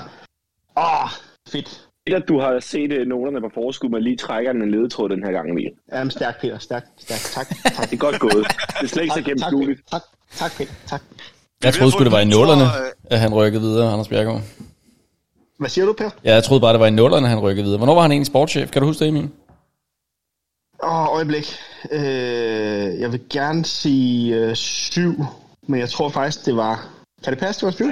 Åh, 0.77 1.09
fedt. 1.49 1.87
Peter, 2.05 2.19
du 2.19 2.39
har 2.39 2.59
set 2.59 2.91
øh, 2.91 3.07
noterne 3.07 3.41
på 3.41 3.49
forskud, 3.53 3.89
men 3.89 4.03
lige 4.03 4.17
trækker 4.17 4.51
en 4.51 4.71
ledetråd 4.71 5.09
den 5.09 5.23
her 5.23 5.31
gang, 5.31 5.49
Emil. 5.49 5.71
Jamen, 5.93 6.11
stærk, 6.11 6.41
Peter. 6.41 6.57
Stærk, 6.57 6.83
stærk. 6.97 7.19
Tak. 7.19 7.47
tak. 7.77 7.89
Det 7.89 7.93
er 7.93 7.97
godt 7.97 8.19
gået. 8.19 8.33
Det 8.33 8.83
er 8.83 8.87
slet 8.87 9.03
ikke 9.03 9.13
så 9.13 9.19
tak, 9.19 9.25
tak, 9.25 9.25
gennemskueligt. 9.25 9.79
Peter. 9.79 9.91
tak, 9.91 10.01
tak, 10.31 10.51
Peter. 10.57 10.73
Tak. 10.87 11.01
Jeg 11.63 11.73
troede 11.73 11.91
sgu, 11.91 12.03
det 12.03 12.11
var 12.11 12.19
i 12.19 12.25
nullerne, 12.25 12.65
at 13.05 13.19
han 13.19 13.33
rykkede 13.33 13.61
videre, 13.61 13.93
Anders 13.93 14.07
Bjergaard. 14.07 14.41
Hvad 15.59 15.69
siger 15.69 15.85
du, 15.85 15.93
Per? 15.93 16.09
Ja, 16.25 16.33
jeg 16.33 16.43
troede 16.43 16.61
bare, 16.61 16.73
det 16.73 16.79
var 16.79 16.87
i 16.87 16.91
nullerne, 16.91 17.27
han 17.27 17.39
rykkede 17.39 17.63
videre. 17.63 17.77
Hvornår 17.77 17.95
var 17.95 18.01
han 18.01 18.11
egentlig 18.11 18.27
sportschef? 18.27 18.71
Kan 18.71 18.81
du 18.81 18.87
huske 18.87 18.99
det, 18.99 19.07
Emil? 19.07 19.29
Åh, 20.83 21.15
øjeblik. 21.15 21.45
Øh, 21.91 22.99
jeg 22.99 23.11
vil 23.11 23.21
gerne 23.29 23.65
sige 23.65 24.35
øh, 24.35 24.55
syv, 24.55 25.25
men 25.67 25.79
jeg 25.79 25.89
tror 25.89 26.09
faktisk, 26.09 26.45
det 26.45 26.55
var... 26.55 26.87
Kan 27.23 27.33
det 27.33 27.39
passe, 27.39 27.61
det 27.61 27.65
var 27.65 27.71
syv? 27.71 27.85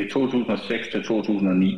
I 0.00 0.10
2006 0.12 0.88
til 0.92 1.02
2009. 1.04 1.74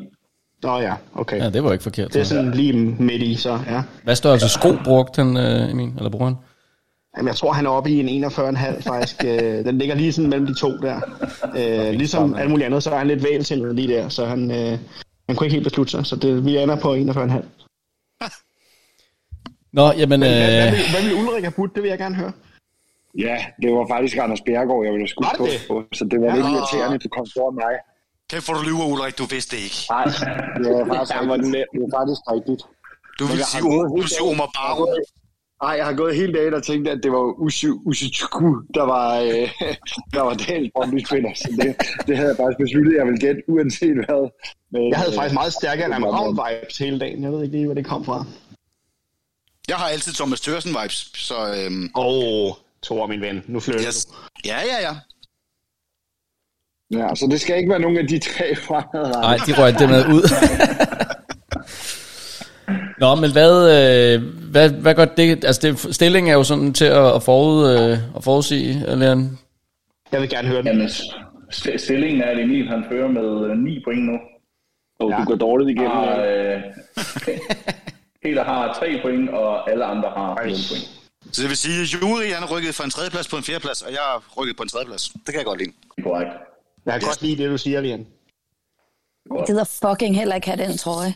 Nå 0.63 0.79
ja, 0.79 0.95
okay. 1.15 1.39
Ja, 1.39 1.51
det 1.51 1.65
var 1.65 1.73
ikke 1.73 1.83
forkert. 1.83 2.13
Det 2.13 2.21
er 2.21 2.25
Så. 2.25 2.35
sådan 2.35 2.51
lige 2.51 2.73
midt 2.99 3.23
i, 3.23 3.35
så 3.35 3.59
ja. 3.71 3.83
Hvad 4.05 4.17
størrelse 4.17 4.49
sko 4.49 4.69
brugte 4.85 5.23
han, 5.23 5.37
øh, 5.37 5.71
Emil? 5.71 5.93
Eller 5.97 6.11
bruger 6.11 6.25
han? 6.25 6.37
Jamen, 7.17 7.29
jeg 7.29 7.37
tror, 7.37 7.53
han 7.53 7.67
er 7.67 7.71
oppe 7.71 7.91
i 7.91 8.01
en 8.01 8.25
41,5 8.25 8.83
faktisk. 8.89 9.25
Øh, 9.25 9.65
den 9.65 9.79
ligger 9.79 9.95
lige 9.95 10.13
sådan 10.13 10.31
mellem 10.31 10.47
de 10.47 10.55
to 10.55 10.69
der. 10.77 11.01
Øh, 11.57 11.91
ligesom 11.95 12.35
alt 12.35 12.51
muligt 12.51 12.67
andet, 12.67 12.83
så 12.83 12.91
er 12.91 12.99
han 12.99 13.07
lidt 13.07 13.25
vælsindet 13.25 13.75
lige 13.75 13.89
der, 13.89 14.09
så 14.09 14.27
han, 14.27 14.51
øh, 14.51 14.79
han 15.29 15.37
kunne 15.37 15.47
ikke 15.47 15.55
helt 15.55 15.65
beslutte 15.65 15.91
sig. 15.91 16.07
Så 16.07 16.17
det, 16.17 16.45
vi 16.45 16.57
ender 16.59 16.77
på 16.77 16.95
41,5. 16.95 17.68
Nå, 19.73 19.87
jamen... 20.01 20.21
Hvad, 20.21 20.31
hvad, 20.31 20.67
Øh, 20.67 20.73
vil, 20.73 20.81
hvad 20.93 21.03
vil 21.07 21.15
Ulrik 21.29 21.45
have 21.45 21.53
budt? 21.59 21.75
Det 21.75 21.83
vil 21.83 21.89
jeg 21.89 21.99
gerne 21.99 22.15
høre. 22.15 22.33
Ja, 23.19 23.37
det 23.63 23.69
var 23.77 23.87
faktisk 23.95 24.17
Anders 24.25 24.41
Bjergård, 24.47 24.85
jeg 24.85 24.93
ville 24.93 25.03
have 25.07 25.09
skudt 25.15 25.27
Var 25.27 25.47
det 25.47 25.61
på, 25.69 25.77
så 25.99 26.05
det 26.11 26.19
var 26.21 26.31
lidt 26.37 26.47
Ja. 26.47 26.53
irriterende, 26.55 26.95
at 26.99 27.03
du 27.05 27.09
kom 27.17 27.27
foran 27.37 27.55
mig. 27.63 27.75
Kæft, 28.31 28.45
hvor 28.47 28.55
du 28.59 28.63
lyver, 28.71 28.87
Ulrik. 28.93 29.15
Du 29.21 29.27
vidste 29.35 29.51
det 29.57 29.63
ikke. 29.69 29.81
Nej, 29.91 30.05
det 30.63 30.69
var 30.77 30.85
faktisk, 30.95 31.13
den 31.21 31.31
rigtigt. 31.33 31.67
det 31.73 31.81
var 31.85 31.91
faktisk 31.99 32.23
rigtigt. 32.35 32.63
Du 33.19 33.25
vil 33.31 33.39
sige, 33.53 33.63
du 33.93 33.97
vil 34.01 34.09
sige 34.17 34.25
Omar 34.33 34.51
Baro. 34.57 34.85
Nej, 35.65 35.75
jeg 35.81 35.87
har 35.91 35.95
gået 36.03 36.13
hele 36.21 36.33
dagen 36.39 36.55
og 36.55 36.63
tænkt, 36.71 36.89
at 36.95 36.99
det 37.05 37.11
var 37.17 37.23
Usi 37.45 37.67
Usichuku, 37.89 38.49
der 38.77 38.85
var, 38.95 39.09
øh, 39.29 39.47
der 40.15 40.23
var 40.29 40.35
dagens 40.47 40.71
Brøndby-spiller. 40.75 41.33
Så 41.43 41.49
det, 41.61 41.71
det 42.07 42.15
havde 42.19 42.29
jeg 42.33 42.37
faktisk 42.43 42.59
besluttet, 42.65 42.93
at 42.93 42.99
jeg 43.01 43.07
ville 43.09 43.21
gætte, 43.27 43.41
uanset 43.53 43.95
hvad. 44.05 44.23
Men, 44.73 44.83
Jeg 44.93 44.99
havde 45.01 45.13
øh, 45.13 45.19
faktisk 45.19 45.35
meget 45.41 45.53
stærkere 45.61 45.87
end 45.87 45.95
Amram 45.99 46.39
vibes 46.43 46.79
hele 46.85 46.99
dagen. 47.05 47.19
Jeg 47.25 47.31
ved 47.33 47.41
ikke 47.45 47.55
lige, 47.57 47.67
hvor 47.69 47.75
det 47.81 47.87
kom 47.93 48.05
fra. 48.05 48.19
Jeg 49.69 49.77
har 49.77 49.89
altid 49.89 50.13
Thomas 50.13 50.41
Tørsen 50.41 50.71
vibes, 50.83 51.11
så 51.15 51.35
øhm, 51.65 51.91
Åh, 51.97 52.05
oh, 52.07 52.53
Thor, 52.83 53.07
min 53.07 53.21
ven. 53.21 53.43
Nu 53.47 53.61
flytter 53.61 53.85
yes. 53.87 54.05
du. 54.05 54.13
Ja, 54.45 54.57
ja, 54.59 54.89
ja. 54.89 54.95
Ja, 56.99 57.15
så 57.15 57.27
det 57.31 57.41
skal 57.41 57.57
ikke 57.57 57.71
være 57.71 57.79
nogen 57.81 57.97
af 57.99 58.07
de 58.07 58.19
tre 58.19 58.57
fremadrettet. 58.67 59.21
nej, 59.21 59.37
de 59.47 59.63
røg 59.63 59.79
det 59.79 59.89
med 59.89 60.07
ud. 60.07 60.23
Nå, 63.01 63.15
men 63.15 63.33
hvad, 63.33 63.55
øh, 63.77 64.23
hvad, 64.51 64.71
hvad 64.71 64.95
gør 64.95 65.05
det? 65.05 65.45
Altså, 65.45 65.61
det, 65.63 65.95
stillingen 65.95 66.31
er 66.31 66.35
jo 66.37 66.45
sådan 66.45 66.73
til 66.75 66.85
at, 66.85 67.15
at, 67.15 67.23
forud, 67.23 67.71
øh, 67.71 67.99
at 68.17 68.25
forudsige, 68.25 68.97
Leon. 68.97 69.39
Jeg 70.13 70.21
vil 70.21 70.29
gerne 70.31 70.49
høre 70.49 70.59
den. 70.59 70.67
Jamen, 70.67 70.87
st- 70.87 71.77
stillingen 71.77 72.21
er, 72.23 72.27
at 72.27 72.39
Emil 72.41 72.69
han 72.69 72.85
fører 72.91 73.09
med 73.09 73.51
øh, 73.51 73.57
9 73.59 73.83
point 73.85 74.05
nu. 74.07 74.19
Og 75.01 75.11
Ja. 75.11 75.17
du 75.17 75.25
går 75.25 75.35
dårligt 75.35 75.71
igennem. 75.71 75.91
Har, 75.91 76.05
ja. 76.17 76.57
øh, 76.57 76.63
Peter 78.23 78.45
har 78.45 78.75
3 78.75 79.01
point, 79.03 79.31
og 79.31 79.71
alle 79.71 79.85
andre 79.85 80.09
har 80.17 80.29
0 80.35 80.45
point. 80.45 80.89
Så 81.33 81.43
det 81.43 81.49
vil 81.49 81.57
sige, 81.57 81.83
at 81.83 81.89
Juri 81.95 82.31
han 82.31 82.43
er 82.43 82.51
rykket 82.57 82.75
fra 82.75 82.85
en 82.85 82.91
tredjeplads 82.91 83.29
på 83.29 83.37
en 83.37 83.43
fjerdeplads, 83.43 83.83
og 83.83 83.91
jeg 83.91 84.05
er 84.15 84.19
rykket 84.39 84.57
på 84.57 84.63
en 84.63 84.69
tredjeplads. 84.69 85.09
Det 85.09 85.27
kan 85.27 85.37
jeg 85.37 85.45
godt 85.45 85.59
lide. 85.59 85.73
Korrekt. 86.03 86.31
Jeg 86.87 86.93
kan 86.93 87.03
godt 87.09 87.23
lide 87.23 87.43
det, 87.43 87.51
du 87.51 87.59
siger, 87.59 87.81
Lian. 87.81 88.07
Jeg 89.37 89.45
gider 89.47 89.65
fucking 89.65 90.17
heller 90.17 90.35
ikke 90.35 90.49
have 90.51 90.65
den 90.65 90.79
trøje. 90.79 91.15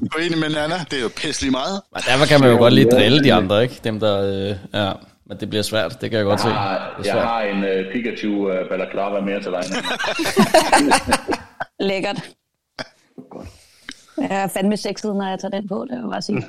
Du 0.00 0.18
er 0.18 0.22
enig 0.26 0.38
med 0.38 0.48
Nana? 0.48 0.78
Det 0.90 0.98
er 0.98 1.02
jo 1.02 1.10
pisselig 1.16 1.52
meget. 1.52 1.82
Og 1.90 2.00
derfor 2.08 2.26
kan 2.26 2.40
man 2.40 2.50
jo 2.50 2.56
godt 2.56 2.74
lige 2.74 2.90
drille 2.90 3.24
de 3.24 3.32
andre, 3.32 3.62
ikke? 3.62 3.80
Dem, 3.84 4.00
der... 4.00 4.14
Øh, 4.22 4.56
ja, 4.80 4.92
men 5.26 5.40
det 5.40 5.48
bliver 5.50 5.62
svært, 5.62 6.00
det 6.00 6.10
kan 6.10 6.18
jeg 6.18 6.26
godt 6.26 6.40
se. 6.40 6.48
Jeg 6.48 6.56
har, 6.56 6.96
er 6.98 7.02
jeg 7.04 7.22
har 7.22 7.42
en 7.42 7.58
uh, 7.58 7.92
Pikachu 7.92 8.28
uh, 8.28 8.68
balaclava 8.68 9.20
mere 9.20 9.42
til 9.42 9.52
dig. 9.52 9.62
Lækkert. 11.88 12.28
Jeg 14.30 14.42
er 14.42 14.46
fandme 14.46 14.76
sexet, 14.76 15.16
når 15.16 15.28
jeg 15.28 15.38
tager 15.38 15.60
den 15.60 15.68
på, 15.68 15.86
det 15.90 15.90
vil 15.90 16.00
jeg 16.02 16.10
bare 16.10 16.22
sige. 16.22 16.42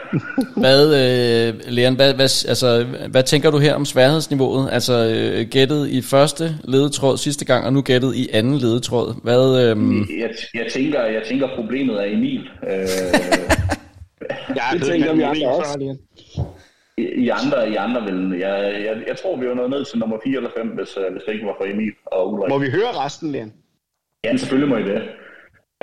Hvad, 0.62 0.82
øh, 0.86 1.60
Leon, 1.68 1.94
hvad, 1.94 2.14
hvad, 2.14 2.46
altså, 2.48 2.86
hvad 3.10 3.22
tænker 3.22 3.50
du 3.50 3.58
her 3.58 3.74
om 3.74 3.84
sværhedsniveauet? 3.84 4.68
Altså 4.72 4.94
øh, 5.14 5.46
gættet 5.48 5.88
i 5.88 6.02
første 6.02 6.44
ledetråd 6.64 7.16
sidste 7.16 7.44
gang, 7.44 7.66
og 7.66 7.72
nu 7.72 7.82
gættet 7.82 8.14
i 8.14 8.28
anden 8.32 8.58
ledetråd. 8.58 9.14
Hvad, 9.22 9.64
øh, 9.64 9.76
Jeg, 10.20 10.30
jeg, 10.54 10.66
tænker, 10.72 11.02
jeg 11.04 11.22
tænker, 11.28 11.48
problemet 11.56 12.00
er 12.00 12.04
Emil. 12.04 12.40
Øh, 12.70 12.78
Ja, 14.56 14.78
Det 14.78 14.82
tænker 14.86 15.12
vi 15.14 15.22
andre 15.22 15.48
også. 15.48 15.96
I, 16.98 17.02
I 17.02 17.28
andre, 17.28 17.70
I 17.70 17.74
andre 17.74 18.02
vil, 18.02 18.38
jeg, 18.38 18.56
jeg, 18.86 18.94
jeg 19.08 19.16
tror, 19.22 19.36
vi 19.36 19.48
var 19.48 19.54
nået 19.54 19.70
ned 19.70 19.84
til 19.84 19.98
nummer 19.98 20.16
4 20.24 20.36
eller 20.36 20.50
5, 20.58 20.66
hvis, 20.68 20.96
øh, 20.96 21.12
hvis 21.12 21.22
det 21.26 21.32
ikke 21.34 21.46
var 21.46 21.54
for 21.60 21.64
Emil 21.72 21.92
og 22.06 22.32
Ulrik. 22.32 22.48
Må 22.48 22.58
vi 22.58 22.70
høre 22.70 22.90
resten, 23.04 23.32
Leon? 23.32 23.52
Ja, 24.24 24.36
selvfølgelig 24.36 24.68
må 24.68 24.76
I 24.76 24.82
det. 24.82 25.02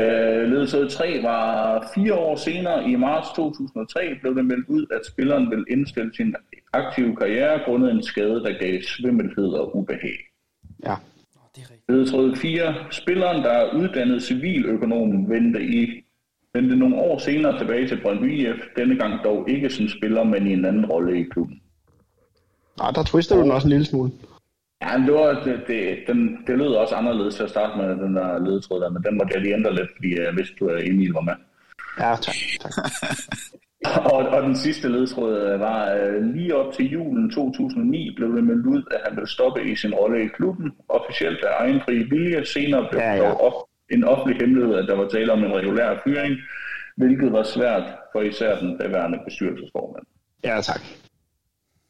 Øh, 0.01 0.51
ledetråd 0.51 0.89
3 0.89 1.19
var 1.23 1.91
fire 1.95 2.13
år 2.13 2.35
senere, 2.35 2.89
i 2.89 2.95
marts 2.95 3.27
2003, 3.35 3.99
blev 4.21 4.35
det 4.35 4.45
meldt 4.45 4.69
ud, 4.69 4.85
at 4.91 5.05
spilleren 5.05 5.49
ville 5.49 5.65
indstille 5.69 6.11
sin 6.15 6.35
aktive 6.73 7.15
karriere 7.15 7.59
grundet 7.65 7.91
en 7.91 8.03
skade, 8.03 8.43
der 8.43 8.59
gav 8.59 8.81
svimmelhed 8.81 9.47
og 9.47 9.75
ubehag. 9.75 10.17
Ja. 10.85 10.95
Ledetråd 11.89 12.35
4. 12.35 12.75
Spilleren, 12.91 13.43
der 13.43 13.49
er 13.49 13.73
uddannet 13.73 14.23
civiløkonom, 14.23 15.29
vendte, 15.29 15.61
i, 15.61 16.03
vendte 16.53 16.75
nogle 16.75 16.95
år 16.95 17.17
senere 17.17 17.59
tilbage 17.59 17.87
til 17.87 18.01
Brøndby 18.01 18.31
IF, 18.39 18.61
denne 18.77 18.95
gang 18.95 19.23
dog 19.23 19.49
ikke 19.49 19.69
som 19.69 19.87
spiller, 19.87 20.23
men 20.23 20.47
i 20.47 20.53
en 20.53 20.65
anden 20.65 20.85
rolle 20.85 21.19
i 21.19 21.23
klubben. 21.23 21.61
Nej, 22.79 22.91
der 22.91 23.03
twister 23.03 23.35
du 23.35 23.41
den 23.41 23.51
også 23.51 23.67
en 23.67 23.69
lille 23.69 23.85
smule. 23.85 24.11
Ja, 24.81 24.97
det, 25.05 25.13
var, 25.13 25.43
det, 25.43 25.63
det, 25.67 25.97
den, 26.07 26.37
det 26.47 26.57
lød 26.57 26.73
også 26.73 26.95
anderledes 26.95 27.35
til 27.35 27.43
at 27.43 27.49
starte 27.49 27.77
med 27.77 27.89
den 27.89 28.15
der 28.15 28.39
ledetråd 28.39 28.81
der, 28.81 28.89
men 28.89 29.03
den 29.03 29.17
måtte 29.17 29.33
jeg 29.33 29.41
lige 29.41 29.53
ændre 29.53 29.75
lidt, 29.75 29.89
fordi 29.95 30.19
jeg 30.19 30.35
vidste, 30.35 30.65
at 30.71 30.87
Emil 30.87 31.11
var 31.13 31.21
med. 31.21 31.33
Ja, 31.99 32.15
tak. 32.15 32.35
tak. 32.61 32.73
Og, 34.13 34.27
og 34.35 34.43
den 34.43 34.55
sidste 34.55 34.89
ledtråd 34.89 35.41
øh, 35.41 35.59
var, 35.59 35.93
øh, 35.93 36.23
lige 36.35 36.55
op 36.55 36.73
til 36.73 36.91
julen 36.91 37.31
2009 37.31 38.15
blev 38.15 38.35
det 38.35 38.43
meldt 38.43 38.65
ud, 38.65 38.83
at 38.91 39.01
han 39.05 39.15
ville 39.15 39.29
stoppe 39.29 39.71
i 39.71 39.75
sin 39.75 39.93
rolle 39.93 40.25
i 40.25 40.27
klubben. 40.27 40.71
Officielt 40.89 41.43
af 41.43 41.63
egen 41.63 41.81
fri 41.81 42.03
vilje. 42.03 42.45
Senere 42.45 42.87
blev 42.89 43.01
Ja, 43.01 43.13
ja, 43.13 43.19
dog 43.19 43.41
op, 43.41 43.53
en 43.91 44.03
offentlig 44.03 44.41
hemmelighed, 44.41 44.75
at 44.75 44.87
der 44.87 44.95
var 44.95 45.07
tale 45.07 45.31
om 45.31 45.43
en 45.43 45.55
regulær 45.55 46.01
fyring, 46.03 46.35
hvilket 46.97 47.31
var 47.31 47.43
svært 47.43 47.83
for 48.11 48.21
især 48.21 48.59
den 48.59 48.77
daværende 48.77 49.19
bestyrelsesformand. 49.25 50.05
Ja, 50.43 50.61
tak. 50.61 50.81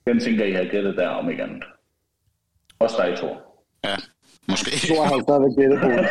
Den 0.07 0.19
tænker 0.19 0.45
jeg, 0.45 0.53
I 0.53 0.55
har 0.55 0.71
gættet 0.71 0.97
der 0.97 1.07
om 1.07 1.29
ikke 1.29 1.43
andet. 1.43 1.63
Også 2.79 2.95
dig, 2.97 3.17
Thor. 3.17 3.37
Ja, 3.83 3.95
måske. 4.47 4.71
Jeg 4.71 4.79
tror, 4.95 5.05
han 5.05 5.21
stadigvæk 5.23 5.55
gættet 5.57 5.79
på 5.81 5.87
det. 5.89 5.99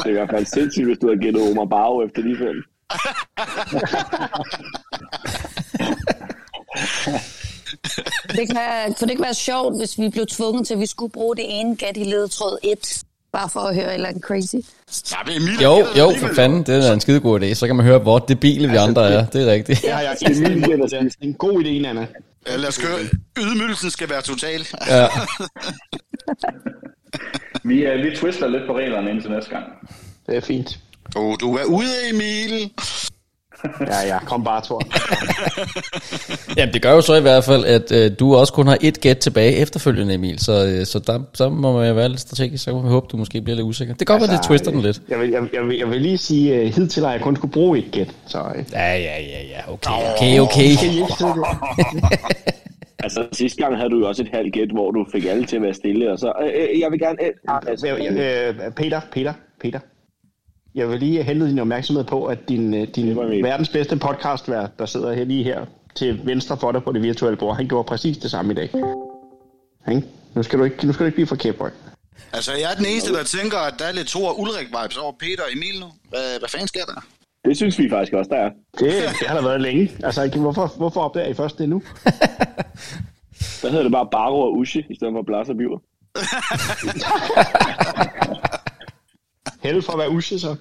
Det 0.00 0.06
er 0.06 0.10
i 0.10 0.12
hvert 0.12 0.30
fald 0.30 0.46
sindssygt, 0.46 0.86
hvis 0.86 0.98
du 0.98 1.08
har 1.08 1.16
gættet 1.16 1.50
Omar 1.50 1.64
Barrow 1.64 2.06
efter 2.06 2.22
de 2.22 2.36
fem. 2.38 2.64
Det 8.36 8.48
kan, 8.50 8.58
kunne 8.86 9.06
det 9.06 9.10
ikke 9.10 9.22
være 9.22 9.34
sjovt, 9.34 9.76
hvis 9.78 9.98
vi 9.98 10.08
blev 10.08 10.26
tvunget 10.26 10.66
til, 10.66 10.74
at 10.74 10.80
vi 10.80 10.86
skulle 10.86 11.12
bruge 11.12 11.36
det 11.36 11.44
ene 11.48 11.76
gæt 11.76 11.96
i 11.96 12.04
ledetråd 12.04 12.58
1, 12.62 13.02
bare 13.32 13.48
for 13.48 13.60
at 13.60 13.74
høre 13.74 13.86
et 13.86 13.94
eller 13.94 14.08
andet 14.08 14.22
crazy. 14.22 14.54
Ja, 15.12 15.16
Emil, 15.36 15.60
jo, 15.62 15.86
jo, 15.98 16.12
for 16.18 16.28
fanden, 16.34 16.62
det 16.62 16.88
er 16.88 16.92
en 16.92 17.00
skide 17.00 17.20
god 17.20 17.40
idé. 17.40 17.54
Så 17.54 17.66
kan 17.66 17.76
man 17.76 17.86
høre, 17.86 17.98
hvor 17.98 18.18
debile 18.18 18.70
vi 18.70 18.76
andre 18.76 19.10
er. 19.12 19.26
Det 19.26 19.48
er 19.48 19.52
rigtigt. 19.52 19.84
Ja, 19.84 19.98
ja, 19.98 20.12
Emil 20.30 20.62
gætter 20.64 20.86
det. 20.86 20.92
Er 20.92 21.08
en 21.20 21.34
god 21.34 21.64
idé, 21.64 21.82
Nana. 21.82 22.06
Ja, 22.46 22.56
lad 22.56 22.68
os 22.68 22.78
køre. 22.78 22.98
Ydmygelsen 23.38 23.90
skal 23.90 24.10
være 24.10 24.22
total. 24.22 24.66
Ja. 24.86 25.06
Vi, 27.64 27.82
øh, 27.86 28.04
vi 28.04 28.16
twister 28.16 28.48
lidt 28.48 28.62
på 28.66 28.76
reglerne 28.76 29.10
indtil 29.10 29.30
næste 29.30 29.50
gang. 29.50 29.64
Det 30.26 30.36
er 30.36 30.40
fint. 30.40 30.78
Oh, 31.16 31.36
du 31.40 31.54
er 31.56 31.64
ude, 31.64 32.08
Emil. 32.10 32.70
Ja, 33.80 34.06
ja, 34.06 34.18
kom 34.18 34.44
bare, 34.44 34.62
Thor. 34.64 34.82
Jamen, 36.56 36.74
det 36.74 36.82
gør 36.82 36.92
jo 36.92 37.00
så 37.00 37.14
i 37.14 37.20
hvert 37.20 37.44
fald, 37.44 37.64
at 37.64 37.92
øh, 37.92 38.10
du 38.20 38.34
også 38.36 38.52
kun 38.52 38.66
har 38.66 38.78
et 38.80 39.00
gæt 39.00 39.18
tilbage 39.18 39.52
efterfølgende, 39.56 40.14
Emil. 40.14 40.38
Så, 40.38 40.66
øh, 40.66 40.86
så 40.86 40.98
der, 40.98 41.20
så 41.34 41.48
må 41.48 41.72
man 41.78 41.88
jo 41.88 41.94
være 41.94 42.08
lidt 42.08 42.20
strategisk. 42.20 42.64
Så 42.64 42.72
kan 42.72 42.82
vi 42.84 42.88
håbe, 42.88 43.06
du 43.12 43.16
måske 43.16 43.40
bliver 43.40 43.56
lidt 43.56 43.66
usikker. 43.66 43.94
Det 43.94 44.06
kan 44.06 44.18
godt 44.18 44.28
være, 44.30 44.36
det 44.38 44.46
twister 44.46 44.70
den 44.70 44.80
lidt. 44.80 45.00
Jeg 45.08 45.18
vil, 45.20 45.30
jeg, 45.30 45.42
jeg, 45.52 45.62
vil, 45.66 45.76
jeg 45.78 45.90
vil 45.90 46.00
lige 46.00 46.18
sige, 46.18 46.54
at 46.54 46.68
hidtil 46.74 47.04
har 47.04 47.12
jeg 47.12 47.20
kun 47.20 47.36
skulle 47.36 47.52
bruge 47.52 47.78
et 47.78 47.84
gæt. 47.92 48.08
Så, 48.26 48.38
øh, 48.38 48.64
Ja, 48.72 48.94
ja, 48.96 49.20
ja, 49.20 49.42
ja. 49.42 49.72
Okay, 49.72 49.90
okay, 50.14 50.38
okay. 50.40 50.70
Altså, 53.02 53.26
sidste 53.32 53.62
gang 53.62 53.76
havde 53.76 53.90
du 53.90 53.98
jo 53.98 54.08
også 54.08 54.22
et 54.22 54.28
halvt 54.32 54.52
gæt, 54.52 54.68
hvor 54.72 54.90
du 54.90 55.06
fik 55.12 55.24
alle 55.24 55.46
til 55.46 55.56
at 55.56 55.62
være 55.62 55.74
stille, 55.74 56.12
og 56.12 56.18
så, 56.18 56.32
øh, 56.42 56.46
øh, 56.74 56.80
jeg 56.80 56.90
vil 56.90 56.98
gerne... 57.00 57.18
Øh, 57.24 57.70
altså, 57.70 57.86
jeg- 57.86 58.54
øh, 58.58 58.72
Peter, 58.76 59.00
Peter, 59.12 59.32
Peter. 59.60 59.78
Jeg 60.74 60.88
vil 60.88 61.00
lige 61.00 61.22
henlede 61.22 61.50
din 61.50 61.58
opmærksomhed 61.58 62.04
på, 62.04 62.24
at 62.24 62.48
din, 62.48 62.74
øh, 62.74 62.88
din 62.88 63.16
verdens 63.16 63.68
bedste 63.68 63.96
podcastvært, 63.96 64.78
der 64.78 64.86
sidder 64.86 65.12
her 65.12 65.24
lige 65.24 65.44
her 65.44 65.64
til 65.94 66.20
venstre 66.26 66.56
for 66.56 66.72
dig 66.72 66.82
på 66.82 66.92
det 66.92 67.02
virtuelle 67.02 67.36
bord, 67.36 67.56
han 67.56 67.68
gjorde 67.68 67.86
præcis 67.86 68.18
det 68.18 68.30
samme 68.30 68.52
i 68.52 68.54
dag. 68.54 68.70
Ikke? 69.88 70.02
Nu 70.34 70.42
skal 70.42 70.58
du 70.58 70.64
ikke, 70.64 70.86
nu 70.86 70.92
skal 70.92 71.04
du 71.04 71.06
ikke 71.06 71.16
blive 71.16 71.26
for 71.26 71.36
kæphøj. 71.36 71.70
Altså, 72.32 72.52
jeg 72.52 72.70
er 72.72 72.76
den 72.76 72.86
eneste, 72.86 73.12
der 73.12 73.24
tænker, 73.24 73.58
at 73.58 73.74
der 73.78 73.84
er 73.84 73.92
lidt 73.92 74.08
Thor 74.08 74.32
Ulrik-vibes 74.32 74.98
over 75.02 75.12
Peter 75.12 75.42
og 75.42 75.52
Emil 75.52 75.80
nu. 75.80 75.86
Hvad, 76.08 76.38
hvad 76.38 76.48
fanden 76.48 76.68
sker 76.68 76.84
der? 76.84 77.06
det 77.44 77.56
synes 77.56 77.78
vi 77.78 77.90
faktisk 77.90 78.12
også, 78.12 78.28
der 78.28 78.36
er. 78.36 78.50
Det, 78.78 78.92
det 79.20 79.28
har 79.28 79.34
der 79.34 79.42
været 79.42 79.60
længe. 79.60 79.90
Altså, 80.04 80.28
hvorfor, 80.36 80.72
hvorfor 80.76 81.00
opdager 81.00 81.28
I 81.28 81.34
først 81.34 81.58
det 81.58 81.68
nu? 81.68 81.82
Der 83.62 83.68
hedder 83.68 83.82
det 83.82 83.92
bare 83.92 84.08
Barrow 84.12 84.38
og 84.38 84.56
Ushe, 84.56 84.84
i 84.90 84.94
stedet 84.94 85.12
for 85.14 85.22
Blas 85.22 85.48
og 85.48 85.56
Biver. 85.56 85.78
Held 89.62 89.82
for 89.82 89.92
at 89.92 89.98
være 89.98 90.10
usje, 90.10 90.38
så. 90.38 90.56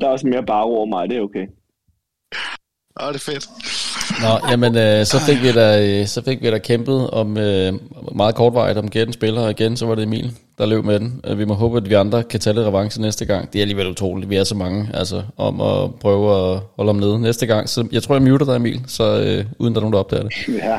Der 0.00 0.06
er 0.06 0.10
også 0.10 0.26
mere 0.26 0.42
Barrow 0.46 0.72
over 0.72 0.86
mig, 0.86 1.08
det 1.08 1.16
er 1.16 1.20
okay. 1.20 1.46
Åh, 3.02 3.08
det 3.08 3.14
er 3.14 3.18
fedt. 3.32 3.48
Nå, 4.22 4.50
jamen, 4.50 4.76
øh, 4.76 5.06
så, 5.06 5.20
fik 5.20 5.42
vi 5.42 5.52
da, 5.52 5.86
øh, 6.00 6.06
så 6.06 6.22
fik 6.24 6.42
vi 6.42 6.50
da 6.50 6.58
kæmpet 6.58 7.10
om 7.10 7.38
øh, 7.38 7.72
meget 8.14 8.34
kortvarigt 8.34 8.78
om 8.78 8.90
gætten 8.90 9.12
spiller, 9.12 9.40
og 9.40 9.50
igen, 9.50 9.76
så 9.76 9.86
var 9.86 9.94
det 9.94 10.02
Emil, 10.02 10.32
der 10.58 10.66
løb 10.66 10.84
med 10.84 11.00
den. 11.00 11.20
Øh, 11.24 11.38
Vi 11.38 11.44
må 11.44 11.54
håbe, 11.54 11.76
at 11.76 11.88
vi 11.88 11.94
andre 11.94 12.22
kan 12.22 12.40
tage 12.40 12.54
lidt 12.54 12.66
revanche 12.66 13.02
næste 13.02 13.24
gang. 13.24 13.52
Det 13.52 13.58
er 13.58 13.62
alligevel 13.62 13.86
utroligt, 13.88 14.30
vi 14.30 14.36
er 14.36 14.44
så 14.44 14.54
mange, 14.54 14.90
altså, 14.94 15.22
om 15.36 15.60
at 15.60 15.94
prøve 15.94 16.54
at 16.54 16.60
holde 16.76 16.90
om 16.90 16.96
nede 16.96 17.20
næste 17.20 17.46
gang. 17.46 17.68
Så 17.68 17.88
jeg 17.92 18.02
tror, 18.02 18.14
jeg 18.14 18.22
muter 18.22 18.46
dig, 18.46 18.56
Emil, 18.56 18.82
så 18.86 19.20
øh, 19.20 19.44
uden 19.58 19.74
der 19.74 19.80
er 19.80 19.82
nogen, 19.82 19.92
der 19.92 19.98
opdager 19.98 20.22
det. 20.22 20.48
Ja. 20.48 20.78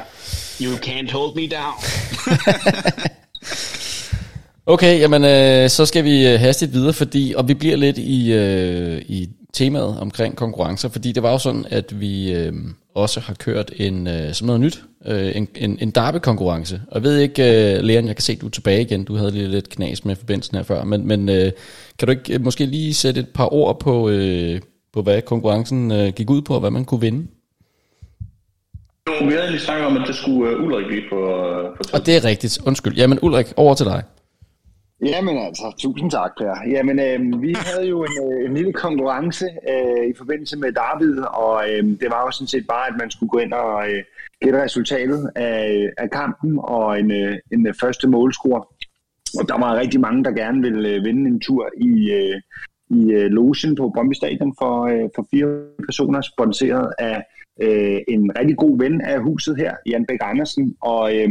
You 0.61 0.75
can't 0.75 1.11
hold 1.11 1.35
me 1.35 1.47
down. 1.47 1.73
Okay, 4.67 4.99
jamen 4.99 5.23
øh, 5.23 5.69
så 5.69 5.85
skal 5.85 6.03
vi 6.03 6.27
øh, 6.27 6.39
hastigt 6.39 6.73
videre, 6.73 6.93
fordi, 6.93 7.33
og 7.37 7.47
vi 7.47 7.53
bliver 7.53 7.75
lidt 7.75 7.97
i, 7.97 8.33
øh, 8.33 9.01
i 9.01 9.29
temaet 9.53 9.99
omkring 9.99 10.35
konkurrencer, 10.35 10.89
fordi 10.89 11.11
det 11.11 11.23
var 11.23 11.31
jo 11.31 11.37
sådan, 11.37 11.65
at 11.69 11.99
vi 11.99 12.33
øh, 12.33 12.53
også 12.95 13.19
har 13.19 13.33
kørt 13.33 13.71
en, 13.75 14.07
øh, 14.07 14.33
som 14.33 14.45
noget 14.45 14.61
nyt, 14.61 14.83
øh, 15.05 15.35
en, 15.35 15.47
en, 15.55 15.77
en 15.81 15.91
derby-konkurrence. 15.91 16.81
Og 16.87 16.95
jeg 16.95 17.03
ved 17.03 17.17
ikke, 17.17 17.43
øh, 17.43 17.83
Leon, 17.83 18.07
jeg 18.07 18.15
kan 18.15 18.23
se, 18.23 18.35
du 18.35 18.45
er 18.45 18.49
tilbage 18.49 18.81
igen, 18.81 19.03
du 19.03 19.15
havde 19.15 19.31
lige 19.31 19.47
lidt 19.47 19.69
knas 19.69 20.05
med 20.05 20.15
forbindelsen 20.15 20.57
her 20.57 20.63
før, 20.63 20.83
men, 20.83 21.07
men 21.07 21.29
øh, 21.29 21.51
kan 21.99 22.05
du 22.07 22.11
ikke 22.11 22.33
øh, 22.33 22.43
måske 22.43 22.65
lige 22.65 22.93
sætte 22.93 23.19
et 23.21 23.29
par 23.33 23.53
ord 23.53 23.79
på, 23.79 24.09
øh, 24.09 24.61
på 24.93 25.01
hvad 25.01 25.21
konkurrencen 25.21 25.91
øh, 25.91 26.13
gik 26.13 26.29
ud 26.29 26.41
på, 26.41 26.53
og 26.53 26.59
hvad 26.59 26.71
man 26.71 26.85
kunne 26.85 27.01
vinde? 27.01 27.27
Jo, 29.09 29.25
vi 29.25 29.33
havde 29.33 29.51
lige 29.51 29.61
snakket 29.61 29.85
om, 29.85 29.97
at 29.97 30.07
det 30.07 30.15
skulle 30.15 30.57
uh, 30.57 30.63
Ulrik 30.63 30.87
blive 30.87 31.03
på, 31.09 31.15
uh, 31.15 31.77
på. 31.77 31.83
Og 31.93 32.05
det 32.05 32.15
er 32.15 32.25
rigtigt, 32.25 32.59
undskyld. 32.65 32.95
Jamen 32.95 33.19
Ulrik, 33.21 33.53
over 33.57 33.73
til 33.73 33.85
dig. 33.85 34.03
Jamen 35.01 35.37
altså, 35.37 35.75
tusind 35.79 36.11
tak, 36.11 36.31
Per. 36.37 36.69
Jamen, 36.71 36.99
øh, 36.99 37.41
vi 37.41 37.55
havde 37.57 37.87
jo 37.87 38.03
en, 38.03 38.33
øh, 38.33 38.49
en 38.49 38.53
lille 38.53 38.73
konkurrence 38.73 39.45
øh, 39.45 40.09
i 40.09 40.13
forbindelse 40.17 40.57
med 40.57 40.71
David, 40.71 41.19
og 41.19 41.69
øh, 41.69 41.83
det 41.83 42.09
var 42.09 42.21
jo 42.25 42.31
sådan 42.31 42.47
set 42.47 42.67
bare, 42.67 42.87
at 42.87 42.95
man 42.99 43.11
skulle 43.11 43.29
gå 43.29 43.37
ind 43.37 43.53
og 43.53 43.89
øh, 43.89 44.03
gætte 44.41 44.63
resultatet 44.63 45.31
af, 45.35 45.89
af 45.97 46.09
kampen 46.09 46.59
og 46.63 46.99
en, 46.99 47.11
øh, 47.11 47.37
en 47.51 47.67
øh, 47.67 47.73
første 47.81 48.07
målscore. 48.07 48.63
Og 49.39 49.49
der 49.49 49.59
var 49.59 49.79
rigtig 49.79 49.99
mange, 49.99 50.23
der 50.23 50.31
gerne 50.31 50.61
ville 50.61 50.89
øh, 50.89 51.03
vinde 51.05 51.29
en 51.29 51.39
tur 51.39 51.69
i, 51.77 52.11
øh, 52.11 52.41
i 52.89 53.11
øh, 53.11 53.31
logen 53.31 53.75
på 53.75 53.91
Brøndby 53.95 54.13
Stadion 54.13 54.55
for, 54.59 54.83
øh, 54.83 55.09
for 55.15 55.27
fire 55.31 55.47
personer, 55.85 56.21
sponsoreret 56.21 56.93
af 56.99 57.23
øh, 57.61 57.99
en 58.07 58.31
rigtig 58.39 58.57
god 58.57 58.77
ven 58.77 59.01
af 59.01 59.21
huset 59.21 59.57
her, 59.57 59.75
Jan 59.85 60.05
Bæk 60.05 60.19
Andersen. 60.21 60.75
Og 60.81 61.15
øh, 61.15 61.29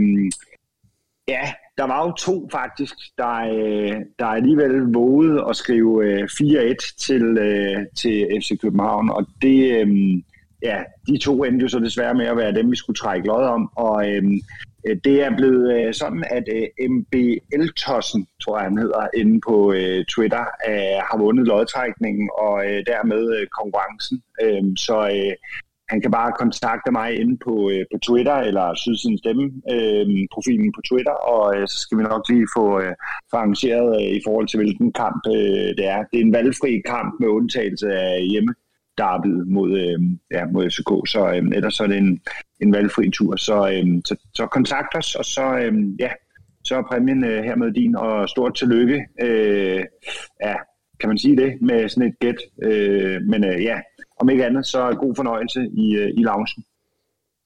ja, 1.28 1.52
der 1.78 1.84
var 1.84 2.06
jo 2.06 2.12
to 2.12 2.48
faktisk, 2.52 2.94
der, 3.18 3.36
øh, 3.36 3.96
der 4.18 4.26
alligevel 4.26 4.92
vågede 4.94 5.44
at 5.48 5.56
skrive 5.56 6.06
øh, 6.06 6.22
4-1 6.22 6.96
til, 6.98 7.22
øh, 7.22 7.86
til 7.96 8.28
FC 8.40 8.60
København, 8.60 9.10
og 9.10 9.26
det, 9.42 9.80
øh, 9.80 9.88
ja, 10.62 10.82
de 11.08 11.18
to 11.18 11.44
endte 11.44 11.62
jo 11.62 11.68
så 11.68 11.78
desværre 11.78 12.14
med 12.14 12.26
at 12.26 12.36
være 12.36 12.54
dem, 12.54 12.70
vi 12.70 12.76
skulle 12.76 12.96
trække 12.96 13.26
lod 13.26 13.44
om, 13.44 13.70
og 13.76 14.10
øh, 14.10 14.22
det 15.04 15.22
er 15.22 15.36
blevet 15.36 15.86
øh, 15.86 15.94
sådan, 15.94 16.24
at 16.30 16.44
øh, 16.56 16.88
MBL-tossen, 16.90 18.26
tror 18.44 18.58
jeg 18.58 18.64
han 18.64 18.78
hedder, 18.78 19.06
inde 19.16 19.40
på 19.48 19.72
øh, 19.72 20.04
Twitter, 20.04 20.44
øh, 20.68 20.98
har 21.08 21.18
vundet 21.18 21.46
lodtrækningen 21.46 22.30
og 22.38 22.66
øh, 22.66 22.86
dermed 22.86 23.40
øh, 23.40 23.46
konkurrencen. 23.46 24.22
Øh, 24.42 24.62
så 24.76 24.98
øh, 25.16 25.34
han 25.88 26.00
kan 26.00 26.10
bare 26.10 26.32
kontakte 26.38 26.90
mig 26.92 27.20
inde 27.20 27.36
på, 27.44 27.70
øh, 27.70 27.84
på 27.92 27.98
Twitter, 28.06 28.36
eller 28.48 28.74
Sydsidens 28.74 29.20
Stemme, 29.20 29.46
øh, 29.74 30.06
profilen 30.34 30.72
på 30.72 30.80
Twitter, 30.88 31.16
og 31.32 31.56
øh, 31.56 31.68
så 31.68 31.78
skal 31.78 31.98
vi 31.98 32.02
nok 32.02 32.28
lige 32.28 32.46
få, 32.56 32.80
øh, 32.80 32.94
få 33.30 33.36
arrangeret 33.36 33.90
øh, 34.00 34.10
i 34.18 34.20
forhold 34.26 34.48
til, 34.48 34.58
hvilken 34.60 34.92
kamp 34.92 35.22
øh, 35.26 35.70
det 35.78 35.86
er. 35.94 35.98
Det 36.10 36.16
er 36.18 36.24
en 36.24 36.32
valgfri 36.32 36.82
kamp 36.86 37.10
med 37.20 37.28
undtagelse 37.28 37.88
af 37.92 38.22
hjemme 38.30 38.54
derbyet 38.98 39.48
mod, 39.48 39.70
øh, 39.78 40.00
ja, 40.30 40.46
mod 40.52 40.70
FCK, 40.70 41.10
så 41.12 41.28
øh, 41.34 41.56
ellers 41.56 41.74
så 41.74 41.82
er 41.82 41.86
det 41.86 41.96
en, 41.96 42.20
en 42.60 42.72
valgfri 42.72 43.10
tur. 43.10 43.36
Så, 43.36 43.56
øh, 43.72 43.86
så, 44.04 44.16
så 44.34 44.46
kontakt 44.46 44.96
os, 44.96 45.14
og 45.14 45.24
så, 45.24 45.58
øh, 45.58 45.72
ja, 46.00 46.10
så 46.64 46.76
er 46.76 46.82
præmien 46.82 47.24
øh, 47.24 47.44
hermed 47.44 47.72
din, 47.72 47.96
og 47.96 48.28
stort 48.28 48.54
tillykke. 48.54 49.06
Øh, 49.22 49.84
ja, 50.42 50.54
kan 51.00 51.08
man 51.08 51.18
sige 51.18 51.36
det, 51.36 51.58
med 51.60 51.88
sådan 51.88 52.08
et 52.08 52.18
gæt. 52.18 52.40
Øh, 52.62 53.22
men 53.22 53.44
øh, 53.44 53.62
ja, 53.62 53.80
om 54.24 54.30
ikke 54.30 54.46
andet, 54.46 54.66
så 54.66 54.96
god 55.00 55.12
fornøjelse 55.16 55.60
i, 55.84 55.86
øh, 55.94 56.08
i 56.18 56.22
loungen. 56.22 56.64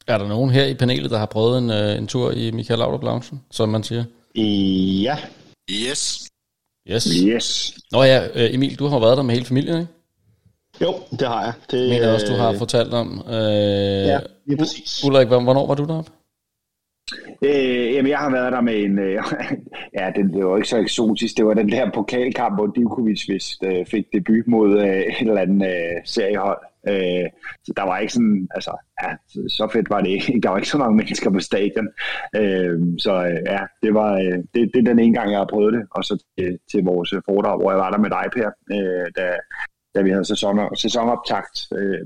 Er 0.06 0.18
der 0.18 0.28
nogen 0.28 0.50
her 0.50 0.64
i 0.64 0.74
panelet, 0.74 1.10
der 1.10 1.18
har 1.18 1.26
prøvet 1.26 1.58
en, 1.58 1.70
øh, 1.70 1.98
en 1.98 2.06
tur 2.06 2.30
i 2.30 2.50
Michael 2.50 2.78
Laudrup 2.78 3.02
Loungen, 3.02 3.40
som 3.50 3.68
man 3.68 3.82
siger? 3.82 4.04
Ja. 5.06 5.16
Yes. 5.70 6.28
Yes. 6.90 7.04
Yes. 7.26 7.74
Nå 7.92 8.02
ja, 8.02 8.26
øh, 8.34 8.54
Emil, 8.54 8.78
du 8.78 8.86
har 8.86 8.98
været 8.98 9.16
der 9.16 9.22
med 9.22 9.34
hele 9.34 9.46
familien, 9.46 9.80
ikke? 9.80 9.92
Jo, 10.82 10.94
det 11.10 11.28
har 11.28 11.42
jeg. 11.44 11.52
Det, 11.70 11.88
mener 11.88 12.04
jeg 12.06 12.14
også, 12.14 12.26
du 12.26 12.32
har 12.32 12.52
fortalt 12.58 12.94
om. 12.94 13.22
Øh, 13.28 13.34
ja, 13.34 14.18
lige 14.46 14.58
præcis. 14.58 15.04
Ulrik, 15.04 15.26
hvor- 15.28 15.40
hvornår 15.42 15.66
var 15.66 15.74
du 15.74 15.84
deroppe? 15.84 16.10
Øh, 17.44 17.94
jamen, 17.94 18.10
jeg 18.10 18.18
har 18.18 18.30
været 18.30 18.52
der 18.52 18.60
med 18.60 18.76
en... 18.84 18.98
Øh, 18.98 19.22
ja, 19.98 20.10
det, 20.16 20.34
det 20.34 20.46
var 20.46 20.56
ikke 20.56 20.68
så 20.68 20.78
eksotisk. 20.78 21.36
Det 21.36 21.46
var 21.46 21.54
den 21.54 21.68
der 21.68 21.90
pokalkamp, 21.94 22.58
hvor 22.58 22.66
Divkovic 22.66 23.28
vist 23.28 23.64
øh, 23.64 23.86
fik 23.86 24.04
debut 24.12 24.46
mod 24.46 24.80
øh, 24.80 25.00
et 25.00 25.20
eller 25.20 25.40
andet 25.40 25.66
øh, 25.66 25.96
seriehold. 26.04 26.58
Øh, 26.88 27.26
så 27.64 27.72
der 27.76 27.82
var 27.82 27.98
ikke 27.98 28.12
sådan... 28.12 28.48
Altså, 28.50 28.72
ja, 29.02 29.10
så, 29.28 29.40
så 29.48 29.68
fedt 29.72 29.90
var 29.90 30.00
det 30.00 30.10
ikke. 30.10 30.40
Der 30.42 30.48
var 30.50 30.56
ikke 30.56 30.68
så 30.68 30.78
mange 30.78 30.96
mennesker 30.96 31.30
på 31.30 31.40
stadion. 31.40 31.88
Øh, 32.36 32.80
så 32.98 33.12
øh, 33.26 33.40
ja, 33.46 33.60
det 33.82 33.94
var 33.94 34.12
øh, 34.14 34.38
det, 34.54 34.70
det 34.74 34.78
er 34.80 34.90
den 34.90 34.98
ene 34.98 35.14
gang, 35.14 35.30
jeg 35.30 35.38
har 35.38 35.48
prøvet 35.50 35.74
det. 35.74 35.82
Og 35.90 36.04
så 36.04 36.24
til, 36.38 36.58
til 36.70 36.84
vores 36.84 37.14
foredrag, 37.28 37.56
hvor 37.60 37.70
jeg 37.70 37.80
var 37.80 37.90
der 37.90 37.98
med 37.98 38.10
dig, 38.10 38.24
Per, 38.34 38.50
øh, 38.76 39.06
da, 39.16 39.26
da 39.94 40.02
vi 40.02 40.10
havde 40.10 40.24
sæson, 40.24 40.76
sæsonoptakt 40.76 41.66
øh, 41.72 41.98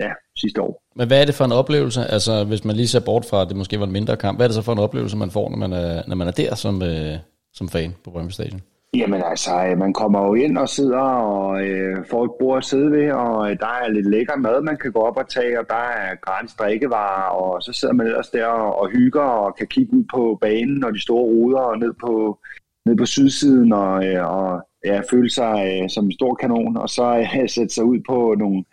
ja, 0.00 0.10
sidste 0.36 0.62
år. 0.62 0.82
Men 0.96 1.06
hvad 1.06 1.20
er 1.20 1.24
det 1.24 1.34
for 1.34 1.44
en 1.44 1.52
oplevelse? 1.52 2.00
Altså, 2.04 2.44
hvis 2.44 2.64
man 2.64 2.76
lige 2.76 2.88
ser 2.88 3.00
bort 3.00 3.24
fra, 3.24 3.42
at 3.42 3.48
det 3.48 3.56
måske 3.56 3.80
var 3.80 3.86
en 3.86 3.92
mindre 3.92 4.16
kamp, 4.16 4.38
hvad 4.38 4.46
er 4.46 4.48
det 4.48 4.54
så 4.54 4.62
for 4.62 4.72
en 4.72 4.78
oplevelse, 4.78 5.16
man 5.16 5.30
får, 5.30 5.50
når 5.50 5.56
man 5.56 5.72
er, 5.72 6.02
når 6.06 6.16
man 6.16 6.28
er 6.28 6.32
der 6.32 6.54
som, 6.54 6.82
øh, 6.82 7.16
som 7.52 7.68
fan 7.68 7.94
på 8.04 8.10
Brøndby 8.10 8.30
Stadion? 8.30 8.60
Jamen 8.94 9.22
altså, 9.22 9.66
øh, 9.66 9.78
man 9.78 9.92
kommer 9.92 10.26
jo 10.26 10.34
ind 10.34 10.58
og 10.58 10.68
sidder 10.68 10.98
og 10.98 11.62
øh, 11.62 12.06
får 12.10 12.24
et 12.24 12.30
bord 12.40 12.58
at 12.58 12.64
sidde 12.64 12.90
ved, 12.90 13.12
og 13.12 13.50
øh, 13.50 13.58
der 13.58 13.66
er 13.66 13.88
lidt 13.88 14.10
lækker 14.10 14.36
mad, 14.36 14.62
man 14.62 14.76
kan 14.76 14.92
gå 14.92 15.00
op 15.00 15.16
og 15.16 15.28
tage, 15.28 15.58
og 15.60 15.64
der 15.68 15.74
er 15.74 16.14
gratis 16.14 16.54
drikkevarer, 16.54 17.30
og 17.30 17.62
så 17.62 17.72
sidder 17.72 17.94
man 17.94 18.06
ellers 18.06 18.28
der 18.28 18.46
og, 18.46 18.80
og 18.80 18.90
hygger 18.90 19.20
og 19.20 19.56
kan 19.56 19.66
kigge 19.66 19.96
ud 19.96 20.04
på 20.14 20.38
banen 20.40 20.84
og 20.84 20.94
de 20.94 21.02
store 21.02 21.24
ruder 21.24 21.58
og 21.58 21.78
ned 21.78 21.92
på, 22.00 22.38
ned 22.86 22.96
på 22.96 23.06
sydsiden 23.06 23.72
og, 23.72 24.06
øh, 24.06 24.26
og 24.26 24.67
ja, 24.84 25.00
føle 25.10 25.30
sig 25.30 25.82
øh, 25.82 25.90
som 25.90 26.04
en 26.04 26.12
stor 26.12 26.34
kanon, 26.34 26.76
og 26.76 26.88
så 26.88 27.18
øh, 27.18 27.48
sætte 27.56 27.74
sig 27.74 27.84
ud 27.84 28.00
på 28.08 28.34
nogle 28.38 28.64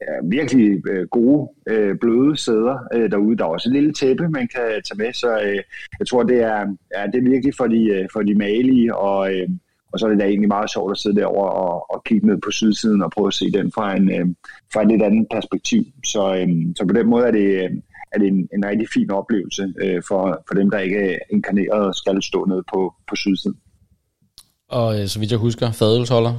ja, 0.00 0.14
virkelig 0.24 0.88
øh, 0.90 1.06
gode, 1.08 1.48
øh, 1.68 1.98
bløde 1.98 2.36
sæder 2.36 2.78
øh, 2.94 3.10
derude. 3.10 3.36
Der 3.36 3.44
er 3.44 3.48
også 3.48 3.68
et 3.68 3.72
lille 3.72 3.92
tæppe, 3.92 4.28
man 4.28 4.48
kan 4.48 4.66
tage 4.86 4.98
med, 4.98 5.12
så 5.12 5.40
øh, 5.44 5.60
jeg 5.98 6.06
tror, 6.06 6.22
det 6.22 6.42
er, 6.42 6.60
ja, 6.94 7.06
det 7.06 7.18
er 7.18 7.30
virkelig 7.30 7.54
for 7.56 7.66
de, 7.66 7.84
øh, 7.84 8.08
for 8.12 8.22
de 8.22 8.34
malige, 8.34 8.96
og, 8.96 9.34
øh, 9.34 9.48
og 9.92 9.98
så 9.98 10.06
er 10.06 10.10
det 10.10 10.20
da 10.20 10.24
egentlig 10.24 10.48
meget 10.48 10.70
sjovt 10.70 10.90
at 10.90 10.98
sidde 10.98 11.20
derovre 11.20 11.50
og, 11.52 11.90
og 11.90 12.04
kigge 12.04 12.26
ned 12.26 12.38
på 12.44 12.50
sydsiden 12.50 13.02
og 13.02 13.10
prøve 13.10 13.26
at 13.26 13.34
se 13.34 13.52
den 13.52 13.72
fra 13.72 13.96
en, 13.96 14.10
øh, 14.10 14.26
fra 14.72 14.82
et 14.82 14.88
lidt 14.88 15.02
andet 15.02 15.26
perspektiv. 15.30 15.82
Så, 16.04 16.36
øh, 16.36 16.48
så 16.76 16.86
på 16.86 16.94
den 16.94 17.06
måde 17.06 17.26
er 17.26 17.30
det, 17.30 17.48
øh, 17.64 17.70
er 18.12 18.18
det 18.18 18.28
en, 18.28 18.48
en 18.54 18.64
rigtig 18.66 18.88
fin 18.94 19.10
oplevelse 19.10 19.74
øh, 19.82 20.02
for, 20.08 20.44
for 20.48 20.54
dem, 20.54 20.70
der 20.70 20.78
ikke 20.78 20.98
er 20.98 21.18
inkarneret 21.30 21.86
og 21.86 21.94
skal 21.94 22.22
stå 22.22 22.44
nede 22.44 22.64
på, 22.72 22.94
på 23.08 23.16
sydsiden. 23.16 23.58
Og 24.72 25.00
øh, 25.00 25.08
så 25.08 25.18
vidt 25.18 25.30
jeg 25.30 25.38
husker, 25.38 25.72
fadølsholder. 25.72 26.34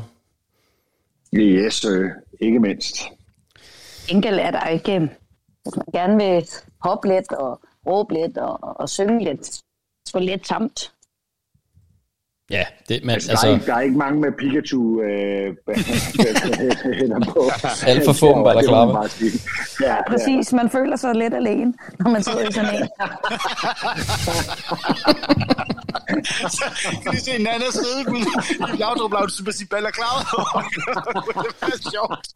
Yes, 1.34 1.86
øh, 1.86 2.10
ikke 2.42 2.60
mindst. 2.60 2.96
Enkelt 4.10 4.40
er 4.40 4.52
der 4.52 4.68
ikke, 4.68 4.96
øh, 4.96 5.02
hvis 5.64 5.76
man 5.76 5.86
gerne 5.94 6.16
vil 6.18 6.48
hoppe 6.80 7.08
lidt 7.08 7.32
og 7.32 7.60
råbe 7.88 8.14
lidt 8.14 8.38
og, 8.38 8.60
og 8.80 8.90
synge 8.90 9.24
lidt, 9.24 9.60
få 10.12 10.20
lidt 10.20 10.48
samt. 10.48 10.92
Ja, 12.50 12.66
det, 12.90 13.04
men 13.04 13.10
Altså, 13.10 13.32
altså, 13.32 13.48
der, 13.48 13.52
er 13.52 13.56
ikke, 13.56 13.66
der 13.66 13.76
er 13.76 13.82
ikke 13.82 13.98
mange 13.98 14.22
med 14.22 14.32
Pikachu 14.32 15.02
øh, 15.02 15.56
hænder 17.00 17.32
på. 17.34 17.50
Alt 17.88 18.06
for 18.06 18.14
få 18.14 18.26
med 18.26 18.36
man 18.36 18.44
balaclava. 18.44 18.94
bare 18.94 19.10
sige. 19.10 19.32
Ja, 19.82 19.96
Præcis, 20.10 20.54
man 20.54 20.70
føler 20.70 20.96
sig 20.96 21.16
lidt 21.16 21.34
alene, 21.34 21.74
når 22.00 22.10
man 22.10 22.24
sidder 22.24 22.50
i 22.50 22.52
sådan 22.52 22.76
en. 22.76 22.90
kan 27.04 27.12
lige 27.12 27.22
se 27.22 27.36
en 27.36 27.48
anden 27.48 27.72
sidde 27.72 28.02
i 28.02 28.78
Laudrup 28.78 29.12
Lounge 29.12 29.44
med 29.44 29.54
sin 29.54 29.68
baller 29.68 29.92
klar. 29.92 30.18
det 31.60 31.74
er 31.74 31.90
sjovt. 31.92 32.28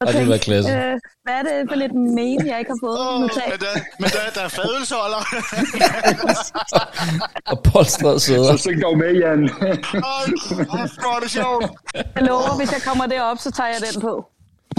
Og 0.00 0.12
Ja, 0.12 0.20
det 0.20 0.28
var 0.28 0.36
klasse. 0.36 0.70
Øh, 0.70 1.00
hvad 1.22 1.34
er 1.34 1.42
det 1.42 1.68
for 1.70 1.76
lidt 1.76 1.94
mail, 1.94 2.40
jeg 2.46 2.58
ikke 2.58 2.70
har 2.70 2.80
fået? 2.86 2.98
Åh, 3.00 3.20
Notat. 3.20 3.42
men 3.50 3.58
der, 3.60 3.74
men 4.00 4.10
der, 4.10 4.22
der 4.34 4.40
er 4.48 4.48
fadelsholder. 4.48 5.22
og 7.52 7.62
polstret 7.62 8.22
sæder. 8.22 8.52
Så 8.56 8.58
syng 8.58 8.82
dog 8.82 8.98
med, 8.98 9.12
Jan. 9.22 9.48
Hvor 11.02 11.16
er 11.16 11.20
det 11.20 11.30
sjovt. 11.30 11.64
Jeg 11.94 12.22
lover, 12.22 12.56
hvis 12.56 12.72
jeg 12.72 12.82
kommer 12.82 13.06
derop, 13.06 13.38
så 13.38 13.50
tager 13.50 13.68
jeg 13.68 13.80
den 13.92 14.00
på. 14.00 14.12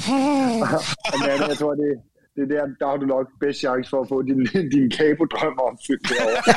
Men 1.19 1.29
Anna, 1.29 1.45
jeg 1.47 1.57
tror, 1.57 1.73
det, 1.81 1.89
det 2.41 2.51
er 2.51 2.65
der, 2.65 2.65
der 2.79 2.87
har 2.91 2.97
du 2.97 3.05
nok 3.05 3.27
bedst 3.39 3.59
chance 3.59 3.89
for 3.89 4.01
at 4.01 4.07
få 4.09 4.21
din, 4.21 4.39
din 4.75 4.89
kabodrøm 4.97 5.55
opfyldt 5.67 6.09
derovre. 6.09 6.41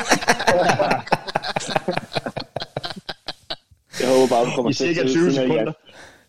Jeg 4.01 4.09
håber 4.12 4.28
bare, 4.35 4.45
du 4.49 4.51
kommer 4.57 4.70
I 4.70 4.74
til 4.74 4.85
at 4.85 4.95
cirka 4.95 5.09
sidde 5.09 5.14
20 5.14 5.24
ved 5.24 5.32
siden 5.32 5.51
af 5.51 5.55
sekunder. 5.55 5.72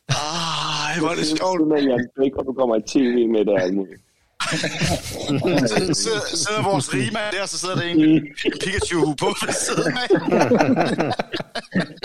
Ej, 0.09 0.93
hvor 0.99 1.09
er 1.13 1.17
det 1.21 1.27
sjovt. 1.27 1.57
siden 1.59 1.71
af 1.77 1.81
Jan 1.89 2.07
Bæk, 2.17 2.33
og 2.39 2.43
du 2.47 2.53
kommer 2.59 2.75
i 2.81 2.83
tv 2.93 3.15
med 3.33 3.41
det 3.45 3.53
og 3.57 3.61
alt 3.63 3.75
muligt. 3.79 4.01
Så 6.03 6.09
sidder, 6.43 6.63
vores 6.71 6.93
rigmand 6.93 7.29
der, 7.35 7.45
så 7.45 7.57
sidder 7.61 7.75
der 7.75 7.85
en, 7.93 8.27
Pikachu 8.61 8.99
på 9.21 9.29
ved 9.41 9.53
siden 9.65 9.93
af. 10.03 10.07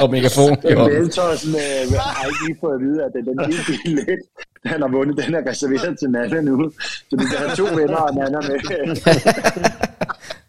Og 0.02 0.10
megafon 0.10 0.56
i 0.70 0.72
hånden. 0.78 1.00
Veltossen 1.00 1.54
øh, 1.64 1.82
har 2.16 2.24
ikke 2.30 2.42
lige 2.46 2.58
fået 2.60 2.74
at 2.78 2.80
vide, 2.86 2.98
at 3.06 3.10
den 3.14 3.36
lille 3.46 3.62
billet, 3.68 4.18
han 4.64 4.80
har 4.82 4.88
vundet, 4.88 5.26
den 5.26 5.34
er 5.34 5.50
reserveret 5.50 5.98
til 5.98 6.10
Nana 6.10 6.40
nu. 6.40 6.70
Så 6.80 7.16
du 7.16 7.16
kan 7.16 7.38
have 7.38 7.56
to 7.56 7.64
venner 7.64 7.96
og 7.96 8.14
Nana 8.14 8.38
med. 8.40 8.96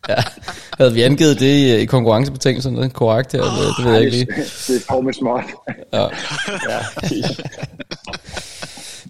Ja. 0.09 0.15
Havde 0.77 0.93
vi 0.93 1.01
angivet 1.01 1.39
det 1.39 1.45
i, 1.45 1.75
i 1.75 1.85
konkurrencebetingelserne 1.85 2.89
korrekt 2.89 3.31
her? 3.31 3.41
Det, 3.41 3.51
det 3.77 3.85
ved 3.85 3.93
jeg 3.93 4.01
ikke 4.01 4.17
lige. 4.17 4.25
Det 4.67 4.75
er 4.75 4.79
for 4.89 5.01
med 5.01 5.13
småt. 5.13 5.43
Ja. 5.93 6.07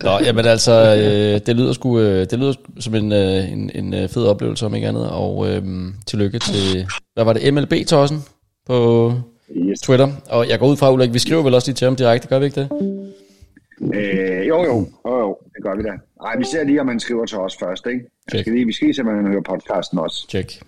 Nå, 0.03 0.19
jamen 0.26 0.45
altså, 0.45 0.72
øh, 0.72 1.41
det 1.45 1.56
lyder 1.56 1.73
sgu, 1.73 1.99
øh, 1.99 2.28
det 2.30 2.40
lyder 2.40 2.53
som 2.80 2.95
en, 2.95 3.11
øh, 3.11 3.52
en, 3.52 3.72
en 3.76 3.94
øh, 3.94 4.10
fed 4.10 4.26
oplevelse 4.26 4.65
om 4.65 4.76
ikke 4.76 4.88
andet, 4.88 5.10
og 5.10 5.49
øh, 5.49 5.64
tillykke 6.07 6.40
til, 6.40 6.88
hvad 7.14 7.23
var 7.23 7.34
det, 7.34 7.53
MLB-tossen 7.53 8.23
på 8.68 9.14
Yes. 9.56 9.80
Twitter, 9.80 10.10
og 10.30 10.49
jeg 10.49 10.60
går 10.60 10.68
ud 10.68 10.78
fra, 10.78 10.91
Ulrik, 10.91 11.14
vi 11.14 11.19
skriver 11.19 11.44
vel 11.44 11.53
også 11.53 11.68
lige 11.68 11.76
til 11.76 11.86
ham 11.86 11.95
direkte, 11.95 12.28
gør 12.28 12.40
vi 12.40 12.45
ikke 12.45 12.61
det? 12.61 12.69
Øh, 13.82 14.48
jo, 14.48 14.64
jo, 14.64 14.88
jo, 15.06 15.20
jo, 15.20 15.38
det 15.56 15.64
gør 15.64 15.76
vi 15.76 15.84
da. 15.84 15.91
Nej, 16.22 16.38
vi 16.38 16.44
ser 16.44 16.64
lige, 16.64 16.82
om 16.82 16.88
han 16.88 16.99
skriver 16.99 17.26
til 17.26 17.38
os 17.38 17.58
først, 17.60 17.86
ikke? 17.86 17.99
Jeg 17.99 18.32
Check. 18.32 18.44
skal 18.44 18.53
lige, 18.53 18.66
vi 18.66 18.74
skal 18.74 18.86
lige 18.86 18.95
se, 18.95 19.02
om 19.02 19.08
han 19.08 19.28
hører 19.28 19.41
podcasten 19.41 19.99
også. 19.99 20.26
Check. 20.30 20.62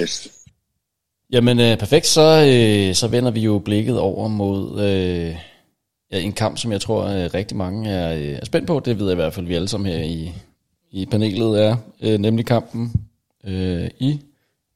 Yes. 0.00 0.28
Jamen, 1.32 1.60
øh, 1.60 1.78
perfekt, 1.78 2.06
så, 2.06 2.20
øh, 2.20 2.94
så 2.94 3.08
vender 3.08 3.30
vi 3.30 3.40
jo 3.40 3.58
blikket 3.58 3.98
over 3.98 4.28
mod 4.28 4.80
øh, 4.80 5.36
ja, 6.12 6.20
en 6.20 6.32
kamp, 6.32 6.58
som 6.58 6.72
jeg 6.72 6.80
tror, 6.80 7.04
øh, 7.04 7.30
rigtig 7.34 7.56
mange 7.56 7.90
er, 7.90 8.14
øh, 8.16 8.22
er 8.22 8.44
spændt 8.44 8.66
på. 8.66 8.80
Det 8.84 8.98
ved 8.98 9.06
jeg 9.06 9.12
i 9.12 9.22
hvert 9.22 9.34
fald, 9.34 9.46
vi 9.46 9.54
alle 9.54 9.68
sammen 9.68 9.92
her 9.92 10.04
i, 10.04 10.32
i 10.90 11.06
panelet 11.06 11.64
er, 11.64 11.76
øh, 12.02 12.18
nemlig 12.18 12.46
kampen 12.46 12.92
øh, 13.44 13.90
i 13.98 14.20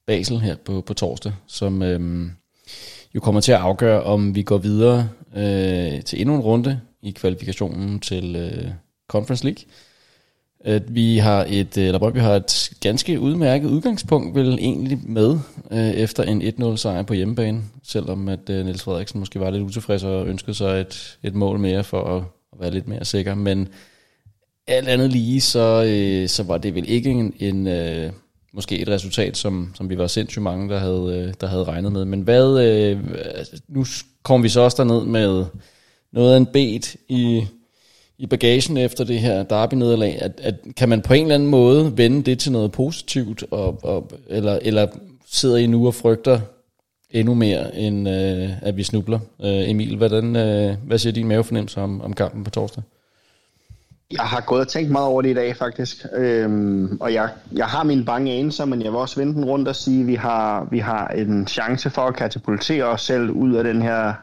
Basel 0.07 0.41
her 0.41 0.57
på, 0.65 0.81
på 0.81 0.95
torsdag, 0.95 1.33
som 1.47 1.83
øh, 1.83 2.31
jo 3.15 3.21
kommer 3.21 3.41
til 3.41 3.53
at 3.53 3.59
afgøre, 3.59 4.03
om 4.03 4.35
vi 4.35 4.43
går 4.43 4.59
videre 4.59 5.09
øh, 5.37 6.03
til 6.03 6.21
endnu 6.21 6.35
en 6.35 6.41
runde 6.41 6.81
i 7.03 7.11
kvalifikationen 7.11 8.01
til 8.01 8.37
øh, 8.37 8.71
Conference 9.09 9.45
League. 9.45 9.65
At 10.61 10.95
vi 10.95 11.19
har 11.19 11.47
et, 11.49 11.79
øh, 11.79 11.85
eller 11.85 11.99
Brøndby 11.99 12.19
har 12.19 12.33
et 12.37 12.71
ganske 12.81 13.21
udmærket 13.21 13.69
udgangspunkt 13.69 14.35
vel 14.35 14.55
egentlig 14.55 14.99
med 15.03 15.39
øh, 15.71 15.91
efter 15.91 16.23
en 16.23 16.43
1-0 16.43 16.77
sejr 16.77 17.03
på 17.03 17.15
hjemmebane, 17.15 17.63
selvom 17.83 18.29
at 18.29 18.51
øh, 18.51 18.65
Niels 18.65 18.83
Frederiksen 18.83 19.21
måske 19.21 19.41
var 19.41 19.51
lidt 19.51 19.63
utilfreds 19.63 20.05
og 20.05 20.27
ønskede 20.27 20.55
sig 20.55 20.81
et, 20.81 21.19
et 21.23 21.35
mål 21.35 21.59
mere 21.59 21.85
for 21.85 22.17
at, 22.17 22.23
at 22.53 22.61
være 22.61 22.71
lidt 22.71 22.89
mere 22.89 23.05
sikker, 23.05 23.35
men 23.35 23.69
alt 24.67 24.89
andet 24.89 25.13
lige, 25.13 25.41
så, 25.41 25.85
øh, 25.87 26.29
så 26.29 26.43
var 26.43 26.59
det 26.59 26.75
vel 26.75 26.89
ikke 26.89 27.11
en, 27.11 27.35
en 27.39 27.67
øh, 27.67 28.13
måske 28.53 28.79
et 28.79 28.89
resultat, 28.89 29.37
som, 29.37 29.73
som 29.75 29.91
vi 29.91 29.99
var 29.99 30.07
sindssygt 30.07 30.43
mange, 30.43 30.69
der 30.69 30.79
havde, 30.79 31.27
øh, 31.29 31.35
der 31.41 31.47
havde 31.47 31.65
regnet 31.65 31.93
med. 31.93 32.05
Men 32.05 32.21
hvad, 32.21 32.61
øh, 32.65 33.01
altså, 33.35 33.61
nu 33.69 33.85
kom 34.23 34.43
vi 34.43 34.49
så 34.49 34.61
også 34.61 34.83
derned 34.83 35.05
med 35.05 35.45
noget 36.13 36.33
af 36.33 36.37
en 36.37 36.47
bet 36.47 36.97
i, 37.09 37.47
i 38.19 38.27
bagagen 38.27 38.77
efter 38.77 39.05
det 39.05 39.19
her 39.19 39.43
derby-nederlag. 39.43 40.19
At, 40.23 40.33
at, 40.43 40.55
kan 40.77 40.89
man 40.89 41.03
på 41.03 41.15
en 41.15 41.23
eller 41.23 41.35
anden 41.35 41.49
måde 41.49 41.97
vende 41.97 42.23
det 42.23 42.39
til 42.39 42.53
noget 42.53 42.73
positivt, 42.73 43.45
og, 43.51 43.85
og, 43.85 44.11
eller, 44.29 44.59
eller 44.63 44.87
sidder 45.27 45.57
I 45.57 45.67
nu 45.67 45.87
og 45.87 45.95
frygter 45.95 46.41
endnu 47.11 47.35
mere, 47.35 47.77
end 47.77 48.09
øh, 48.09 48.63
at 48.63 48.77
vi 48.77 48.83
snubler? 48.83 49.19
Øh, 49.43 49.71
Emil, 49.71 49.97
hvordan, 49.97 50.37
øh, 50.37 50.77
hvad 50.87 50.99
siger 50.99 51.13
din 51.13 51.29
mavefornemmelse 51.29 51.81
om, 51.81 52.01
om 52.01 52.13
kampen 52.13 52.45
på 52.45 52.51
torsdag? 52.51 52.83
Jeg 54.13 54.25
har 54.25 54.41
gået 54.41 54.61
og 54.61 54.69
tænkt 54.69 54.91
meget 54.91 55.07
over 55.07 55.23
det 55.23 55.31
i 55.31 55.35
dag, 55.35 55.57
faktisk. 55.57 56.07
Øhm, 56.17 56.97
og 57.01 57.13
jeg, 57.13 57.31
jeg 57.53 57.67
har 57.67 57.85
mine 57.85 58.05
bange 58.05 58.33
anelser, 58.33 58.65
men 58.65 58.83
jeg 58.83 58.93
vil 58.93 58.99
også 58.99 59.21
vende 59.21 59.35
den 59.35 59.45
rundt 59.45 59.69
og 59.69 59.77
sige, 59.77 60.01
at 60.01 60.07
vi 60.07 60.15
har, 60.15 60.69
vi 60.71 60.79
har 60.79 61.09
en 61.09 61.47
chance 61.47 61.91
for 61.91 62.03
at 62.03 62.17
katapultere 62.17 62.85
os 62.85 63.03
selv 63.03 63.31
ud 63.31 63.55
af 63.55 63.65
den 63.65 63.83
her 63.83 64.15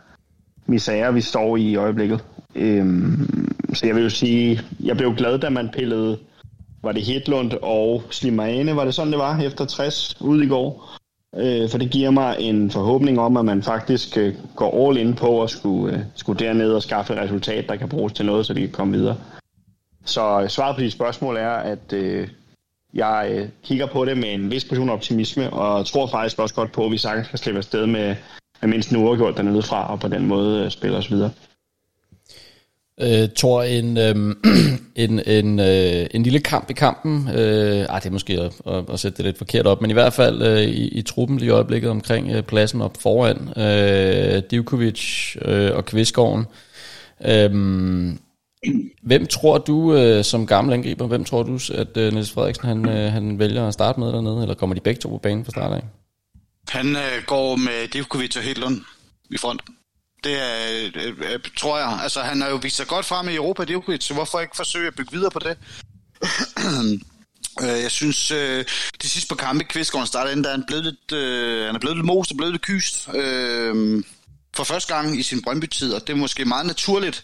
misære, 0.65 1.13
vi 1.13 1.21
står 1.21 1.57
i 1.57 1.61
i 1.61 1.75
øjeblikket. 1.75 2.23
Øhm, 2.55 3.55
så 3.73 3.85
jeg 3.87 3.95
vil 3.95 4.03
jo 4.03 4.09
sige, 4.09 4.61
jeg 4.83 4.97
blev 4.97 5.15
glad, 5.15 5.39
da 5.39 5.49
man 5.49 5.69
pillede, 5.73 6.17
var 6.83 6.91
det 6.91 7.03
Hedlund 7.03 7.51
og 7.61 8.03
Slimane, 8.09 8.75
var 8.75 8.85
det 8.85 8.93
sådan, 8.93 9.11
det 9.11 9.19
var, 9.19 9.39
efter 9.39 9.65
60 9.65 10.21
ud 10.21 10.43
i 10.43 10.47
går. 10.47 10.97
Øh, 11.37 11.69
for 11.69 11.77
det 11.77 11.91
giver 11.91 12.11
mig 12.11 12.35
en 12.39 12.71
forhåbning 12.71 13.19
om, 13.19 13.37
at 13.37 13.45
man 13.45 13.63
faktisk 13.63 14.17
øh, 14.17 14.33
går 14.55 14.89
all 14.89 14.97
in 14.97 15.13
på 15.13 15.43
at 15.43 15.49
skulle, 15.49 15.93
øh, 15.93 15.99
skulle 16.15 16.45
derned 16.45 16.71
og 16.73 16.83
skaffe 16.83 17.13
et 17.13 17.19
resultat, 17.19 17.69
der 17.69 17.75
kan 17.75 17.89
bruges 17.89 18.13
til 18.13 18.25
noget, 18.25 18.45
så 18.45 18.53
vi 18.53 18.61
kan 18.61 18.71
komme 18.71 18.97
videre. 18.97 19.15
Så 20.05 20.41
øh, 20.41 20.49
svaret 20.49 20.75
på 20.75 20.81
dit 20.81 20.91
spørgsmål 20.91 21.37
er, 21.37 21.49
at 21.49 21.93
øh, 21.93 22.27
jeg 22.93 23.29
øh, 23.31 23.49
kigger 23.63 23.85
på 23.85 24.05
det 24.05 24.17
med 24.17 24.33
en 24.33 24.51
vis 24.51 24.65
portion 24.65 24.89
optimisme, 24.89 25.53
og 25.53 25.85
tror 25.85 26.07
faktisk 26.07 26.39
også 26.39 26.55
godt 26.55 26.71
på, 26.71 26.85
at 26.85 26.91
vi 26.91 26.97
sagtens 26.97 27.27
kan 27.27 27.37
slippe 27.37 27.57
afsted 27.57 27.85
med, 27.85 28.15
med 28.61 28.69
mindst 28.69 28.89
en 28.89 28.97
uafgjort 28.97 29.37
dernede 29.37 29.63
fra, 29.63 29.91
og 29.91 29.99
på 29.99 30.07
den 30.07 30.27
måde 30.27 30.63
øh, 30.63 30.71
spille 30.71 30.97
os 30.97 31.11
videre. 31.11 31.31
Øh, 33.01 33.29
tror 33.35 33.63
en, 33.63 33.97
øh, 33.97 34.35
en, 35.05 35.21
en, 35.27 35.59
øh, 35.59 36.07
en 36.11 36.23
lille 36.23 36.39
kamp 36.39 36.69
i 36.69 36.73
kampen, 36.73 37.29
øh, 37.35 37.79
ej, 37.79 37.99
det 37.99 38.05
er 38.05 38.11
måske 38.11 38.33
at, 38.41 38.73
at, 38.73 38.83
at 38.93 38.99
sætte 38.99 39.17
det 39.17 39.25
lidt 39.25 39.37
forkert 39.37 39.67
op, 39.67 39.81
men 39.81 39.89
i 39.89 39.93
hvert 39.93 40.13
fald 40.13 40.41
øh, 40.41 40.61
i, 40.61 40.87
i 40.87 41.01
truppen 41.01 41.37
lige 41.37 41.47
i 41.47 41.51
øjeblikket 41.51 41.89
omkring 41.89 42.31
øh, 42.31 42.43
pladsen 42.43 42.81
op 42.81 42.97
foran, 42.99 43.49
øh, 43.57 44.43
Divkovic 44.51 45.35
øh, 45.41 45.75
og 45.75 45.85
Kvistgården. 45.85 46.45
Øh, 47.25 48.15
hvem 49.01 49.27
tror 49.27 49.57
du, 49.57 49.95
øh, 49.95 50.23
som 50.23 50.47
gammel 50.47 50.73
angriber, 50.73 51.07
hvem 51.07 51.25
tror 51.25 51.43
du, 51.43 51.59
at 51.73 51.97
øh, 51.97 52.13
Niels 52.13 52.31
Frederiksen 52.31 52.67
han, 52.67 52.89
øh, 52.89 53.11
han 53.11 53.39
vælger 53.39 53.67
at 53.67 53.73
starte 53.73 53.99
med 53.99 54.07
dernede, 54.07 54.41
eller 54.41 54.55
kommer 54.55 54.73
de 54.73 54.81
begge 54.81 55.01
to 55.01 55.09
på 55.09 55.17
banen 55.17 55.45
fra 55.45 55.51
start 55.51 55.73
af? 55.73 55.83
Han 56.69 56.95
øh, 56.95 57.23
går 57.25 57.55
med 57.55 57.87
Divkovic 57.87 58.37
og 58.37 58.43
Hedlund 58.43 58.81
i 59.29 59.37
front. 59.37 59.61
Det 60.23 60.33
er, 60.33 60.89
øh, 60.95 61.33
øh, 61.33 61.39
tror 61.57 61.77
jeg. 61.77 61.99
Altså, 62.03 62.19
han 62.19 62.41
har 62.41 62.49
jo 62.49 62.55
vist 62.55 62.75
sig 62.75 62.87
godt 62.87 63.05
frem 63.05 63.29
i 63.29 63.35
Europa, 63.35 63.63
Divkovic, 63.63 64.03
så 64.03 64.13
hvorfor 64.13 64.39
ikke 64.39 64.55
forsøge 64.55 64.87
at 64.87 64.95
bygge 64.95 65.11
videre 65.11 65.31
på 65.31 65.39
det? 65.39 65.57
Øh, 67.61 67.81
jeg 67.81 67.91
synes, 67.91 68.31
øh, 68.31 68.65
de 69.01 69.09
sidste 69.09 69.27
par 69.27 69.45
kampe, 69.45 69.63
Kvistgården 69.63 70.07
startede 70.07 70.43
der 70.43 70.49
er 70.49 70.51
han 70.51 70.63
blevet 70.67 70.83
lidt, 70.83 71.11
øh, 71.11 71.65
han 71.65 71.75
er 71.75 71.79
blevet 71.79 71.97
lidt 71.97 72.05
most 72.05 72.31
og 72.31 72.37
blevet 72.37 72.53
lidt 72.53 72.61
kyst. 72.61 73.09
Øh, 73.13 74.03
for 74.55 74.63
første 74.63 74.95
gang 74.95 75.19
i 75.19 75.23
sin 75.23 75.41
Brøndby-tid, 75.41 75.93
og 75.93 76.07
det 76.07 76.13
er 76.13 76.17
måske 76.17 76.45
meget 76.45 76.65
naturligt, 76.65 77.23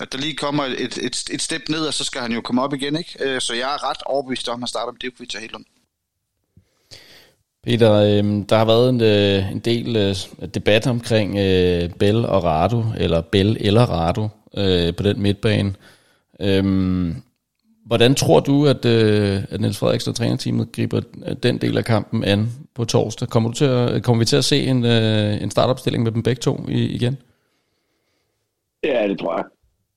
at 0.00 0.12
der 0.12 0.18
lige 0.18 0.36
kommer 0.36 0.64
et, 0.64 0.98
et, 0.98 1.24
et 1.32 1.42
step 1.42 1.62
ned, 1.68 1.86
og 1.86 1.94
så 1.94 2.04
skal 2.04 2.20
han 2.20 2.32
jo 2.32 2.40
komme 2.40 2.62
op 2.62 2.74
igen, 2.74 2.96
ikke? 2.96 3.16
Øh, 3.20 3.40
så 3.40 3.54
jeg 3.54 3.74
er 3.74 3.90
ret 3.90 4.02
overbevist 4.06 4.48
om, 4.48 4.54
at 4.54 4.60
han 4.60 4.66
starter 4.66 4.92
med 4.92 5.00
Divkovic 5.00 5.34
og 5.34 5.40
Hedlund. 5.40 5.64
Peter, 7.62 7.92
øh, 7.92 8.44
der 8.48 8.56
har 8.56 8.64
været 8.64 8.90
en, 8.90 9.00
øh, 9.00 9.52
en 9.52 9.58
del 9.58 9.96
øh, 9.96 10.14
debat 10.54 10.86
omkring 10.86 11.38
øh, 11.38 11.90
Bell 11.90 12.24
og 12.24 12.44
Rado, 12.44 12.84
eller 12.96 13.20
Bell 13.20 13.56
eller 13.60 13.82
Rado 13.82 14.28
øh, 14.56 14.96
på 14.96 15.02
den 15.02 15.22
midtbane. 15.22 15.74
Øh, 16.40 17.14
hvordan 17.86 18.14
tror 18.14 18.40
du, 18.40 18.66
at, 18.66 18.84
øh, 18.84 19.42
at 19.50 19.60
Niels 19.60 19.78
Frederiksen 19.78 20.10
og 20.10 20.16
trænerteamet 20.16 20.72
griber 20.72 21.00
den 21.42 21.58
del 21.58 21.78
af 21.78 21.84
kampen 21.84 22.24
an 22.24 22.52
på 22.74 22.84
torsdag? 22.84 23.28
Kommer, 23.28 23.50
du 23.50 23.54
til 23.54 23.64
at, 23.64 24.02
kommer 24.02 24.18
vi 24.18 24.24
til 24.24 24.36
at 24.36 24.44
se 24.44 24.64
en, 24.66 24.84
øh, 24.84 25.42
en 25.42 25.50
startopstilling 25.50 26.04
med 26.04 26.12
dem 26.12 26.22
begge 26.22 26.40
to 26.40 26.68
i, 26.68 26.84
igen? 26.84 27.16
Ja, 28.84 29.08
det 29.08 29.18
tror 29.18 29.36
jeg. 29.36 29.44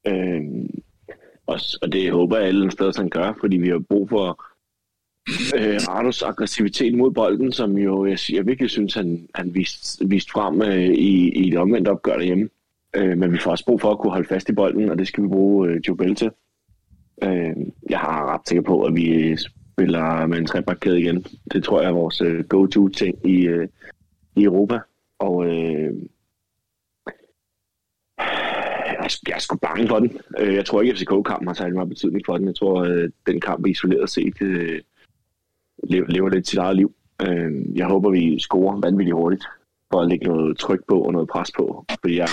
Øh, 0.07 0.41
og, 1.47 1.59
og 1.81 1.91
det 1.91 2.11
håber 2.11 2.37
jeg 2.37 2.47
alle 2.47 2.71
steder, 2.71 2.91
han 2.97 3.09
gør, 3.09 3.33
fordi 3.39 3.57
vi 3.57 3.69
har 3.69 3.79
brug 3.89 4.09
for 4.09 4.43
øh, 5.55 5.79
Rados 5.87 6.21
aggressivitet 6.21 6.97
mod 6.97 7.11
bolden, 7.11 7.51
som 7.51 7.77
jo 7.77 8.05
jeg, 8.05 8.17
jeg 8.33 8.47
virkelig 8.47 8.69
synes, 8.69 8.93
han, 8.93 9.27
han 9.35 9.55
vist, 9.55 10.01
vist 10.05 10.31
frem 10.31 10.61
øh, 10.61 10.87
i, 10.87 11.29
i 11.29 11.47
et 11.47 11.57
omvendt 11.57 11.87
opgør 11.87 12.17
derhjemme. 12.17 12.49
Øh, 12.95 13.17
men 13.17 13.31
vi 13.33 13.37
får 13.37 13.51
også 13.51 13.65
brug 13.65 13.81
for 13.81 13.91
at 13.91 13.99
kunne 13.99 14.11
holde 14.11 14.27
fast 14.27 14.49
i 14.49 14.53
bolden, 14.53 14.89
og 14.89 14.97
det 14.97 15.07
skal 15.07 15.23
vi 15.23 15.27
bruge 15.27 15.69
øh, 15.69 15.81
Joe 15.87 15.97
Bell 15.97 16.15
til. 16.15 16.31
Øh, 17.23 17.55
jeg 17.89 17.99
har 17.99 18.33
ret 18.33 18.47
sikker 18.47 18.63
på, 18.63 18.83
at 18.83 18.95
vi 18.95 19.09
øh, 19.09 19.37
spiller 19.37 20.25
med 20.25 20.37
en 20.37 20.45
trebakkæde 20.45 21.01
igen. 21.01 21.25
Det 21.53 21.63
tror 21.63 21.81
jeg 21.81 21.89
er 21.89 21.93
vores 21.93 22.21
øh, 22.21 22.43
go-to-ting 22.43 23.27
i, 23.27 23.47
øh, 23.47 23.67
i 24.35 24.43
Europa. 24.43 24.79
Og 25.19 25.45
øh, 25.45 25.93
jeg, 29.07 29.29
jeg 29.29 29.35
er 29.35 29.39
sgu 29.39 29.57
bange 29.57 29.87
for 29.87 29.99
den. 29.99 30.17
Øh, 30.39 30.53
jeg 30.55 30.65
tror 30.65 30.81
ikke, 30.81 30.91
at 30.91 30.97
FCK-kampen 30.97 31.47
har 31.47 31.53
særlig 31.53 31.75
meget 31.75 31.89
betydning 31.89 32.25
for 32.25 32.37
den. 32.37 32.47
Jeg 32.47 32.55
tror, 32.55 32.83
at 32.83 33.11
den 33.27 33.41
kamp 33.41 33.67
isoleret 33.67 34.09
set 34.09 34.41
øh, 34.41 34.81
lever 35.89 36.29
lidt 36.29 36.47
sit 36.47 36.59
eget 36.59 36.75
liv. 36.75 36.95
Øh, 37.27 37.77
jeg 37.77 37.87
håber, 37.87 38.09
vi 38.09 38.39
scorer 38.39 38.79
vanvittigt 38.79 39.15
hurtigt, 39.15 39.45
for 39.91 40.01
at 40.01 40.07
lægge 40.07 40.25
noget 40.25 40.57
tryk 40.57 40.81
på 40.87 41.01
og 41.01 41.13
noget 41.13 41.29
pres 41.29 41.51
på. 41.57 41.85
Fordi 42.01 42.17
jeg, 42.17 42.27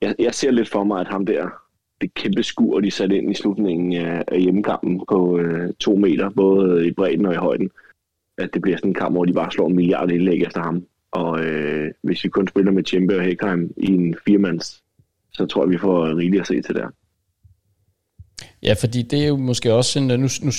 jeg, 0.00 0.14
jeg 0.18 0.34
ser 0.34 0.50
lidt 0.50 0.68
for 0.68 0.84
mig, 0.84 1.00
at 1.00 1.08
ham 1.08 1.26
der, 1.26 1.48
det 2.00 2.14
kæmpe 2.14 2.42
skur, 2.42 2.80
de 2.80 2.90
satte 2.90 3.16
ind 3.16 3.30
i 3.30 3.34
slutningen 3.34 3.92
af, 3.92 4.24
af 4.28 4.40
hjemmekampen 4.40 5.02
på 5.08 5.38
øh, 5.38 5.72
to 5.80 5.96
meter, 5.96 6.30
både 6.30 6.86
i 6.86 6.92
bredden 6.92 7.26
og 7.26 7.32
i 7.32 7.36
højden, 7.36 7.70
at 8.38 8.54
det 8.54 8.62
bliver 8.62 8.76
sådan 8.76 8.90
en 8.90 8.94
kamp, 8.94 9.14
hvor 9.14 9.24
de 9.24 9.32
bare 9.32 9.50
slår 9.50 9.68
en 9.68 9.76
milliard 9.76 10.10
indlæg 10.10 10.42
efter 10.42 10.62
ham. 10.62 10.86
Og 11.12 11.44
øh, 11.44 11.90
hvis 12.02 12.24
vi 12.24 12.28
kun 12.28 12.48
spiller 12.48 12.72
med 12.72 12.82
Tjempe 12.82 13.16
og 13.16 13.22
Hækheim 13.22 13.72
i 13.76 13.86
en 13.86 14.16
firemands, 14.26 14.83
så 15.34 15.46
tror 15.46 15.64
jeg, 15.64 15.70
vi 15.70 15.78
får 15.78 16.16
rigeligt 16.16 16.40
at 16.40 16.46
se 16.46 16.62
til 16.62 16.74
der. 16.74 16.88
Ja, 18.62 18.74
fordi 18.80 19.02
det 19.02 19.24
er 19.24 19.28
jo 19.28 19.36
måske 19.36 19.72
også 19.72 19.98
en... 19.98 20.06
Nu, 20.06 20.16
nu, 20.16 20.50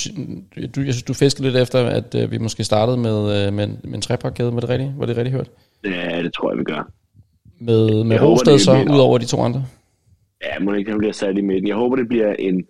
du, 0.76 0.80
jeg 0.80 0.94
synes, 0.94 1.02
du 1.02 1.14
fisker 1.14 1.42
lidt 1.42 1.56
efter, 1.56 1.86
at 1.86 2.14
uh, 2.14 2.30
vi 2.30 2.38
måske 2.38 2.64
startede 2.64 2.96
med, 2.96 3.18
uh, 3.18 3.54
med, 3.54 3.64
en, 3.64 3.78
med 3.84 3.94
en 3.94 4.00
trepakkæde. 4.00 4.54
Var 4.54 4.60
det 4.60 4.68
rigtigt? 4.68 4.92
Var 4.98 5.06
det 5.06 5.16
rigtigt 5.16 5.36
hørt? 5.36 5.50
Ja, 5.84 6.22
det 6.22 6.32
tror 6.32 6.50
jeg, 6.50 6.58
vi 6.58 6.64
gør. 6.64 6.90
Med, 7.58 8.04
med 8.04 8.20
Rosted 8.20 8.58
så, 8.58 8.84
ud 8.94 8.98
over 8.98 9.18
de 9.18 9.24
to 9.24 9.40
andre? 9.40 9.64
Ja, 10.42 10.58
må 10.58 10.72
ikke 10.72 10.90
han 10.90 10.98
bliver 10.98 11.12
sat 11.12 11.38
i 11.38 11.40
midten. 11.40 11.68
Jeg 11.68 11.76
håber, 11.76 11.96
det 11.96 12.08
bliver 12.08 12.32
en, 12.32 12.66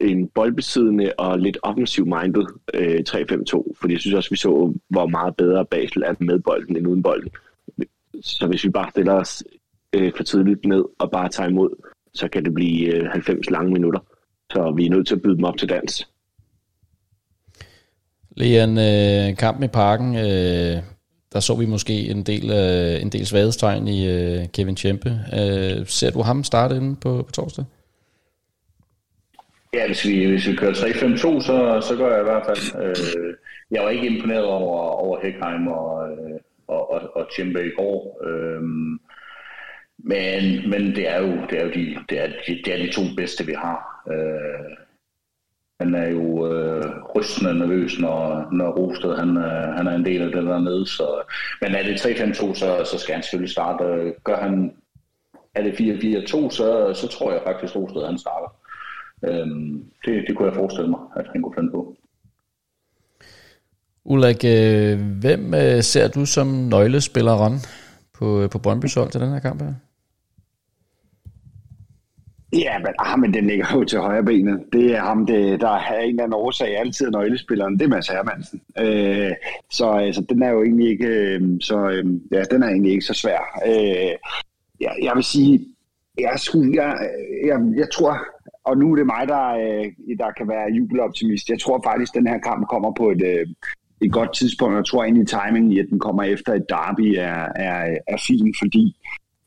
en 0.00 0.28
boldbesiddende 0.28 1.12
og 1.18 1.38
lidt 1.38 1.58
offensiv-minded 1.62 2.46
øh, 2.74 3.00
3-5-2, 3.08 3.74
fordi 3.80 3.92
jeg 3.92 4.00
synes 4.00 4.14
også, 4.14 4.30
vi 4.30 4.36
så, 4.36 4.74
hvor 4.88 5.06
meget 5.06 5.36
bedre 5.36 5.66
Basel 5.66 6.02
er 6.02 6.14
med 6.20 6.38
bolden 6.38 6.76
end 6.76 6.86
uden 6.86 7.02
bolden. 7.02 7.30
Så 8.22 8.46
hvis 8.46 8.64
vi 8.64 8.70
bare 8.70 8.90
stiller 8.90 9.12
os 9.12 9.44
øh, 9.92 10.12
for 10.16 10.22
tidligt 10.22 10.64
ned 10.64 10.84
og 10.98 11.10
bare 11.10 11.28
tager 11.28 11.48
imod, 11.48 11.70
så 12.14 12.28
kan 12.28 12.44
det 12.44 12.54
blive 12.54 12.94
øh, 12.94 13.10
90 13.10 13.50
lange 13.50 13.72
minutter. 13.72 14.00
Så 14.50 14.72
vi 14.76 14.86
er 14.86 14.90
nødt 14.90 15.06
til 15.06 15.14
at 15.14 15.22
byde 15.22 15.36
dem 15.36 15.44
op 15.44 15.56
til 15.56 15.68
dans. 15.68 16.08
Leon, 18.36 18.78
øh, 18.78 19.36
kampen 19.36 19.64
i 19.64 19.68
parken, 19.68 20.16
øh, 20.16 20.82
der 21.32 21.40
så 21.40 21.54
vi 21.54 21.66
måske 21.66 21.92
en 21.92 22.22
del, 22.22 22.50
øh, 22.50 23.02
en 23.02 23.08
del 23.08 23.26
svaghedstegn 23.26 23.88
i 23.88 24.08
øh, 24.08 24.48
Kevin 24.54 24.76
Tjempe. 24.76 25.10
Øh, 25.10 25.86
ser 25.86 26.10
du 26.10 26.22
ham 26.22 26.44
starte 26.44 26.76
inde 26.76 26.96
på, 26.96 27.22
på 27.22 27.32
torsdag? 27.32 27.64
Ja, 29.74 29.86
hvis 29.86 30.04
vi, 30.04 30.24
hvis 30.24 30.48
vi 30.48 30.56
kører 30.56 30.72
3-5-2, 30.72 31.16
så, 31.16 31.86
så 31.88 31.96
gør 31.96 32.10
jeg 32.12 32.20
i 32.20 32.30
hvert 32.30 32.46
fald. 32.46 32.84
Øh, 32.84 33.34
jeg 33.70 33.82
var 33.82 33.90
ikke 33.90 34.06
imponeret 34.06 34.44
over, 34.44 34.78
over 34.80 35.18
Heckheim 35.22 35.66
og, 35.68 36.08
øh, 36.10 36.40
og, 36.66 36.90
og, 36.92 37.16
og 37.16 37.26
Tjempe 37.36 37.66
i 37.66 37.70
går. 37.76 38.20
Øh, 38.26 38.62
men, 40.04 40.70
men 40.70 40.96
det 40.96 41.08
er 41.08 41.20
jo, 41.20 41.32
det 41.50 41.58
er 41.58 41.64
jo 41.64 41.70
de, 41.70 41.96
det 42.08 42.20
er, 42.20 42.28
det 42.46 42.74
er 42.74 42.86
de 42.86 42.92
to 42.92 43.02
bedste, 43.16 43.46
vi 43.46 43.52
har. 43.52 44.02
Øh, 44.12 44.76
han 45.80 45.94
er 45.94 46.08
jo 46.08 46.52
øh, 46.52 46.84
rystende 47.16 47.54
nervøs, 47.58 47.98
når, 47.98 48.48
når 48.52 48.70
Rosted 48.70 49.16
han, 49.16 49.36
øh, 49.36 49.74
han 49.76 49.86
er 49.86 49.94
en 49.94 50.04
del 50.04 50.22
af 50.22 50.32
det 50.32 50.44
der 50.44 50.60
nede. 50.60 50.86
Så, 50.86 51.22
men 51.60 51.74
er 51.74 51.82
det 51.82 52.06
3-5-2, 52.06 52.54
så, 52.54 52.84
så 52.84 52.98
skal 52.98 53.14
han 53.14 53.22
selvfølgelig 53.22 53.52
starte. 53.52 54.14
Gør 54.24 54.36
han, 54.36 54.74
er 55.54 55.62
det 55.62 55.72
4-4-2, 55.72 56.50
så, 56.50 56.92
så 56.94 57.08
tror 57.08 57.32
jeg 57.32 57.40
faktisk, 57.44 57.76
Rosted 57.76 58.06
han 58.06 58.18
starter. 58.18 58.56
Øh, 59.24 59.46
det, 60.04 60.24
det 60.26 60.36
kunne 60.36 60.48
jeg 60.48 60.54
forestille 60.54 60.90
mig, 60.90 61.00
at 61.16 61.26
han 61.32 61.42
kunne 61.42 61.54
finde 61.58 61.70
på. 61.70 61.96
Ulrik, 64.04 64.44
øh, 64.44 65.00
hvem 65.20 65.54
øh, 65.54 65.82
ser 65.82 66.08
du 66.08 66.26
som 66.26 66.46
nøglespilleren 66.46 67.58
på, 68.14 68.42
øh, 68.42 68.50
på 68.50 68.58
Brøndby's 68.58 69.00
hold 69.00 69.10
til 69.10 69.20
den 69.20 69.32
her 69.32 69.40
kamp 69.40 69.62
her? 69.62 69.74
Ja, 72.52 72.78
men, 72.78 72.94
ah, 72.98 73.18
men 73.18 73.34
den 73.34 73.46
ligger 73.46 73.66
jo 73.74 73.84
til 73.84 73.98
højre 73.98 74.24
benet. 74.24 74.64
Det 74.72 74.94
er 74.94 75.00
ham, 75.00 75.26
det, 75.26 75.60
der 75.60 75.68
er 75.68 76.00
en 76.00 76.08
eller 76.08 76.22
anden 76.22 76.34
årsag 76.34 76.78
altid 76.78 77.06
af 77.06 77.12
nøglespilleren. 77.12 77.78
Det 77.78 77.84
er 77.84 77.88
Mads 77.88 78.08
Hermansen. 78.08 78.60
Øh, 78.78 79.32
så 79.70 79.90
altså, 79.90 80.24
den 80.28 80.42
er 80.42 80.50
jo 80.50 80.62
egentlig 80.62 80.88
ikke 80.88 81.06
øh, 81.06 81.40
så, 81.60 81.88
øh, 81.88 82.04
ja, 82.32 82.42
den 82.50 82.62
er 82.62 82.68
egentlig 82.68 82.92
ikke 82.92 83.04
så 83.04 83.14
svær. 83.14 83.60
Øh, 83.66 84.12
jeg, 84.80 84.94
jeg 85.02 85.12
vil 85.14 85.24
sige, 85.24 85.66
jeg, 86.18 86.34
skulle, 86.36 86.82
jeg, 86.82 87.10
jeg, 87.46 87.60
jeg 87.76 87.90
tror, 87.92 88.18
og 88.64 88.78
nu 88.78 88.92
er 88.92 88.96
det 88.96 89.06
mig, 89.06 89.28
der, 89.28 89.46
øh, 89.48 90.16
der 90.18 90.30
kan 90.36 90.48
være 90.48 90.72
jubeloptimist. 90.72 91.48
Jeg 91.48 91.60
tror 91.60 91.80
faktisk, 91.84 92.16
at 92.16 92.18
den 92.18 92.28
her 92.28 92.38
kamp 92.38 92.68
kommer 92.68 92.92
på 92.98 93.10
et, 93.10 93.22
øh, 93.22 93.46
et 94.00 94.12
godt 94.12 94.34
tidspunkt. 94.34 94.76
Jeg 94.76 94.84
tror 94.84 95.04
egentlig, 95.04 95.28
timingen 95.28 95.72
i, 95.72 95.78
at 95.78 95.86
den 95.90 95.98
kommer 95.98 96.22
efter 96.22 96.54
et 96.54 96.68
derby, 96.68 97.14
er, 97.18 97.48
er, 97.56 97.96
er 98.08 98.16
fin, 98.26 98.54
fordi 98.58 98.96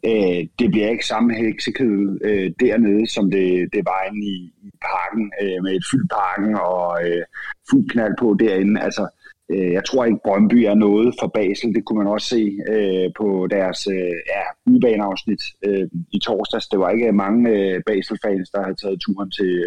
øh, 0.09 0.47
det 0.59 0.71
bliver 0.71 0.89
ikke 0.89 1.05
samme 1.05 1.33
heksekød 1.33 2.19
øh, 2.23 2.51
dernede, 2.59 3.07
som 3.07 3.31
det, 3.31 3.69
det 3.73 3.81
var 3.85 3.99
inde 4.07 4.25
i, 4.25 4.37
i 4.67 4.69
parken, 4.81 5.31
øh, 5.41 5.63
med 5.63 5.71
et 5.75 5.85
fyldt 5.91 6.11
parken 6.11 6.55
og 6.55 6.85
øh, 7.05 7.23
fuld 7.69 7.89
knald 7.89 8.13
på 8.19 8.35
derinde. 8.39 8.81
Altså, 8.81 9.07
øh, 9.51 9.71
jeg 9.71 9.85
tror 9.85 10.05
ikke, 10.05 10.25
Brøndby 10.25 10.59
er 10.71 10.73
noget 10.73 11.15
for 11.19 11.27
Basel. 11.27 11.75
Det 11.75 11.85
kunne 11.85 11.99
man 12.03 12.13
også 12.13 12.27
se 12.27 12.43
øh, 12.75 13.09
på 13.19 13.47
deres 13.51 13.87
øh, 13.87 14.15
ja, 14.33 14.43
udbaneafsnit 14.71 15.43
øh, 15.65 15.87
i 16.11 16.19
torsdags. 16.19 16.67
Det 16.67 16.79
var 16.79 16.89
ikke 16.89 17.11
mange 17.11 17.49
øh, 17.49 17.81
Basel-fans, 17.87 18.49
der 18.49 18.63
havde 18.63 18.81
taget 18.83 19.01
turen 19.01 19.31
til, 19.31 19.63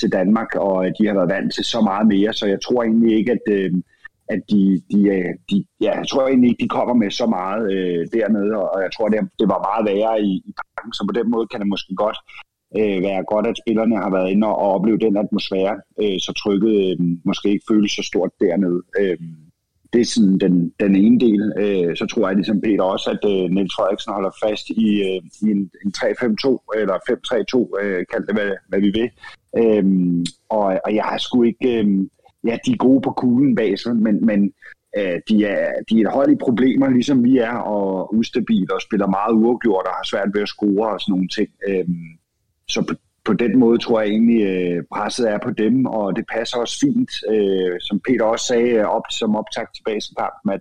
til 0.00 0.12
Danmark, 0.12 0.54
og 0.54 0.86
øh, 0.86 0.92
de 0.98 1.06
har 1.06 1.14
været 1.14 1.34
vant 1.34 1.54
til 1.54 1.64
så 1.64 1.80
meget 1.80 2.06
mere, 2.06 2.32
så 2.32 2.46
jeg 2.46 2.60
tror 2.60 2.82
egentlig 2.82 3.16
ikke, 3.18 3.32
at... 3.32 3.46
Øh, 3.50 3.72
at 4.28 4.40
de, 4.50 4.62
de, 4.92 5.00
øh, 5.16 5.32
de, 5.50 5.56
ja, 5.80 5.92
jeg 6.00 6.08
tror 6.08 6.26
egentlig 6.26 6.50
ikke, 6.50 6.62
de 6.64 6.74
kommer 6.78 6.94
med 6.94 7.10
så 7.10 7.26
meget 7.26 7.62
øh, 7.74 8.06
dernede, 8.16 8.52
og 8.72 8.78
jeg 8.84 8.90
tror, 8.92 9.08
det, 9.08 9.20
det 9.40 9.46
var 9.52 9.66
meget 9.68 9.82
værre 9.88 10.20
i, 10.30 10.32
i 10.50 10.52
parken, 10.60 10.92
så 10.92 11.02
på 11.08 11.14
den 11.18 11.30
måde 11.30 11.46
kan 11.46 11.60
det 11.60 11.68
måske 11.74 11.94
godt 12.04 12.18
øh, 12.78 12.98
være 13.08 13.22
godt, 13.32 13.46
at 13.46 13.60
spillerne 13.62 13.96
har 14.04 14.10
været 14.16 14.30
inde 14.30 14.46
og, 14.46 14.56
og 14.62 14.68
oplevet 14.76 15.00
den 15.00 15.16
atmosfære, 15.16 15.76
øh, 16.02 16.18
så 16.26 16.32
trykket 16.42 16.74
øh, 16.84 16.96
måske 17.28 17.48
ikke 17.48 17.68
føles 17.70 17.92
så 17.92 18.02
stort 18.02 18.32
dernede. 18.40 18.80
Øh, 19.00 19.18
det 19.92 20.00
er 20.00 20.04
sådan 20.14 20.38
den, 20.38 20.72
den 20.80 20.96
ene 20.96 21.18
del. 21.20 21.42
Øh, 21.62 21.96
så 21.96 22.06
tror 22.06 22.26
jeg 22.26 22.36
ligesom 22.36 22.60
Peter 22.60 22.82
også, 22.82 23.10
at 23.10 23.22
øh, 23.32 23.50
Niels 23.50 23.74
Frederiksen 23.76 24.12
holder 24.12 24.30
fast 24.44 24.66
i, 24.70 24.88
øh, 25.08 25.22
i 25.42 25.46
en, 25.54 25.70
en 25.84 25.90
3-5-2 25.96 26.80
eller 26.80 26.96
5-3-2, 27.10 27.82
øh, 27.82 28.04
kald 28.12 28.26
det 28.26 28.34
hvad, 28.34 28.52
hvad 28.68 28.80
vi 28.80 28.90
vil. 28.98 29.10
Øh, 29.60 29.84
og, 30.50 30.64
og 30.84 30.94
jeg 30.94 31.04
har 31.04 31.18
sgu 31.18 31.42
ikke... 31.42 31.68
Øh, 31.78 31.86
ja, 32.46 32.58
de 32.66 32.72
er 32.72 32.76
gode 32.76 33.00
på 33.00 33.10
kuglen 33.10 33.54
bag 33.54 33.78
sig, 33.78 33.96
men, 33.96 34.26
men 34.26 34.52
øh, 34.98 35.20
de, 35.28 35.44
er, 35.44 35.72
de 35.88 36.00
er 36.00 36.06
et 36.06 36.12
hold 36.12 36.32
i 36.32 36.36
problemer, 36.36 36.88
ligesom 36.88 37.24
vi 37.24 37.38
er, 37.38 37.56
og 37.56 38.14
ustabile 38.14 38.74
og 38.74 38.82
spiller 38.82 39.06
meget 39.06 39.32
uafgjort 39.32 39.86
og 39.86 39.92
har 39.92 40.04
svært 40.04 40.34
ved 40.34 40.42
at 40.42 40.48
score 40.48 40.88
og 40.88 41.00
sådan 41.00 41.12
nogle 41.12 41.28
ting. 41.28 41.48
Øh, 41.68 41.84
så 42.68 42.84
på, 42.88 42.94
på 43.24 43.32
den 43.32 43.58
måde 43.58 43.78
tror 43.78 44.00
jeg 44.00 44.10
egentlig, 44.10 44.42
øh, 44.42 44.84
presset 44.94 45.30
er 45.30 45.38
på 45.38 45.50
dem, 45.50 45.86
og 45.86 46.16
det 46.16 46.24
passer 46.34 46.58
også 46.58 46.78
fint, 46.80 47.10
øh, 47.34 47.76
som 47.80 48.00
Peter 48.06 48.24
også 48.24 48.46
sagde 48.46 48.70
øh, 48.70 48.84
op, 48.96 49.06
som 49.10 49.36
optakt 49.36 49.74
tilbage 49.74 50.00
til 50.00 50.14
basenkampen, 50.14 50.50
at 50.56 50.60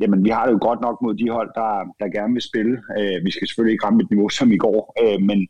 jamen, 0.00 0.24
vi 0.24 0.30
har 0.30 0.44
det 0.46 0.52
jo 0.52 0.58
godt 0.68 0.80
nok 0.80 1.02
mod 1.02 1.14
de 1.14 1.30
hold, 1.30 1.50
der, 1.54 1.72
der 2.00 2.16
gerne 2.16 2.32
vil 2.32 2.42
spille. 2.42 2.74
Øh, 2.98 3.24
vi 3.24 3.30
skal 3.30 3.46
selvfølgelig 3.48 3.72
ikke 3.72 3.86
ramme 3.86 4.02
et 4.02 4.10
niveau 4.10 4.28
som 4.28 4.52
i 4.52 4.56
går, 4.56 4.80
øh, 5.02 5.18
men, 5.28 5.48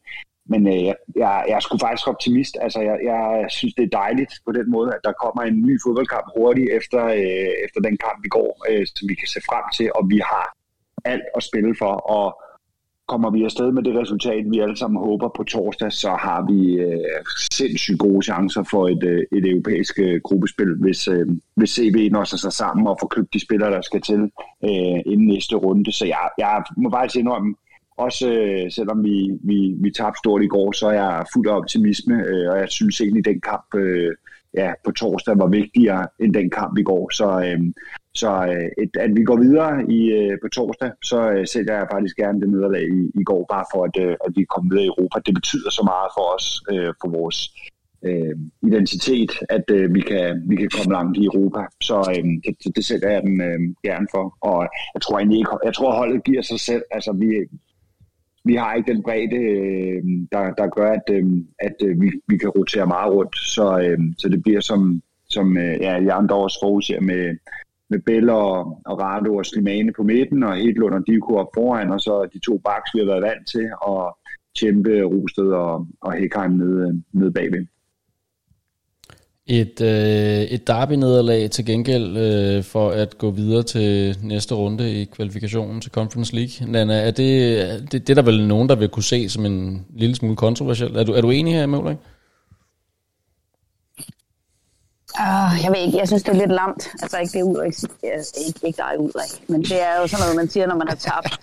men 0.52 0.66
øh, 0.66 0.84
jeg, 0.88 0.96
jeg, 1.16 1.44
jeg 1.48 1.56
er 1.56 1.60
sgu 1.60 1.78
faktisk 1.78 2.08
optimist. 2.08 2.54
Altså, 2.60 2.80
jeg, 2.80 2.96
jeg 3.04 3.46
synes, 3.48 3.74
det 3.74 3.84
er 3.84 3.98
dejligt 4.02 4.32
på 4.46 4.52
den 4.52 4.70
måde, 4.70 4.88
at 4.96 5.00
der 5.04 5.20
kommer 5.22 5.42
en 5.42 5.62
ny 5.68 5.74
fodboldkamp 5.84 6.26
hurtigt 6.36 6.70
efter, 6.78 7.00
øh, 7.06 7.52
efter 7.64 7.80
den 7.86 7.96
kamp 8.06 8.20
i 8.24 8.28
går, 8.36 8.52
øh, 8.70 8.86
som 8.94 9.08
vi 9.08 9.14
kan 9.14 9.28
se 9.28 9.40
frem 9.48 9.64
til, 9.76 9.88
og 9.94 10.02
vi 10.12 10.18
har 10.30 10.46
alt 11.04 11.26
at 11.36 11.42
spille 11.42 11.74
for. 11.82 11.92
Og 12.16 12.26
kommer 13.12 13.30
vi 13.30 13.44
afsted 13.44 13.72
med 13.72 13.82
det 13.82 13.94
resultat, 14.02 14.44
vi 14.50 14.58
alle 14.60 14.76
sammen 14.76 14.98
håber 15.08 15.28
på 15.36 15.42
torsdag, 15.44 15.92
så 15.92 16.10
har 16.26 16.40
vi 16.50 16.58
øh, 16.86 17.24
sindssygt 17.52 17.98
gode 17.98 18.22
chancer 18.22 18.64
for 18.70 18.88
et, 18.88 19.02
øh, 19.12 19.22
et 19.36 19.44
europæisk 19.52 19.94
øh, 19.98 20.20
gruppespil, 20.26 20.72
hvis, 20.84 21.08
øh, 21.08 21.26
hvis 21.56 21.70
CB 21.70 21.96
når 22.12 22.24
sig 22.24 22.52
sammen 22.52 22.86
og 22.86 22.96
får 23.00 23.08
købt 23.08 23.34
de 23.34 23.40
spillere, 23.46 23.70
der 23.70 23.82
skal 23.82 24.00
til 24.00 24.22
øh, 24.68 24.98
inden 25.12 25.26
næste 25.26 25.56
runde. 25.56 25.92
Så 25.92 26.04
jeg, 26.06 26.28
jeg 26.38 26.62
må 26.76 26.90
faktisk 26.90 27.16
indrømme, 27.20 27.54
også 28.06 28.26
øh, 28.32 28.70
selvom 28.70 29.04
vi, 29.04 29.16
vi, 29.50 29.58
vi 29.84 29.90
tabte 29.90 30.18
stort 30.18 30.42
i 30.42 30.52
går, 30.54 30.72
så 30.72 30.86
er 30.86 30.92
jeg 30.92 31.24
fuld 31.34 31.48
af 31.48 31.56
optimisme, 31.56 32.16
øh, 32.30 32.50
og 32.52 32.58
jeg 32.58 32.68
synes 32.68 33.00
egentlig, 33.00 33.22
at 33.26 33.32
den 33.32 33.40
kamp 33.40 33.68
øh, 33.74 34.12
ja, 34.54 34.72
på 34.84 34.90
torsdag 34.90 35.38
var 35.38 35.46
vigtigere 35.46 36.06
end 36.20 36.34
den 36.34 36.50
kamp 36.50 36.78
i 36.78 36.82
går. 36.82 37.10
Så, 37.10 37.28
øh, 37.46 37.60
så 38.14 38.30
øh, 38.52 38.82
et, 38.82 38.96
at 38.96 39.10
vi 39.16 39.22
går 39.24 39.36
videre 39.36 39.72
i, 39.90 40.00
øh, 40.12 40.38
på 40.42 40.48
torsdag, 40.48 40.90
så 41.04 41.30
øh, 41.30 41.46
sælger 41.46 41.74
jeg 41.74 41.88
faktisk 41.92 42.16
gerne 42.16 42.40
det 42.40 42.48
nederlag 42.48 42.82
i, 42.82 43.20
i 43.20 43.24
går, 43.24 43.46
bare 43.50 43.64
for 43.72 43.84
at, 43.84 43.96
øh, 44.04 44.16
at 44.26 44.32
vi 44.36 44.44
kommer 44.44 44.68
videre 44.70 44.84
i 44.84 44.92
Europa. 44.94 45.16
Det 45.26 45.34
betyder 45.34 45.70
så 45.70 45.82
meget 45.92 46.10
for 46.16 46.26
os, 46.34 46.46
øh, 46.72 46.92
for 47.00 47.08
vores 47.18 47.38
øh, 48.08 48.36
identitet, 48.68 49.32
at 49.48 49.66
øh, 49.70 49.94
vi, 49.94 50.00
kan, 50.00 50.42
vi 50.50 50.56
kan 50.56 50.70
komme 50.76 50.92
langt 50.92 51.18
i 51.18 51.24
Europa. 51.24 51.60
Så 51.80 51.96
øh, 52.16 52.24
det, 52.44 52.76
det 52.76 52.84
sælger 52.84 53.10
jeg 53.10 53.22
den 53.22 53.40
øh, 53.40 53.60
gerne 53.88 54.06
for. 54.14 54.24
Og 54.40 54.60
jeg 54.94 55.02
tror 55.02 55.18
egentlig 55.18 55.38
ikke, 55.38 55.50
jeg 55.64 55.74
tror 55.74 55.96
holdet 56.00 56.24
giver 56.24 56.42
sig 56.42 56.60
selv. 56.60 56.82
Altså 56.90 57.12
vi, 57.12 57.26
vi 58.44 58.54
har 58.54 58.74
ikke 58.74 58.92
den 58.92 59.02
bredde, 59.02 59.36
øh, 59.36 60.02
der, 60.32 60.54
der 60.54 60.66
gør, 60.66 60.90
at, 60.90 61.02
øh, 61.10 61.24
at 61.58 61.76
øh, 61.84 62.00
vi, 62.00 62.10
vi 62.28 62.36
kan 62.36 62.48
rotere 62.48 62.86
meget 62.86 63.12
rundt. 63.12 63.36
Så, 63.38 63.80
øh, 63.84 63.98
så 64.18 64.28
det 64.28 64.42
bliver 64.42 64.60
som, 64.60 65.02
som 65.28 65.56
øh, 65.56 65.76
ja, 65.80 66.02
Jan 66.02 66.26
Dors 66.26 66.54
forudser 66.62 67.00
med, 67.00 67.36
med 67.90 67.98
Bell 67.98 68.30
og, 68.30 68.80
og 68.86 69.00
Rado 69.00 69.36
og 69.36 69.46
Slimane 69.46 69.92
på 69.92 70.02
midten, 70.02 70.42
og 70.42 70.56
Hedlund 70.56 70.94
og 70.94 71.06
Diko 71.06 71.36
op 71.36 71.50
foran, 71.54 71.90
og 71.90 72.00
så 72.00 72.28
de 72.34 72.38
to 72.38 72.58
baks, 72.58 72.94
vi 72.94 72.98
har 72.98 73.06
været 73.06 73.22
vant 73.22 73.48
til, 73.48 73.70
og 73.82 74.18
Tjempe, 74.58 75.02
Rosted 75.02 75.48
og, 75.48 75.86
og 76.00 76.12
Hekheim 76.12 76.50
nede, 76.50 77.02
nede 77.12 77.32
bagved. 77.32 77.66
Et, 79.52 79.80
øh, 79.80 80.42
et 80.42 80.66
derby-nederlag 80.66 81.50
til 81.50 81.66
gengæld 81.66 82.16
øh, 82.16 82.64
for 82.64 82.90
at 82.90 83.18
gå 83.18 83.30
videre 83.30 83.62
til 83.62 84.18
næste 84.22 84.54
runde 84.54 85.00
i 85.00 85.04
kvalifikationen 85.04 85.80
til 85.80 85.92
Conference 85.92 86.34
League. 86.34 86.72
Nana, 86.72 86.94
er 86.94 87.10
det, 87.10 87.92
det, 87.92 88.06
det 88.06 88.10
er 88.10 88.14
der 88.14 88.22
vel 88.22 88.46
nogen, 88.46 88.68
der 88.68 88.74
vil 88.74 88.88
kunne 88.88 89.02
se 89.02 89.28
som 89.28 89.46
en 89.46 89.86
lille 89.94 90.16
smule 90.16 90.36
kontroversielt. 90.36 90.96
Er 90.96 91.04
du, 91.04 91.12
er 91.12 91.20
du 91.20 91.30
enig 91.30 91.54
her, 91.54 91.66
Møller? 91.66 91.90
Uh, 95.20 95.64
jeg 95.64 95.72
ved 95.72 95.86
ikke, 95.86 95.98
jeg 95.98 96.08
synes, 96.08 96.22
det 96.22 96.34
er 96.34 96.38
lidt 96.38 96.52
lamt. 96.52 96.88
Altså 97.02 97.18
ikke 97.18 97.38
det 97.38 97.42
Ulrik, 97.42 97.74
ikke, 98.02 98.66
ikke 98.66 98.76
dig 98.76 99.00
Ulrik, 99.00 99.48
men 99.48 99.62
det 99.62 99.82
er 99.82 100.00
jo 100.00 100.06
sådan 100.06 100.22
noget, 100.22 100.36
man 100.36 100.48
siger, 100.48 100.66
når 100.66 100.76
man 100.76 100.88
har 100.88 100.96
tabt. 100.96 101.40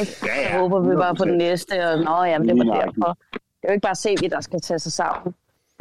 Ikke? 0.00 0.12
Ja, 0.26 0.40
ja. 0.40 0.52
Så 0.52 0.58
håber 0.58 0.80
vi 0.80 0.96
bare 0.96 1.14
på 1.14 1.24
den 1.24 1.38
næste, 1.38 1.90
og 1.90 1.98
nå, 1.98 2.24
jamen, 2.24 2.48
det 2.48 2.56
var 2.58 2.74
derfor. 2.74 3.18
Det 3.32 3.64
er 3.64 3.68
jo 3.68 3.72
ikke 3.72 3.82
bare 3.82 3.94
se, 3.94 4.16
der 4.16 4.40
skal 4.40 4.60
tage 4.60 4.78
sig 4.78 4.92
sammen 4.92 5.34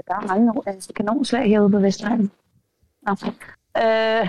der 0.07 0.15
er 0.15 0.27
mange 0.27 0.53
altså, 0.65 0.93
kanonslag 0.93 1.49
herude 1.49 1.69
på 1.69 1.79
Vestegnen. 1.79 2.31
Nå. 3.01 3.11
Øh, 3.77 4.27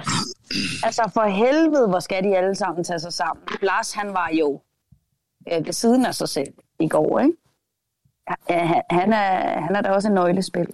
altså 0.85 1.11
for 1.15 1.23
helvede, 1.23 1.89
hvor 1.89 2.01
skal 2.01 2.25
de 2.25 2.37
alle 2.37 2.55
sammen 2.55 2.85
tage 2.85 2.99
sig 2.99 3.13
sammen. 3.13 3.45
Lars, 3.63 3.93
han 3.93 4.15
var 4.15 4.31
jo 4.33 4.61
øh, 5.53 5.67
ved 5.67 5.73
siden 5.73 6.07
af 6.07 6.15
sig 6.15 6.29
selv 6.29 6.55
i 6.79 6.89
går, 6.89 7.21
ikke? 7.21 7.37
Ja, 8.51 8.81
han, 8.91 9.13
er, 9.13 9.61
han 9.61 9.77
er 9.77 9.81
da 9.81 9.91
også 9.91 10.09
en 10.09 10.15
nøglespil. 10.15 10.69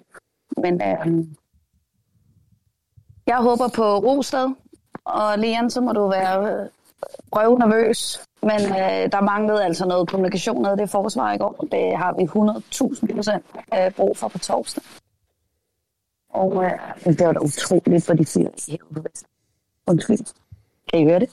Men 0.57 0.83
øh, 0.83 1.25
jeg 3.27 3.37
håber 3.37 3.69
på 3.69 3.99
Rosted, 3.99 4.49
og 5.05 5.39
Leon, 5.39 5.71
så 5.71 5.81
må 5.81 5.93
du 5.93 6.09
være 6.09 6.53
øh, 6.53 6.69
røv 7.33 7.59
nervøs. 7.59 8.26
Men 8.43 8.61
øh, 8.61 9.13
der 9.13 9.21
manglede 9.21 9.65
altså 9.65 9.87
noget 9.87 10.09
kommunikation 10.09 10.67
af 10.67 10.77
det 10.77 10.91
forsvar 10.91 11.33
i 11.33 11.39
går. 11.39 11.67
Det 11.73 11.97
har 11.97 12.15
vi 12.19 12.23
100.000 12.23 13.15
procent 13.15 13.45
øh, 13.75 13.91
brug 13.97 14.17
for 14.17 14.29
på 14.29 14.39
torsdag. 14.39 14.83
Og 16.31 16.65
øh, 16.65 16.71
det 17.05 17.27
var 17.27 17.33
da 17.33 17.39
utroligt, 17.39 18.07
for 18.07 18.15
de 18.15 18.25
siger. 18.25 18.51
Undskyld. 19.87 20.35
Kan 20.93 21.01
I 21.01 21.05
høre 21.05 21.21
det? 21.21 21.31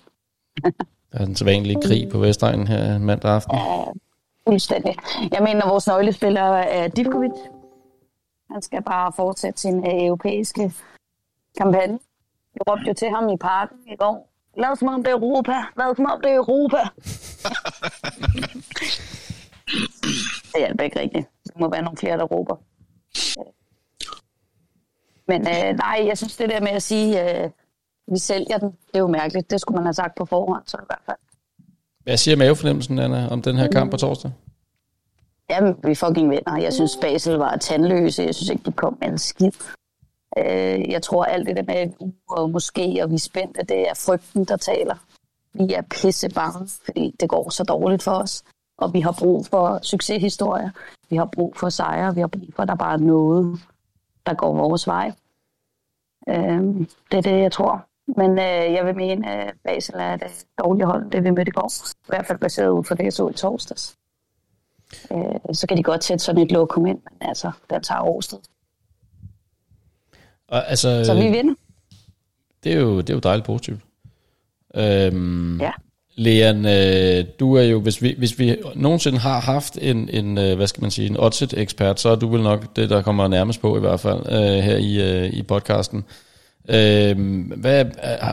der 1.11 1.19
er 1.19 1.25
en 1.25 1.35
sædvanlig 1.35 1.83
krig 1.83 2.09
på 2.11 2.17
Vestegnen 2.17 2.67
her 2.67 2.97
mandag 2.97 3.31
aften. 3.31 3.57
Ja, 3.57 3.83
fuldstændig. 4.47 4.95
Jeg 5.31 5.43
mener, 5.43 5.67
vores 5.67 5.87
nøglespiller 5.87 6.41
er 6.41 6.87
Divkovic. 6.87 7.31
Han 8.51 8.61
skal 8.61 8.83
bare 8.83 9.13
fortsætte 9.15 9.61
sin 9.61 9.77
øh, 9.77 10.05
europæiske 10.05 10.73
kampagne. 11.57 11.99
Jeg 12.55 12.61
råbte 12.69 12.87
jo 12.87 12.93
til 12.93 13.09
ham 13.09 13.29
i 13.29 13.37
parken 13.37 13.77
i 13.87 13.95
går. 13.95 14.32
Lad 14.57 14.75
som 14.75 14.87
om 14.87 15.03
det 15.03 15.11
er 15.11 15.15
Europa. 15.15 15.55
Lad 15.77 15.95
som 15.95 16.05
om 16.05 16.21
det 16.23 16.31
er 16.31 16.35
Europa. 16.35 16.77
det 20.51 20.57
hjælper 20.57 20.83
ikke 20.83 20.99
rigtigt. 20.99 21.27
Der 21.45 21.59
må 21.59 21.69
være 21.69 21.81
nogle 21.81 21.97
flere, 21.97 22.17
der 22.17 22.23
råber. 22.23 22.55
Men 25.27 25.41
øh, 25.47 25.77
nej, 25.77 26.03
jeg 26.07 26.17
synes 26.17 26.37
det 26.37 26.49
der 26.49 26.59
med 26.59 26.69
at 26.69 26.83
sige, 26.83 27.43
øh, 27.43 27.49
vi 28.07 28.17
sælger 28.19 28.57
den, 28.57 28.69
det 28.71 28.95
er 28.95 28.99
jo 28.99 29.07
mærkeligt. 29.07 29.51
Det 29.51 29.61
skulle 29.61 29.75
man 29.75 29.85
have 29.85 29.93
sagt 29.93 30.15
på 30.17 30.25
forhånd, 30.25 30.63
så 30.65 30.77
i 30.77 30.85
hvert 30.87 31.01
fald. 31.05 31.17
Hvad 32.03 32.17
siger 32.17 32.37
mavefornemmelsen, 32.37 32.99
Anna, 32.99 33.27
om 33.27 33.41
den 33.41 33.55
her 33.55 33.67
kamp 33.67 33.91
på 33.91 33.97
torsdag? 33.97 34.31
Jamen, 35.49 35.75
vi 35.83 35.95
fucking 35.95 36.29
vinder. 36.29 36.57
Jeg 36.57 36.73
synes, 36.73 36.97
Basel 37.01 37.35
var 37.35 37.57
tandløse. 37.57 38.23
Jeg 38.23 38.35
synes 38.35 38.49
ikke, 38.49 38.63
de 38.65 38.71
kom 38.71 38.97
med 39.01 39.07
en 39.07 39.17
skid. 39.17 39.51
Øh, 40.37 40.91
jeg 40.91 41.01
tror, 41.01 41.23
alt 41.23 41.47
det 41.47 41.55
der 41.55 41.63
med 41.63 42.09
og 42.29 42.49
måske, 42.49 42.99
og 43.03 43.09
vi 43.09 43.15
er 43.15 43.19
spændte, 43.19 43.63
det 43.63 43.89
er 43.89 43.93
frygten, 44.05 44.45
der 44.45 44.57
taler. 44.57 44.95
Vi 45.53 45.73
er 45.73 45.81
pisse 45.81 46.29
bange, 46.29 46.69
fordi 46.85 47.15
det 47.19 47.29
går 47.29 47.49
så 47.49 47.63
dårligt 47.63 48.03
for 48.03 48.11
os. 48.11 48.43
Og 48.77 48.93
vi 48.93 49.01
har 49.01 49.15
brug 49.19 49.45
for 49.45 49.79
succeshistorier. 49.81 50.69
Vi 51.09 51.15
har 51.15 51.25
brug 51.25 51.57
for 51.57 51.69
sejre. 51.69 52.15
Vi 52.15 52.19
har 52.19 52.27
brug 52.27 52.49
for, 52.55 52.63
at 52.63 52.69
der 52.69 52.75
bare 52.75 52.93
er 52.93 52.97
noget, 52.97 53.59
der 54.25 54.33
går 54.33 54.53
vores 54.53 54.87
vej. 54.87 55.11
Øh, 56.29 56.87
det 57.11 57.17
er 57.17 57.21
det, 57.21 57.41
jeg 57.41 57.51
tror. 57.51 57.85
Men 58.07 58.31
øh, 58.31 58.73
jeg 58.73 58.85
vil 58.85 58.95
mene, 58.95 59.31
at 59.31 59.53
Basel 59.63 59.95
er 59.97 60.15
det 60.15 60.45
dårlige 60.63 60.85
hold, 60.85 61.11
det 61.11 61.23
vi 61.23 61.29
mødte 61.29 61.49
i 61.49 61.51
går. 61.51 61.71
I 61.91 62.07
hvert 62.07 62.25
fald 62.25 62.39
baseret 62.39 62.69
ud 62.69 62.83
fra 62.83 62.95
det, 62.95 63.03
jeg 63.03 63.13
så 63.13 63.29
i 63.29 63.33
torsdags. 63.33 63.97
Øh, 65.11 65.55
så 65.55 65.67
kan 65.67 65.77
de 65.77 65.83
godt 65.83 66.03
sætte 66.03 66.23
sådan 66.23 66.41
et 66.41 66.51
lokum 66.51 66.85
ind, 66.85 67.01
men 67.11 67.29
altså, 67.29 67.51
den 67.69 67.83
tager 67.83 68.01
Årsted. 68.01 68.39
Og, 70.53 70.69
altså, 70.69 71.05
Så 71.05 71.13
vi 71.13 71.21
vinder. 71.21 71.53
Det 72.63 72.73
er 72.73 72.79
jo, 72.79 73.01
det 73.01 73.09
er 73.09 73.13
jo 73.13 73.19
dejligt 73.19 73.45
positivt. 73.45 73.79
Øhm, 74.75 75.61
ja. 75.61 75.71
Leon, 76.15 76.65
øh, 76.65 77.25
du 77.39 77.55
er 77.55 77.63
jo, 77.63 77.79
hvis 77.79 78.01
vi, 78.01 78.15
hvis 78.17 78.39
vi 78.39 78.55
nogensinde 78.75 79.17
har 79.17 79.39
haft 79.39 79.77
en, 79.81 80.09
en 80.09 80.37
øh, 80.37 80.55
hvad 80.55 80.67
skal 80.67 80.81
man 80.81 80.91
sige, 80.91 81.09
en 81.09 81.17
oddset-ekspert, 81.19 81.99
så 81.99 82.09
er 82.09 82.15
du 82.15 82.27
vel 82.27 82.41
nok 82.41 82.75
det, 82.75 82.89
der 82.89 83.01
kommer 83.01 83.27
nærmest 83.27 83.61
på 83.61 83.77
i 83.77 83.79
hvert 83.79 83.99
fald 83.99 84.19
øh, 84.29 84.63
her 84.63 84.77
i, 84.77 85.25
øh, 85.25 85.33
i 85.33 85.43
podcasten. 85.43 86.03
Øh, 86.69 87.15
hvad, 87.57 87.85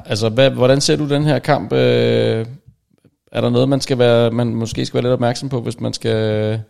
altså, 0.06 0.28
hvad, 0.28 0.50
hvordan 0.50 0.80
ser 0.80 0.96
du 0.96 1.08
den 1.08 1.24
her 1.24 1.38
kamp? 1.38 1.72
Øh, 1.72 2.46
er 3.32 3.40
der 3.40 3.50
noget, 3.50 3.68
man 3.68 3.80
skal 3.80 3.98
være, 3.98 4.30
man 4.30 4.54
måske 4.54 4.86
skal 4.86 4.94
være 4.94 5.02
lidt 5.02 5.12
opmærksom 5.12 5.48
på, 5.48 5.60
hvis 5.60 5.80
man 5.80 5.92
skal 5.92 6.60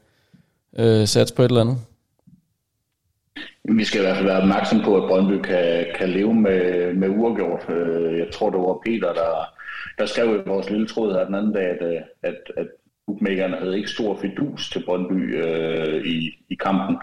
øh, 0.78 1.09
satse 1.09 1.35
på 1.35 1.43
et 1.43 1.48
eller 1.48 1.60
andet? 1.60 1.78
Vi 3.65 3.85
skal 3.85 4.01
i 4.01 4.05
hvert 4.05 4.16
fald 4.16 4.27
være 4.27 4.43
opmærksom 4.43 4.81
på, 4.85 4.97
at 4.97 5.09
Brøndby 5.09 5.43
kan, 5.43 5.86
kan 5.94 6.09
leve 6.09 6.35
med, 6.35 6.94
med 6.94 7.09
uafgjort. 7.09 7.66
Øh, 7.69 8.19
jeg 8.19 8.28
tror, 8.32 8.51
det 8.51 8.59
var 8.59 8.82
Peter, 8.86 9.12
der, 9.12 9.32
der 9.98 10.07
skrev 10.07 10.27
i 10.35 10.48
vores 10.48 10.70
lille 10.70 10.86
tråd 10.86 11.12
her 11.15 11.24
den 11.24 11.35
anden 11.35 11.52
dag, 11.52 11.65
at, 11.65 12.05
at, 12.23 12.36
at 12.57 12.66
bookmakerne 13.07 13.57
havde 13.57 13.77
ikke 13.77 13.90
stor 13.90 14.19
fidus 14.20 14.70
til 14.70 14.85
Brøndby 14.85 15.44
øh, 15.44 16.07
i, 16.07 16.31
i 16.48 16.55
kampen. 16.55 16.97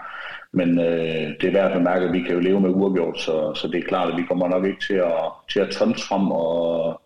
Men 0.52 0.78
øh, 0.78 1.26
det 1.40 1.44
er 1.44 1.52
værd 1.52 1.70
at 1.70 1.78
bemærke, 1.78 2.06
at 2.06 2.12
vi 2.12 2.20
kan 2.20 2.34
jo 2.34 2.40
leve 2.40 2.60
med 2.60 2.70
uafgjort, 2.70 3.20
så, 3.20 3.54
så 3.54 3.68
det 3.68 3.78
er 3.78 3.88
klart, 3.88 4.12
at 4.12 4.18
vi 4.18 4.26
kommer 4.28 4.48
nok 4.48 4.66
ikke 4.66 4.80
til 4.80 4.94
at, 4.94 5.22
til 5.50 5.60
at 5.60 5.70
tonse 5.70 6.06
frem 6.06 6.26
og 6.30 7.00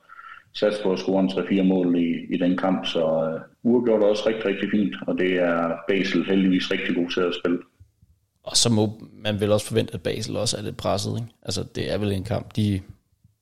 satse 0.55 0.83
på 0.83 0.93
at 0.93 0.99
score 0.99 1.21
en 1.21 1.29
3-4 1.29 1.63
mål 1.63 1.97
i, 1.97 2.35
i 2.35 2.39
den 2.39 2.57
kamp. 2.57 2.87
Så 2.87 3.01
øh, 3.01 3.41
uafgjort 3.63 4.03
er 4.03 4.07
også 4.07 4.29
rigtig, 4.29 4.45
rigtig 4.45 4.71
fint, 4.71 4.95
og 5.07 5.19
det 5.19 5.33
er 5.35 5.77
Basel 5.89 6.25
heldigvis 6.25 6.73
rigtig 6.73 6.97
god 6.97 7.11
til 7.11 7.21
at 7.21 7.35
spille. 7.35 7.59
Og 8.45 8.57
så 8.57 8.73
må 8.73 8.93
man 9.25 9.41
vel 9.41 9.53
også 9.53 9.67
forvente, 9.67 9.95
at 9.95 10.03
Basel 10.03 10.37
også 10.37 10.57
er 10.57 10.63
lidt 10.63 10.77
presset. 10.77 11.13
Ikke? 11.17 11.33
Altså, 11.43 11.65
det 11.75 11.93
er 11.93 11.99
vel 11.99 12.13
en 12.13 12.25
kamp, 12.25 12.57
de 12.57 12.81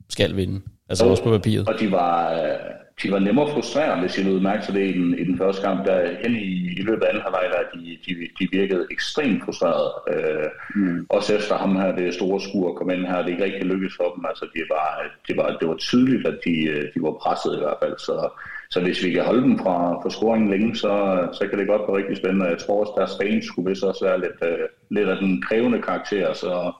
skal 0.08 0.36
vinde. 0.36 0.60
Altså 0.88 1.04
også 1.06 1.22
på 1.22 1.30
papiret. 1.30 1.68
Og 1.68 1.80
de 1.80 1.92
var, 1.92 2.32
øh, 2.32 2.58
de 3.02 3.12
var 3.12 3.18
nemmere 3.18 3.50
frustrerende, 3.50 4.00
hvis 4.00 4.18
I 4.18 4.22
lød 4.22 4.40
mærke 4.40 4.64
til 4.64 4.74
det 4.74 4.84
i 4.90 4.92
den, 4.92 5.18
i 5.18 5.24
den 5.24 5.38
første 5.38 5.62
kamp. 5.62 5.86
Der 5.86 6.16
hen 6.22 6.36
i, 6.36 6.50
i 6.80 6.82
løbet 6.82 7.02
af 7.02 7.08
anden 7.08 7.22
halvleg, 7.22 7.46
der 7.52 7.78
de, 7.80 7.98
de, 8.06 8.12
de 8.38 8.48
virkede 8.58 8.86
ekstremt 8.90 9.44
frustrerede. 9.44 9.92
Øh, 10.12 10.48
mm. 10.74 11.06
Også 11.08 11.36
efter 11.36 11.54
ham 11.56 11.76
her, 11.76 11.96
det 11.96 12.14
store 12.14 12.40
skur 12.40 12.74
kom 12.74 12.90
ind 12.90 13.06
her, 13.06 13.22
det 13.22 13.30
ikke 13.30 13.44
rigtig 13.44 13.64
lykkedes 13.64 13.94
for 13.96 14.08
dem. 14.14 14.24
Altså, 14.30 14.44
det 14.54 14.64
var, 14.70 14.86
det 15.28 15.36
var, 15.36 15.56
det 15.60 15.68
var 15.68 15.76
tydeligt, 15.76 16.26
at 16.26 16.38
de, 16.46 16.54
de 16.94 17.02
var 17.06 17.12
presset 17.22 17.52
i 17.56 17.62
hvert 17.62 17.78
fald. 17.82 17.98
Så, 17.98 18.14
så 18.72 18.80
hvis 18.80 19.04
vi 19.04 19.10
kan 19.10 19.24
holde 19.24 19.42
dem 19.42 19.58
fra, 19.58 20.02
fra 20.02 20.10
scoringen 20.10 20.50
længe, 20.50 20.76
så, 20.76 20.92
så 21.32 21.48
kan 21.48 21.58
det 21.58 21.66
godt 21.66 21.82
være 21.88 21.96
rigtig 21.96 22.16
spændende. 22.16 22.46
Jeg 22.46 22.58
tror 22.58 22.80
også, 22.80 22.92
deres 22.96 23.20
range 23.20 23.42
skulle 23.42 23.70
vist 23.70 23.84
også 23.84 24.04
være 24.04 24.20
lidt, 24.20 24.38
uh, 24.42 24.66
lidt 24.90 25.08
af 25.08 25.16
den 25.16 25.42
krævende 25.42 25.82
karakter. 25.82 26.32
Så, 26.32 26.72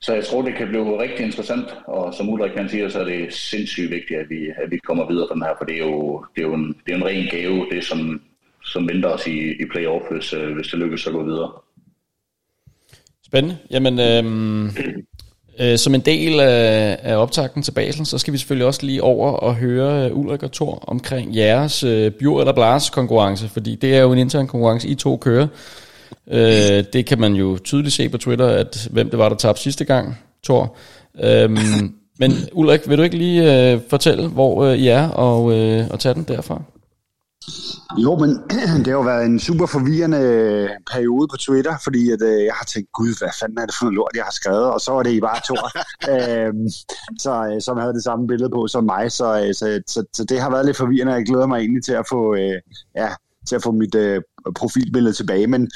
så 0.00 0.14
jeg 0.14 0.24
tror, 0.24 0.42
det 0.42 0.54
kan 0.54 0.68
blive 0.68 1.02
rigtig 1.02 1.26
interessant. 1.26 1.76
Og 1.86 2.14
som 2.14 2.28
Ulrik 2.28 2.50
kan 2.50 2.68
sige, 2.68 2.90
så 2.90 3.00
er 3.00 3.04
det 3.04 3.34
sindssygt 3.34 3.90
vigtigt, 3.90 4.20
at 4.20 4.30
vi, 4.30 4.48
at 4.56 4.70
vi 4.70 4.78
kommer 4.78 5.08
videre 5.08 5.28
fra 5.28 5.34
den 5.34 5.42
her. 5.42 5.54
For 5.58 5.64
det 5.64 5.74
er 5.74 5.86
jo, 5.86 6.24
det 6.36 6.42
er 6.42 6.46
jo 6.46 6.54
en, 6.54 6.76
det 6.86 6.92
er 6.92 6.96
en 6.96 7.06
ren 7.06 7.26
gave, 7.30 7.66
det 7.70 7.84
som, 7.84 8.22
som 8.64 8.88
venter 8.88 9.08
os 9.08 9.26
i, 9.26 9.62
i 9.62 9.64
playoff, 9.72 10.04
hvis, 10.10 10.34
uh, 10.34 10.52
hvis 10.54 10.68
det 10.68 10.78
lykkes 10.78 11.06
at 11.06 11.12
gå 11.12 11.24
videre. 11.24 11.50
Spændende. 13.26 13.58
Jamen, 13.70 13.94
øh, 13.98 14.24
øh, 15.60 15.78
som 15.78 15.94
en 15.94 16.00
del 16.00 16.40
af, 16.40 16.98
af 17.02 17.16
optakten 17.16 17.62
til 17.62 17.72
Basel, 17.72 18.06
så 18.06 18.18
skal 18.18 18.32
vi 18.32 18.38
selvfølgelig 18.38 18.66
også 18.66 18.86
lige 18.86 19.02
over 19.02 19.30
og 19.30 19.54
høre 19.54 20.06
øh, 20.06 20.16
Ulrik 20.16 20.42
og 20.42 20.52
Thor 20.52 20.84
omkring 20.86 21.36
jeres 21.36 21.84
øh, 21.84 22.10
Bjur 22.10 22.40
eller 22.40 22.52
Blas 22.52 22.90
konkurrence, 22.90 23.48
fordi 23.48 23.74
det 23.74 23.96
er 23.96 24.00
jo 24.00 24.12
en 24.12 24.18
intern 24.18 24.46
konkurrence, 24.46 24.88
I 24.88 24.94
to 24.94 25.16
kører. 25.16 25.46
Øh, 26.30 26.84
det 26.92 27.06
kan 27.06 27.20
man 27.20 27.34
jo 27.34 27.58
tydeligt 27.64 27.94
se 27.94 28.08
på 28.08 28.18
Twitter, 28.18 28.46
at 28.46 28.88
hvem 28.90 29.10
det 29.10 29.18
var, 29.18 29.28
der 29.28 29.36
tabte 29.36 29.62
sidste 29.62 29.84
gang, 29.84 30.18
Thor. 30.44 30.76
Øhm, 31.22 31.94
men 32.18 32.32
Ulrik, 32.52 32.88
vil 32.88 32.98
du 32.98 33.02
ikke 33.02 33.18
lige 33.18 33.72
øh, 33.72 33.80
fortælle, 33.88 34.28
hvor 34.28 34.64
øh, 34.64 34.76
I 34.76 34.88
er, 34.88 35.08
og, 35.08 35.52
øh, 35.52 35.86
og 35.90 36.00
tage 36.00 36.14
den 36.14 36.22
derfra? 36.22 36.62
Jo, 37.98 38.16
men 38.16 38.30
det 38.84 38.86
har 38.86 38.92
jo 38.92 39.00
været 39.00 39.26
en 39.26 39.40
super 39.40 39.66
forvirrende 39.66 40.22
periode 40.92 41.28
på 41.28 41.36
Twitter, 41.36 41.74
fordi 41.84 42.10
at, 42.10 42.22
øh, 42.22 42.44
jeg 42.44 42.54
har 42.54 42.64
tænkt, 42.64 42.92
gud, 42.92 43.18
hvad 43.18 43.28
fanden 43.40 43.58
er 43.58 43.66
det 43.66 43.74
for 43.78 43.84
noget 43.84 43.96
lort, 43.96 44.16
jeg 44.16 44.24
har 44.24 44.30
skrevet, 44.40 44.64
og 44.64 44.80
så 44.80 44.92
var 44.92 45.02
det 45.02 45.12
I 45.12 45.20
bare 45.20 45.40
to, 45.48 45.56
øhm, 46.14 46.68
så, 47.18 47.32
øh, 47.54 47.60
som 47.60 47.76
havde 47.76 47.94
det 47.94 48.04
samme 48.04 48.26
billede 48.26 48.50
på 48.50 48.66
som 48.66 48.84
mig, 48.84 49.12
så, 49.12 49.46
øh, 49.46 49.54
så, 49.54 49.82
så, 49.86 50.04
så 50.12 50.24
det 50.24 50.40
har 50.40 50.50
været 50.50 50.66
lidt 50.66 50.76
forvirrende, 50.76 51.12
jeg 51.12 51.26
glæder 51.26 51.46
mig 51.46 51.58
egentlig 51.58 51.84
til 51.84 51.92
at 51.92 52.06
få, 52.08 52.34
øh, 52.34 52.58
ja, 52.96 53.08
til 53.48 53.56
at 53.56 53.62
få 53.62 53.72
mit 53.72 53.94
øh, 53.94 54.22
profilbillede 54.54 55.14
tilbage, 55.14 55.46
men 55.46 55.70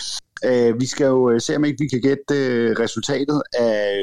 øh, 0.45 0.81
vi 0.81 0.87
skal 0.87 1.05
jo 1.05 1.31
øh, 1.31 1.41
se, 1.41 1.57
om 1.57 1.65
ikke 1.65 1.79
vi 1.81 1.89
kan 1.89 2.01
gætte 2.01 2.35
øh, 2.35 2.77
resultatet 2.79 3.43
af 3.59 4.01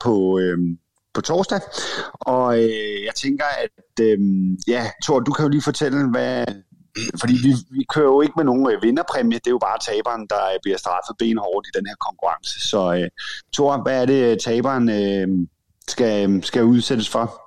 på, 0.00 0.38
øh, 0.38 0.58
på 1.14 1.20
torsdag. 1.20 1.60
Og 2.20 2.58
øh, 2.58 3.04
jeg 3.04 3.14
tænker, 3.16 3.44
at 3.64 4.04
øh, 4.04 4.18
ja, 4.68 4.90
Thor, 5.04 5.20
du 5.20 5.32
kan 5.32 5.44
jo 5.44 5.48
lige 5.48 5.62
fortælle, 5.62 6.10
hvad... 6.10 6.44
Fordi 7.20 7.34
vi, 7.46 7.52
vi 7.70 7.84
kører 7.94 8.12
jo 8.14 8.20
ikke 8.20 8.34
med 8.36 8.44
nogen 8.44 8.70
øh, 8.72 8.82
vinderpræmie, 8.82 9.38
det 9.38 9.46
er 9.46 9.50
jo 9.50 9.58
bare 9.58 9.78
taberen, 9.78 10.26
der 10.30 10.44
øh, 10.44 10.58
bliver 10.62 10.78
straffet 10.78 11.14
benhårdt 11.18 11.66
i 11.66 11.76
den 11.78 11.86
her 11.86 11.94
konkurrence. 12.06 12.68
Så 12.68 12.94
øh, 12.94 13.08
Thor, 13.54 13.82
hvad 13.82 14.02
er 14.02 14.06
det, 14.06 14.20
øh, 14.30 14.38
taberen 14.38 14.88
øh, 14.88 15.28
skal, 15.88 16.30
øh, 16.30 16.42
skal 16.42 16.64
udsættes 16.64 17.08
for? 17.08 17.44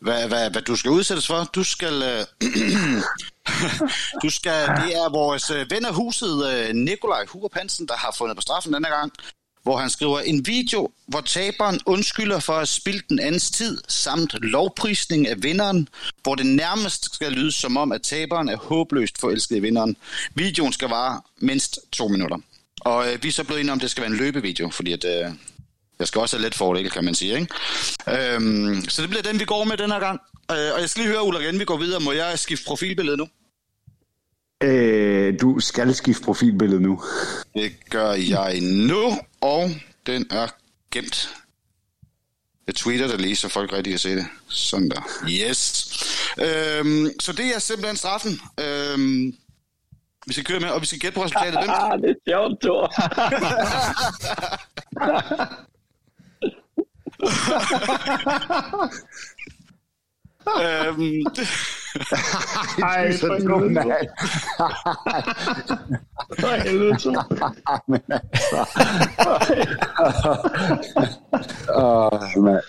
Hvad, 0.00 0.28
hvad, 0.28 0.50
hvad 0.50 0.62
du 0.62 0.76
skal 0.76 0.90
udsættes 0.90 1.26
for? 1.26 1.44
Du 1.54 1.64
skal... 1.64 2.02
Øh, 2.02 2.24
du 4.22 4.30
skal, 4.30 4.60
det 4.68 4.90
er 5.02 5.12
vores 5.12 5.50
øh, 5.50 5.70
ven 5.70 5.84
af 5.84 5.94
huset, 5.94 6.34
øh, 6.50 6.74
Nikolaj 6.74 7.26
Hugo 7.26 7.48
Hansen, 7.52 7.88
der 7.88 7.96
har 7.96 8.14
fundet 8.18 8.36
på 8.36 8.40
straffen 8.40 8.72
denne 8.72 8.88
gang, 8.88 9.12
hvor 9.68 9.76
han 9.76 9.90
skriver 9.90 10.20
en 10.20 10.46
video, 10.46 10.90
hvor 11.06 11.20
taberen 11.20 11.80
undskylder 11.86 12.40
for 12.40 12.52
at 12.52 12.68
spille 12.68 13.02
den 13.08 13.18
andens 13.18 13.50
tid, 13.50 13.78
samt 13.88 14.34
lovprisning 14.42 15.28
af 15.28 15.42
vinderen, 15.42 15.88
hvor 16.22 16.34
det 16.34 16.46
nærmest 16.46 17.14
skal 17.14 17.32
lyde 17.32 17.52
som 17.52 17.76
om, 17.76 17.92
at 17.92 18.02
taberen 18.02 18.48
er 18.48 18.56
håbløst 18.56 19.20
forelsket 19.20 19.56
i 19.56 19.60
vinderen. 19.60 19.96
Videoen 20.34 20.72
skal 20.72 20.88
vare 20.88 21.20
mindst 21.38 21.78
to 21.92 22.08
minutter. 22.08 22.38
Og 22.80 23.12
øh, 23.12 23.22
vi 23.22 23.28
er 23.28 23.32
så 23.32 23.44
blevet 23.44 23.60
enige 23.60 23.72
om, 23.72 23.78
at 23.78 23.82
det 23.82 23.90
skal 23.90 24.02
være 24.02 24.10
en 24.10 24.16
løbevideo, 24.16 24.70
fordi 24.70 24.92
at, 24.92 25.04
øh, 25.04 25.32
jeg 25.98 26.08
skal 26.08 26.20
også 26.20 26.36
have 26.36 26.42
lidt 26.42 26.54
fordel, 26.54 26.90
kan 26.90 27.04
man 27.04 27.14
sige. 27.14 27.40
Ikke? 27.40 28.34
Øhm, 28.34 28.88
så 28.88 29.02
det 29.02 29.10
bliver 29.10 29.22
den, 29.22 29.40
vi 29.40 29.44
går 29.44 29.64
med 29.64 29.76
den 29.76 29.90
her 29.90 30.00
gang. 30.00 30.20
Øh, 30.50 30.74
og 30.74 30.80
jeg 30.80 30.90
skal 30.90 31.02
lige 31.02 31.12
høre, 31.12 31.24
Ulrik, 31.24 31.42
inden 31.46 31.60
vi 31.60 31.64
går 31.64 31.76
videre, 31.76 32.00
må 32.00 32.12
jeg 32.12 32.38
skifte 32.38 32.64
profilbillede 32.64 33.16
nu? 33.16 33.28
Øh, 34.62 35.40
du 35.40 35.60
skal 35.60 35.94
skifte 35.94 36.22
profilbillede 36.22 36.80
nu. 36.80 37.02
Det 37.54 37.72
gør 37.90 38.12
jeg 38.12 38.60
nu, 38.60 39.18
og 39.40 39.70
den 40.06 40.26
er 40.30 40.46
gemt. 40.90 41.34
Jeg 42.66 42.74
tweeter 42.74 43.06
det 43.06 43.20
lige, 43.20 43.36
så 43.36 43.48
folk 43.48 43.72
rigtig 43.72 43.92
kan 43.92 43.98
se 43.98 44.16
det. 44.16 44.26
Sådan 44.48 44.90
der. 44.90 45.02
Yes. 45.30 45.88
Øhm, 46.38 47.10
så 47.20 47.32
det 47.32 47.54
er 47.54 47.58
simpelthen 47.58 47.96
straffen. 47.96 48.40
Øhm, 48.60 49.34
vi 50.26 50.32
skal 50.32 50.44
køre 50.44 50.60
med, 50.60 50.68
og 50.68 50.80
vi 50.80 50.86
skal 50.86 50.98
gætte 50.98 51.14
på 51.16 51.24
resultatet. 51.24 51.58
Hvem? 51.58 51.70
det 52.02 52.10
er 52.10 52.14
sjovt, 52.28 52.60
Thor. 52.62 52.92
øhm, 60.88 61.26
Ej, 62.82 63.12
for 63.20 63.34
helvede, 63.34 63.70
mand. 63.70 64.08
For 66.40 66.54
helvede, 66.62 66.98
Thor. 66.98 67.22
Men 67.90 68.00
altså. 68.10 68.60
Åh, 71.82 72.42
mand. 72.44 72.64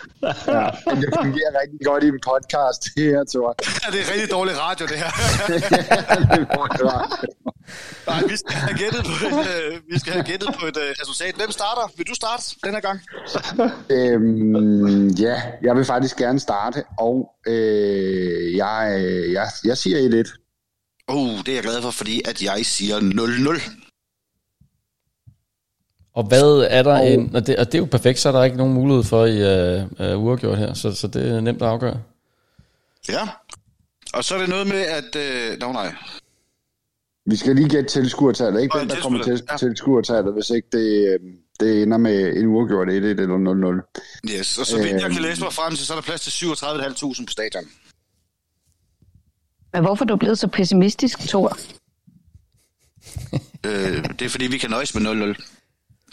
Ja, 0.47 0.65
det 1.01 1.09
fungerer 1.21 1.51
rigtig 1.61 1.79
godt 1.85 2.03
i 2.03 2.07
en 2.07 2.19
podcast, 2.29 2.81
det 2.95 3.03
her, 3.03 3.23
Thor. 3.33 3.53
det 3.93 3.99
er 4.03 4.13
rigtig 4.13 4.31
dårlig 4.31 4.55
radio, 4.59 4.85
det 4.85 4.97
her. 5.03 5.11
det 5.47 6.39
er 6.41 6.55
dårlig 6.55 6.85
radio. 6.85 7.49
Nej, 8.07 8.21
vi 8.29 8.37
skal 8.37 8.55
have 8.55 8.77
gættet 8.77 9.05
på 9.05 9.25
et, 9.27 9.47
øh, 9.55 9.79
vi 9.93 9.99
skal 9.99 10.13
have 10.13 10.23
gættet 10.23 10.49
på 10.59 10.65
et 10.65 10.77
øh, 10.77 10.89
resultat. 11.01 11.35
Hvem 11.35 11.51
starter? 11.51 11.91
Vil 11.97 12.07
du 12.07 12.13
starte 12.13 12.43
denne 12.63 12.81
gang? 12.81 12.99
Øhm, 13.89 15.07
ja, 15.07 15.41
jeg 15.61 15.75
vil 15.75 15.85
faktisk 15.85 16.17
gerne 16.17 16.39
starte, 16.39 16.83
og 16.99 17.31
øh, 17.47 18.55
jeg, 18.55 19.01
jeg, 19.33 19.47
jeg 19.63 19.77
siger 19.77 20.23
1-1. 20.23 21.05
Oh, 21.07 21.29
det 21.29 21.47
er 21.47 21.53
jeg 21.53 21.63
glad 21.63 21.81
for, 21.81 21.91
fordi 21.91 22.21
at 22.25 22.43
jeg 22.43 22.65
siger 22.65 22.99
0-0. 22.99 23.71
Og 26.13 26.23
hvad 26.23 26.67
er 26.69 26.83
der 26.83 26.99
og, 26.99 27.11
en... 27.11 27.35
Og 27.35 27.47
det, 27.47 27.57
og 27.57 27.65
det 27.65 27.75
er 27.75 27.79
jo 27.79 27.85
perfekt, 27.85 28.19
så 28.19 28.29
er 28.29 28.33
der 28.33 28.43
ikke 28.43 28.57
nogen 28.57 28.73
mulighed 28.73 29.03
for 29.03 29.25
i 29.25 29.37
uh, 29.39 30.15
uh, 30.15 30.23
uafgjort 30.23 30.57
her, 30.57 30.73
så, 30.73 30.91
så 30.91 31.07
det 31.07 31.27
er 31.29 31.39
nemt 31.41 31.61
at 31.61 31.67
afgøre. 31.67 32.01
Ja, 33.09 33.27
og 34.13 34.23
så 34.23 34.35
er 34.35 34.39
det 34.39 34.49
noget 34.49 34.67
med, 34.67 34.81
at... 34.81 35.15
Øh, 35.15 35.59
no, 35.59 35.71
nej. 35.71 35.95
Vi 37.25 37.35
skal 37.35 37.55
lige 37.55 37.69
gætte 37.69 37.89
tilskuertallet, 37.89 38.61
ikke? 38.61 38.77
Hvem 38.77 38.87
der 38.87 39.01
kommer 39.01 39.23
til 39.23 39.41
ja. 39.51 39.57
tilskuertallet, 39.57 40.33
hvis 40.33 40.49
ikke 40.49 40.67
det, 40.71 41.07
øh, 41.13 41.19
det 41.59 41.83
ender 41.83 41.97
med 41.97 42.37
en 42.37 42.45
uafgjort 42.47 42.87
1-1 42.87 42.91
eller 42.91 43.81
0-0. 44.27 44.31
Yes, 44.37 44.57
og 44.57 44.65
så 44.65 44.77
vidt 44.77 44.91
jeg 44.91 45.01
kan 45.01 45.11
Øhm. 45.11 45.21
læse 45.21 45.41
mig 45.41 45.53
frem 45.53 45.75
til, 45.75 45.85
så 45.85 45.93
er 45.93 45.97
der 45.97 46.01
plads 46.01 46.21
til 46.21 46.45
37.500 46.45 47.25
på 47.25 47.31
stadion. 47.31 47.65
Men 49.73 49.81
hvorfor 49.81 50.05
er 50.05 50.07
du 50.07 50.15
blevet 50.15 50.39
så 50.39 50.47
pessimistisk, 50.47 51.19
Thor? 51.19 51.57
Øh, 53.65 54.03
det 54.19 54.21
er 54.21 54.29
fordi, 54.29 54.47
vi 54.47 54.57
kan 54.57 54.69
nøjes 54.69 54.95
med 54.95 55.01
0-0. 55.01 55.05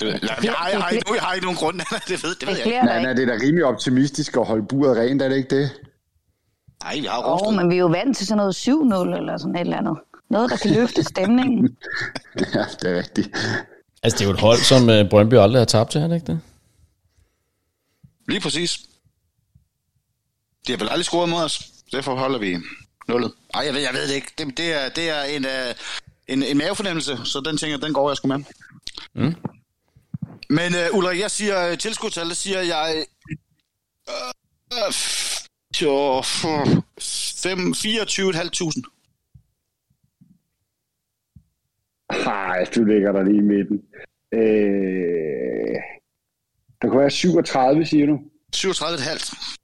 Det, 0.00 0.06
jeg, 0.06 0.20
jeg, 0.22 0.40
jeg, 0.42 0.54
jeg, 0.72 1.20
har 1.20 1.32
ikke, 1.32 1.44
nogen 1.44 1.56
grund, 1.56 1.80
det 2.08 2.22
ved, 2.22 2.34
det 2.34 2.48
ved 2.48 2.56
jeg 2.56 2.66
ikke. 2.66 2.78
Nej, 2.78 3.02
nej, 3.02 3.12
det 3.12 3.22
er 3.22 3.38
da 3.38 3.44
rimelig 3.44 3.64
optimistisk 3.64 4.36
at 4.36 4.46
holde 4.46 4.66
buret 4.66 4.96
rent, 4.96 5.22
er 5.22 5.28
det 5.28 5.36
ikke 5.36 5.56
det? 5.56 5.70
Nej, 6.82 6.94
vi 6.94 7.06
har 7.06 7.18
Åh, 7.18 7.48
oh, 7.48 7.54
men 7.54 7.70
vi 7.70 7.74
er 7.74 7.78
jo 7.78 7.86
vant 7.86 8.16
til 8.16 8.26
sådan 8.26 8.36
noget 8.36 8.56
7-0 8.56 9.16
eller 9.18 9.38
sådan 9.38 9.54
et 9.54 9.60
eller 9.60 9.76
andet. 9.76 9.98
Noget, 10.30 10.50
der 10.50 10.56
kan 10.56 10.70
løfte 10.70 11.02
stemningen. 11.02 11.76
ja, 12.54 12.64
det 12.80 12.90
er 12.90 12.98
rigtigt. 12.98 13.28
Altså, 14.02 14.18
det 14.18 14.24
er 14.24 14.28
jo 14.28 14.34
et 14.34 14.40
hold, 14.40 14.58
som 14.58 14.90
øh, 14.90 15.10
Brøndby 15.10 15.34
aldrig 15.34 15.60
har 15.60 15.64
tabt 15.64 15.90
til, 15.90 16.00
er 16.00 16.08
det 16.08 16.14
ikke 16.14 16.26
det? 16.26 16.40
Lige 18.28 18.40
præcis. 18.40 18.80
De 20.66 20.72
har 20.72 20.78
vel 20.78 20.88
aldrig 20.88 21.04
scoret 21.04 21.28
mod 21.28 21.42
os. 21.42 21.70
Derfor 21.92 22.14
holder 22.14 22.38
vi 22.38 22.56
nullet. 23.08 23.32
Nej, 23.54 23.64
jeg 23.64 23.74
ved, 23.74 23.80
jeg 23.80 23.92
ved 23.94 24.08
det 24.08 24.14
ikke. 24.14 24.32
Det, 24.38 24.56
det, 24.58 24.72
er, 24.72 24.88
det 24.88 25.08
er 25.10 25.22
en, 25.22 25.44
uh, 25.44 25.74
en, 26.28 26.42
en 26.42 26.58
mavefornemmelse, 26.58 27.18
så 27.24 27.40
den 27.40 27.56
tænker, 27.56 27.78
den 27.78 27.92
går 27.92 28.10
jeg 28.10 28.16
sgu 28.16 28.28
med. 28.28 28.38
Mm. 29.14 29.34
Men 30.50 30.72
uh, 30.74 30.98
Ulrik, 30.98 31.20
jeg 31.20 31.30
siger 31.30 31.72
uh, 31.72 31.78
tilskudtal, 31.78 32.28
der 32.28 32.34
siger 32.34 32.60
jeg... 32.60 33.04
Uh, 34.08 34.14
uh, 35.82 36.18
uh, 36.18 36.24
fem- 37.42 37.72
24.500. 37.72 38.92
Nej, 42.24 42.64
du 42.74 42.84
ligger 42.84 43.12
der 43.12 43.22
lige 43.22 43.36
i 43.38 43.40
midten. 43.40 43.82
Øh, 44.34 45.76
der 46.82 46.88
kunne 46.88 47.00
være 47.00 47.10
37, 47.10 47.86
siger 47.86 48.06
du? 48.06 48.18
37,5. 48.56 49.56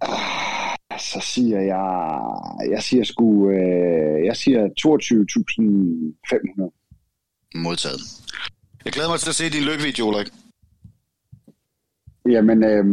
Ah, 0.00 0.59
Så 1.00 1.20
siger 1.20 1.60
jeg, 1.60 2.20
jeg 2.70 2.82
siger 2.82 3.04
sgu, 3.04 3.50
øh, 3.50 4.24
jeg 4.24 4.36
siger 4.36 4.68
22.500. 4.68 6.70
Modtaget. 7.54 8.00
Jeg 8.84 8.92
glæder 8.92 9.08
mig 9.08 9.20
til 9.20 9.28
at 9.28 9.34
se 9.34 9.50
din 9.50 9.62
lykkevideo, 9.62 10.08
Ulrik. 10.08 10.28
Jamen, 12.28 12.64
øh, 12.64 12.84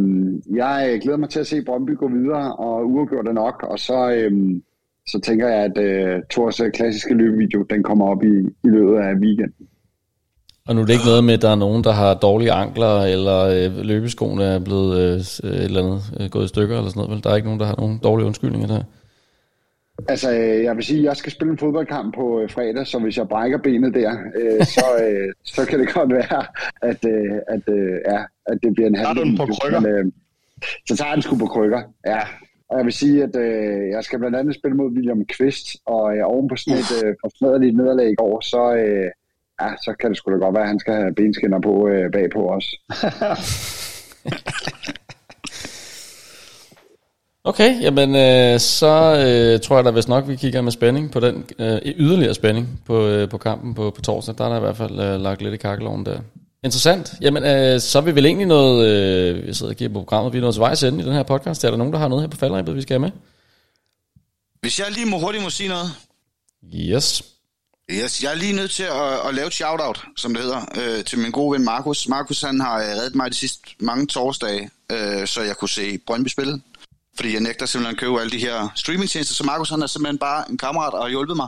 jeg 0.56 1.00
glæder 1.02 1.18
mig 1.18 1.30
til 1.30 1.40
at 1.40 1.48
se 1.48 1.66
Brøndby 1.66 1.98
gå 1.98 2.08
videre, 2.08 2.56
og 2.56 2.90
uafgjort 2.90 3.28
er 3.28 3.32
nok, 3.32 3.64
og 3.64 3.80
så, 3.80 4.12
øh, 4.12 4.62
så 5.08 5.20
tænker 5.20 5.48
jeg, 5.48 5.64
at 5.64 5.78
øh, 5.78 6.24
Thors 6.32 6.60
øh, 6.60 6.72
klassiske 6.72 7.14
løbevideo, 7.14 7.64
den 7.64 7.84
kommer 7.84 8.06
op 8.06 8.24
i, 8.24 8.38
i 8.64 8.70
løbet 8.76 8.98
af 8.98 9.14
weekenden. 9.14 9.68
Og 10.68 10.76
nu 10.76 10.82
er 10.82 10.86
det 10.86 10.94
ikke 10.94 11.06
noget 11.06 11.24
med, 11.24 11.34
at 11.34 11.42
der 11.42 11.50
er 11.50 11.56
nogen, 11.56 11.84
der 11.84 11.92
har 11.92 12.14
dårlige 12.14 12.52
ankler, 12.52 13.02
eller 13.02 13.40
øh, 13.44 13.78
løbeskoene 13.86 14.44
er 14.44 14.60
blevet 14.60 15.00
øh, 15.00 15.14
øh, 15.44 15.58
et 15.58 15.64
eller 15.64 15.84
andet 15.84 16.02
øh, 16.20 16.30
gået 16.30 16.46
i 16.46 16.48
stykker, 16.48 16.78
eller 16.78 16.90
sådan 16.90 17.00
noget. 17.00 17.12
Vel? 17.12 17.24
Der 17.24 17.30
er 17.30 17.36
ikke 17.36 17.48
nogen, 17.48 17.60
der 17.60 17.66
har 17.66 17.76
nogen 17.78 18.00
dårlige 18.04 18.28
undskyldninger 18.28 18.68
der. 18.68 18.84
Altså, 20.10 20.32
øh, 20.32 20.64
jeg 20.64 20.76
vil 20.76 20.84
sige, 20.84 21.00
at 21.00 21.06
jeg 21.06 21.18
skal 21.18 21.32
spille 21.32 21.52
en 21.52 21.58
fodboldkamp 21.58 22.16
på 22.16 22.40
øh, 22.40 22.50
fredag, 22.50 22.88
så 22.88 23.00
hvis 23.00 23.18
jeg 23.18 23.28
brækker 23.28 23.58
benet 23.58 23.94
der, 23.94 24.12
øh, 24.40 24.66
så, 24.66 24.86
øh, 25.04 25.34
så 25.44 25.66
kan 25.66 25.80
det 25.80 25.94
godt 25.94 26.14
være, 26.14 26.46
at, 26.82 27.06
øh, 27.06 27.38
at, 27.48 27.64
øh, 27.76 27.98
ja, 28.12 28.20
at 28.46 28.58
det 28.64 28.74
bliver 28.74 28.88
en 28.88 28.96
Tager 28.96 29.14
du 29.14 29.24
den 29.24 29.38
på 29.38 29.46
krykker? 29.46 29.80
Men, 29.80 29.92
øh, 29.92 30.06
så 30.88 30.96
tager 30.98 31.14
den 31.14 31.22
sgu 31.22 31.38
på 31.38 31.46
krykker, 31.46 31.82
ja. 32.06 32.20
Og 32.70 32.78
jeg 32.78 32.86
vil 32.86 32.94
sige, 32.94 33.24
at 33.24 33.36
øh, 33.36 33.90
jeg 33.90 34.04
skal 34.04 34.20
blandt 34.20 34.38
andet 34.38 34.56
spille 34.56 34.78
mod 34.78 34.92
William 34.92 35.26
Kvist, 35.26 35.68
og 35.86 36.18
øh, 36.18 36.24
oven 36.26 36.48
på 36.48 36.56
sådan 36.56 36.80
et 36.80 36.92
øh, 37.04 37.16
forsmadeligt 37.22 37.78
nederlag 37.78 38.10
i 38.12 38.16
går, 38.16 38.42
så, 38.42 38.76
øh, 38.76 39.12
ja, 39.62 39.70
så 39.86 39.96
kan 40.00 40.10
det 40.10 40.18
sgu 40.18 40.32
da 40.32 40.38
godt 40.38 40.54
være, 40.54 40.64
at 40.64 40.70
han 40.70 40.80
skal 40.80 40.94
have 40.94 41.14
benskinner 41.16 41.60
på 41.60 41.88
øh, 41.88 42.12
bagpå 42.12 42.50
os. 42.50 42.66
Okay, 47.48 47.82
jamen 47.82 48.16
øh, 48.16 48.60
så 48.60 49.16
øh, 49.26 49.60
tror 49.60 49.76
jeg 49.76 49.86
da 49.86 49.90
vist 49.90 50.10
nok, 50.10 50.28
vi 50.28 50.36
kigger 50.36 50.62
med 50.62 50.72
spænding 50.72 51.12
på 51.12 51.20
den 51.20 51.46
øh, 51.60 51.78
yderligere 51.86 52.34
spænding 52.34 52.82
på, 52.86 53.08
øh, 53.08 53.30
på 53.30 53.38
kampen 53.38 53.74
på, 53.74 53.92
på 53.96 54.02
torsdag. 54.02 54.36
Der 54.38 54.46
er 54.46 54.50
der 54.50 54.58
i 54.58 54.60
hvert 54.60 54.78
fald 54.78 55.00
øh, 55.00 55.22
lagt 55.22 55.42
lidt 55.42 55.54
i 55.54 55.58
kakkeloven 55.58 56.06
der. 56.06 56.20
Interessant. 56.64 57.14
Jamen, 57.22 57.44
øh, 57.44 57.80
så 57.80 57.98
er 57.98 58.02
vi 58.02 58.16
vel 58.16 58.26
egentlig 58.26 58.48
noget, 58.48 58.88
øh, 58.88 59.48
jeg 59.48 59.56
sidder 59.56 59.72
og 59.72 59.78
kigger 59.78 59.94
på 59.94 60.00
programmet, 60.00 60.34
vi 60.34 60.38
er 60.38 60.42
nået 60.42 60.54
til 60.54 60.62
vejs 60.62 60.84
ende 60.84 61.04
i 61.04 61.06
den 61.06 61.14
her 61.14 61.24
podcast. 61.24 61.64
Er 61.64 61.70
der 61.70 61.78
nogen, 61.78 61.94
der 61.94 62.00
har 62.00 62.08
noget 62.08 62.24
her 62.24 62.30
på 62.30 62.38
faldrebet, 62.38 62.76
vi 62.76 62.82
skal 62.82 62.94
have 62.94 63.02
med? 63.02 63.12
Hvis 64.62 64.80
jeg 64.80 64.88
lige 64.92 65.06
må 65.06 65.20
hurtigt 65.20 65.44
må 65.44 65.50
sige 65.50 65.70
noget. 65.70 65.90
Yes. 66.76 67.37
Yes, 67.92 68.24
jeg 68.24 68.32
er 68.32 68.36
lige 68.36 68.54
nødt 68.54 68.72
til 68.72 68.84
at, 68.84 69.28
at 69.28 69.34
lave 69.34 69.48
et 69.48 69.54
shout-out, 69.54 70.06
som 70.16 70.34
det 70.34 70.44
hedder, 70.44 70.62
øh, 70.78 71.06
til 71.06 71.20
min 71.20 71.32
gode 71.32 71.54
ven 71.54 71.66
Markus. 71.66 72.08
Markus 72.08 72.42
han 72.42 72.60
har 72.60 72.76
øh, 72.76 72.86
reddet 72.86 73.16
mig 73.16 73.32
de 73.32 73.36
sidste 73.36 73.62
mange 73.80 74.08
torsdage, 74.08 74.70
øh, 74.92 75.28
så 75.28 75.42
jeg 75.42 75.58
kunne 75.58 75.70
se 75.70 75.98
Brøndby 75.98 76.28
spille. 76.28 76.62
Fordi 77.16 77.34
jeg 77.34 77.42
nægter 77.42 77.66
simpelthen 77.66 77.96
at 77.96 78.00
købe 78.00 78.20
alle 78.22 78.32
de 78.32 78.40
her 78.40 78.70
streamingtjenester, 78.76 79.36
så 79.36 79.44
Markus 79.44 79.70
han 79.70 79.82
er 79.82 79.88
simpelthen 79.88 80.18
bare 80.18 80.52
en 80.52 80.58
kammerat 80.58 80.94
og 80.94 81.02
har 81.04 81.10
hjulpet 81.10 81.36
mig. 81.36 81.48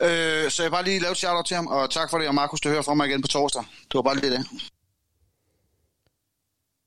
Øh, 0.00 0.50
så 0.50 0.62
jeg 0.62 0.70
bare 0.70 0.84
lige 0.84 1.00
lave 1.00 1.12
et 1.12 1.18
shout-out 1.18 1.46
til 1.46 1.56
ham, 1.56 1.66
og 1.66 1.90
tak 1.90 2.10
for 2.10 2.18
det, 2.18 2.28
og 2.28 2.34
Markus, 2.34 2.60
du 2.60 2.68
hører 2.68 2.82
fra 2.82 2.94
mig 2.94 3.08
igen 3.08 3.22
på 3.22 3.28
torsdag. 3.28 3.62
Det 3.62 3.94
var 3.94 4.02
bare 4.02 4.16
lige 4.16 4.30
det. 4.30 4.46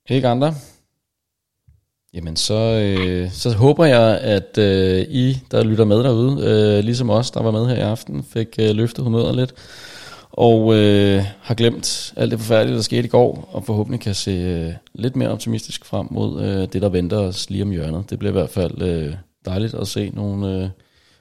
Ikke 0.08 0.28
andre? 0.28 0.54
Jamen, 2.14 2.36
så, 2.36 2.54
øh, 2.54 3.30
så 3.30 3.50
håber 3.50 3.84
jeg, 3.84 4.18
at 4.20 4.58
øh, 4.58 5.06
I, 5.08 5.38
der 5.50 5.64
lytter 5.64 5.84
med 5.84 5.96
derude, 6.04 6.44
øh, 6.46 6.84
ligesom 6.84 7.10
os, 7.10 7.30
der 7.30 7.42
var 7.42 7.50
med 7.50 7.66
her 7.66 7.76
i 7.76 7.80
aften, 7.80 8.24
fik 8.24 8.48
øh, 8.60 8.70
løftet 8.70 9.04
humøret 9.04 9.36
lidt, 9.36 9.54
og 10.30 10.74
øh, 10.74 11.24
har 11.40 11.54
glemt 11.54 12.12
alt 12.16 12.30
det 12.30 12.38
forfærdelige, 12.40 12.76
der 12.76 12.82
skete 12.82 13.04
i 13.04 13.08
går, 13.08 13.50
og 13.52 13.64
forhåbentlig 13.64 14.00
kan 14.00 14.14
se 14.14 14.30
øh, 14.30 14.72
lidt 14.94 15.16
mere 15.16 15.28
optimistisk 15.28 15.84
frem 15.84 16.06
mod 16.10 16.42
øh, 16.42 16.68
det, 16.72 16.82
der 16.82 16.88
venter 16.88 17.18
os 17.18 17.50
lige 17.50 17.62
om 17.62 17.70
hjørnet. 17.70 18.10
Det 18.10 18.18
bliver 18.18 18.32
i 18.32 18.38
hvert 18.38 18.50
fald 18.50 18.82
øh, 18.82 19.14
dejligt 19.44 19.74
at 19.74 19.88
se 19.88 20.10
nogle 20.14 20.62
øh, 20.62 20.68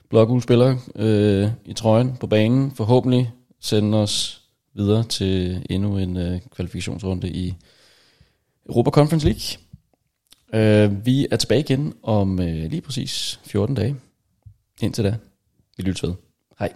blågule 0.09 0.41
spillere 0.41 0.77
øh, 0.95 1.49
i 1.65 1.73
trøjen 1.73 2.17
på 2.19 2.27
banen. 2.27 2.71
Forhåbentlig 2.75 3.31
sende 3.61 3.97
os 3.97 4.41
videre 4.75 5.03
til 5.03 5.65
endnu 5.69 5.97
en 5.97 6.17
øh, 6.17 6.39
kvalifikationsrunde 6.55 7.29
i 7.29 7.53
Europa 8.69 8.89
Conference 8.89 9.25
League. 9.25 9.68
Øh, 10.53 11.05
vi 11.05 11.27
er 11.31 11.35
tilbage 11.35 11.59
igen 11.59 11.93
om 12.03 12.39
øh, 12.39 12.47
lige 12.47 12.81
præcis 12.81 13.39
14 13.43 13.75
dage. 13.75 13.95
Indtil 14.81 15.03
da, 15.03 15.15
vi 15.77 15.83
lyttes 15.83 16.03
ved. 16.03 16.13
Hej. 16.59 16.73